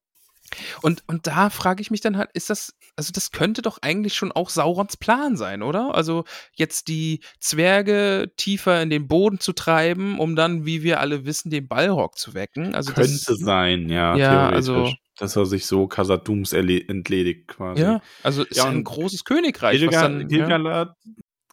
Und, 0.81 1.03
und 1.07 1.27
da 1.27 1.49
frage 1.49 1.81
ich 1.81 1.91
mich 1.91 2.01
dann 2.01 2.17
halt, 2.17 2.29
ist 2.33 2.49
das, 2.49 2.73
also 2.95 3.11
das 3.11 3.31
könnte 3.31 3.61
doch 3.61 3.79
eigentlich 3.81 4.13
schon 4.13 4.31
auch 4.31 4.49
Saurons 4.49 4.97
Plan 4.97 5.35
sein, 5.37 5.61
oder? 5.61 5.93
Also 5.93 6.23
jetzt 6.55 6.87
die 6.87 7.21
Zwerge 7.39 8.31
tiefer 8.37 8.81
in 8.81 8.89
den 8.89 9.07
Boden 9.07 9.39
zu 9.39 9.53
treiben, 9.53 10.19
um 10.19 10.35
dann, 10.35 10.65
wie 10.65 10.83
wir 10.83 10.99
alle 10.99 11.25
wissen, 11.25 11.49
den 11.49 11.67
Balrog 11.67 12.17
zu 12.17 12.33
wecken. 12.33 12.75
Also 12.75 12.93
Könnte 12.93 13.11
das, 13.27 13.37
sein, 13.39 13.89
ja. 13.89 14.15
Ja, 14.15 14.49
theoretisch. 14.49 14.55
also- 14.69 14.93
Dass 15.19 15.35
er 15.35 15.45
sich 15.47 15.65
so 15.65 15.87
Khazad-Dums 15.87 16.53
erle- 16.53 16.87
entledigt 16.87 17.47
quasi. 17.47 17.81
Ja, 17.81 18.01
also 18.23 18.43
ist 18.43 18.57
Ja, 18.57 18.65
ein 18.69 18.83
großes 18.83 19.23
Königreich, 19.25 19.73
was 19.81 19.89
Gilga 19.89 20.01
dann, 20.03 20.21
ja, 20.21 20.27
Gilgalad, 20.27 20.93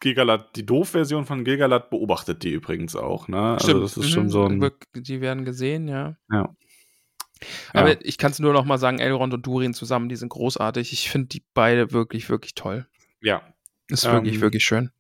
Gilgalad, 0.00 0.54
die 0.56 0.66
Doof-Version 0.66 1.24
von 1.24 1.44
Gilgalad 1.44 1.88
beobachtet 1.88 2.42
die 2.42 2.50
übrigens 2.50 2.94
auch, 2.94 3.26
ne? 3.26 3.54
Also 3.54 3.68
Stimmt, 3.68 3.84
das 3.84 3.96
ist 3.96 4.04
mhm, 4.04 4.10
schon 4.12 4.28
so 4.28 4.44
ein. 4.44 4.70
Die 4.94 5.20
werden 5.22 5.46
gesehen, 5.46 5.88
ja. 5.88 6.16
Ja. 6.30 6.54
Aber 7.72 7.90
Ja. 7.92 7.96
ich 8.02 8.18
kann 8.18 8.30
es 8.32 8.38
nur 8.38 8.52
noch 8.52 8.64
mal 8.64 8.78
sagen, 8.78 8.98
Elrond 8.98 9.34
und 9.34 9.46
Durin 9.46 9.74
zusammen, 9.74 10.08
die 10.08 10.16
sind 10.16 10.28
großartig. 10.30 10.92
Ich 10.92 11.10
finde 11.10 11.28
die 11.28 11.44
beide 11.54 11.92
wirklich, 11.92 12.28
wirklich 12.28 12.54
toll. 12.54 12.86
ja. 13.20 13.42
Ist 13.88 14.04
Ähm, 14.06 14.12
wirklich, 14.12 14.40
wirklich 14.40 14.64
schön. 14.64 14.90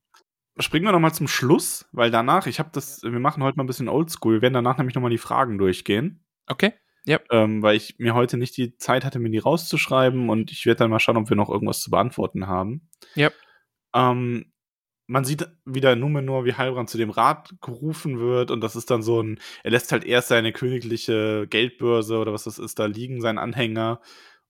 Springen 0.58 0.84
wir 0.84 0.92
noch 0.92 1.00
mal 1.00 1.12
zum 1.12 1.26
Schluss, 1.26 1.86
weil 1.92 2.10
danach, 2.10 2.46
ich 2.46 2.58
habe 2.58 2.68
das, 2.72 3.02
wir 3.02 3.10
machen 3.18 3.42
heute 3.42 3.56
mal 3.56 3.64
ein 3.64 3.66
bisschen 3.66 3.88
Oldschool, 3.88 4.34
wir 4.34 4.42
werden 4.42 4.52
danach 4.54 4.76
nämlich 4.76 4.94
noch 4.94 5.00
mal 5.02 5.08
die 5.10 5.16
Fragen 5.18 5.56
durchgehen. 5.58 6.24
Okay. 6.46 6.74
ähm, 7.30 7.62
weil 7.62 7.76
ich 7.76 7.96
mir 7.98 8.14
heute 8.14 8.36
nicht 8.36 8.56
die 8.56 8.76
Zeit 8.76 9.04
hatte, 9.04 9.18
mir 9.18 9.30
die 9.30 9.38
rauszuschreiben 9.38 10.28
und 10.30 10.50
ich 10.52 10.64
werde 10.66 10.80
dann 10.80 10.90
mal 10.90 11.00
schauen, 11.00 11.16
ob 11.16 11.28
wir 11.28 11.36
noch 11.36 11.48
irgendwas 11.50 11.80
zu 11.80 11.90
beantworten 11.90 12.46
haben. 12.46 12.88
Yep. 13.16 13.34
Ähm, 13.94 14.52
man 15.06 15.24
sieht 15.24 15.46
wieder 15.64 15.96
Numenor, 15.96 16.44
wie 16.44 16.54
Heilbrand 16.54 16.88
zu 16.90 16.98
dem 16.98 17.10
Rat 17.10 17.54
gerufen 17.60 18.18
wird 18.18 18.50
und 18.50 18.60
das 18.62 18.76
ist 18.76 18.90
dann 18.90 19.02
so 19.02 19.22
ein, 19.22 19.38
er 19.62 19.70
lässt 19.72 19.92
halt 19.92 20.04
erst 20.04 20.28
seine 20.28 20.52
königliche 20.52 21.46
Geldbörse 21.48 22.18
oder 22.18 22.32
was 22.32 22.44
das 22.44 22.58
ist 22.58 22.78
da 22.78 22.86
liegen, 22.86 23.20
seinen 23.20 23.38
Anhänger 23.38 24.00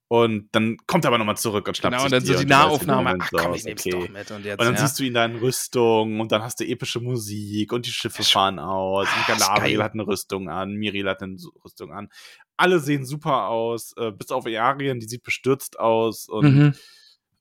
und 0.07 0.49
dann 0.53 0.77
kommt 0.87 1.05
er 1.05 1.09
aber 1.09 1.19
nochmal 1.19 1.37
zurück 1.39 1.67
und 1.67 1.77
schnappt 1.77 1.93
Genau, 1.97 2.03
sich 2.05 2.13
und 2.13 2.13
dann 2.13 2.37
so 2.37 2.43
die 2.43 2.49
Nahaufnahme. 2.49 3.17
Ach 3.19 3.31
komm, 3.33 3.55
ich 3.55 3.65
nehm's 3.65 3.85
okay. 3.87 3.91
doch 3.91 4.09
mit. 4.11 4.31
Und 4.31 4.45
jetzt, 4.45 4.61
Und 4.61 4.67
dann 4.67 4.75
ja. 4.75 4.81
siehst 4.81 4.99
du 5.01 5.03
ihn 5.03 5.15
da 5.15 5.25
in 5.25 5.37
Rüstung 5.37 6.21
und 6.21 6.31
dann 6.31 6.43
hast 6.43 6.61
du 6.61 6.65
epische 6.65 7.01
Musik 7.01 7.73
und 7.73 7.87
die 7.87 7.91
Schiffe 7.91 8.23
fahren 8.23 8.59
aus. 8.59 9.09
Ah, 9.11 9.17
Und 9.19 9.27
Galadriel 9.39 9.83
hat 9.83 9.95
eine 9.95 10.07
Rüstung 10.07 10.51
an, 10.51 10.75
Miril 10.75 11.09
hat 11.09 11.23
eine 11.23 11.37
Rüstung 11.65 11.91
an. 11.93 12.11
Alle 12.57 12.79
sehen 12.81 13.05
super 13.07 13.49
aus, 13.49 13.95
äh, 13.97 14.13
bis 14.13 14.31
auf 14.31 14.47
Earien, 14.47 15.01
die 15.01 15.07
sieht 15.09 15.23
bestürzt 15.25 15.81
aus. 15.81 16.29
Und 16.29 16.55
Mhm. 16.55 16.75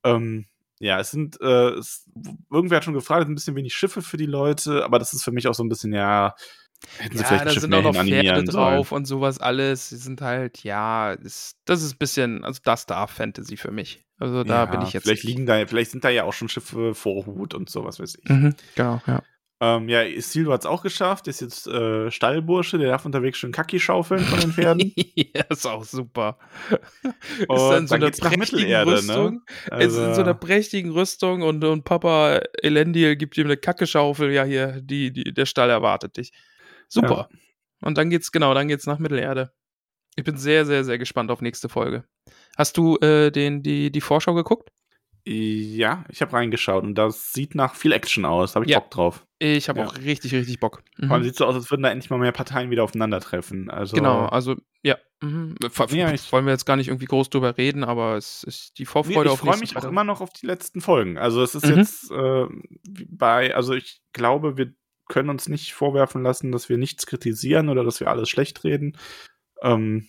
ähm, 0.05 0.45
ja, 0.83 0.99
es 0.99 1.11
sind, 1.11 1.39
äh, 1.41 1.69
es, 1.71 2.05
irgendwer 2.51 2.77
hat 2.77 2.83
schon 2.83 2.93
gefragt, 2.93 3.21
es 3.21 3.25
sind 3.25 3.31
ein 3.33 3.35
bisschen 3.35 3.55
wenig 3.55 3.73
Schiffe 3.73 4.01
für 4.01 4.17
die 4.17 4.25
Leute, 4.25 4.83
aber 4.83 4.99
das 4.99 5.13
ist 5.13 5.23
für 5.23 5.31
mich 5.31 5.47
auch 5.47 5.53
so 5.53 5.63
ein 5.63 5.69
bisschen, 5.69 5.93
ja, 5.93 6.35
hätten 6.97 7.17
sie 7.17 7.23
Ja, 7.23 7.27
vielleicht 7.27 7.41
ein 7.41 7.47
da 7.47 7.51
Schiff 7.53 7.61
sind 7.61 7.73
auch 7.73 7.83
noch 7.83 8.03
Pferde 8.03 8.51
sollen. 8.51 8.75
drauf 8.75 8.91
und 8.91 9.05
sowas 9.05 9.39
alles. 9.39 9.89
Die 9.89 9.95
sind 9.95 10.21
halt, 10.21 10.63
ja, 10.63 11.13
ist, 11.13 11.57
das 11.65 11.81
ist 11.83 11.93
ein 11.95 11.97
bisschen, 11.97 12.43
also 12.43 12.59
das 12.63 12.85
darf 12.85 13.11
Fantasy 13.11 13.57
für 13.57 13.71
mich. 13.71 14.05
Also 14.19 14.43
da 14.43 14.63
ja, 14.63 14.65
bin 14.65 14.81
ich 14.81 14.93
jetzt. 14.93 15.03
Vielleicht 15.03 15.23
liegen 15.23 15.45
da, 15.45 15.65
vielleicht 15.65 15.91
sind 15.91 16.03
da 16.03 16.09
ja 16.09 16.23
auch 16.23 16.33
schon 16.33 16.49
Schiffe 16.49 16.93
vor 16.93 17.25
Hut 17.25 17.53
und 17.53 17.69
sowas 17.69 17.99
weiß 17.99 18.17
ich. 18.21 18.29
Mhm, 18.29 18.55
genau, 18.75 19.01
ja. 19.07 19.21
Ähm, 19.65 19.87
ja, 19.87 20.03
Isildur 20.03 20.55
hat 20.55 20.61
es 20.61 20.65
auch 20.65 20.83
geschafft, 20.83 21.29
ist 21.29 21.39
jetzt 21.39 21.67
äh, 21.67 22.11
Stallbursche, 22.11 22.77
der 22.77 22.89
darf 22.89 23.05
unterwegs 23.05 23.37
schon 23.37 23.53
Kacki 23.53 23.79
schaufeln 23.79 24.19
von 24.19 24.37
den 24.41 24.51
Pferden. 24.51 24.91
ja, 25.15 25.43
ist 25.49 25.65
auch 25.65 25.85
super. 25.85 26.37
ist 27.39 27.47
dann 27.47 27.87
so 27.87 27.95
dann 27.95 28.03
eine 28.03 28.05
geht's 28.07 28.21
nach 28.21 28.33
prächtigen 28.33 28.63
Mittelerde, 28.63 28.91
ne? 28.91 28.97
Rüstung. 28.97 29.41
ist 29.47 29.71
Also, 29.71 30.03
in 30.03 30.15
so 30.15 30.21
einer 30.21 30.33
prächtigen 30.33 30.91
Rüstung 30.91 31.43
und, 31.43 31.63
und 31.63 31.85
Papa 31.85 32.41
Elendil 32.61 33.15
gibt 33.15 33.37
ihm 33.37 33.45
eine 33.45 33.55
Kackeschaufel. 33.55 34.33
Ja, 34.33 34.43
hier, 34.43 34.81
die, 34.81 35.13
die, 35.13 35.33
der 35.33 35.45
Stall 35.45 35.69
erwartet 35.69 36.17
dich. 36.17 36.33
Super. 36.89 37.29
Und 37.79 37.97
dann 37.97 38.09
geht's, 38.09 38.33
genau, 38.33 38.53
dann 38.53 38.67
geht's 38.67 38.85
nach 38.85 38.99
Mittelerde. 38.99 39.53
Ich 40.17 40.25
bin 40.25 40.35
sehr, 40.35 40.65
sehr, 40.65 40.83
sehr 40.83 40.97
gespannt 40.97 41.31
auf 41.31 41.41
nächste 41.41 41.69
Folge. 41.69 42.03
Hast 42.57 42.75
du 42.77 42.97
äh, 42.97 43.31
den, 43.31 43.63
die, 43.63 43.93
die 43.93 44.01
Vorschau 44.01 44.33
geguckt? 44.33 44.71
Ja, 45.25 46.03
ich 46.09 46.21
habe 46.21 46.33
reingeschaut 46.33 46.83
und 46.83 46.95
das 46.95 47.31
sieht 47.33 47.55
nach 47.55 47.75
viel 47.75 47.91
Action 47.93 48.25
aus. 48.25 48.51
Da 48.51 48.55
habe 48.57 48.65
ich 48.65 48.71
Ja. 48.71 48.79
Bock 48.79 48.91
drauf. 48.91 49.25
Ich 49.39 49.69
habe 49.69 49.79
Ja. 49.79 49.87
auch 49.87 49.97
richtig, 49.97 50.33
richtig 50.33 50.59
Bock. 50.59 50.83
Mhm. 50.97 51.07
Vor 51.07 51.15
allem 51.15 51.23
sieht 51.23 51.35
so 51.35 51.45
aus, 51.45 51.55
als 51.55 51.69
würden 51.71 51.83
da 51.83 51.89
endlich 51.89 52.09
mal 52.09 52.17
mehr 52.19 52.31
Parteien 52.31 52.69
wieder 52.71 52.83
aufeinandertreffen. 52.83 53.69
Also, 53.69 53.95
Genau, 53.95 54.25
also 54.25 54.55
ja. 54.81 54.97
Mhm. 55.21 55.55
Ja, 55.91 56.11
ich- 56.13 56.31
wollen 56.33 56.45
wir 56.45 56.51
jetzt 56.51 56.65
gar 56.65 56.75
nicht 56.75 56.89
irgendwie 56.89 57.05
groß 57.05 57.29
drüber 57.29 57.57
reden, 57.57 57.83
aber 57.85 58.17
es 58.17 58.43
ist 58.43 58.77
die 58.77 58.83
Nee, 58.83 58.87
Vorfreude 58.87 59.25
ich 59.27 59.31
auf 59.33 59.39
freue 59.39 59.57
nächsten 59.57 59.75
mich 59.75 59.77
auch 59.83 59.87
immer 59.87 60.03
noch 60.03 60.19
auf 60.19 60.33
die 60.33 60.45
letzten 60.45 60.81
Folgen. 60.81 61.17
Also 61.17 61.41
es 61.41 61.55
ist 61.55 61.65
Mhm. 61.67 61.77
jetzt 61.77 62.11
äh, 62.11 62.45
bei, 63.09 63.55
also 63.55 63.73
ich 63.73 64.01
glaube, 64.11 64.57
wir 64.57 64.73
können 65.07 65.29
uns 65.29 65.47
nicht 65.47 65.73
vorwerfen 65.73 66.23
lassen, 66.23 66.51
dass 66.51 66.67
wir 66.67 66.77
nichts 66.77 67.05
kritisieren 67.05 67.69
oder 67.69 67.83
dass 67.85 67.99
wir 68.01 68.07
alles 68.09 68.29
schlecht 68.29 68.63
reden. 68.65 68.97
Ähm, 69.61 70.07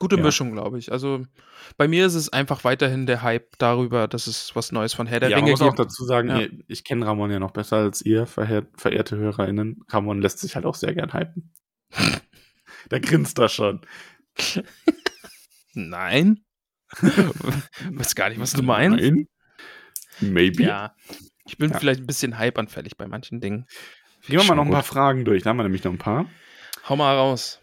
Gute 0.00 0.16
Ja. 0.16 0.22
Mischung, 0.22 0.52
glaube 0.52 0.78
ich. 0.78 0.92
Also 0.92 1.24
bei 1.76 1.88
mir 1.88 2.06
ist 2.06 2.14
es 2.14 2.32
einfach 2.32 2.62
weiterhin 2.64 3.06
der 3.06 3.22
Hype 3.22 3.58
darüber, 3.58 4.06
dass 4.06 4.26
es 4.28 4.54
was 4.54 4.70
Neues 4.70 4.94
von 4.94 5.06
Herr 5.08 5.18
der 5.20 5.30
ja, 5.30 5.36
Ringe 5.38 5.50
muss 5.50 5.60
auch 5.60 5.68
gibt. 5.74 5.78
dazu 5.80 6.04
sagen, 6.04 6.28
Ja. 6.28 6.46
ich 6.68 6.84
kenne 6.84 7.04
Ramon 7.04 7.30
ja 7.32 7.38
noch 7.40 7.50
besser 7.50 7.78
als 7.78 8.02
ihr, 8.02 8.26
verheer- 8.26 8.66
verehrte 8.76 9.16
HörerInnen. 9.16 9.80
Ramon 9.88 10.22
lässt 10.22 10.38
sich 10.38 10.54
halt 10.54 10.66
auch 10.66 10.76
sehr 10.76 10.94
gern 10.94 11.12
hypen. 11.12 11.52
Der 12.90 13.00
grinst 13.00 13.38
da 13.38 13.48
schon. 13.48 13.80
Nein. 15.74 16.44
Weiß 17.00 18.14
gar 18.14 18.28
nicht, 18.30 18.40
was 18.40 18.52
du 18.52 18.62
meinst. 18.62 18.98
Nein? 19.00 19.26
Maybe. 20.20 20.62
Ja. 20.64 20.94
Ich 21.46 21.58
bin 21.58 21.72
vielleicht 21.72 22.00
ein 22.00 22.06
bisschen 22.06 22.38
hypeanfällig 22.38 22.96
bei 22.96 23.06
manchen 23.06 23.40
Dingen. 23.40 23.66
Gehen 24.26 24.38
wir 24.40 24.44
mal 24.46 24.54
noch 24.54 24.64
ein 24.66 24.70
paar. 24.70 24.82
Fragen 24.82 25.24
durch. 25.24 25.42
Da 25.42 25.50
haben 25.50 25.56
wir 25.58 25.62
nämlich 25.64 25.84
noch 25.84 25.92
ein 25.92 25.98
paar. 25.98 26.26
Hau 26.88 26.96
mal 26.96 27.14
raus. 27.16 27.60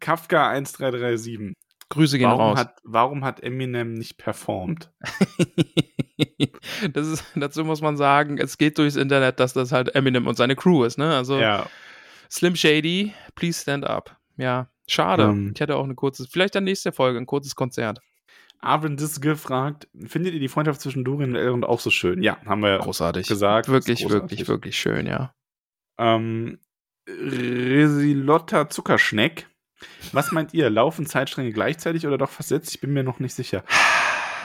Kafka 0.00 0.50
1337. 0.50 1.54
Grüße 1.90 2.18
gehen 2.18 2.28
Warum 2.28 2.40
raus. 2.40 2.58
hat, 2.58 2.76
warum 2.84 3.24
hat 3.24 3.42
Eminem 3.42 3.94
nicht 3.94 4.16
performt? 4.18 4.92
das 6.92 7.06
ist, 7.06 7.24
dazu 7.34 7.64
muss 7.64 7.80
man 7.80 7.96
sagen, 7.96 8.38
es 8.38 8.58
geht 8.58 8.78
durchs 8.78 8.96
Internet, 8.96 9.40
dass 9.40 9.52
das 9.52 9.72
halt 9.72 9.94
Eminem 9.94 10.26
und 10.26 10.36
seine 10.36 10.56
Crew 10.56 10.84
ist, 10.84 10.98
ne? 10.98 11.14
Also 11.14 11.38
Ja, 11.38 11.66
Slim 12.30 12.56
Shady, 12.56 13.12
please 13.34 13.60
stand 13.60 13.84
up. 13.84 14.16
Ja, 14.36 14.68
schade. 14.88 15.24
Ähm. 15.24 15.52
ich 15.54 15.60
hatte 15.60 15.76
auch 15.76 15.84
eine 15.84 15.94
kurze, 15.94 16.26
vielleicht 16.28 16.54
dann 16.54 16.64
nächste 16.64 16.92
Folge, 16.92 17.18
ein 17.18 17.26
kurzes 17.26 17.54
Konzert. 17.54 18.00
Arvin 18.60 18.96
Diske 18.96 19.36
fragt, 19.36 19.88
findet 20.06 20.32
ihr 20.32 20.40
die 20.40 20.48
Freundschaft 20.48 20.80
zwischen 20.80 21.04
Dorian 21.04 21.30
und 21.30 21.36
Elrond 21.36 21.64
auch 21.66 21.80
so 21.80 21.90
schön? 21.90 22.22
Ja, 22.22 22.38
haben 22.46 22.62
wir 22.62 22.78
Großartig. 22.78 23.28
gesagt. 23.28 23.68
Wirklich, 23.68 24.00
großartig. 24.02 24.30
wirklich, 24.30 24.48
wirklich 24.48 24.78
schön, 24.78 25.06
ja. 25.06 25.34
Ähm, 25.98 26.58
Resilotta 27.06 28.68
Zuckerschneck. 28.70 29.48
Was 30.12 30.32
meint 30.32 30.54
ihr? 30.54 30.70
Laufen 30.70 31.06
Zeitstränge 31.06 31.52
gleichzeitig 31.52 32.06
oder 32.06 32.18
doch 32.18 32.30
versetzt? 32.30 32.74
Ich 32.74 32.80
bin 32.80 32.92
mir 32.92 33.02
noch 33.02 33.18
nicht 33.20 33.34
sicher. 33.34 33.64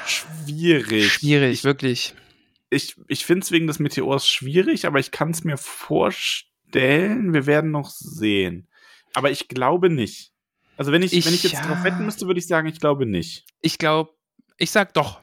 Schwierig. 0.06 1.14
Schwierig, 1.14 1.64
wirklich. 1.64 2.14
Ich, 2.70 2.96
ich 3.08 3.26
finde 3.26 3.44
es 3.44 3.52
wegen 3.52 3.68
des 3.68 3.80
Meteors 3.80 4.28
schwierig, 4.28 4.86
aber 4.86 5.00
ich 5.00 5.12
kann 5.12 5.32
es 5.32 5.44
mir 5.44 5.58
vorstellen. 5.58 7.34
Wir 7.34 7.46
werden 7.46 7.72
noch 7.72 7.90
sehen. 7.90 8.68
Aber 9.14 9.32
ich 9.32 9.48
glaube 9.48 9.90
nicht. 9.90 10.32
Also 10.78 10.92
wenn 10.92 11.02
ich, 11.02 11.14
Ich- 11.14 11.26
wenn 11.26 11.34
ich 11.34 11.44
jetzt 11.44 11.54
ja. 11.54 11.66
drauf 11.66 11.84
wetten 11.84 12.06
müsste, 12.06 12.28
würde 12.28 12.40
ich 12.40 12.48
sagen, 12.48 12.68
ich 12.68 12.80
glaube 12.80 13.06
nicht. 13.06 13.46
Ich 13.62 13.78
glaube, 13.78 14.12
ich 14.58 14.72
sag 14.72 14.94
doch. 14.94 15.22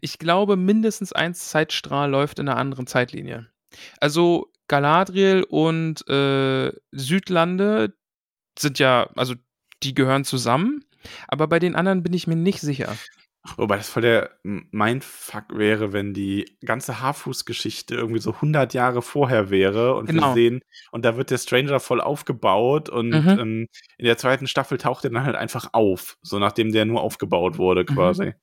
Ich 0.00 0.18
glaube, 0.18 0.56
mindestens 0.56 1.12
ein 1.12 1.34
Zeitstrahl 1.34 2.10
läuft 2.10 2.38
in 2.38 2.48
einer 2.48 2.58
anderen 2.58 2.86
Zeitlinie. 2.86 3.48
Also 4.00 4.50
Galadriel 4.68 5.44
und 5.48 6.06
äh, 6.08 6.72
Südlande 6.92 7.94
sind 8.60 8.78
ja, 8.78 9.08
also 9.16 9.34
die 9.82 9.94
gehören 9.94 10.24
zusammen, 10.24 10.84
aber 11.28 11.46
bei 11.48 11.58
den 11.58 11.74
anderen 11.74 12.02
bin 12.02 12.12
ich 12.12 12.26
mir 12.26 12.36
nicht 12.36 12.60
sicher. 12.60 12.94
Wobei 13.56 13.78
das 13.78 13.88
voll 13.88 14.02
der 14.02 14.32
Mindfuck 14.42 15.44
wäre, 15.56 15.94
wenn 15.94 16.12
die 16.12 16.58
ganze 16.62 17.00
Haarfuß-Geschichte 17.00 17.94
irgendwie 17.94 18.20
so 18.20 18.34
100 18.38 18.74
Jahre 18.74 19.00
vorher 19.00 19.48
wäre 19.48 19.94
und 19.94 20.06
Genau. 20.10 20.28
wir 20.28 20.34
sehen, 20.34 20.60
und 20.92 21.06
da 21.06 21.16
wird 21.16 21.30
der 21.30 21.38
Stranger 21.38 21.80
voll 21.80 22.02
aufgebaut 22.02 22.90
und 22.90 23.08
Mhm. 23.08 23.28
ähm, 23.40 23.66
in 23.96 24.04
der 24.04 24.18
zweiten 24.18 24.46
Staffel 24.46 24.76
taucht 24.76 25.04
er 25.04 25.10
dann 25.10 25.24
halt 25.24 25.36
einfach 25.36 25.70
auf, 25.72 26.18
so 26.20 26.38
nachdem 26.38 26.70
der 26.70 26.84
nur 26.84 27.00
aufgebaut 27.00 27.56
wurde 27.56 27.80
Mhm. 27.80 27.86
quasi. 27.86 28.34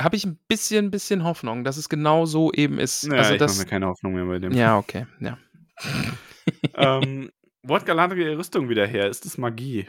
Habe 0.00 0.16
ich 0.16 0.24
ein 0.24 0.38
bisschen, 0.48 0.90
bisschen 0.90 1.22
Hoffnung, 1.22 1.62
dass 1.62 1.76
es 1.76 1.90
genau 1.90 2.24
so 2.24 2.50
eben 2.50 2.78
ist. 2.78 3.02
Ja, 3.02 3.16
also 3.16 3.34
ich 3.34 3.40
mache 3.40 3.58
mir 3.58 3.66
keine 3.66 3.88
Hoffnung 3.88 4.14
mehr 4.14 4.24
bei 4.24 4.38
dem. 4.38 4.52
ja, 4.52 4.78
okay, 4.78 5.04
ja. 5.20 5.36
ähm, 6.74 7.30
wo 7.62 7.74
hat 7.76 7.86
Galadriel 7.86 8.26
ihre 8.28 8.38
Rüstung 8.38 8.68
wieder 8.68 8.86
her? 8.86 9.08
Ist 9.08 9.24
das 9.24 9.38
Magie? 9.38 9.86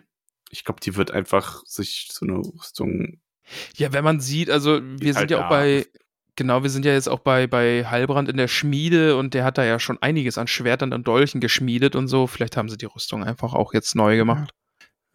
Ich 0.49 0.63
glaube, 0.65 0.82
die 0.82 0.95
wird 0.95 1.11
einfach 1.11 1.63
sich 1.65 2.09
so 2.11 2.26
eine 2.26 2.38
Rüstung. 2.38 3.22
Ja, 3.76 3.93
wenn 3.93 4.03
man 4.03 4.19
sieht, 4.19 4.49
also 4.49 4.82
wir 4.82 4.93
Ist 4.95 4.99
sind 5.01 5.15
halt 5.17 5.32
ja 5.32 5.38
auch 5.38 5.41
da. 5.43 5.49
bei, 5.49 5.86
genau, 6.36 6.63
wir 6.63 6.69
sind 6.69 6.86
ja 6.86 6.93
jetzt 6.93 7.07
auch 7.07 7.19
bei, 7.19 7.47
bei 7.47 7.86
Heilbrand 7.86 8.30
in 8.30 8.38
der 8.38 8.47
Schmiede 8.47 9.17
und 9.17 9.34
der 9.34 9.43
hat 9.43 9.57
da 9.57 9.63
ja 9.63 9.80
schon 9.80 9.97
einiges 10.01 10.38
an 10.38 10.47
Schwertern 10.47 10.93
und 10.93 11.07
Dolchen 11.07 11.39
geschmiedet 11.41 11.95
und 11.95 12.07
so. 12.07 12.28
Vielleicht 12.28 12.57
haben 12.57 12.69
sie 12.69 12.78
die 12.78 12.86
Rüstung 12.86 13.24
einfach 13.24 13.53
auch 13.53 13.74
jetzt 13.74 13.95
neu 13.95 14.17
gemacht. 14.17 14.53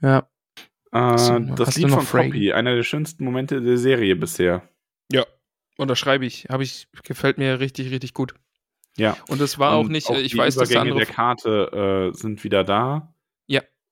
Ja. 0.01 0.29
Äh, 0.93 1.39
noch- 1.41 1.57
das 1.57 1.77
Lied 1.77 1.91
von 1.91 2.01
Frey? 2.07 2.29
Poppy, 2.29 2.53
einer 2.53 2.75
der 2.75 2.83
schönsten 2.83 3.25
Momente 3.25 3.61
der 3.61 3.77
Serie 3.77 4.17
bisher. 4.17 4.69
Ja. 5.13 5.27
Unterschreibe 5.77 6.25
ich. 6.25 6.47
Habe 6.49 6.63
ich, 6.63 6.89
gefällt 7.05 7.37
mir 7.39 7.61
richtig, 7.61 7.91
richtig 7.91 8.15
gut. 8.15 8.35
Ja. 8.97 9.17
Und 9.29 9.41
es 9.41 9.59
war 9.59 9.75
auch 9.75 9.85
Und 9.85 9.91
nicht, 9.91 10.09
äh, 10.11 10.21
ich 10.21 10.33
die 10.33 10.39
weiß, 10.39 10.57
dass 10.57 10.69
der 10.69 10.81
andere. 10.81 10.99
der 10.99 11.07
Karte 11.07 12.11
äh, 12.13 12.17
sind 12.17 12.45
wieder 12.45 12.65
da. 12.65 13.13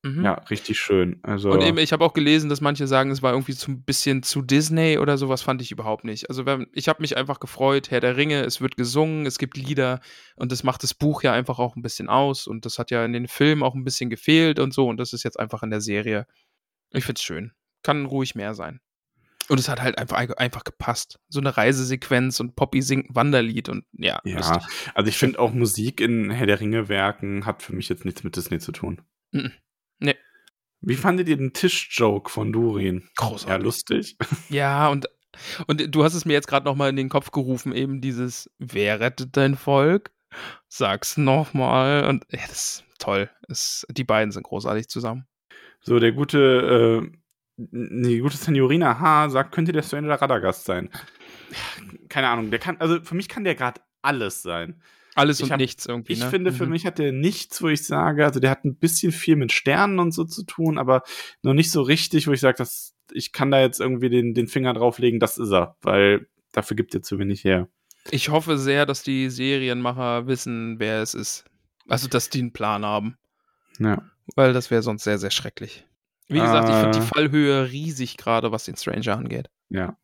Mhm. 0.04 0.22
Ja, 0.22 0.34
richtig 0.50 0.78
schön. 0.78 1.18
Also 1.22 1.50
Und 1.50 1.62
eben, 1.62 1.78
ich 1.78 1.94
habe 1.94 2.04
auch 2.04 2.12
gelesen, 2.12 2.50
dass 2.50 2.60
manche 2.60 2.86
sagen, 2.86 3.10
es 3.10 3.22
war 3.22 3.32
irgendwie 3.32 3.54
zu, 3.54 3.70
ein 3.70 3.84
bisschen 3.84 4.22
zu 4.22 4.42
Disney 4.42 4.98
oder 4.98 5.16
sowas, 5.16 5.40
fand 5.40 5.62
ich 5.62 5.72
überhaupt 5.72 6.04
nicht. 6.04 6.28
Also 6.28 6.44
wenn, 6.44 6.66
ich 6.74 6.88
habe 6.88 7.00
mich 7.00 7.16
einfach 7.16 7.40
gefreut, 7.40 7.90
Herr 7.90 8.00
der 8.00 8.18
Ringe, 8.18 8.42
es 8.42 8.60
wird 8.60 8.76
gesungen, 8.76 9.24
es 9.24 9.38
gibt 9.38 9.56
Lieder 9.56 10.00
und 10.36 10.52
das 10.52 10.62
macht 10.62 10.82
das 10.82 10.92
Buch 10.92 11.22
ja 11.22 11.32
einfach 11.32 11.58
auch 11.58 11.74
ein 11.74 11.80
bisschen 11.80 12.10
aus 12.10 12.46
und 12.46 12.66
das 12.66 12.78
hat 12.78 12.90
ja 12.90 13.02
in 13.02 13.14
den 13.14 13.28
Filmen 13.28 13.62
auch 13.62 13.74
ein 13.74 13.84
bisschen 13.84 14.10
gefehlt 14.10 14.58
und 14.58 14.74
so 14.74 14.86
und 14.88 14.98
das 14.98 15.14
ist 15.14 15.22
jetzt 15.22 15.40
einfach 15.40 15.62
in 15.62 15.70
der 15.70 15.80
Serie. 15.80 16.26
Ich 16.90 17.04
find's 17.06 17.22
schön. 17.22 17.52
Kann 17.82 18.04
ruhig 18.04 18.34
mehr 18.34 18.52
sein. 18.52 18.80
Und 19.48 19.58
es 19.60 19.68
hat 19.68 19.82
halt 19.82 19.98
einfach, 19.98 20.18
einfach 20.36 20.64
gepasst. 20.64 21.18
So 21.28 21.40
eine 21.40 21.56
Reisesequenz 21.56 22.40
und 22.40 22.56
Poppy 22.56 22.80
singt 22.82 23.10
ein 23.10 23.14
Wanderlied 23.14 23.68
und 23.68 23.84
ja, 23.92 24.20
ja, 24.24 24.36
lustig. 24.36 24.62
also 24.94 25.08
ich 25.08 25.18
finde 25.18 25.38
auch 25.38 25.52
Musik 25.52 26.00
in 26.00 26.30
Herr 26.30 26.46
der 26.46 26.60
Ringe 26.60 26.88
Werken 26.88 27.44
hat 27.44 27.62
für 27.62 27.74
mich 27.74 27.88
jetzt 27.88 28.04
nichts 28.04 28.24
mit 28.24 28.36
Disney 28.36 28.58
zu 28.58 28.72
tun. 28.72 29.02
Nee. 29.98 30.16
Wie 30.80 30.94
fandet 30.96 31.28
ihr 31.28 31.36
den 31.36 31.52
Tischjoke 31.52 32.30
von 32.30 32.52
Durin? 32.52 33.02
Ja, 33.20 33.28
Großartig. 33.28 33.64
lustig. 33.64 34.16
Ja, 34.48 34.88
und, 34.88 35.06
und 35.66 35.94
du 35.94 36.04
hast 36.04 36.14
es 36.14 36.24
mir 36.24 36.34
jetzt 36.34 36.48
gerade 36.48 36.64
nochmal 36.66 36.90
in 36.90 36.96
den 36.96 37.08
Kopf 37.08 37.30
gerufen, 37.30 37.72
eben 37.74 38.00
dieses, 38.00 38.50
wer 38.58 39.00
rettet 39.00 39.36
dein 39.36 39.56
Volk? 39.56 40.12
Sag's 40.68 41.16
nochmal. 41.16 42.06
Und 42.06 42.26
ja, 42.30 42.40
das 42.48 42.52
ist 42.52 42.84
toll. 42.98 43.30
Es, 43.48 43.86
die 43.90 44.04
beiden 44.04 44.32
sind 44.32 44.42
großartig 44.44 44.88
zusammen. 44.88 45.26
So, 45.80 45.98
der 45.98 46.12
gute, 46.12 47.02
äh, 47.04 47.16
die 47.56 48.18
gute 48.18 48.36
Signorina 48.36 48.98
H. 48.98 49.30
sagt, 49.30 49.52
könnte 49.52 49.72
der 49.72 49.82
Stranger 49.82 50.14
Radagast 50.20 50.64
sein. 50.64 50.90
Keine 52.08 52.28
Ahnung, 52.28 52.50
der 52.50 52.58
kann, 52.58 52.76
also 52.78 53.00
für 53.02 53.14
mich 53.14 53.28
kann 53.28 53.44
der 53.44 53.54
gerade 53.54 53.80
alles 54.02 54.42
sein. 54.42 54.80
Alles 55.14 55.38
Ich 55.38 55.44
und 55.44 55.52
hab- 55.52 55.60
nichts 55.60 55.86
irgendwie. 55.86 56.12
Ich 56.14 56.20
ne? 56.20 56.30
finde, 56.30 56.52
für 56.52 56.64
Mhm. 56.66 56.72
mich 56.72 56.86
hat 56.86 56.98
der 56.98 57.12
nichts, 57.12 57.62
wo 57.62 57.68
ich 57.68 57.84
sage, 57.86 58.24
also 58.24 58.40
der 58.40 58.50
hat 58.50 58.64
ein 58.64 58.76
bisschen 58.76 59.12
viel 59.12 59.36
mit 59.36 59.52
Sternen 59.52 60.00
und 60.00 60.10
so 60.12 60.24
zu 60.24 60.42
tun, 60.44 60.76
aber 60.78 61.02
noch 61.42 61.54
nicht 61.54 61.70
so 61.70 61.82
richtig, 61.82 62.26
wo 62.26 62.32
ich 62.32 62.40
sage, 62.40 62.56
dass 62.58 62.94
ich 63.12 63.30
kann 63.32 63.50
da 63.52 63.60
jetzt 63.60 63.80
irgendwie 63.80 64.08
den, 64.08 64.34
den 64.34 64.48
Finger 64.48 64.74
drauflegen, 64.74 65.20
das 65.20 65.38
ist 65.38 65.52
er, 65.52 65.76
weil 65.82 66.26
dafür 66.52 66.76
gibt 66.76 66.94
er 66.94 67.02
zu 67.02 67.18
wenig 67.20 67.44
her. 67.44 67.68
Ich 68.10 68.28
hoffe 68.30 68.58
sehr, 68.58 68.86
dass 68.86 69.02
die 69.04 69.30
Serienmacher 69.30 70.26
wissen, 70.26 70.80
wer 70.80 71.00
es 71.00 71.14
ist. 71.14 71.44
Also, 71.88 72.08
dass 72.08 72.28
die 72.30 72.40
einen 72.40 72.52
Plan 72.52 72.84
haben. 72.84 73.16
Ja. 73.78 74.02
Weil 74.34 74.52
das 74.52 74.70
wäre 74.70 74.82
sonst 74.82 75.04
sehr, 75.04 75.18
sehr 75.18 75.30
schrecklich. 75.30 75.86
Wie 76.28 76.40
gesagt, 76.40 76.68
ich 76.68 76.74
finde 76.76 76.98
Äh. 76.98 77.00
die 77.00 77.06
Fallhöhe 77.06 77.70
riesig, 77.70 78.16
gerade 78.16 78.52
was 78.52 78.64
den 78.64 78.76
Stranger 78.76 79.16
angeht. 79.16 79.50
Ja. 79.68 79.96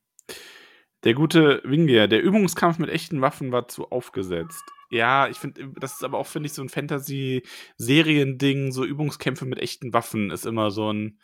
Der 1.05 1.15
gute 1.15 1.63
Wingier, 1.65 2.09
der 2.09 2.23
Übungskampf 2.23 2.79
mit 2.79 2.91
echten 2.91 3.21
Waffen 3.23 3.53
war 3.53 3.69
zu 3.69 3.91
aufgesetzt. 3.91 4.63
Ja, 4.91 5.29
ich 5.29 5.39
finde, 5.39 5.69
das 5.81 5.95
ist 5.95 6.05
aber 6.05 6.19
auch, 6.19 6.27
finde 6.27 6.49
ich, 6.49 6.53
so 6.53 6.63
ein 6.63 6.69
Fantasy-Serien-Ding, 6.69 8.73
so 8.73 8.85
Übungskämpfe 8.85 9.45
mit 9.45 9.59
echten 9.59 9.93
Waffen 9.93 10.31
ist 10.31 10.47
immer 10.47 10.71
so 10.71 10.93
ein. 10.93 11.19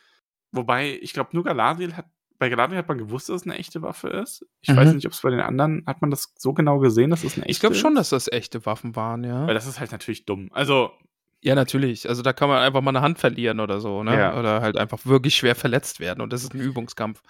Wobei, 0.52 0.98
ich 1.02 1.12
glaube, 1.12 1.30
nur 1.32 1.44
Galadriel 1.44 1.96
hat, 1.96 2.06
bei 2.38 2.48
Galadriel 2.48 2.78
hat 2.78 2.88
man 2.88 2.98
gewusst, 2.98 3.28
dass 3.28 3.42
es 3.42 3.46
eine 3.46 3.58
echte 3.58 3.82
Waffe 3.82 4.08
ist. 4.08 4.46
Ich 4.60 4.70
Mhm. 4.70 4.76
weiß 4.76 4.94
nicht, 4.94 5.06
ob 5.06 5.12
es 5.12 5.20
bei 5.20 5.30
den 5.30 5.40
anderen, 5.40 5.82
hat 5.86 6.00
man 6.00 6.10
das 6.10 6.32
so 6.36 6.52
genau 6.54 6.78
gesehen, 6.78 7.10
dass 7.10 7.24
es 7.24 7.34
eine 7.34 7.42
echte 7.44 7.50
Ich 7.52 7.60
glaube 7.60 7.74
schon, 7.74 7.94
dass 7.94 8.10
das 8.10 8.30
echte 8.30 8.64
Waffen 8.66 8.96
waren, 8.96 9.24
ja. 9.24 9.46
Weil 9.46 9.54
das 9.54 9.66
ist 9.66 9.80
halt 9.80 9.92
natürlich 9.92 10.24
dumm. 10.24 10.48
Also, 10.52 10.90
Ja, 11.42 11.54
natürlich. 11.54 12.08
Also 12.08 12.22
da 12.22 12.32
kann 12.32 12.48
man 12.48 12.58
einfach 12.62 12.80
mal 12.80 12.90
eine 12.90 13.02
Hand 13.02 13.18
verlieren 13.18 13.60
oder 13.60 13.80
so, 13.80 14.02
ne? 14.02 14.16
Ja. 14.16 14.38
Oder 14.38 14.62
halt 14.62 14.76
einfach 14.76 15.04
wirklich 15.04 15.36
schwer 15.36 15.54
verletzt 15.54 16.00
werden 16.00 16.20
und 16.20 16.32
das 16.32 16.42
ist 16.42 16.54
ein 16.54 16.60
Übungskampf. 16.60 17.20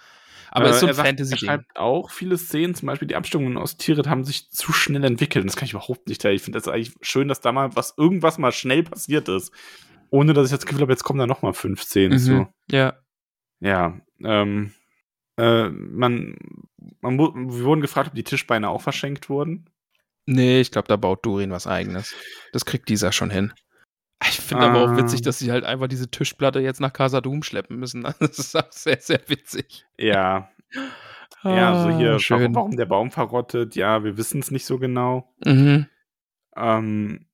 Aber 0.49 0.65
Äh, 0.65 0.69
es 0.69 0.75
ist 0.77 0.79
so 0.81 0.87
ein 0.87 0.93
sagt, 0.93 1.19
Er 1.19 1.37
schreibt 1.37 1.75
auch 1.77 2.09
viele 2.09 2.37
Szenen, 2.37 2.73
zum 2.73 2.87
Beispiel 2.87 3.07
die 3.07 3.15
Abstimmungen 3.15 3.57
aus 3.57 3.75
Tieret 3.77 4.07
haben 4.07 4.23
sich 4.23 4.49
zu 4.49 4.71
schnell 4.71 5.03
entwickelt. 5.03 5.43
Und 5.43 5.47
das 5.47 5.57
kann 5.57 5.65
ich 5.65 5.73
überhaupt 5.73 6.07
nicht 6.07 6.21
teilen. 6.21 6.35
Ich 6.37 6.41
finde 6.41 6.57
das 6.57 6.67
eigentlich 6.69 6.93
schön, 7.01 7.27
dass 7.27 7.41
da 7.41 7.51
mal 7.51 7.75
was, 7.75 7.93
irgendwas 7.97 8.37
mal 8.37 8.53
schnell 8.53 8.83
passiert 8.83 9.27
ist. 9.27 9.51
Ohne 10.09 10.33
dass 10.33 10.45
ich 10.49 10.55
das 10.57 10.65
Gefühl 10.65 10.81
habe, 10.83 10.93
jetzt 10.93 11.03
kommen 11.03 11.19
da 11.19 11.27
noch 11.27 11.41
mal 11.41 11.53
fünf 11.53 11.83
Szenen 11.83 12.13
Mhm. 12.13 12.23
zu. 12.23 12.47
Ja. 12.71 12.93
Ja, 13.59 13.99
ähm, 14.23 14.71
äh, 15.37 15.67
man, 15.69 16.35
man, 17.01 17.17
wir 17.19 17.63
wurden 17.65 17.81
gefragt, 17.81 18.09
ob 18.09 18.15
die 18.15 18.23
Tischbeine 18.23 18.69
auch 18.69 18.81
verschenkt 18.81 19.29
wurden. 19.29 19.69
Nee, 20.25 20.61
ich 20.61 20.71
glaube, 20.71 20.87
da 20.87 20.95
baut 20.95 21.25
Durin 21.25 21.51
was 21.51 21.67
eigenes. 21.67 22.13
Das 22.53 22.65
kriegt 22.65 22.87
dieser 22.89 23.11
schon 23.11 23.29
hin. 23.31 23.51
Ich 24.23 24.39
finde 24.39 24.65
aber 24.65 24.81
auch 24.83 24.89
Ah. 24.93 24.97
witzig, 24.97 25.21
dass 25.21 25.37
sie 25.39 25.51
halt 25.51 25.63
einfach 25.63 25.87
diese 25.87 26.09
Tischplatte 26.09 26.59
jetzt 26.59 26.81
nach 26.81 26.91
Casa 26.93 27.21
Doom 27.21 27.43
schleppen 27.43 27.77
müssen. 27.77 28.03
Das 28.19 28.39
ist 28.39 28.55
auch 28.55 28.71
sehr, 28.71 28.97
sehr 28.99 29.19
witzig. 29.27 29.85
Ja, 29.97 30.49
ja, 31.43 31.83
so 31.83 31.89
hier, 31.97 32.13
Ah, 32.15 32.19
schön. 32.19 32.39
warum, 32.41 32.55
warum 32.55 32.77
der 32.77 32.85
Baum 32.87 33.11
verrottet, 33.11 33.75
ja, 33.75 34.03
wir 34.03 34.17
wissen 34.17 34.39
es 34.39 34.51
nicht 34.51 34.65
so 34.65 34.79
genau. 34.79 35.33
Mhm. 35.45 35.85
Ähm, 36.55 37.27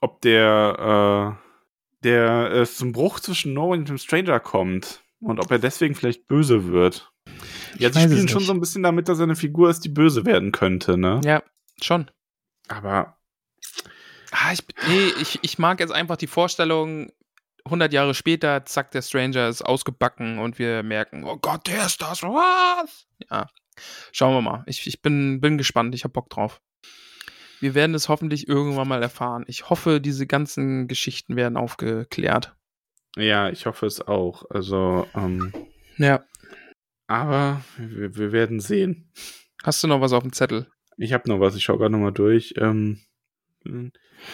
ob 0.00 0.20
der, 0.22 1.36
äh, 1.42 2.04
der 2.04 2.52
äh, 2.52 2.66
zum 2.66 2.92
Bruch 2.92 3.20
zwischen 3.20 3.52
Noah 3.52 3.72
und 3.76 3.88
dem 3.88 3.98
Stranger 3.98 4.40
kommt 4.40 5.02
und 5.20 5.40
ob 5.40 5.50
er 5.50 5.58
deswegen 5.58 5.94
vielleicht 5.94 6.26
böse 6.28 6.68
wird. 6.68 7.12
Ja, 7.78 7.92
sie 7.92 8.00
spielen 8.00 8.28
schon 8.28 8.42
so 8.42 8.52
ein 8.52 8.60
bisschen 8.60 8.82
damit, 8.82 9.08
dass 9.08 9.18
er 9.18 9.24
eine 9.24 9.36
Figur 9.36 9.68
ist, 9.68 9.80
die 9.80 9.88
böse 9.90 10.24
werden 10.24 10.52
könnte, 10.52 10.96
ne? 10.96 11.20
Ja, 11.24 11.42
schon. 11.82 12.10
Aber 12.68 13.16
Ah, 14.32 14.52
ich, 14.52 14.60
nee, 14.88 15.08
ich, 15.20 15.38
ich 15.42 15.58
mag 15.58 15.80
jetzt 15.80 15.92
einfach 15.92 16.16
die 16.16 16.26
Vorstellung, 16.26 17.10
100 17.64 17.92
Jahre 17.92 18.14
später, 18.14 18.64
zack, 18.64 18.90
der 18.92 19.02
Stranger 19.02 19.48
ist 19.48 19.62
ausgebacken 19.62 20.38
und 20.38 20.58
wir 20.58 20.82
merken, 20.82 21.24
oh 21.24 21.36
Gott, 21.36 21.66
der 21.66 21.86
ist 21.86 22.00
das, 22.00 22.22
was? 22.22 23.06
Ja, 23.30 23.48
schauen 24.12 24.34
wir 24.34 24.40
mal. 24.42 24.62
Ich, 24.66 24.86
ich 24.86 25.02
bin, 25.02 25.40
bin 25.40 25.58
gespannt, 25.58 25.94
ich 25.94 26.04
hab 26.04 26.12
Bock 26.12 26.30
drauf. 26.30 26.60
Wir 27.60 27.74
werden 27.74 27.94
es 27.94 28.08
hoffentlich 28.08 28.48
irgendwann 28.48 28.88
mal 28.88 29.02
erfahren. 29.02 29.44
Ich 29.46 29.68
hoffe, 29.68 30.00
diese 30.00 30.26
ganzen 30.26 30.88
Geschichten 30.88 31.36
werden 31.36 31.58
aufgeklärt. 31.58 32.54
ja, 33.16 33.50
ich 33.50 33.66
hoffe 33.66 33.84
es 33.86 34.00
auch. 34.00 34.44
Also, 34.50 35.06
ähm, 35.14 35.52
Ja. 35.98 36.24
aber 37.06 37.62
wir, 37.76 38.16
wir 38.16 38.32
werden 38.32 38.60
sehen. 38.60 39.12
Hast 39.62 39.82
du 39.82 39.88
noch 39.88 40.00
was 40.00 40.12
auf 40.14 40.22
dem 40.22 40.32
Zettel? 40.32 40.70
Ich 40.96 41.12
habe 41.12 41.28
noch 41.28 41.40
was, 41.40 41.54
ich 41.56 41.64
schaue 41.64 41.76
gerade 41.78 41.92
noch 41.92 41.98
mal 41.98 42.12
durch. 42.12 42.54
Ähm, 42.56 43.00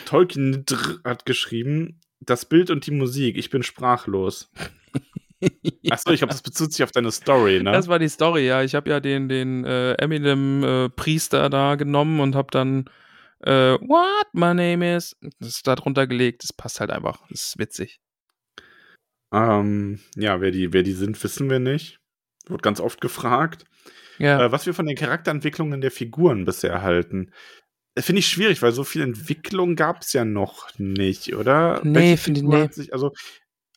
Tolkien 0.04 0.64
hat 1.04 1.26
geschrieben, 1.26 2.00
das 2.20 2.44
Bild 2.44 2.70
und 2.70 2.86
die 2.86 2.92
Musik, 2.92 3.36
ich 3.36 3.50
bin 3.50 3.62
sprachlos. 3.62 4.50
Achso, 5.90 6.10
ich 6.12 6.20
glaube, 6.20 6.32
das 6.32 6.42
bezieht 6.42 6.72
sich 6.72 6.82
auf 6.82 6.92
deine 6.92 7.12
Story, 7.12 7.62
ne? 7.62 7.72
Das 7.72 7.88
war 7.88 7.98
die 7.98 8.08
Story, 8.08 8.46
ja. 8.46 8.62
Ich 8.62 8.74
habe 8.74 8.88
ja 8.88 9.00
den, 9.00 9.28
den 9.28 9.64
äh, 9.64 9.92
Eminem-Priester 9.94 11.50
da 11.50 11.74
genommen 11.74 12.20
und 12.20 12.34
habe 12.34 12.48
dann 12.50 12.88
äh, 13.40 13.74
What 13.80 14.26
my 14.32 14.54
name 14.54 14.96
is 14.96 15.16
das 15.38 15.62
da 15.62 15.74
drunter 15.74 16.06
gelegt. 16.06 16.42
Das 16.42 16.52
passt 16.52 16.80
halt 16.80 16.90
einfach. 16.90 17.20
Das 17.28 17.48
ist 17.48 17.58
witzig. 17.58 18.00
Ähm, 19.32 20.00
ja, 20.14 20.40
wer 20.40 20.50
die, 20.50 20.72
wer 20.72 20.82
die 20.82 20.92
sind, 20.92 21.22
wissen 21.22 21.50
wir 21.50 21.58
nicht. 21.58 22.00
Wird 22.46 22.62
ganz 22.62 22.80
oft 22.80 23.00
gefragt. 23.00 23.64
Ja. 24.18 24.46
Äh, 24.46 24.52
was 24.52 24.66
wir 24.66 24.72
von 24.72 24.86
den 24.86 24.96
Charakterentwicklungen 24.96 25.80
der 25.80 25.90
Figuren 25.90 26.44
bisher 26.44 26.70
erhalten. 26.70 27.32
Äh, 27.96 28.02
Finde 28.02 28.20
ich 28.20 28.28
schwierig, 28.28 28.62
weil 28.62 28.70
so 28.72 28.84
viel 28.84 29.02
Entwicklung 29.02 29.74
gab 29.74 30.02
es 30.02 30.12
ja 30.12 30.24
noch 30.24 30.68
nicht, 30.78 31.34
oder? 31.34 31.80
Nee, 31.82 32.16
finde 32.16 32.40
ich- 32.40 32.44
Figur 32.46 32.70
nee. 32.76 32.92
also 32.92 33.12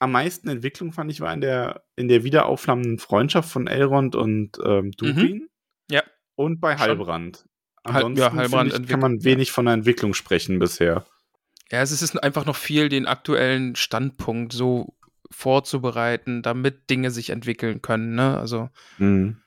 am 0.02 0.12
meisten 0.12 0.48
Entwicklung 0.48 0.94
fand 0.94 1.12
ich 1.12 1.20
war 1.20 1.34
in 1.34 1.41
der, 1.41 1.84
in 1.98 2.08
der 2.08 2.24
wiederaufflammenden 2.24 3.00
Freundschaft 3.00 3.50
von 3.50 3.68
Elrond 3.68 4.16
und 4.16 4.58
ähm, 4.64 4.91
Durin. 4.91 5.16
Mhm. 5.18 5.50
Ja. 5.91 6.04
Und 6.36 6.62
bei. 6.62 6.78
Halbrand. 6.78 7.46
Hal- 7.86 7.96
Ansonsten 7.96 8.20
ja, 8.22 8.34
Halbrand 8.34 8.74
ich, 8.80 8.88
kann 8.88 9.00
man 9.00 9.24
wenig 9.24 9.52
von 9.52 9.68
einer 9.68 9.74
Entwicklung 9.74 10.14
sprechen 10.14 10.60
bisher. 10.60 11.06
ja, 11.72 11.82
es 11.82 11.91
ist 11.91 12.22
einfach 12.24 12.46
noch 12.46 12.56
viel, 12.56 12.88
den 12.90 13.08
aktuellen 13.08 13.76
Standpunkt 13.76 14.54
so 14.54 14.96
vorzubereiten, 15.32 16.41
damit 16.41 16.90
Dinge 16.90 17.12
sich 17.12 17.30
entwickeln 17.30 17.82
können. 17.82 18.16
Ne? 18.16 18.38
Also, 18.38 18.70
Mhm. 18.98 19.38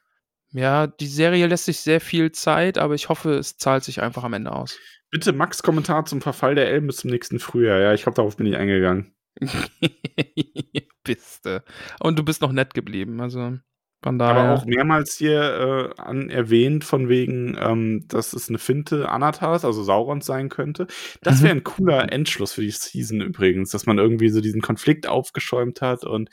Ja, 0.52 0.86
die 0.86 1.06
Serie 1.06 1.46
lässt 1.46 1.64
sich 1.66 1.80
sehr 1.80 2.00
viel 2.00 2.32
Zeit, 2.32 2.78
aber 2.78 2.94
ich 2.94 3.08
hoffe, 3.08 3.34
es 3.34 3.56
zahlt 3.56 3.84
sich 3.84 4.02
einfach 4.02 4.24
am 4.24 4.32
Ende 4.34 4.52
aus. 4.52 4.78
Bitte 5.10 5.32
Max 5.32 5.62
Kommentar 5.62 6.04
zum 6.06 6.20
Verfall 6.22 6.54
der 6.54 6.68
Elben 6.68 6.86
bis 6.86 6.96
zum 6.96 7.10
nächsten 7.10 7.38
Frühjahr. 7.38 7.80
Ja, 7.80 7.92
ich 7.94 8.02
glaube, 8.02 8.16
darauf 8.16 8.36
bin 8.36 8.46
ich 8.46 8.56
eingegangen. 8.56 9.14
bist 11.04 11.44
du. 11.46 11.62
Und 12.00 12.18
du 12.18 12.22
bist 12.24 12.40
noch 12.42 12.52
nett 12.52 12.74
geblieben. 12.74 13.20
Also, 13.20 13.58
von 14.02 14.18
daher. 14.18 14.42
Aber 14.42 14.54
auch 14.54 14.64
mehrmals 14.64 15.16
hier 15.16 15.92
äh, 15.96 16.00
an 16.00 16.30
erwähnt, 16.30 16.84
von 16.84 17.08
wegen, 17.08 17.56
ähm, 17.58 18.04
dass 18.08 18.32
es 18.32 18.48
eine 18.48 18.58
Finte 18.58 19.08
Anatas, 19.08 19.64
also 19.64 19.82
Saurons 19.82 20.26
sein 20.26 20.48
könnte. 20.48 20.86
Das 21.22 21.40
Mhm. 21.40 21.44
wäre 21.44 21.54
ein 21.56 21.64
cooler 21.64 22.12
Endschluss 22.12 22.52
für 22.52 22.62
die 22.62 22.70
Season 22.70 23.20
übrigens, 23.20 23.70
dass 23.70 23.86
man 23.86 23.98
irgendwie 23.98 24.28
so 24.28 24.40
diesen 24.40 24.60
Konflikt 24.62 25.06
aufgeschäumt 25.06 25.80
hat 25.82 26.04
und 26.04 26.30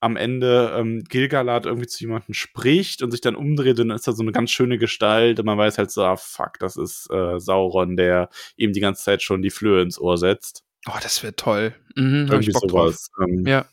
am 0.00 0.16
Ende 0.16 0.74
ähm, 0.76 1.02
Gilgalad 1.04 1.66
irgendwie 1.66 1.86
zu 1.86 2.04
jemandem 2.04 2.34
spricht 2.34 3.02
und 3.02 3.10
sich 3.10 3.20
dann 3.20 3.34
umdreht 3.34 3.80
und 3.80 3.88
dann 3.88 3.96
ist 3.96 4.06
da 4.06 4.12
so 4.12 4.22
eine 4.22 4.32
ganz 4.32 4.50
schöne 4.50 4.78
Gestalt 4.78 5.40
und 5.40 5.46
man 5.46 5.58
weiß 5.58 5.78
halt 5.78 5.90
so, 5.90 6.04
ah 6.04 6.16
fuck, 6.16 6.58
das 6.58 6.76
ist 6.76 7.10
äh, 7.10 7.38
Sauron, 7.40 7.96
der 7.96 8.28
ihm 8.56 8.72
die 8.72 8.80
ganze 8.80 9.02
Zeit 9.04 9.22
schon 9.22 9.42
die 9.42 9.50
Flöhe 9.50 9.82
ins 9.82 9.98
Ohr 9.98 10.18
setzt. 10.18 10.64
Oh, 10.86 10.98
das 11.02 11.22
wäre 11.22 11.34
toll. 11.34 11.74
Mhm, 11.96 12.28
Irgendwie 12.30 12.52
sowas. 12.52 13.10
Ähm, 13.20 13.44
Ja. 13.46 13.66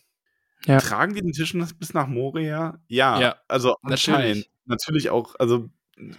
Ja. 0.66 0.80
Tragen 0.80 1.14
die 1.14 1.22
den 1.22 1.34
Tisch 1.34 1.54
bis 1.78 1.94
nach 1.94 2.08
Moria? 2.08 2.80
Ja, 2.88 3.20
Ja, 3.20 3.36
also 3.50 3.76
natürlich. 3.84 4.08
anscheinend. 4.08 4.50
Natürlich 4.66 5.10
auch, 5.10 5.36
also 5.38 5.70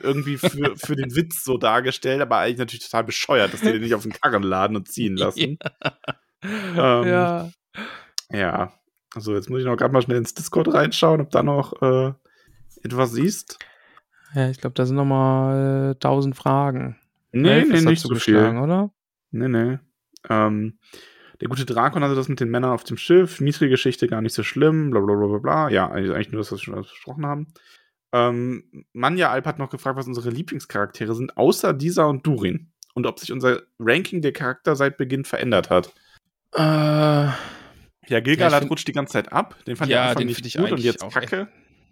irgendwie 0.03 0.37
für, 0.37 0.47
für 0.77 0.97
den 0.97 1.17
Witz 1.17 1.45
so 1.45 1.57
dargestellt, 1.57 2.21
aber 2.21 2.39
eigentlich 2.39 2.59
natürlich 2.59 2.85
total 2.85 3.05
bescheuert, 3.05 3.55
dass 3.55 3.63
die 3.63 3.73
den 3.73 3.81
nicht 3.81 3.95
auf 3.95 4.03
den 4.03 4.13
Karren 4.13 4.43
laden 4.43 4.77
und 4.77 4.87
ziehen 4.89 5.17
lassen. 5.17 5.59
Ähm, 6.43 6.77
ja. 6.77 7.51
Ja. 8.31 8.73
Also 9.17 9.35
jetzt 9.35 9.51
muss 9.51 9.61
ich 9.61 9.67
noch 9.67 9.77
gerade 9.77 9.93
mal 9.93 10.03
schnell 10.03 10.19
ins 10.19 10.35
Discord 10.35 10.73
reinschauen, 10.73 11.21
ob 11.21 11.31
da 11.31 11.43
noch 11.43 11.81
äh, 11.83 12.13
etwas 12.83 13.13
siehst. 13.13 13.59
Ja, 14.35 14.51
ich 14.51 14.61
glaube, 14.61 14.75
da 14.75 14.85
sind 14.85 14.97
nochmal 14.97 15.93
äh, 15.93 15.95
1000 15.95 16.37
Fragen. 16.37 16.97
Nee, 17.33 17.51
Elf 17.51 17.69
nee, 17.69 17.81
nicht 17.81 18.01
so 18.01 18.15
viel. 18.15 18.37
oder? 18.37 18.91
Nee, 19.31 19.49
nee. 19.49 19.79
Ähm, 20.29 20.79
der 21.41 21.49
gute 21.49 21.65
Drakon 21.65 22.03
hatte 22.03 22.15
das 22.15 22.29
mit 22.29 22.41
den 22.41 22.51
Männern 22.51 22.71
auf 22.71 22.85
dem 22.85 22.97
Schiff. 22.97 23.41
Mitri-Geschichte 23.41 24.07
gar 24.07 24.21
nicht 24.21 24.35
so 24.35 24.43
schlimm. 24.43 24.91
Bla 24.91 25.01
bla 25.01 25.15
bla 25.15 25.27
bla 25.27 25.39
bla. 25.39 25.69
Ja, 25.69 25.91
eigentlich 25.91 26.31
nur 26.31 26.41
das, 26.41 26.53
was 26.53 26.61
wir 26.61 26.65
schon 26.65 26.83
besprochen 26.83 27.27
haben. 27.27 27.49
Ähm, 28.13 28.87
Manja 28.93 29.31
Alp 29.31 29.47
hat 29.47 29.59
noch 29.59 29.71
gefragt, 29.71 29.97
was 29.97 30.07
unsere 30.07 30.31
Lieblingscharaktere 30.31 31.15
sind, 31.15 31.37
außer 31.37 31.73
dieser 31.75 32.09
und 32.09 32.25
Durin. 32.27 32.71
Und 32.95 33.07
ob 33.07 33.19
sich 33.19 33.33
unser 33.33 33.63
Ranking 33.81 34.23
der 34.23 34.33
Charakter 34.33 34.77
seit 34.77 34.97
Beginn 34.97 35.25
verändert 35.25 35.69
hat. 35.69 35.93
Äh, 36.53 37.29
Ja, 38.09 38.21
Gilgalad 38.21 38.61
find- 38.61 38.71
rutscht 38.71 38.89
die 38.89 38.93
ganze 38.93 39.13
Zeit 39.15 39.33
ab. 39.33 39.57
Den 39.67 39.77
fand 39.77 39.91
Ja, 39.91 40.11
ich 40.13 40.17
den 40.19 40.27
nicht 40.27 40.45
ich 40.47 40.55
gut 40.57 40.73
und 40.73 40.81
jetzt 40.81 41.03
auch 41.03 41.13
kacke. 41.13 41.49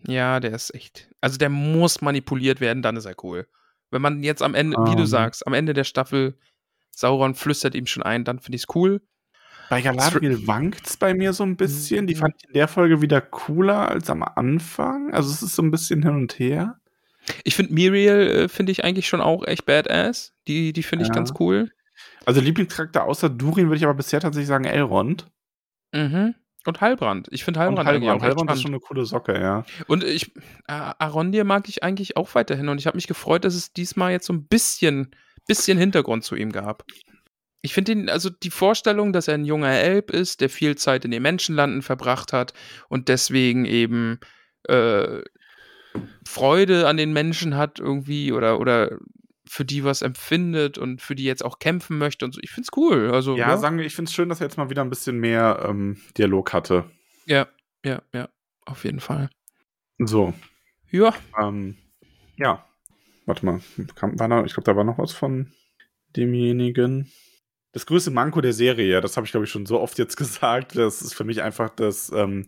ja, 0.06 0.40
der 0.40 0.52
ist 0.52 0.74
echt. 0.74 1.08
Also 1.20 1.38
der 1.38 1.48
muss 1.48 2.00
manipuliert 2.00 2.60
werden, 2.60 2.82
dann 2.82 2.96
ist 2.96 3.04
er 3.06 3.14
cool. 3.24 3.46
Wenn 3.90 4.02
man 4.02 4.22
jetzt 4.22 4.42
am 4.42 4.54
Ende, 4.54 4.76
wie 4.86 4.94
du 4.96 5.02
Ähm. 5.02 5.06
sagst, 5.06 5.46
am 5.46 5.52
Ende 5.54 5.74
der 5.74 5.84
Staffel 5.84 6.38
Sauron 6.94 7.34
flüstert 7.34 7.74
ihm 7.74 7.86
schon 7.86 8.02
ein, 8.02 8.24
dann 8.24 8.38
finde 8.38 8.56
ich 8.56 8.62
es 8.68 8.74
cool. 8.74 9.00
Bei 9.70 9.80
Galadriel 9.80 10.46
wankt's 10.46 10.98
bei 10.98 11.14
mir 11.14 11.32
so 11.32 11.44
ein 11.44 11.56
bisschen. 11.56 12.06
Die 12.06 12.14
Mhm. 12.14 12.18
fand 12.18 12.34
ich 12.38 12.48
in 12.48 12.52
der 12.54 12.68
Folge 12.68 13.00
wieder 13.00 13.20
cooler 13.22 13.88
als 13.88 14.10
am 14.10 14.22
Anfang. 14.22 15.12
Also 15.14 15.30
es 15.30 15.42
ist 15.42 15.54
so 15.54 15.62
ein 15.62 15.70
bisschen 15.70 16.02
hin 16.02 16.12
und 16.14 16.38
her. 16.38 16.76
Ich 17.44 17.54
finde 17.54 17.72
Miriel, 17.72 18.44
äh, 18.44 18.48
finde 18.48 18.72
ich 18.72 18.84
eigentlich 18.84 19.08
schon 19.08 19.20
auch 19.22 19.46
echt 19.46 19.64
badass. 19.64 20.34
Die, 20.48 20.72
die 20.74 20.82
finde 20.82 21.04
ich 21.04 21.08
Ja. 21.08 21.14
ganz 21.14 21.32
cool. 21.40 21.70
Also 22.26 22.40
Lieblingscharakter 22.40 23.04
außer 23.04 23.30
Durin 23.30 23.68
würde 23.68 23.76
ich 23.76 23.84
aber 23.84 23.94
bisher 23.94 24.20
tatsächlich 24.20 24.48
sagen 24.48 24.64
Elrond. 24.64 25.26
Mhm. 25.92 26.34
Und 26.64 26.80
Halbrand. 26.80 27.28
Ich 27.32 27.44
finde 27.44 27.60
eigentlich 27.60 27.84
Halbrand. 27.84 28.08
auch 28.08 28.14
echt 28.14 28.22
Halbrand 28.22 28.52
ist 28.52 28.62
schon 28.62 28.70
eine 28.70 28.80
coole 28.80 29.04
Socke, 29.04 29.40
ja. 29.40 29.64
Und 29.88 30.04
ich, 30.04 30.34
äh, 30.68 30.72
Arondir 30.98 31.44
mag 31.44 31.68
ich 31.68 31.82
eigentlich 31.82 32.16
auch 32.16 32.34
weiterhin 32.34 32.68
und 32.68 32.78
ich 32.78 32.86
habe 32.86 32.96
mich 32.96 33.08
gefreut, 33.08 33.44
dass 33.44 33.54
es 33.54 33.72
diesmal 33.72 34.12
jetzt 34.12 34.26
so 34.26 34.32
ein 34.32 34.46
bisschen, 34.46 35.14
bisschen 35.46 35.76
Hintergrund 35.76 36.24
zu 36.24 36.36
ihm 36.36 36.52
gab. 36.52 36.84
Ich 37.62 37.74
finde 37.74 37.92
ihn, 37.92 38.08
also 38.08 38.30
die 38.30 38.50
Vorstellung, 38.50 39.12
dass 39.12 39.28
er 39.28 39.34
ein 39.34 39.44
junger 39.44 39.72
Elb 39.72 40.10
ist, 40.10 40.40
der 40.40 40.50
viel 40.50 40.76
Zeit 40.76 41.04
in 41.04 41.10
den 41.10 41.22
Menschenlanden 41.22 41.82
verbracht 41.82 42.32
hat 42.32 42.54
und 42.88 43.08
deswegen 43.08 43.64
eben 43.64 44.18
äh, 44.64 45.20
Freude 46.26 46.88
an 46.88 46.96
den 46.96 47.12
Menschen 47.12 47.56
hat 47.56 47.78
irgendwie 47.80 48.32
oder, 48.32 48.60
oder 48.60 48.98
für 49.52 49.66
die 49.66 49.84
was 49.84 50.00
empfindet 50.00 50.78
und 50.78 51.02
für 51.02 51.14
die 51.14 51.24
jetzt 51.24 51.44
auch 51.44 51.58
kämpfen 51.58 51.98
möchte 51.98 52.24
und 52.24 52.32
so. 52.32 52.40
Ich 52.42 52.50
finde 52.50 52.68
es 52.70 52.76
cool. 52.78 53.10
Also, 53.12 53.36
Ja, 53.36 53.58
sagen 53.58 53.76
wir, 53.76 53.84
ich 53.84 53.94
finde 53.94 54.08
es 54.08 54.14
schön, 54.14 54.30
dass 54.30 54.40
er 54.40 54.46
jetzt 54.46 54.56
mal 54.56 54.70
wieder 54.70 54.80
ein 54.80 54.88
bisschen 54.88 55.18
mehr 55.18 55.66
ähm, 55.68 56.00
Dialog 56.16 56.54
hatte. 56.54 56.90
ja, 57.26 57.46
ja, 57.84 58.00
ja, 58.14 58.30
auf 58.64 58.84
jeden 58.84 59.00
Fall. 59.00 59.28
So, 59.98 60.32
Ja, 60.90 61.14
ähm, 61.38 61.76
ja. 62.38 62.66
Warte 63.26 63.44
mal, 63.44 63.60
kam, 63.94 64.18
war 64.18 64.26
noch, 64.26 64.46
ich 64.46 64.54
glaube, 64.54 64.64
da 64.64 64.74
war 64.74 64.84
noch 64.84 64.96
was 64.96 65.12
von 65.12 65.52
demjenigen. 66.16 67.12
Das 67.72 67.84
größte 67.84 68.10
Manko 68.10 68.40
der 68.40 68.54
Serie, 68.54 69.02
das 69.02 69.18
habe 69.18 69.26
ich 69.26 69.32
glaube 69.32 69.44
ich 69.44 69.50
schon 69.50 69.66
so 69.66 69.78
oft 69.80 69.98
jetzt 69.98 70.16
gesagt, 70.16 70.76
das 70.76 71.02
ist 71.02 71.12
für 71.12 71.24
mich 71.24 71.42
einfach 71.42 71.68
das, 71.68 72.10
ähm, 72.10 72.46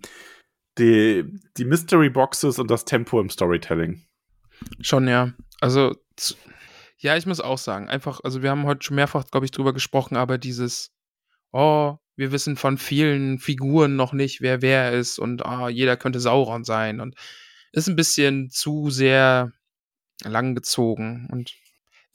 die, 0.79 1.25
die 1.59 1.67
Mystery 1.67 2.09
Boxes 2.09 2.59
und 2.59 2.71
das 2.71 2.87
Tempo 2.87 3.21
im 3.21 3.29
Storytelling. 3.29 4.07
Schon, 4.81 5.07
ja. 5.07 5.35
Also, 5.61 5.95
ja, 6.99 7.17
ich 7.17 7.27
muss 7.27 7.41
auch 7.41 7.59
sagen, 7.59 7.89
einfach, 7.89 8.21
also 8.23 8.43
wir 8.43 8.51
haben 8.51 8.65
heute 8.65 8.85
schon 8.85 8.97
mehrfach, 8.97 9.27
glaube 9.31 9.47
ich, 9.47 9.53
drüber 9.53 9.73
gesprochen, 9.73 10.17
aber 10.17 10.39
dieses, 10.39 10.93
oh, 11.53 11.97
wir 12.17 12.33
wissen 12.33 12.57
von 12.57 12.79
vielen 12.79 13.39
Figuren 13.39 13.97
noch 13.97 14.13
nicht, 14.13 14.41
wer 14.41 14.63
wer 14.63 14.93
ist 14.93 15.19
und 15.19 15.45
ah, 15.45 15.69
jeder 15.69 15.97
könnte 15.97 16.21
Sauron 16.21 16.65
sein 16.65 17.01
und 17.01 17.17
ist 17.73 17.89
ein 17.89 17.97
bisschen 17.97 18.51
zu 18.51 18.91
sehr 18.91 19.53
langgezogen 20.23 21.29
und 21.31 21.55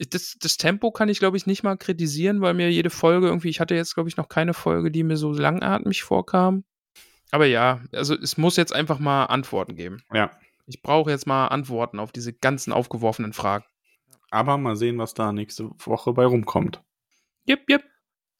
das, 0.08 0.36
das 0.40 0.56
Tempo 0.56 0.90
kann 0.90 1.10
ich, 1.10 1.18
glaube 1.18 1.36
ich, 1.36 1.46
nicht 1.46 1.62
mal 1.62 1.76
kritisieren, 1.76 2.40
weil 2.40 2.54
mir 2.54 2.70
jede 2.70 2.88
Folge 2.88 3.26
irgendwie, 3.26 3.50
ich 3.50 3.60
hatte 3.60 3.74
jetzt, 3.74 3.94
glaube 3.94 4.08
ich, 4.08 4.16
noch 4.16 4.28
keine 4.28 4.54
Folge, 4.54 4.90
die 4.90 5.02
mir 5.02 5.18
so 5.18 5.30
langatmig 5.30 6.02
vorkam. 6.02 6.64
Aber 7.30 7.44
ja, 7.44 7.82
also 7.92 8.14
es 8.14 8.38
muss 8.38 8.56
jetzt 8.56 8.74
einfach 8.74 8.98
mal 8.98 9.26
Antworten 9.26 9.76
geben. 9.76 10.02
Ja. 10.12 10.30
Ich 10.66 10.82
brauche 10.82 11.10
jetzt 11.10 11.26
mal 11.26 11.48
Antworten 11.48 11.98
auf 11.98 12.12
diese 12.12 12.32
ganzen 12.32 12.72
aufgeworfenen 12.72 13.32
Fragen. 13.32 13.64
Aber 14.30 14.56
mal 14.58 14.76
sehen, 14.76 14.98
was 14.98 15.14
da 15.14 15.32
nächste 15.32 15.70
Woche 15.84 16.12
bei 16.12 16.24
rumkommt. 16.24 16.82
Jep, 17.46 17.68
jep. 17.68 17.82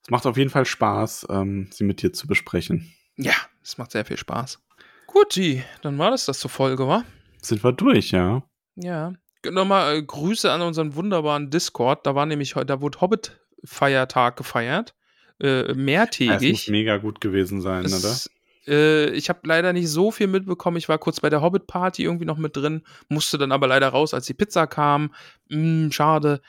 Es 0.02 0.10
macht 0.10 0.26
auf 0.26 0.36
jeden 0.36 0.50
Fall 0.50 0.64
Spaß, 0.64 1.26
ähm, 1.30 1.68
sie 1.72 1.84
mit 1.84 2.02
dir 2.02 2.12
zu 2.12 2.26
besprechen. 2.26 2.92
Ja, 3.16 3.34
es 3.62 3.76
macht 3.76 3.90
sehr 3.90 4.04
viel 4.04 4.16
Spaß. 4.16 4.60
Guti, 5.06 5.62
dann 5.82 5.98
war 5.98 6.10
das 6.10 6.26
das 6.26 6.38
zur 6.38 6.50
Folge, 6.50 6.86
wa? 6.86 7.04
Sind 7.42 7.62
wir 7.64 7.72
durch, 7.72 8.12
ja? 8.12 8.42
Ja. 8.76 9.12
Nochmal 9.44 9.96
äh, 9.96 10.02
Grüße 10.02 10.50
an 10.50 10.60
unseren 10.62 10.94
wunderbaren 10.94 11.50
Discord. 11.50 12.06
Da 12.06 12.14
war 12.14 12.26
nämlich 12.26 12.54
heute, 12.54 12.66
da 12.66 12.80
wurde 12.80 13.00
Hobbit-Feiertag 13.00 14.36
gefeiert. 14.36 14.94
Äh, 15.42 15.46
Ja, 15.48 15.60
Es 15.62 15.68
muss 15.68 15.76
mehrtägig. 15.76 16.68
mega 16.68 16.98
gut 16.98 17.20
gewesen 17.20 17.60
sein, 17.60 17.86
oder? 17.86 18.16
Äh, 18.66 19.10
ich 19.10 19.28
habe 19.28 19.40
leider 19.44 19.72
nicht 19.72 19.88
so 19.88 20.10
viel 20.10 20.26
mitbekommen. 20.26 20.76
Ich 20.76 20.88
war 20.88 20.98
kurz 20.98 21.20
bei 21.20 21.30
der 21.30 21.42
Hobbit-Party 21.42 22.04
irgendwie 22.04 22.24
noch 22.24 22.38
mit 22.38 22.56
drin, 22.56 22.82
musste 23.08 23.38
dann 23.38 23.52
aber 23.52 23.66
leider 23.66 23.88
raus, 23.88 24.14
als 24.14 24.26
die 24.26 24.34
Pizza 24.34 24.66
kam. 24.66 25.14
Hm, 25.50 25.90
schade. 25.92 26.40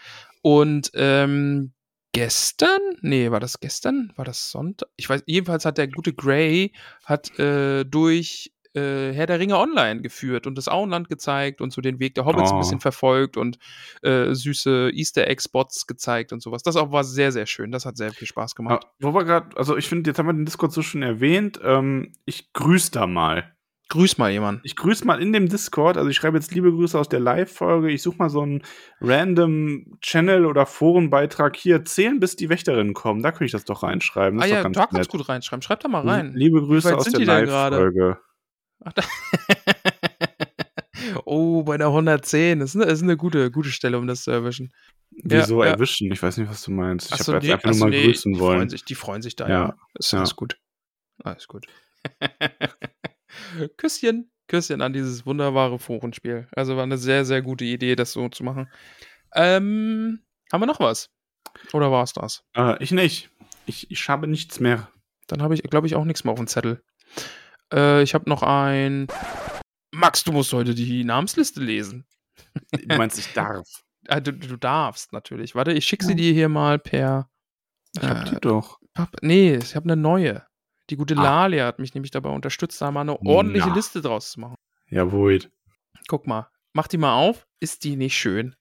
Und 0.42 0.92
ähm, 0.96 1.74
gestern? 2.14 2.80
Nee, 3.02 3.32
war 3.32 3.40
das 3.40 3.60
gestern? 3.60 4.12
War 4.16 4.26
das 4.26 4.52
Sonntag? 4.52 4.90
Ich 4.98 5.10
weiß, 5.10 5.24
jedenfalls 5.26 5.66
hat 5.66 5.78
der 5.78 5.88
gute 5.88 6.14
Gray 6.14 6.74
hat 7.06 7.38
äh, 7.40 7.84
durch 7.86 8.52
äh, 8.74 9.12
Herr 9.12 9.26
der 9.28 9.40
Ringe 9.40 9.58
online 9.58 10.02
geführt 10.02 10.48
und 10.48 10.58
das 10.58 10.68
Auenland 10.68 11.10
gezeigt 11.10 11.62
und 11.62 11.72
so 11.74 11.82
den 11.82 12.00
Weg 12.00 12.16
der 12.16 12.26
Hobbits 12.26 12.52
ein 12.52 12.58
Oh. 12.58 12.60
bisschen 12.60 12.80
verfolgt 12.80 13.38
und 13.38 13.58
äh, 14.02 14.34
süße 14.34 14.92
Easter 14.94 15.28
Egg-Spots 15.28 15.88
gezeigt 15.88 16.32
und 16.34 16.42
sowas. 16.42 16.64
Das 16.64 16.76
auch 16.76 16.92
war 16.92 17.04
sehr, 17.04 17.32
sehr 17.32 17.46
schön. 17.46 17.72
Das 17.72 17.86
hat 17.86 17.98
sehr 17.98 18.12
viel 18.12 18.28
Spaß 18.28 18.56
gemacht. 18.56 18.84
Ah, 18.86 18.92
wo 19.00 19.14
wir 19.14 19.24
gerade, 19.26 19.56
also 19.58 19.76
ich 19.78 19.88
finde, 19.90 20.10
jetzt 20.10 20.20
haben 20.20 20.28
wir 20.28 20.34
den 20.34 20.46
Discord 20.46 20.72
so 20.72 20.82
schon 20.82 21.02
erwähnt. 21.04 21.60
Ähm, 21.64 22.14
ich 22.26 22.54
grüße 22.54 22.92
da 22.92 23.08
mal. 23.08 23.54
Grüß 23.90 24.18
mal 24.18 24.32
jemanden. 24.32 24.62
Ich 24.64 24.78
grüße 24.78 25.06
mal 25.06 25.22
in 25.22 25.34
dem 25.34 25.50
Discord, 25.50 25.98
also 25.98 26.10
ich 26.10 26.16
schreibe 26.16 26.38
jetzt 26.38 26.56
liebe 26.56 26.72
Grüße 26.72 26.98
aus 26.98 27.10
der 27.10 27.20
Live-Folge. 27.20 27.90
Ich 27.92 28.02
suche 28.02 28.16
mal 28.20 28.30
so 28.30 28.40
einen 28.42 28.62
random 29.02 29.98
Channel- 30.02 30.46
oder 30.46 30.66
Forenbeitrag 30.66 31.58
hier. 31.58 31.84
Zählen, 31.84 32.20
bis 32.22 32.38
die 32.38 32.48
Wächterinnen 32.48 32.94
kommen. 32.94 33.22
Da 33.22 33.32
könnte 33.32 33.46
ich 33.46 33.52
das 33.52 33.66
doch 33.66 33.84
reinschreiben. 33.84 34.40
Das 34.40 34.46
Ah 34.46 34.50
ja, 34.50 34.64
da 34.64 34.70
kannst 34.72 34.94
nett. 34.94 35.10
gut 35.10 35.28
reinschreiben. 35.28 35.62
Schreib 35.62 35.82
da 35.82 35.90
mal 35.90 36.08
rein. 36.08 36.32
Liebe 36.34 36.62
Grüße 36.62 36.96
aus 36.96 37.04
sind 37.04 37.20
der? 37.28 37.46
Live-Folge. 37.46 38.18
Ach, 38.84 38.94
da 38.94 39.04
oh, 41.26 41.64
bei 41.64 41.78
der 41.78 41.88
110. 41.88 42.60
Das 42.60 42.76
ist 42.76 42.82
eine, 42.82 42.92
ist 42.92 43.04
eine 43.04 43.18
gute, 43.18 43.52
gute 43.52 43.70
Stelle, 43.70 43.98
um 43.98 44.08
das 44.08 44.24
zu 44.24 44.32
erwischen. 44.32 44.74
Wieso 45.12 45.62
Ja, 45.62 45.68
ja. 45.70 45.74
erwischen? 45.74 46.12
Ich 46.12 46.22
weiß 46.22 46.38
nicht, 46.38 46.50
was 46.50 46.64
du 46.64 46.72
meinst. 46.72 47.14
Ich 47.14 47.20
habe 47.28 47.34
jetzt 47.34 47.52
einfach 47.52 47.70
ach 47.70 47.72
nur 47.72 47.80
mal 47.80 47.90
nee, 47.90 48.06
grüßen 48.06 48.34
die 48.34 48.40
wollen. 48.40 48.58
Freuen 48.58 48.70
sich, 48.70 48.86
die 48.86 48.96
freuen 48.96 49.22
sich 49.22 49.36
da, 49.36 49.48
Ja, 49.48 49.54
ja. 49.54 49.76
Ist 49.96 50.14
ja. 50.14 50.20
alles 50.20 50.36
gut. 50.36 50.58
Alles 51.24 51.48
gut. 51.48 51.68
Küsschen. 53.78 54.32
Küsschen 54.48 54.82
an 54.82 54.94
dieses 54.94 55.26
wunderbare 55.26 55.80
Forenspiel. 55.80 56.48
Also 56.56 56.76
war 56.76 56.84
eine 56.84 56.98
sehr, 56.98 57.26
sehr 57.26 57.42
gute 57.42 57.66
Idee, 57.66 57.96
das 57.96 58.14
so 58.14 58.28
zu 58.30 58.44
machen. 58.44 58.70
Ähm, 59.34 60.20
haben 60.52 60.62
wir 60.62 60.66
noch 60.66 60.80
was? 60.80 61.10
Oder 61.74 61.92
war 61.92 62.04
es 62.04 62.14
das? 62.14 62.44
Äh, 62.56 62.82
ich 62.84 62.92
nicht. 62.92 63.30
Ich, 63.66 63.90
ich 63.92 64.10
habe 64.10 64.28
nichts 64.28 64.60
mehr. 64.60 64.90
Dann 65.28 65.42
habe 65.42 65.54
ich, 65.54 65.64
glaube 65.64 65.88
ich, 65.88 65.96
auch 65.96 66.04
nichts 66.04 66.24
mehr 66.24 66.34
auf 66.34 66.40
dem 66.40 66.48
Zettel. 66.48 66.84
Äh, 67.74 68.04
ich 68.04 68.14
habe 68.14 68.30
noch 68.30 68.44
ein. 68.44 69.08
Max, 69.94 70.24
du 70.24 70.32
musst 70.32 70.54
heute 70.54 70.74
die 70.76 71.04
Namensliste 71.04 71.62
lesen. 71.62 72.06
Du 72.72 72.98
meinst, 72.98 73.18
ich 73.20 73.32
darf. 73.34 73.68
Ah, 74.08 74.20
du, 74.20 74.34
du 74.34 74.58
darfst 74.58 75.14
natürlich. 75.14 75.56
Warte, 75.56 75.72
ich 75.74 75.86
schicke 75.86 76.04
sie 76.06 76.16
dir 76.16 76.34
hier 76.34 76.50
mal 76.50 76.80
per. 76.80 77.30
Ich 77.96 78.02
hab 78.04 78.26
Äh, 78.28 78.30
die 78.32 78.36
doch. 78.42 78.80
Pap- 78.94 79.16
nee, 79.22 79.56
ich 79.56 79.76
habe 79.76 79.86
eine 79.86 79.96
neue. 79.96 80.46
Die 80.90 80.98
gute 80.98 81.16
Ah. 81.18 81.24
Lalia 81.24 81.66
hat 81.66 81.80
mich 81.80 81.94
nämlich 81.94 82.12
dabei 82.12 82.30
unterstützt, 82.30 82.82
da 82.82 82.92
mal 82.92 83.02
eine 83.02 83.22
ordentliche 83.22 83.70
Na. 83.70 83.76
Liste 83.76 84.02
draus 84.02 84.32
zu 84.32 84.40
machen. 84.42 84.56
Jawohl. 84.90 85.40
Guck 86.10 86.28
mal, 86.28 86.50
mach 86.74 86.88
die 86.88 86.98
mal 86.98 87.14
auf. 87.16 87.48
Ist 87.62 87.84
die 87.86 87.96
nicht 87.96 88.18
schön? 88.18 88.56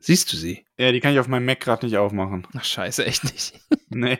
Siehst 0.00 0.32
du 0.32 0.36
sie? 0.36 0.66
Ja, 0.78 0.92
die 0.92 1.00
kann 1.00 1.12
ich 1.12 1.20
auf 1.20 1.28
meinem 1.28 1.46
Mac 1.46 1.60
gerade 1.60 1.86
nicht 1.86 1.96
aufmachen. 1.96 2.46
Ach, 2.56 2.64
scheiße, 2.64 3.04
echt 3.06 3.24
nicht. 3.24 3.60
Nee. 3.88 4.18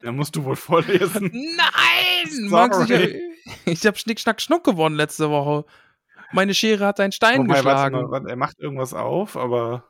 Da 0.00 0.12
musst 0.12 0.34
du 0.34 0.44
wohl 0.44 0.56
vorlesen. 0.56 1.30
Nein! 1.56 2.48
Max, 2.48 2.78
ich, 2.80 2.88
Sorry. 2.88 3.29
ich 3.64 3.86
habe 3.86 3.96
Schnick, 3.98 4.20
Schnack, 4.20 4.40
Schnuck 4.40 4.64
gewonnen 4.64 4.96
letzte 4.96 5.30
Woche. 5.30 5.64
Meine 6.32 6.54
Schere 6.54 6.86
hat 6.86 7.00
einen 7.00 7.12
Stein 7.12 7.40
Wobei, 7.40 7.54
geschlagen. 7.54 8.10
warte, 8.10 8.28
er 8.28 8.36
macht 8.36 8.58
irgendwas 8.58 8.94
auf, 8.94 9.36
aber 9.36 9.84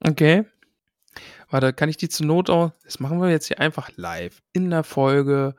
Okay. 0.00 0.44
Warte, 1.50 1.72
kann 1.72 1.88
ich 1.88 1.96
die 1.96 2.08
zur 2.08 2.26
Not 2.26 2.50
auch. 2.50 2.72
Das 2.84 3.00
machen 3.00 3.20
wir 3.20 3.30
jetzt 3.30 3.46
hier 3.46 3.60
einfach 3.60 3.90
live. 3.96 4.42
In 4.52 4.70
der 4.70 4.82
Folge. 4.82 5.54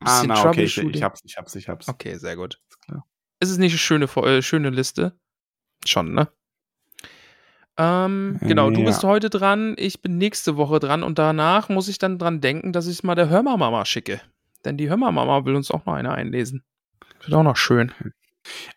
ah, 0.00 0.22
na, 0.26 0.44
okay, 0.48 0.64
ich, 0.64 0.78
ich 0.78 1.02
hab's, 1.02 1.20
ich 1.24 1.36
hab's, 1.36 1.54
ich 1.56 1.68
hab's. 1.68 1.88
Okay, 1.88 2.16
sehr 2.16 2.36
gut. 2.36 2.60
Ist 3.40 3.50
es 3.50 3.58
nicht 3.58 3.72
eine 3.72 3.78
schöne, 3.78 4.04
äh, 4.04 4.40
schöne 4.42 4.70
Liste? 4.70 5.18
Schon, 5.84 6.14
ne? 6.14 6.28
Ähm, 7.78 8.38
genau, 8.42 8.70
du 8.70 8.80
Ja. 8.80 8.86
bist 8.86 9.02
heute 9.02 9.30
dran, 9.30 9.74
ich 9.78 10.02
bin 10.02 10.18
nächste 10.18 10.56
Woche 10.56 10.78
dran 10.78 11.02
und 11.02 11.18
danach 11.18 11.68
muss 11.68 11.88
ich 11.88 11.98
dann 11.98 12.18
dran 12.18 12.40
denken, 12.40 12.72
dass 12.72 12.86
ich 12.86 12.92
es 12.98 13.02
mal 13.02 13.14
der 13.14 13.28
Hörmermama 13.30 13.84
schicke. 13.84 14.20
Denn 14.64 14.76
die 14.76 14.88
Hörmermama 14.88 15.44
will 15.44 15.56
uns 15.56 15.70
auch 15.70 15.84
noch 15.86 15.94
eine 15.94 16.12
einlesen. 16.12 16.62
Wird 17.22 17.34
auch 17.34 17.42
noch 17.42 17.56
schön. 17.56 17.92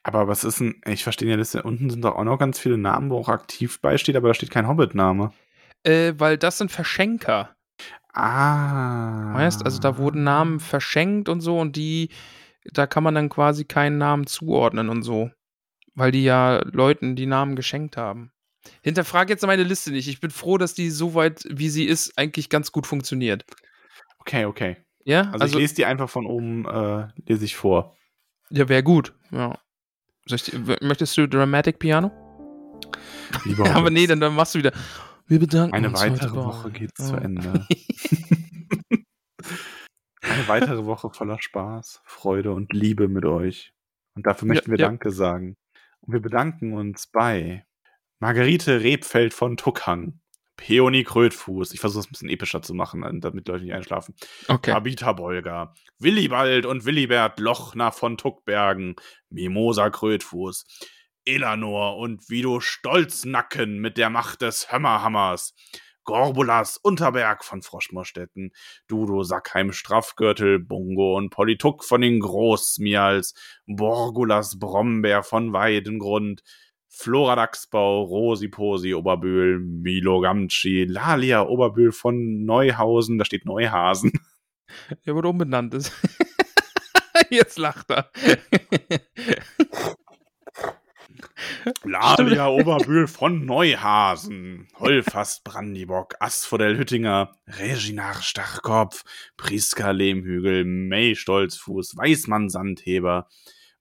Aber 0.04 0.28
was 0.28 0.44
ist 0.44 0.60
denn, 0.60 0.82
ich 0.86 1.04
verstehe 1.04 1.30
ja, 1.30 1.36
Liste 1.36 1.64
unten 1.64 1.90
sind 1.90 2.04
doch 2.04 2.16
auch 2.16 2.24
noch 2.24 2.38
ganz 2.38 2.60
viele 2.60 2.78
Namen, 2.78 3.10
wo 3.10 3.18
auch 3.18 3.30
aktiv 3.30 3.82
beisteht, 3.82 4.16
aber 4.16 4.28
da 4.28 4.34
steht 4.34 4.52
kein 4.52 4.68
Hobbit-Name. 4.68 5.34
Äh, 5.84 6.14
weil 6.18 6.38
das 6.38 6.58
sind 6.58 6.72
Verschenker. 6.72 7.56
Ah. 8.14 9.34
Weißt, 9.34 9.66
also 9.66 9.80
da 9.80 9.98
wurden 9.98 10.24
Namen 10.24 10.60
verschenkt 10.60 11.30
und 11.30 11.42
so 11.42 11.60
und 11.60 11.76
die, 11.76 12.10
da 12.72 12.88
kann 12.88 13.04
man 13.04 13.16
dann 13.16 13.30
quasi 13.30 13.66
keinen 13.66 13.98
Namen 13.98 14.28
zuordnen 14.28 14.90
und 14.90 15.04
so. 15.04 15.32
Weil 15.96 16.12
die 16.12 16.24
ja 16.24 16.62
Leuten 16.72 17.16
die 17.16 17.26
Namen 17.26 17.56
geschenkt 17.56 17.98
haben. 17.98 18.32
Hinterfrag 18.82 19.30
jetzt 19.30 19.46
meine 19.46 19.64
Liste 19.64 19.92
nicht. 19.92 20.08
Ich 20.08 20.20
bin 20.20 20.32
froh, 20.32 20.58
dass 20.58 20.74
die 20.74 20.90
so 20.90 21.14
weit, 21.14 21.46
wie 21.50 21.70
sie 21.70 21.86
ist, 21.86 22.18
eigentlich 22.18 22.50
ganz 22.50 22.72
gut 22.72 22.88
funktioniert. 22.88 23.46
Okay, 24.20 24.46
okay. 24.46 24.78
Ja, 25.04 25.30
Also, 25.32 25.46
ich 25.46 25.54
lese 25.54 25.76
die 25.76 25.86
einfach 25.86 26.10
von 26.10 26.26
oben, 26.26 26.66
äh, 26.66 27.08
lese 27.28 27.46
ich 27.46 27.56
vor. 27.56 27.96
Ja, 28.50 28.68
wäre 28.70 28.84
gut. 28.84 29.14
Ja. 29.32 29.58
Möchtest 30.82 31.18
du 31.18 31.28
Dramatic 31.28 31.80
Piano? 31.80 32.12
Lieber 33.46 33.66
Aber 33.76 33.90
nee, 33.90 34.08
dann, 34.08 34.20
dann 34.20 34.34
machst 34.36 34.56
du 34.56 34.60
wieder. 34.60 34.72
Wir 35.28 35.40
bedanken 35.40 35.76
Eine 35.76 35.90
uns 35.90 36.00
weitere 36.02 36.26
heute 36.30 36.36
bei- 36.36 36.44
Woche 36.46 36.72
geht 36.72 36.96
zu 36.98 37.14
Ja. 37.14 37.18
Ende. 37.20 37.66
Eine 40.22 40.48
weitere 40.48 40.86
Woche 40.86 41.10
voller 41.12 41.40
Spaß, 41.40 42.02
Freude 42.06 42.52
und 42.52 42.74
Liebe 42.74 43.08
mit 43.08 43.26
euch. 43.26 43.74
Und 44.16 44.26
dafür 44.26 44.48
möchten 44.48 44.72
wir 44.72 44.78
ja. 44.80 44.88
Danke 44.88 45.12
sagen. 45.12 45.56
Und 46.02 46.14
wir 46.14 46.22
bedanken 46.22 46.74
uns 46.74 47.08
bei 47.08 47.66
Margarete 48.20 48.82
Rebfeld 48.82 49.34
von 49.34 49.58
Tuckhang, 49.58 50.20
Peony 50.58 51.04
Krötfuß, 51.04 51.74
ich 51.74 51.80
versuche 51.80 52.02
es 52.02 52.08
ein 52.08 52.12
bisschen 52.12 52.30
epischer 52.30 52.62
zu 52.62 52.74
machen, 52.74 53.04
äh, 53.04 53.20
damit 53.20 53.48
Leute 53.48 53.64
nicht 53.64 53.74
einschlafen, 53.74 54.16
Okay. 54.48 54.72
Tabitha 54.72 55.14
Bolger, 55.14 55.74
Willibald 56.00 56.66
und 56.66 56.86
Willibert 56.86 57.40
Lochner 57.40 57.92
von 57.92 58.18
Tuckbergen, 58.18 58.96
Mimosa 59.30 59.90
Krötfuß, 59.90 60.66
Elanor 61.26 61.98
und 61.98 62.30
Vido 62.30 62.60
Stolznacken 62.60 63.80
mit 63.80 63.98
der 63.98 64.10
Macht 64.10 64.42
des 64.42 64.72
Hämmerhammers, 64.72 65.56
Gorbulas 66.04 66.78
Unterberg 66.78 67.44
von 67.44 67.64
Froschmorstetten, 67.64 68.52
Dudo 68.88 69.24
Sackheim 69.24 69.74
Straffgürtel, 69.74 70.60
Bungo 70.60 71.18
und 71.18 71.32
Polituck 71.32 71.84
von 71.84 72.02
den 72.02 72.20
Großmials, 72.20 73.34
Borgulas 73.66 74.60
Brombeer 74.60 75.24
von 75.24 75.52
Weidengrund, 75.52 76.44
Flora 76.98 77.36
Dachsbau, 77.36 78.04
Rosi 78.04 78.48
Posi 78.48 78.94
Oberbühl, 78.94 79.60
Milo 79.60 80.22
Gamci, 80.22 80.86
Lalia 80.86 81.44
Oberbühl 81.44 81.92
von 81.92 82.46
Neuhausen, 82.46 83.18
da 83.18 83.26
steht 83.26 83.46
Neuhasen, 83.46 84.14
Der 85.06 85.16
wurde 85.16 85.30
umbenannt. 85.30 85.74
Ist. 85.74 85.92
Jetzt 87.30 87.58
lacht 87.58 87.90
er. 87.92 88.10
Ladia 91.84 92.48
Oberbühl 92.48 93.08
von 93.08 93.46
Neuhasen, 93.46 94.68
Holfast 94.78 95.44
Brandibock, 95.44 96.14
Asphodel 96.20 96.78
Hüttinger, 96.78 97.36
Reginar 97.48 98.22
Stachkopf, 98.22 99.04
Priska 99.36 99.92
Lehmhügel, 99.92 100.64
May 100.64 101.16
Stolzfuß, 101.16 101.98
Weißmann 101.98 102.50
Sandheber, 102.50 103.28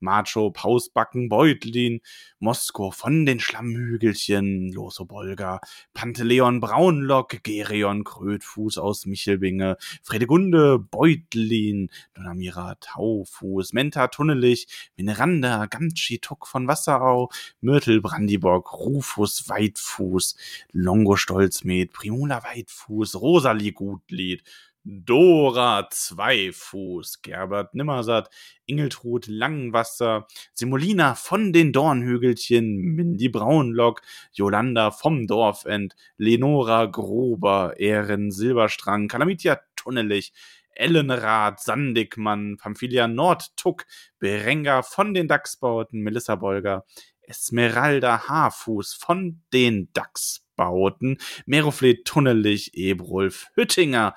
Macho, 0.05 0.51
Pausbacken, 0.51 1.29
Beutlin, 1.29 2.01
Mosko 2.39 2.93
von 2.93 3.27
den 3.27 3.41
Schlammhügelchen, 3.41 4.71
Loso 4.73 5.07
Bolga, 5.07 5.61
Panteleon 5.95 6.61
Braunlock, 6.61 7.43
Gerion 7.43 8.05
Krötfuß 8.05 8.79
aus 8.79 9.07
Michelbinge, 9.07 9.77
Fredegunde, 10.03 10.79
Beutlin, 10.79 11.91
Donamira 12.15 12.77
Taufuß, 12.77 13.73
Menta 13.73 14.09
Tunnelich, 14.09 14.69
Veneranda, 14.97 15.67
Gamtschi 15.67 16.19
Tuck 16.21 16.47
von 16.47 16.69
Wasserau, 16.69 17.31
Myrtel 17.61 18.01
Brandibock, 18.01 18.73
Rufus 18.79 19.49
Weitfuß, 19.49 20.37
Longo 20.73 21.17
Stolzmet, 21.17 21.93
Primula 21.93 22.45
Weitfuß, 22.45 23.21
Rosalie 23.21 23.73
Gutlied, 23.73 24.45
Dora 24.85 25.89
Zweifuß, 25.91 27.23
Gerbert 27.23 27.75
Nimmersatt, 27.75 28.29
Ingeltrud 28.67 29.27
Langwasser, 29.27 30.27
Simulina 30.53 31.15
von 31.15 31.55
den 31.55 31.73
Dornhügelchen, 31.73 32.77
Mindy 32.77 33.31
Braunlock, 33.31 34.03
Jolanda 34.33 34.91
vom 34.91 35.27
Dorfend, 35.27 35.97
Lenora 36.19 36.85
Grober, 36.85 37.75
Ehren 37.79 38.31
Silberstrang, 38.31 39.09
Kalamitia 39.09 39.61
Tunnelich, 39.75 40.35
Ellenrad, 40.75 41.61
Sandigmann, 41.61 42.59
Pamphilia 42.59 43.09
Nordtuck, 43.09 43.87
Berenga 44.19 44.83
von 44.83 45.15
den 45.15 45.29
Dachsbauten, 45.29 46.01
Melissa 46.03 46.35
Bolger, 46.35 46.85
Esmeralda 47.23 48.29
Haarfuß 48.29 48.95
von 48.95 49.41
den 49.53 49.91
Dachsbauten, 49.95 51.19
Meroflet 51.47 52.05
Tunnelich, 52.05 52.75
Ebrulf 52.75 53.47
Hüttinger, 53.55 54.15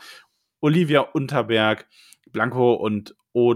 Olivia 0.61 1.01
Unterberg, 1.01 1.87
Blanco 2.31 2.73
und 2.73 3.15
o 3.33 3.55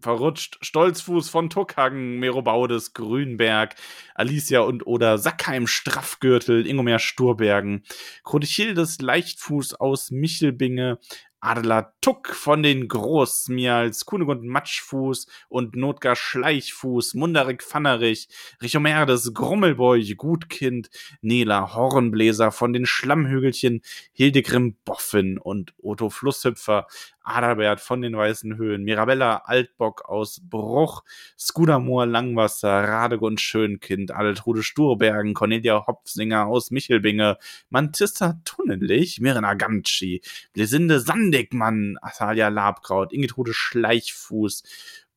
verrutscht, 0.00 0.58
Stolzfuß 0.62 1.28
von 1.28 1.50
Tuckhagen, 1.50 2.18
Mero 2.18 2.42
Baudes, 2.42 2.94
Grünberg, 2.94 3.74
Alicia 4.14 4.60
und 4.60 4.86
Oder 4.86 5.18
Sackheim, 5.18 5.66
Straffgürtel, 5.66 6.66
Ingomer 6.66 6.98
Sturbergen, 6.98 7.84
Krodichildes 8.24 9.00
Leichtfuß 9.00 9.74
aus 9.74 10.10
Michelbinge, 10.10 10.98
Adler 11.44 11.92
Tuck 12.00 12.28
von 12.28 12.62
den 12.62 12.88
Großmials, 12.88 14.06
Kunegund 14.06 14.44
Matschfuß 14.44 15.26
und 15.48 15.76
Notgar 15.76 16.16
Schleichfuß, 16.16 17.14
Munderig 17.14 17.62
Pfannerich, 17.62 18.28
Richomerdes 18.62 19.34
Grummelbeuch, 19.34 20.16
Gutkind, 20.16 20.88
Nela 21.20 21.74
Hornbläser 21.74 22.50
von 22.50 22.72
den 22.72 22.86
Schlammhügelchen, 22.86 23.82
Hildegrim 24.12 24.76
Boffin 24.84 25.36
und 25.36 25.74
Otto 25.82 26.08
Flusshüpfer, 26.08 26.86
Adalbert 27.24 27.80
von 27.80 28.02
den 28.02 28.16
Weißen 28.16 28.56
Höhen, 28.56 28.84
Mirabella 28.84 29.42
Altbock 29.46 30.08
aus 30.08 30.40
Bruch, 30.42 31.02
Skudamoor 31.38 32.06
Langwasser, 32.06 32.84
Radegund 32.84 33.40
Schönkind, 33.40 34.14
Adaltrude 34.14 34.62
Sturbergen, 34.62 35.34
Cornelia 35.34 35.86
Hopfsinger 35.86 36.46
aus 36.46 36.70
Michelbinge, 36.70 37.38
Mantissa 37.70 38.40
Tunnenlich, 38.44 39.20
Mirna 39.20 39.54
Gamtschi, 39.54 40.22
Blesinde 40.52 41.00
Sandigmann, 41.00 41.96
Athalia 42.00 42.48
Labkraut, 42.48 43.12
Ingitrude 43.12 43.54
Schleichfuß, 43.54 44.62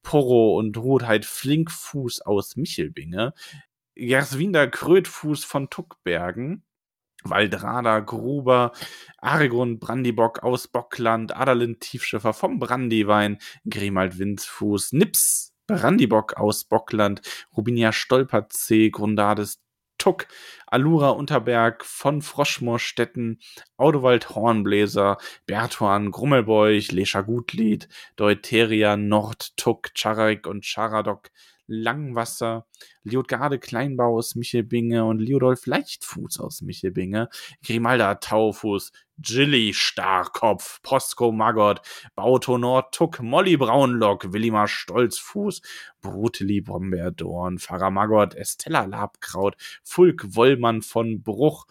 Porro 0.01 0.57
und 0.57 0.77
Rotheit 0.77 1.25
Flinkfuß 1.25 2.21
aus 2.21 2.55
Michelbinge, 2.55 3.33
Gerswinder 3.95 4.67
Krötfuß 4.67 5.43
von 5.43 5.69
Tuckbergen, 5.69 6.63
Waldrada, 7.23 7.99
Gruber, 7.99 8.71
Argon, 9.17 9.79
Brandibock 9.79 10.43
aus 10.43 10.67
Bockland, 10.67 11.35
Adalin 11.35 11.79
Tiefschiffer 11.79 12.33
vom 12.33 12.59
Brandywein, 12.59 13.39
Grimald 13.69 14.19
Windsfuß, 14.19 14.93
Nips, 14.93 15.53
Brandibock 15.67 16.37
aus 16.37 16.63
Bockland, 16.63 17.21
Rubinia 17.55 17.91
Stolperzee, 17.91 18.89
Grundades 18.89 19.61
Tuck, 19.97 20.27
Alura 20.67 21.09
Unterberg 21.09 21.83
von 21.83 22.21
Froschmoorstetten, 22.21 23.39
Audowald 23.77 24.29
Hornbläser, 24.29 25.17
Bertuan 25.45 26.11
Grummelbeuch, 26.11 26.91
Lescha 26.91 27.21
Gutlied, 27.21 27.89
Deuteria 28.15 28.95
Nord, 28.95 29.57
Tuck, 29.57 29.93
Charik 29.95 30.45
und 30.47 30.65
Charadok, 30.65 31.29
Langwasser, 31.67 32.65
Liotgarde 33.03 33.59
Kleinbau 33.59 34.17
aus 34.17 34.35
Michelbinge 34.35 35.05
und 35.05 35.19
Liodolf 35.19 35.65
Leichtfuß 35.65 36.39
aus 36.39 36.61
Michelbinge, 36.61 37.29
Grimalda 37.63 38.15
Taufuß, 38.15 38.91
Gilly 39.19 39.73
Starkopf, 39.73 40.81
Posko 40.81 41.31
Maggot, 41.31 41.81
Bauto 42.15 42.57
Nordtuck, 42.57 43.19
Molly 43.21 43.57
Braunlock, 43.57 44.31
Willimar 44.33 44.67
Stolzfuß, 44.67 45.61
Bruteli 46.01 46.61
Brombeerdorn, 46.61 47.59
Pfarrer 47.59 47.91
Maggot, 47.91 48.35
Estella 48.35 48.85
Labkraut, 48.85 49.55
Fulk 49.83 50.35
Wollmann 50.35 50.81
von 50.81 51.21
Bruch, 51.23 51.65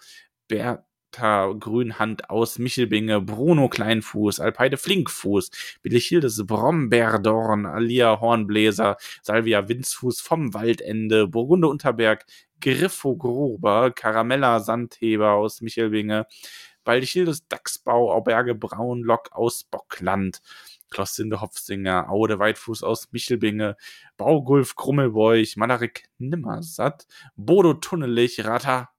Bert 0.48 0.85
Martha 1.16 1.52
Grünhand 1.59 2.28
aus 2.28 2.59
Michelbinge, 2.59 3.22
Bruno 3.22 3.70
Kleinfuß, 3.70 4.38
Alpeide 4.38 4.76
Flinkfuß, 4.76 5.51
Billichildes 5.82 6.47
Brombeerdorn, 6.47 7.64
Alia 7.64 8.20
Hornbläser, 8.20 8.98
Salvia 9.22 9.66
Winzfuß 9.66 10.20
vom 10.20 10.52
Waldende, 10.52 11.26
Burgunde 11.26 11.68
Unterberg, 11.68 12.26
Griffo 12.60 13.16
Grober, 13.16 13.93
Karamella 13.93 14.60
Sandheber 14.60 15.32
aus 15.32 15.62
Michelbinge, 15.62 16.26
Baldichildes 16.84 17.48
Dachsbau, 17.48 18.12
Auberge 18.12 18.55
Braunlock 18.55 19.30
aus 19.32 19.64
Bockland. 19.64 20.43
Klossinde 20.90 21.40
Hopfsinger, 21.40 22.10
Aude 22.10 22.38
Weitfuß 22.38 22.82
aus 22.82 23.10
Michelbinge, 23.10 23.76
Baugulf 24.18 24.76
Krummelbeuch, 24.76 25.56
Malerik 25.56 26.09
Nimmersatt, 26.18 27.06
Bodo 27.36 27.74
Tunnelich, 27.74 28.44
Rata 28.44 28.90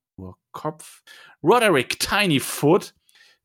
Kopf, 0.51 1.03
Roderick 1.43 1.99
Tinyfoot, 1.99 2.93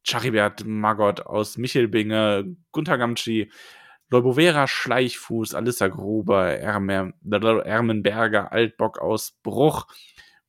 Charibert 0.02 0.64
Maggot 0.64 1.20
aus 1.26 1.56
Michelbinge, 1.58 2.56
Gunther 2.72 2.98
Gamtschi, 2.98 3.50
Leubovera 4.10 4.66
Schleichfuß, 4.66 5.54
Alissa 5.54 5.88
Gruber, 5.88 6.58
Ermenberger, 6.58 8.52
Altbock 8.52 8.98
aus 8.98 9.38
Bruch, 9.42 9.86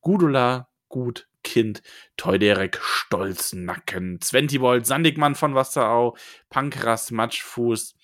Gudula 0.00 0.68
Gut 0.88 1.28
Kind, 1.42 1.82
Teuderek 2.16 2.78
Stolznacken, 2.82 4.20
Zwentibold 4.20 4.86
Sandigmann 4.86 5.34
von 5.34 5.54
Wasserau, 5.54 6.16
Pankras 6.50 7.10
Matschfuß, 7.10 7.94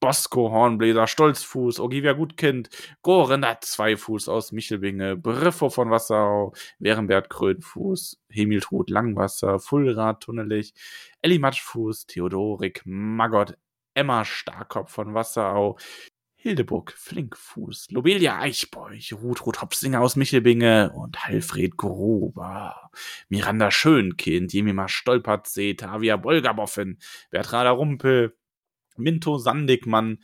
Bosco 0.00 0.50
Hornbläser, 0.50 1.06
Stolzfuß, 1.06 1.80
Ogivia 1.80 2.12
Gutkind, 2.12 2.68
Gorenat 3.02 3.64
Zweifuß 3.64 4.28
aus 4.28 4.52
Michelbinge, 4.52 5.16
Briffo 5.16 5.70
von 5.70 5.90
Wasserau, 5.90 6.52
Wärenbert 6.78 7.30
Krönfuß, 7.30 8.18
Hemiltrud 8.28 8.90
Langwasser, 8.90 9.58
Fulrad 9.58 10.22
Tunnelich, 10.22 10.74
Elli 11.22 11.38
Matschfuß, 11.38 12.06
Theodorik 12.06 12.82
Maggot, 12.84 13.56
Emma 13.94 14.24
Starkopf 14.24 14.92
von 14.92 15.14
Wasserau, 15.14 15.78
Hildeburg 16.46 16.92
Flinkfuß, 16.92 17.90
Lobelia 17.90 18.38
Eichbeuch, 18.38 19.14
Rutrud 19.14 19.62
Hopsinger 19.62 20.00
aus 20.00 20.14
Michelbinge 20.14 20.92
und 20.92 21.26
Alfred 21.26 21.76
Gruber, 21.76 22.90
Miranda 23.28 23.70
Schönkind, 23.72 24.52
Jemima 24.52 24.86
Stolpertsee, 24.86 25.74
Tavia 25.74 26.16
Bolgaboffen, 26.16 27.00
Bertrada 27.30 27.70
Rumpel, 27.70 28.36
Minto 28.98 29.38
Sandigmann, 29.38 30.18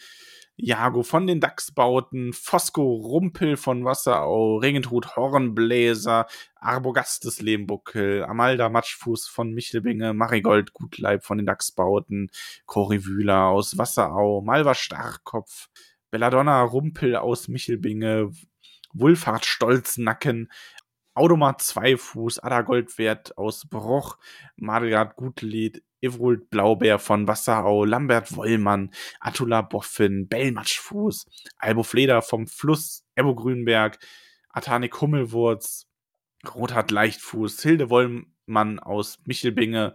Jago 0.57 1.03
von 1.03 1.27
den 1.27 1.41
Dachsbauten, 1.41 2.33
Fosco 2.33 2.83
Rumpel 2.83 3.57
von 3.57 3.85
Wasserau, 3.85 4.59
Regentrud 4.59 5.17
Hornbläser, 5.17 6.27
Arbogastes 6.57 7.41
Lehmbuckel, 7.41 8.25
Amalda 8.25 8.69
Matschfuß 8.69 9.29
von 9.29 9.53
Michelbinge, 9.53 10.13
Marigold 10.13 10.73
Gutleib 10.73 11.25
von 11.25 11.39
den 11.39 11.47
Dachsbauten, 11.47 12.31
Cori 12.67 13.05
Wühler 13.07 13.47
aus 13.47 13.79
Wasserau, 13.79 14.43
Malva 14.43 14.75
Starkopf, 14.75 15.69
Belladonna 16.11 16.63
Rumpel 16.63 17.17
aus 17.17 17.49
Michelbinge, 17.49 18.31
Wulfhard 18.93 19.47
Stolznacken, 19.47 20.53
Audomat 21.15 21.61
Zweifuß, 21.63 22.39
Ada 22.39 22.63
Goldwert 22.63 23.37
aus 23.37 23.67
Bruch, 23.69 24.19
Margard 24.57 25.17
Gutlied, 25.17 25.83
Evrult 26.03 26.51
Blaubeer 26.51 26.99
von 26.99 27.27
Wasserau, 27.29 27.85
Lambert 27.85 28.37
Wollmann, 28.37 28.91
Attula 29.21 29.63
Boffin, 29.63 30.29
Bellmatschfuß, 30.29 31.27
Albo 31.59 31.83
Fleder 31.85 32.21
vom 32.21 32.47
Fluss, 32.47 33.05
Ebo 33.15 33.35
Grünberg, 33.35 33.99
Atanik 34.51 35.01
Hummelwurz, 35.01 35.87
Rothard 36.55 36.91
Leichtfuß, 36.91 37.63
Hilde 37.63 37.89
Wollmann 37.89 38.81
aus 38.81 39.19
Michelbinge, 39.25 39.95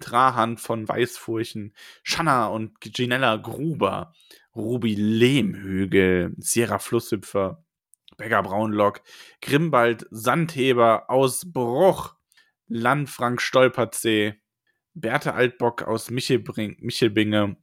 Trahand 0.00 0.58
von 0.58 0.88
Weißfurchen, 0.88 1.74
Schanna 2.02 2.46
und 2.46 2.80
Ginella 2.80 3.36
Gruber, 3.36 4.14
Ruby 4.56 4.94
Lehmhügel, 4.94 6.34
Sierra 6.38 6.78
Flusshüpfer, 6.78 7.62
Beggar 8.16 8.42
Braunlock, 8.42 9.02
Grimbald 9.42 10.06
Sandheber 10.10 11.10
aus 11.10 11.52
Bruch, 11.52 12.14
Landfrank 12.68 13.40
Stolperzee, 13.42 14.41
Berthe 14.94 15.34
Altbock 15.34 15.82
aus 15.82 16.10
Michelbring, 16.10 16.76
Michelbinge, 16.80 17.56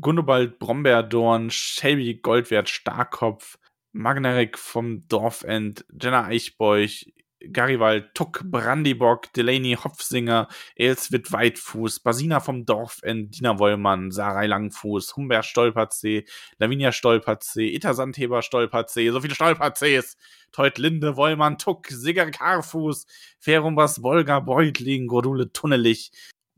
Gundobald 0.00 0.58
Brombeerdorn, 0.58 1.50
Shelby 1.50 2.20
Goldwert 2.22 2.68
Starkopf, 2.68 3.58
Magnarik 3.92 4.58
vom 4.58 5.06
Dorfend, 5.06 5.84
Jenna 6.00 6.24
Eichbeuch, 6.24 7.12
Garibald 7.50 8.14
Tuck 8.14 8.42
Brandibock, 8.44 9.32
Delaney 9.32 9.74
Hopfsinger, 9.74 10.48
Elswit 10.76 11.32
Weitfuß, 11.32 12.00
Basina 12.00 12.40
vom 12.40 12.64
Dorfend, 12.64 13.38
Dina 13.38 13.58
Wollmann, 13.58 14.10
Sarai 14.10 14.46
Langfuß, 14.46 15.16
Humbert 15.16 15.44
Stolperzee, 15.44 16.24
Lavinia 16.58 16.92
Stolperzee, 16.92 17.74
Ita 17.74 17.94
Sandheber 17.94 18.42
Stolperzee, 18.42 19.10
so 19.10 19.20
viele 19.20 19.34
Stolperzees, 19.34 20.16
Teut 20.52 20.78
Linde, 20.78 21.16
Wollmann, 21.16 21.58
Tuck, 21.58 21.88
Sigger 21.88 22.30
Karfuß, 22.30 23.06
Ferumbas, 23.40 24.02
Wolga, 24.02 24.40
Beutling, 24.40 25.06
Gordule 25.06 25.52
Tunnelich, 25.52 26.12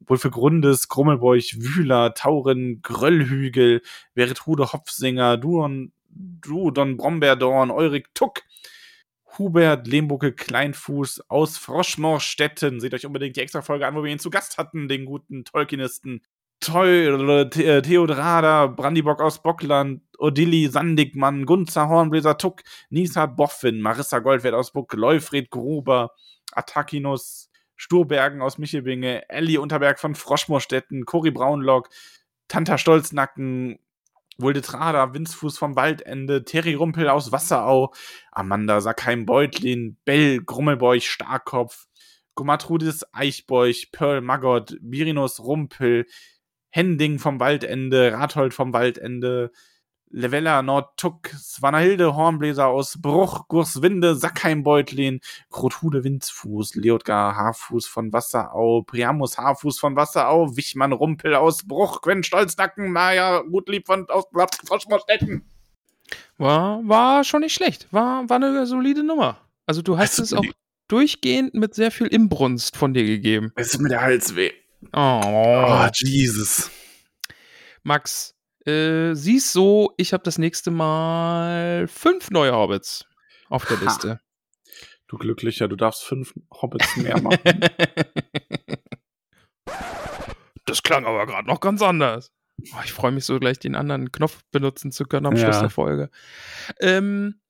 Grundes, 0.07 0.89
Krummelbeuch, 0.89 1.57
Wühler, 1.59 2.15
Tauren, 2.15 2.83
Gröllhügel, 2.83 3.83
Veritrude 4.15 4.73
Hopfsinger, 4.73 5.37
Duon, 5.37 5.93
Dudon 6.09 6.97
Brombeerdorn, 6.97 7.71
Eurik 7.71 8.15
Tuck, 8.15 8.43
Hubert 9.39 9.87
Lehmbucke 9.87 10.33
Kleinfuß 10.33 11.29
aus 11.29 11.59
Froschmorstetten. 11.59 12.81
Seht 12.81 12.95
euch 12.95 13.07
unbedingt 13.07 13.37
die 13.37 13.41
extra 13.41 13.63
Folge 13.63 13.87
an, 13.87 13.95
wo 13.95 14.05
wir 14.05 14.13
ihn 14.13 14.19
zu 14.19 14.31
Gast 14.31 14.59
hatten, 14.59 14.89
den 14.89 15.05
guten 15.05 15.45
Tolkienisten. 15.45 16.23
Teu, 16.61 17.49
The 17.53 17.83
Theodrada, 17.83 18.69
Brandibock 18.69 19.21
aus 19.21 19.43
Bockland, 19.43 20.03
Odilli 20.19 20.69
Sandigmann, 20.69 21.45
Gunzer 21.45 21.89
Hornbläser 21.89 22.39
Tuck, 22.39 22.63
Nisa 22.91 23.27
Boffin, 23.27 23.81
Marissa 23.81 24.21
Goldwert 24.21 24.55
aus 24.55 24.73
Buck, 24.73 24.95
Leufred 24.95 25.51
Gruber, 25.51 26.13
Atakinus, 26.53 27.51
Sturbergen 27.77 28.43
aus 28.43 28.59
Michelbinge, 28.59 29.29
Ellie 29.29 29.59
Unterberg 29.59 29.99
von 29.99 30.15
Froschmorstetten, 30.15 31.07
Cory 31.07 31.31
Braunlock, 31.31 31.89
Tanta 32.49 32.79
Stolznacken, 32.79 33.79
Wuldetrada, 34.39 35.15
Winzfuß 35.15 35.59
vom 35.59 35.77
Waldende, 35.77 36.45
Terry 36.45 36.75
Rumpel 36.75 37.09
aus 37.09 37.33
Wasserau, 37.33 37.95
Amanda 38.33 38.81
Sackheim 38.81 39.27
Beutlin, 39.27 39.97
Bell 40.05 40.43
Grummelbeuch 40.43 41.07
Starkopf, 41.09 41.87
Gomatrudis 42.35 43.05
Eichbeuch, 43.13 43.91
Pearl 43.93 44.21
Maggot, 44.21 44.77
Birinus 44.81 45.41
Rumpel, 45.41 46.07
Hending 46.71 47.21
vom 47.21 47.39
Waldende, 47.39 48.13
Rathold 48.13 48.55
vom 48.55 48.73
Waldende, 48.73 49.53
Levella 50.17 50.63
Nordtuck, 50.63 51.29
Svanahilde 51.31 52.15
Hornbläser 52.15 52.69
aus 52.69 53.03
Bruch, 53.03 53.49
Gurswinde, 53.49 54.15
Sackheimbeutlin, 54.15 55.19
Krothude 55.51 56.05
Winzfuß, 56.05 56.77
Leotgar 56.77 57.35
Haarfuß 57.35 57.89
von 57.89 58.13
Wasserau, 58.13 58.83
Priamus 58.83 59.39
Haarfuß 59.39 59.81
von 59.81 59.97
Wasserau, 59.97 60.57
Wichmann 60.57 60.93
Rumpel 60.93 61.35
aus 61.35 61.67
Bruch, 61.67 62.01
Gwen 62.01 62.23
Stolznacken, 62.23 62.93
Maja 62.93 63.41
Gutlieb 63.41 63.87
von 63.87 64.09
aus 64.09 64.27
Froschmorstetten. 64.65 65.51
War, 66.39 66.81
war 66.87 67.25
schon 67.25 67.41
nicht 67.41 67.55
schlecht. 67.55 67.89
War, 67.91 68.29
war 68.29 68.37
eine 68.37 68.67
solide 68.67 69.03
Nummer. 69.03 69.39
Also 69.67 69.83
du 69.83 69.99
hast 69.99 70.21
es 70.21 70.33
auch 70.33 70.45
durchgehend 70.87 71.55
mit 71.55 71.75
sehr 71.75 71.91
viel 71.91 72.07
Imbrunst 72.07 72.77
von 72.77 72.95
dir 72.95 73.05
gegeben. 73.05 73.51
Es 73.57 73.73
tut 73.73 73.81
mir 73.81 73.89
der 73.89 74.03
Hals 74.03 74.37
weh. 74.37 74.53
Oh, 74.93 75.21
Oh, 75.25 75.89
Jesus. 75.93 76.71
Max, 77.83 78.35
äh, 78.67 79.15
siehst 79.15 79.53
so, 79.53 79.93
ich 79.97 80.13
habe 80.13 80.23
das 80.23 80.39
nächste 80.39 80.71
Mal 80.71 81.87
fünf 81.89 82.31
neue 82.31 82.53
Hobbits 82.55 83.07
auf 83.49 83.67
der 83.67 83.79
Ha. 83.81 83.85
Liste. 83.85 84.21
Du 85.07 85.19
Glücklicher, 85.19 85.69
du 85.69 85.77
darfst 85.77 86.03
fünf 86.05 86.33
Hobbits 86.51 86.97
mehr 86.97 87.21
machen. 87.23 87.39
das 90.67 90.83
klang 90.83 91.05
aber 91.05 91.27
gerade 91.27 91.47
noch 91.49 91.61
ganz 91.61 91.83
anders. 91.83 92.33
Oh, 92.73 92.81
ich 92.85 92.93
freue 92.93 93.13
mich 93.13 93.25
so 93.25 93.39
gleich, 93.39 93.59
den 93.59 93.75
anderen 93.75 94.13
Knopf 94.13 94.43
benutzen 94.51 94.93
zu 94.93 95.05
können 95.05 95.27
am 95.27 95.37
Ja. 95.37 95.43
Schluss 95.45 95.61
der 95.61 95.71
Folge. 95.71 96.11
Ähm, 96.81 97.41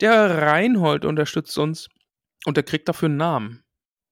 der 0.00 0.42
Reinhold 0.42 1.04
unterstützt 1.04 1.56
uns 1.58 1.88
und 2.44 2.56
er 2.56 2.62
kriegt 2.62 2.88
dafür 2.88 3.06
einen 3.08 3.16
Namen. 3.18 3.64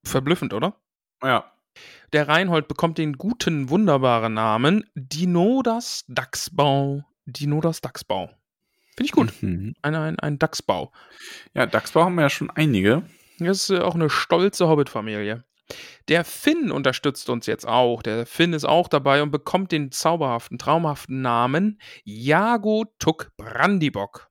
Verblüffend, 0.06 0.52
oder? 0.52 0.80
ja. 1.22 1.50
Der 2.12 2.28
Reinhold 2.28 2.68
bekommt 2.68 2.98
den 2.98 3.14
guten, 3.14 3.68
wunderbaren 3.70 4.34
Namen 4.34 4.84
Dinodas 4.94 6.04
Dachsbau. 6.08 7.02
Dinodas 7.26 7.80
Dachsbau. 7.80 8.30
Finde 8.96 9.06
ich 9.06 9.12
gut. 9.12 9.32
Mhm. 9.42 9.74
Ein, 9.82 9.94
ein, 9.94 10.18
ein 10.20 10.38
Dachsbau. 10.38 10.92
Ja, 11.54 11.66
Dachsbau 11.66 12.04
haben 12.04 12.14
wir 12.14 12.22
ja 12.22 12.30
schon 12.30 12.50
einige. 12.50 13.02
Das 13.38 13.64
ist 13.64 13.70
äh, 13.70 13.80
auch 13.80 13.94
eine 13.94 14.08
stolze 14.10 14.68
Hobbit-Familie. 14.68 15.44
Der 16.08 16.24
Finn 16.24 16.70
unterstützt 16.70 17.30
uns 17.30 17.46
jetzt 17.46 17.66
auch. 17.66 18.02
Der 18.02 18.26
Finn 18.26 18.52
ist 18.52 18.66
auch 18.66 18.86
dabei 18.86 19.22
und 19.22 19.30
bekommt 19.30 19.72
den 19.72 19.90
zauberhaften, 19.90 20.58
traumhaften 20.58 21.22
Namen 21.22 21.80
Jago 22.04 22.84
Tuck 22.98 23.32
Brandibock. 23.36 24.28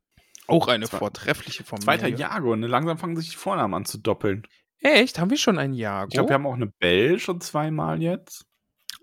Auch 0.48 0.68
eine 0.68 0.86
Zwei- 0.86 1.00
vortreffliche 1.00 1.64
Familie. 1.64 1.86
Zweiter 1.86 2.08
Jago, 2.08 2.56
ne? 2.56 2.68
Langsam 2.68 2.98
fangen 2.98 3.16
sich 3.18 3.32
die 3.32 3.36
Vornamen 3.36 3.74
an 3.74 3.86
zu 3.86 3.98
doppeln. 3.98 4.48
Echt? 4.84 5.18
Haben 5.20 5.32
wir 5.32 5.38
schon 5.38 5.58
einen 5.58 5.74
Jago? 5.74 6.10
Ich 6.10 6.14
glaube, 6.14 6.30
wir 6.30 6.34
haben 6.36 6.46
auch 6.46 6.54
eine 6.54 6.68
Bell 6.68 7.18
schon 7.20 7.42
zweimal 7.42 8.02
jetzt. 8.02 8.46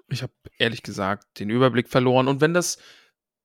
Ich 0.09 0.23
habe 0.23 0.33
ehrlich 0.59 0.83
gesagt 0.83 1.39
den 1.39 1.51
Überblick 1.51 1.89
verloren. 1.89 2.29
Und 2.29 2.41
wenn 2.41 2.53
das, 2.53 2.77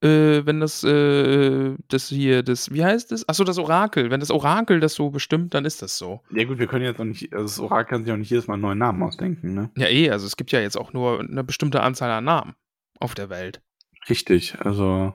äh, 0.04 0.46
wenn 0.46 0.60
das, 0.60 0.84
äh, 0.84 1.76
das 1.88 2.10
hier, 2.10 2.44
das, 2.44 2.74
wie 2.74 2.84
heißt 2.84 3.12
das? 3.12 3.28
Achso, 3.30 3.44
das 3.46 3.58
Orakel. 3.58 4.12
Wenn 4.12 4.20
das 4.20 4.32
Orakel 4.32 4.80
das 4.80 4.96
so 4.96 5.10
bestimmt, 5.12 5.54
dann 5.54 5.64
ist 5.64 5.82
das 5.82 5.98
so. 5.98 6.22
Ja 6.32 6.44
gut, 6.44 6.60
wir 6.60 6.68
können 6.68 6.84
jetzt 6.84 7.00
auch 7.00 7.06
nicht, 7.06 7.32
also 7.34 7.44
das 7.46 7.60
Orakel 7.60 7.90
kann 7.90 8.04
sich 8.04 8.14
auch 8.14 8.18
nicht 8.18 8.30
jedes 8.30 8.48
Mal 8.48 8.56
einen 8.56 8.64
neuen 8.64 8.80
Namen 8.80 9.02
ausdenken, 9.04 9.54
ne? 9.54 9.72
Ja, 9.78 9.88
eh, 9.88 10.10
also 10.10 10.26
es 10.26 10.36
gibt 10.36 10.52
ja 10.52 10.60
jetzt 10.60 10.78
auch 10.78 10.92
nur 10.92 11.20
eine 11.22 11.44
bestimmte 11.44 11.82
Anzahl 11.82 12.12
an 12.12 12.26
Namen 12.26 12.56
auf 13.00 13.16
der 13.16 13.30
Welt. 13.30 13.62
Richtig, 14.10 14.60
also 14.60 15.14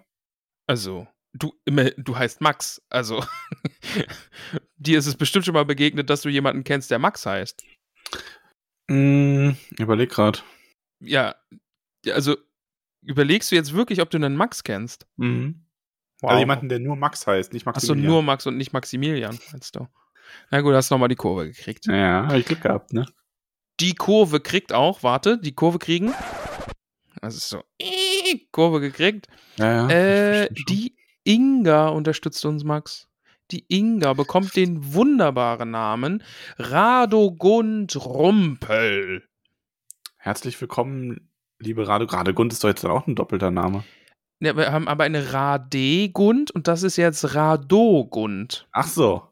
Also, 0.67 1.07
du, 1.33 1.53
immer, 1.65 1.91
du 1.93 2.17
heißt 2.17 2.41
Max. 2.41 2.83
Also, 2.91 3.25
dir 4.77 4.99
ist 4.99 5.07
es 5.07 5.17
bestimmt 5.17 5.45
schon 5.45 5.55
mal 5.55 5.65
begegnet, 5.65 6.11
dass 6.11 6.23
du 6.23 6.29
jemanden 6.29 6.65
kennst, 6.65 6.91
der 6.91 6.99
Max 6.99 7.27
heißt. 7.27 7.65
mh, 8.89 9.55
überleg 9.79 10.11
grad. 10.11 10.45
Ja, 11.01 11.35
also, 12.13 12.37
überlegst 13.03 13.51
du 13.51 13.57
jetzt 13.57 13.73
wirklich, 13.73 14.01
ob 14.01 14.11
du 14.11 14.19
einen 14.19 14.37
Max 14.37 14.65
kennst? 14.65 15.07
Mhm. 15.17 15.67
Also 16.23 16.39
jemanden, 16.39 16.69
der 16.69 16.81
nur 16.81 16.97
Max 16.97 17.27
heißt, 17.27 17.55
nicht 17.55 17.67
Achso, 17.67 17.79
Maximilian. 17.95 18.07
nur 18.13 18.23
Max 18.23 18.47
und 18.47 18.59
nicht 18.59 18.75
Maximilian, 18.75 19.39
meinst 19.53 19.75
du? 19.77 19.89
Na 20.51 20.61
gut, 20.61 20.75
hast 20.75 20.91
nochmal 20.91 21.09
die 21.09 21.17
Kurve 21.17 21.47
gekriegt. 21.47 21.87
Ja, 21.87 22.27
hab 22.27 22.35
ich 22.35 22.45
Glück 22.45 22.61
gehabt, 22.61 22.93
ne? 22.93 23.07
Die 23.81 23.95
Kurve 23.95 24.41
kriegt 24.41 24.75
auch, 24.75 25.03
warte, 25.03 25.39
die 25.39 25.55
Kurve 25.55 25.79
kriegen. 25.79 26.13
Das 27.23 27.35
ist 27.37 27.49
so, 27.49 27.63
Kurve 28.53 28.81
gekriegt. 28.81 29.29
Ja, 29.57 29.89
ja. 29.89 30.43
Äh, 30.43 30.49
die 30.69 30.95
Inga 31.31 31.91
unterstützt 31.91 32.45
uns, 32.45 32.65
Max. 32.65 33.07
Die 33.53 33.65
Inga 33.69 34.15
bekommt 34.15 34.57
den 34.57 34.95
wunderbaren 34.95 35.71
Namen 35.71 36.25
Radogund 36.59 37.95
Rumpel. 38.05 39.23
Herzlich 40.17 40.61
willkommen, 40.61 41.31
liebe 41.61 41.87
Rade. 41.87 42.13
Radegund 42.13 42.53
ist 42.53 42.65
doch 42.65 42.69
jetzt 42.69 42.83
dann 42.83 42.91
auch 42.91 43.07
ein 43.07 43.15
doppelter 43.15 43.53
Name. 43.53 43.85
Ja, 44.41 44.57
wir 44.57 44.73
haben 44.73 44.89
aber 44.89 45.05
eine 45.05 45.33
Radegund 45.33 46.51
und 46.51 46.67
das 46.67 46.83
ist 46.83 46.97
jetzt 46.97 47.33
Radogund. 47.37 48.67
Ach 48.73 48.89
so. 48.89 49.23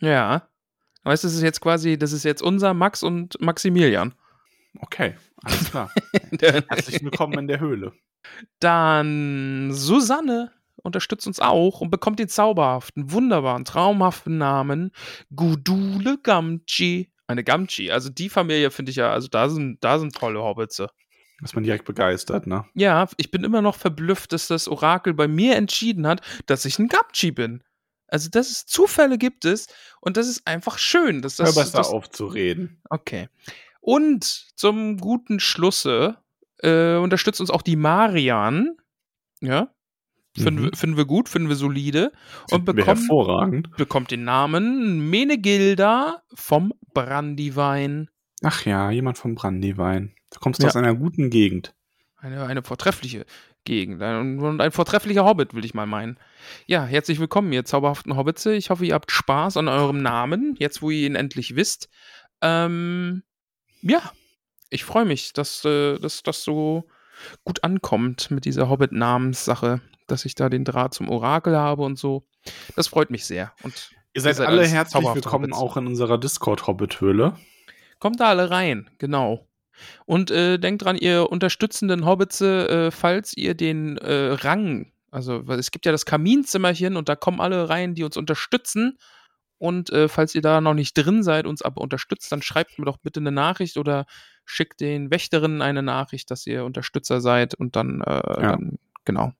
Ja. 0.00 0.46
Weißt 1.04 1.24
du, 1.24 1.28
das 1.28 1.36
ist 1.36 1.42
jetzt 1.42 1.62
quasi, 1.62 1.96
das 1.96 2.12
ist 2.12 2.24
jetzt 2.24 2.42
unser 2.42 2.74
Max 2.74 3.02
und 3.02 3.40
Maximilian. 3.40 4.14
Okay, 4.78 5.16
alles 5.42 5.70
klar. 5.70 5.90
Herzlich 6.38 7.02
willkommen 7.02 7.38
in 7.38 7.48
der 7.48 7.60
Höhle. 7.60 7.94
Dann 8.58 9.70
Susanne 9.72 10.52
unterstützt 10.82 11.26
uns 11.26 11.40
auch 11.40 11.80
und 11.80 11.90
bekommt 11.90 12.18
den 12.18 12.28
zauberhaften, 12.28 13.12
wunderbaren, 13.12 13.64
traumhaften 13.64 14.38
Namen 14.38 14.92
Gudule 15.34 16.18
Gamchi. 16.22 17.12
Eine 17.26 17.44
Gamchi. 17.44 17.90
Also 17.90 18.08
die 18.10 18.28
Familie 18.28 18.70
finde 18.70 18.90
ich 18.90 18.96
ja, 18.96 19.12
also 19.12 19.28
da 19.28 19.48
sind, 19.48 19.82
da 19.84 19.98
sind 19.98 20.14
tolle 20.14 20.42
Hobbitze. 20.42 20.88
Ist 21.42 21.54
man 21.54 21.64
direkt 21.64 21.86
begeistert, 21.86 22.46
ne? 22.46 22.66
Ja, 22.74 23.08
ich 23.16 23.30
bin 23.30 23.44
immer 23.44 23.62
noch 23.62 23.76
verblüfft, 23.76 24.32
dass 24.32 24.48
das 24.48 24.68
Orakel 24.68 25.14
bei 25.14 25.26
mir 25.26 25.56
entschieden 25.56 26.06
hat, 26.06 26.20
dass 26.46 26.66
ich 26.66 26.78
ein 26.78 26.88
Gamchi 26.88 27.30
bin. 27.30 27.62
Also, 28.08 28.28
dass 28.28 28.50
es 28.50 28.66
Zufälle 28.66 29.18
gibt 29.18 29.44
es 29.44 29.68
und 30.00 30.16
das 30.16 30.28
ist 30.28 30.46
einfach 30.46 30.78
schön. 30.78 31.22
Dass 31.22 31.36
das, 31.36 31.54
Hör 31.54 31.62
besser 31.62 31.78
das, 31.78 31.88
aufzureden. 31.88 32.82
Okay. 32.90 33.28
Und 33.80 34.24
zum 34.56 34.98
guten 34.98 35.40
Schlusse 35.40 36.18
äh, 36.58 36.96
unterstützt 36.96 37.40
uns 37.40 37.50
auch 37.50 37.62
die 37.62 37.76
Marian. 37.76 38.76
Ja. 39.40 39.72
Finden, 40.36 40.62
Mhm. 40.62 40.64
wir, 40.70 40.76
finden 40.76 40.96
wir 40.96 41.04
gut, 41.06 41.28
finden 41.28 41.48
wir 41.48 41.56
solide. 41.56 42.12
Und 42.50 42.64
bekommen, 42.64 43.66
bekommt 43.76 44.10
den 44.10 44.24
Namen 44.24 45.10
Menegilda 45.10 46.22
vom 46.34 46.72
Brandywein. 46.94 48.08
Ach 48.42 48.64
ja, 48.64 48.90
jemand 48.90 49.18
vom 49.18 49.34
Brandywein. 49.34 50.14
Du 50.32 50.38
kommst 50.40 50.62
Ja. 50.62 50.68
aus 50.68 50.76
einer 50.76 50.94
guten 50.94 51.30
Gegend. 51.30 51.74
Eine, 52.16 52.44
eine 52.46 52.62
vortreffliche 52.62 53.26
Gegend. 53.64 54.00
Und 54.02 54.60
ein 54.60 54.72
vortrefflicher 54.72 55.24
Hobbit, 55.24 55.54
will 55.54 55.64
ich 55.64 55.74
mal 55.74 55.86
meinen. 55.86 56.18
Ja, 56.66 56.84
herzlich 56.84 57.18
willkommen, 57.18 57.52
ihr 57.52 57.64
zauberhaften 57.64 58.16
Hobbitze. 58.16 58.54
Ich 58.54 58.70
hoffe, 58.70 58.86
ihr 58.86 58.94
habt 58.94 59.10
Spaß 59.10 59.56
an 59.56 59.68
eurem 59.68 60.00
Namen, 60.02 60.54
jetzt 60.58 60.80
wo 60.82 60.90
ihr 60.90 61.06
ihn 61.06 61.14
endlich 61.16 61.56
wisst. 61.56 61.88
Ähm, 62.40 63.22
ja, 63.82 64.00
ich 64.70 64.84
freue 64.84 65.04
mich, 65.04 65.32
dass, 65.32 65.64
äh, 65.64 65.98
dass 65.98 66.22
das 66.22 66.44
so 66.44 66.84
gut 67.44 67.64
ankommt 67.64 68.30
mit 68.30 68.44
dieser 68.44 68.68
Hobbit-Namenssache, 68.70 69.80
dass 70.10 70.24
ich 70.24 70.34
da 70.34 70.48
den 70.48 70.64
Draht 70.64 70.94
zum 70.94 71.08
Orakel 71.08 71.56
habe 71.56 71.82
und 71.82 71.98
so. 71.98 72.26
Das 72.76 72.88
freut 72.88 73.10
mich 73.10 73.24
sehr. 73.24 73.52
Und 73.62 73.90
ihr 74.12 74.22
seid, 74.22 74.32
ihr 74.32 74.34
seid 74.36 74.48
alle 74.48 74.66
herzlich 74.66 75.04
willkommen 75.14 75.52
Hobbits. 75.52 75.58
auch 75.58 75.76
in 75.76 75.86
unserer 75.86 76.18
Discord-Hobbit-Höhle. 76.18 77.36
Kommt 77.98 78.20
da 78.20 78.28
alle 78.30 78.50
rein, 78.50 78.90
genau. 78.98 79.46
Und 80.06 80.30
äh, 80.30 80.58
denkt 80.58 80.84
dran, 80.84 80.96
ihr 80.96 81.30
unterstützenden 81.30 82.04
Hobbitze, 82.04 82.68
äh, 82.68 82.90
falls 82.90 83.36
ihr 83.36 83.54
den 83.54 83.96
äh, 83.98 84.32
Rang, 84.32 84.92
also 85.10 85.42
es 85.48 85.70
gibt 85.70 85.86
ja 85.86 85.92
das 85.92 86.06
Kaminzimmerchen 86.06 86.96
und 86.96 87.08
da 87.08 87.16
kommen 87.16 87.40
alle 87.40 87.68
rein, 87.68 87.94
die 87.94 88.04
uns 88.04 88.16
unterstützen. 88.16 88.98
Und 89.58 89.90
äh, 89.90 90.08
falls 90.08 90.34
ihr 90.34 90.40
da 90.40 90.60
noch 90.62 90.72
nicht 90.72 90.94
drin 90.94 91.22
seid, 91.22 91.46
uns 91.46 91.60
aber 91.60 91.82
unterstützt, 91.82 92.32
dann 92.32 92.40
schreibt 92.40 92.78
mir 92.78 92.86
doch 92.86 92.96
bitte 92.96 93.20
eine 93.20 93.32
Nachricht 93.32 93.76
oder 93.76 94.06
schickt 94.46 94.80
den 94.80 95.10
Wächterinnen 95.10 95.60
eine 95.60 95.82
Nachricht, 95.82 96.30
dass 96.30 96.46
ihr 96.46 96.64
Unterstützer 96.64 97.20
seid 97.20 97.54
und 97.54 97.76
dann, 97.76 98.00
äh, 98.00 98.10
ja. 98.10 98.52
dann 98.52 98.78
genau. 99.04 99.32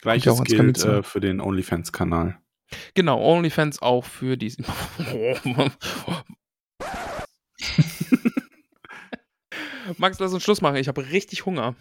Gleiches 0.00 0.42
gilt 0.44 0.84
äh, 0.84 1.02
für 1.02 1.20
den 1.20 1.40
OnlyFans-Kanal. 1.40 2.38
Genau, 2.94 3.20
OnlyFans 3.22 3.82
auch 3.82 4.04
für 4.04 4.36
diesen. 4.36 4.64
Max, 9.98 10.18
lass 10.18 10.32
uns 10.32 10.42
Schluss 10.42 10.60
machen. 10.60 10.76
Ich 10.76 10.88
habe 10.88 11.10
richtig 11.10 11.46
Hunger. 11.46 11.76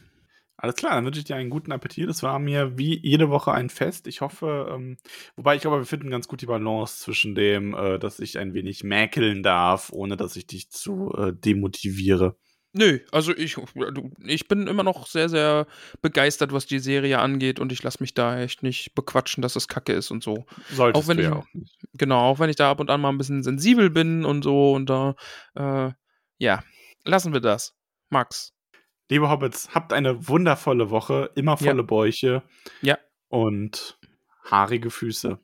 Alles 0.64 0.76
klar, 0.76 0.94
dann 0.94 1.04
wünsche 1.04 1.20
ich 1.20 1.26
dir 1.26 1.36
einen 1.36 1.50
guten 1.50 1.72
Appetit. 1.74 2.10
Es 2.10 2.24
war 2.24 2.40
mir 2.40 2.78
wie 2.78 2.98
jede 2.98 3.30
Woche 3.30 3.52
ein 3.52 3.70
Fest. 3.70 4.08
Ich 4.08 4.22
hoffe, 4.22 4.70
ähm, 4.72 4.98
wobei 5.36 5.56
ich 5.56 5.62
glaube, 5.62 5.80
wir 5.80 5.86
finden 5.86 6.10
ganz 6.10 6.28
gut 6.28 6.42
die 6.42 6.46
Balance 6.46 7.02
zwischen 7.02 7.36
dem, 7.36 7.74
äh, 7.74 8.00
dass 8.00 8.20
ich 8.20 8.38
ein 8.38 8.54
wenig 8.54 8.84
mäkeln 8.84 9.44
darf, 9.44 9.92
ohne 9.92 10.16
dass 10.16 10.36
ich 10.38 10.48
dich 10.48 10.70
zu 10.70 11.12
äh, 11.18 11.34
demotiviere. 11.34 12.38
Nö, 12.76 13.00
also 13.12 13.36
ich, 13.36 13.58
ich 14.26 14.48
bin 14.48 14.66
immer 14.66 14.82
noch 14.82 15.06
sehr, 15.06 15.30
sehr 15.30 15.68
begeistert, 16.02 16.52
was 16.52 16.66
die 16.66 16.80
Serie 16.80 17.20
angeht 17.20 17.60
und 17.60 17.72
ich 17.72 17.84
lasse 17.84 18.02
mich 18.02 18.16
da 18.16 18.40
echt 18.40 18.64
nicht 18.64 18.96
bequatschen, 18.96 19.44
dass 19.44 19.56
es 19.56 19.68
kacke 19.68 19.94
ist 19.94 20.10
und 20.10 20.24
so. 20.24 20.46
Solltest 20.72 21.04
auch 21.04 21.08
wenn 21.08 21.18
du 21.18 21.24
ich, 21.24 21.30
ja 21.30 21.36
auch 21.36 21.46
nicht. 21.54 21.78
Genau, 21.94 22.20
auch 22.22 22.40
wenn 22.40 22.50
ich 22.50 22.56
da 22.56 22.72
ab 22.72 22.80
und 22.80 22.90
an 22.90 23.00
mal 23.00 23.10
ein 23.10 23.20
bisschen 23.20 23.44
sensibel 23.44 23.92
bin 23.92 24.26
und 24.26 24.44
so 24.44 24.74
und 24.74 24.90
da, 24.90 25.16
äh, 25.56 25.92
ja, 26.40 26.64
lassen 27.06 27.32
wir 27.32 27.42
das. 27.42 27.76
Max. 28.10 28.54
Liebe 29.08 29.30
Hobbits, 29.30 29.70
habt 29.76 29.94
eine 29.94 30.28
wundervolle 30.28 30.90
Woche, 30.90 31.30
immer 31.36 31.58
volle 31.58 31.78
ja. 31.78 31.84
Bäuche. 31.84 32.44
Ja. 32.82 32.98
Und 33.28 34.00
haarige 34.46 34.90
Füße. 34.90 35.38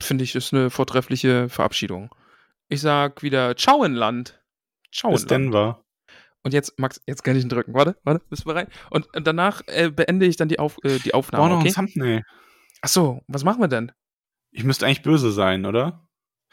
Finde 0.00 0.24
ich, 0.24 0.34
ist 0.34 0.52
eine 0.52 0.70
vortreffliche 0.70 1.48
Verabschiedung. 1.48 2.12
Ich 2.68 2.80
sag 2.80 3.22
wieder 3.22 3.56
Ciao 3.56 3.84
in 3.84 3.94
Land. 3.94 4.42
Ciao 4.92 5.12
Bis 5.12 5.22
in 5.22 5.28
Land. 5.28 5.44
Denver. 5.44 5.85
Und 6.46 6.54
jetzt, 6.54 6.78
Max, 6.78 7.00
jetzt 7.06 7.24
kann 7.24 7.34
ich 7.34 7.42
ihn 7.42 7.48
drücken. 7.48 7.74
Warte, 7.74 7.96
warte, 8.04 8.24
bist 8.30 8.44
du 8.44 8.46
bereit? 8.46 8.68
Und 8.90 9.08
danach 9.14 9.62
äh, 9.66 9.90
beende 9.90 10.26
ich 10.26 10.36
dann 10.36 10.48
die, 10.48 10.60
Auf, 10.60 10.76
äh, 10.84 11.00
die 11.00 11.12
Aufnahme. 11.12 11.42
Boah, 11.42 11.48
noch 11.48 11.58
okay? 11.58 11.70
ein 11.70 11.74
Thumbnail. 11.74 12.22
Achso, 12.82 13.20
was 13.26 13.42
machen 13.42 13.60
wir 13.60 13.66
denn? 13.66 13.90
Ich 14.52 14.62
müsste 14.62 14.86
eigentlich 14.86 15.02
böse 15.02 15.32
sein, 15.32 15.66
oder? 15.66 16.08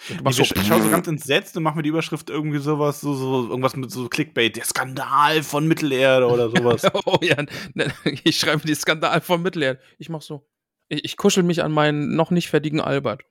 Du 0.07 0.23
machst 0.23 0.37
so, 0.37 0.41
ich 0.41 0.65
schaue 0.65 0.81
so 0.81 0.89
ganz 0.89 1.07
entsetzt 1.07 1.55
und 1.57 1.61
mache 1.61 1.75
mir 1.75 1.83
die 1.83 1.89
Überschrift 1.89 2.31
irgendwie 2.31 2.57
sowas, 2.57 3.01
so, 3.01 3.13
so 3.13 3.47
irgendwas 3.47 3.75
mit 3.75 3.91
so 3.91 4.09
Clickbait, 4.09 4.55
der 4.55 4.65
Skandal 4.65 5.43
von 5.43 5.67
Mittelerde 5.67 6.25
oder 6.27 6.49
sowas. 6.49 6.87
oh 7.05 7.19
ja, 7.21 7.43
ne, 7.75 7.93
ich 8.23 8.39
schreibe 8.39 8.65
die 8.65 8.73
Skandal 8.73 9.21
von 9.21 9.43
Mittelerde. 9.43 9.79
Ich 9.99 10.09
mach 10.09 10.23
so. 10.23 10.49
Ich, 10.89 11.05
ich 11.05 11.17
kuschel 11.17 11.43
mich 11.43 11.61
an 11.61 11.71
meinen 11.71 12.15
noch 12.15 12.31
nicht 12.31 12.49
fertigen 12.49 12.81
Albert. 12.81 13.25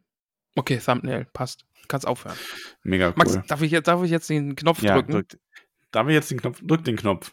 Okay, 0.55 0.79
Thumbnail, 0.79 1.27
passt. 1.33 1.65
Kannst 1.89 2.07
aufhören. 2.07 2.37
Mega 2.85 3.09
cool. 3.09 3.15
Max, 3.17 3.41
darf 3.49 3.63
ich 3.63 3.73
jetzt, 3.73 3.89
darf 3.89 4.05
ich 4.05 4.13
jetzt 4.13 4.31
den 4.31 4.55
Knopf 4.55 4.81
ja, 4.81 4.95
drücken? 4.95 5.27
Drück, 5.93 5.98
Darf 5.98 6.09
ich 6.09 6.14
jetzt 6.14 6.31
den 6.31 6.40
Knopf? 6.40 6.60
Drück 6.62 6.85
den 6.85 6.97
Knopf. 6.97 7.32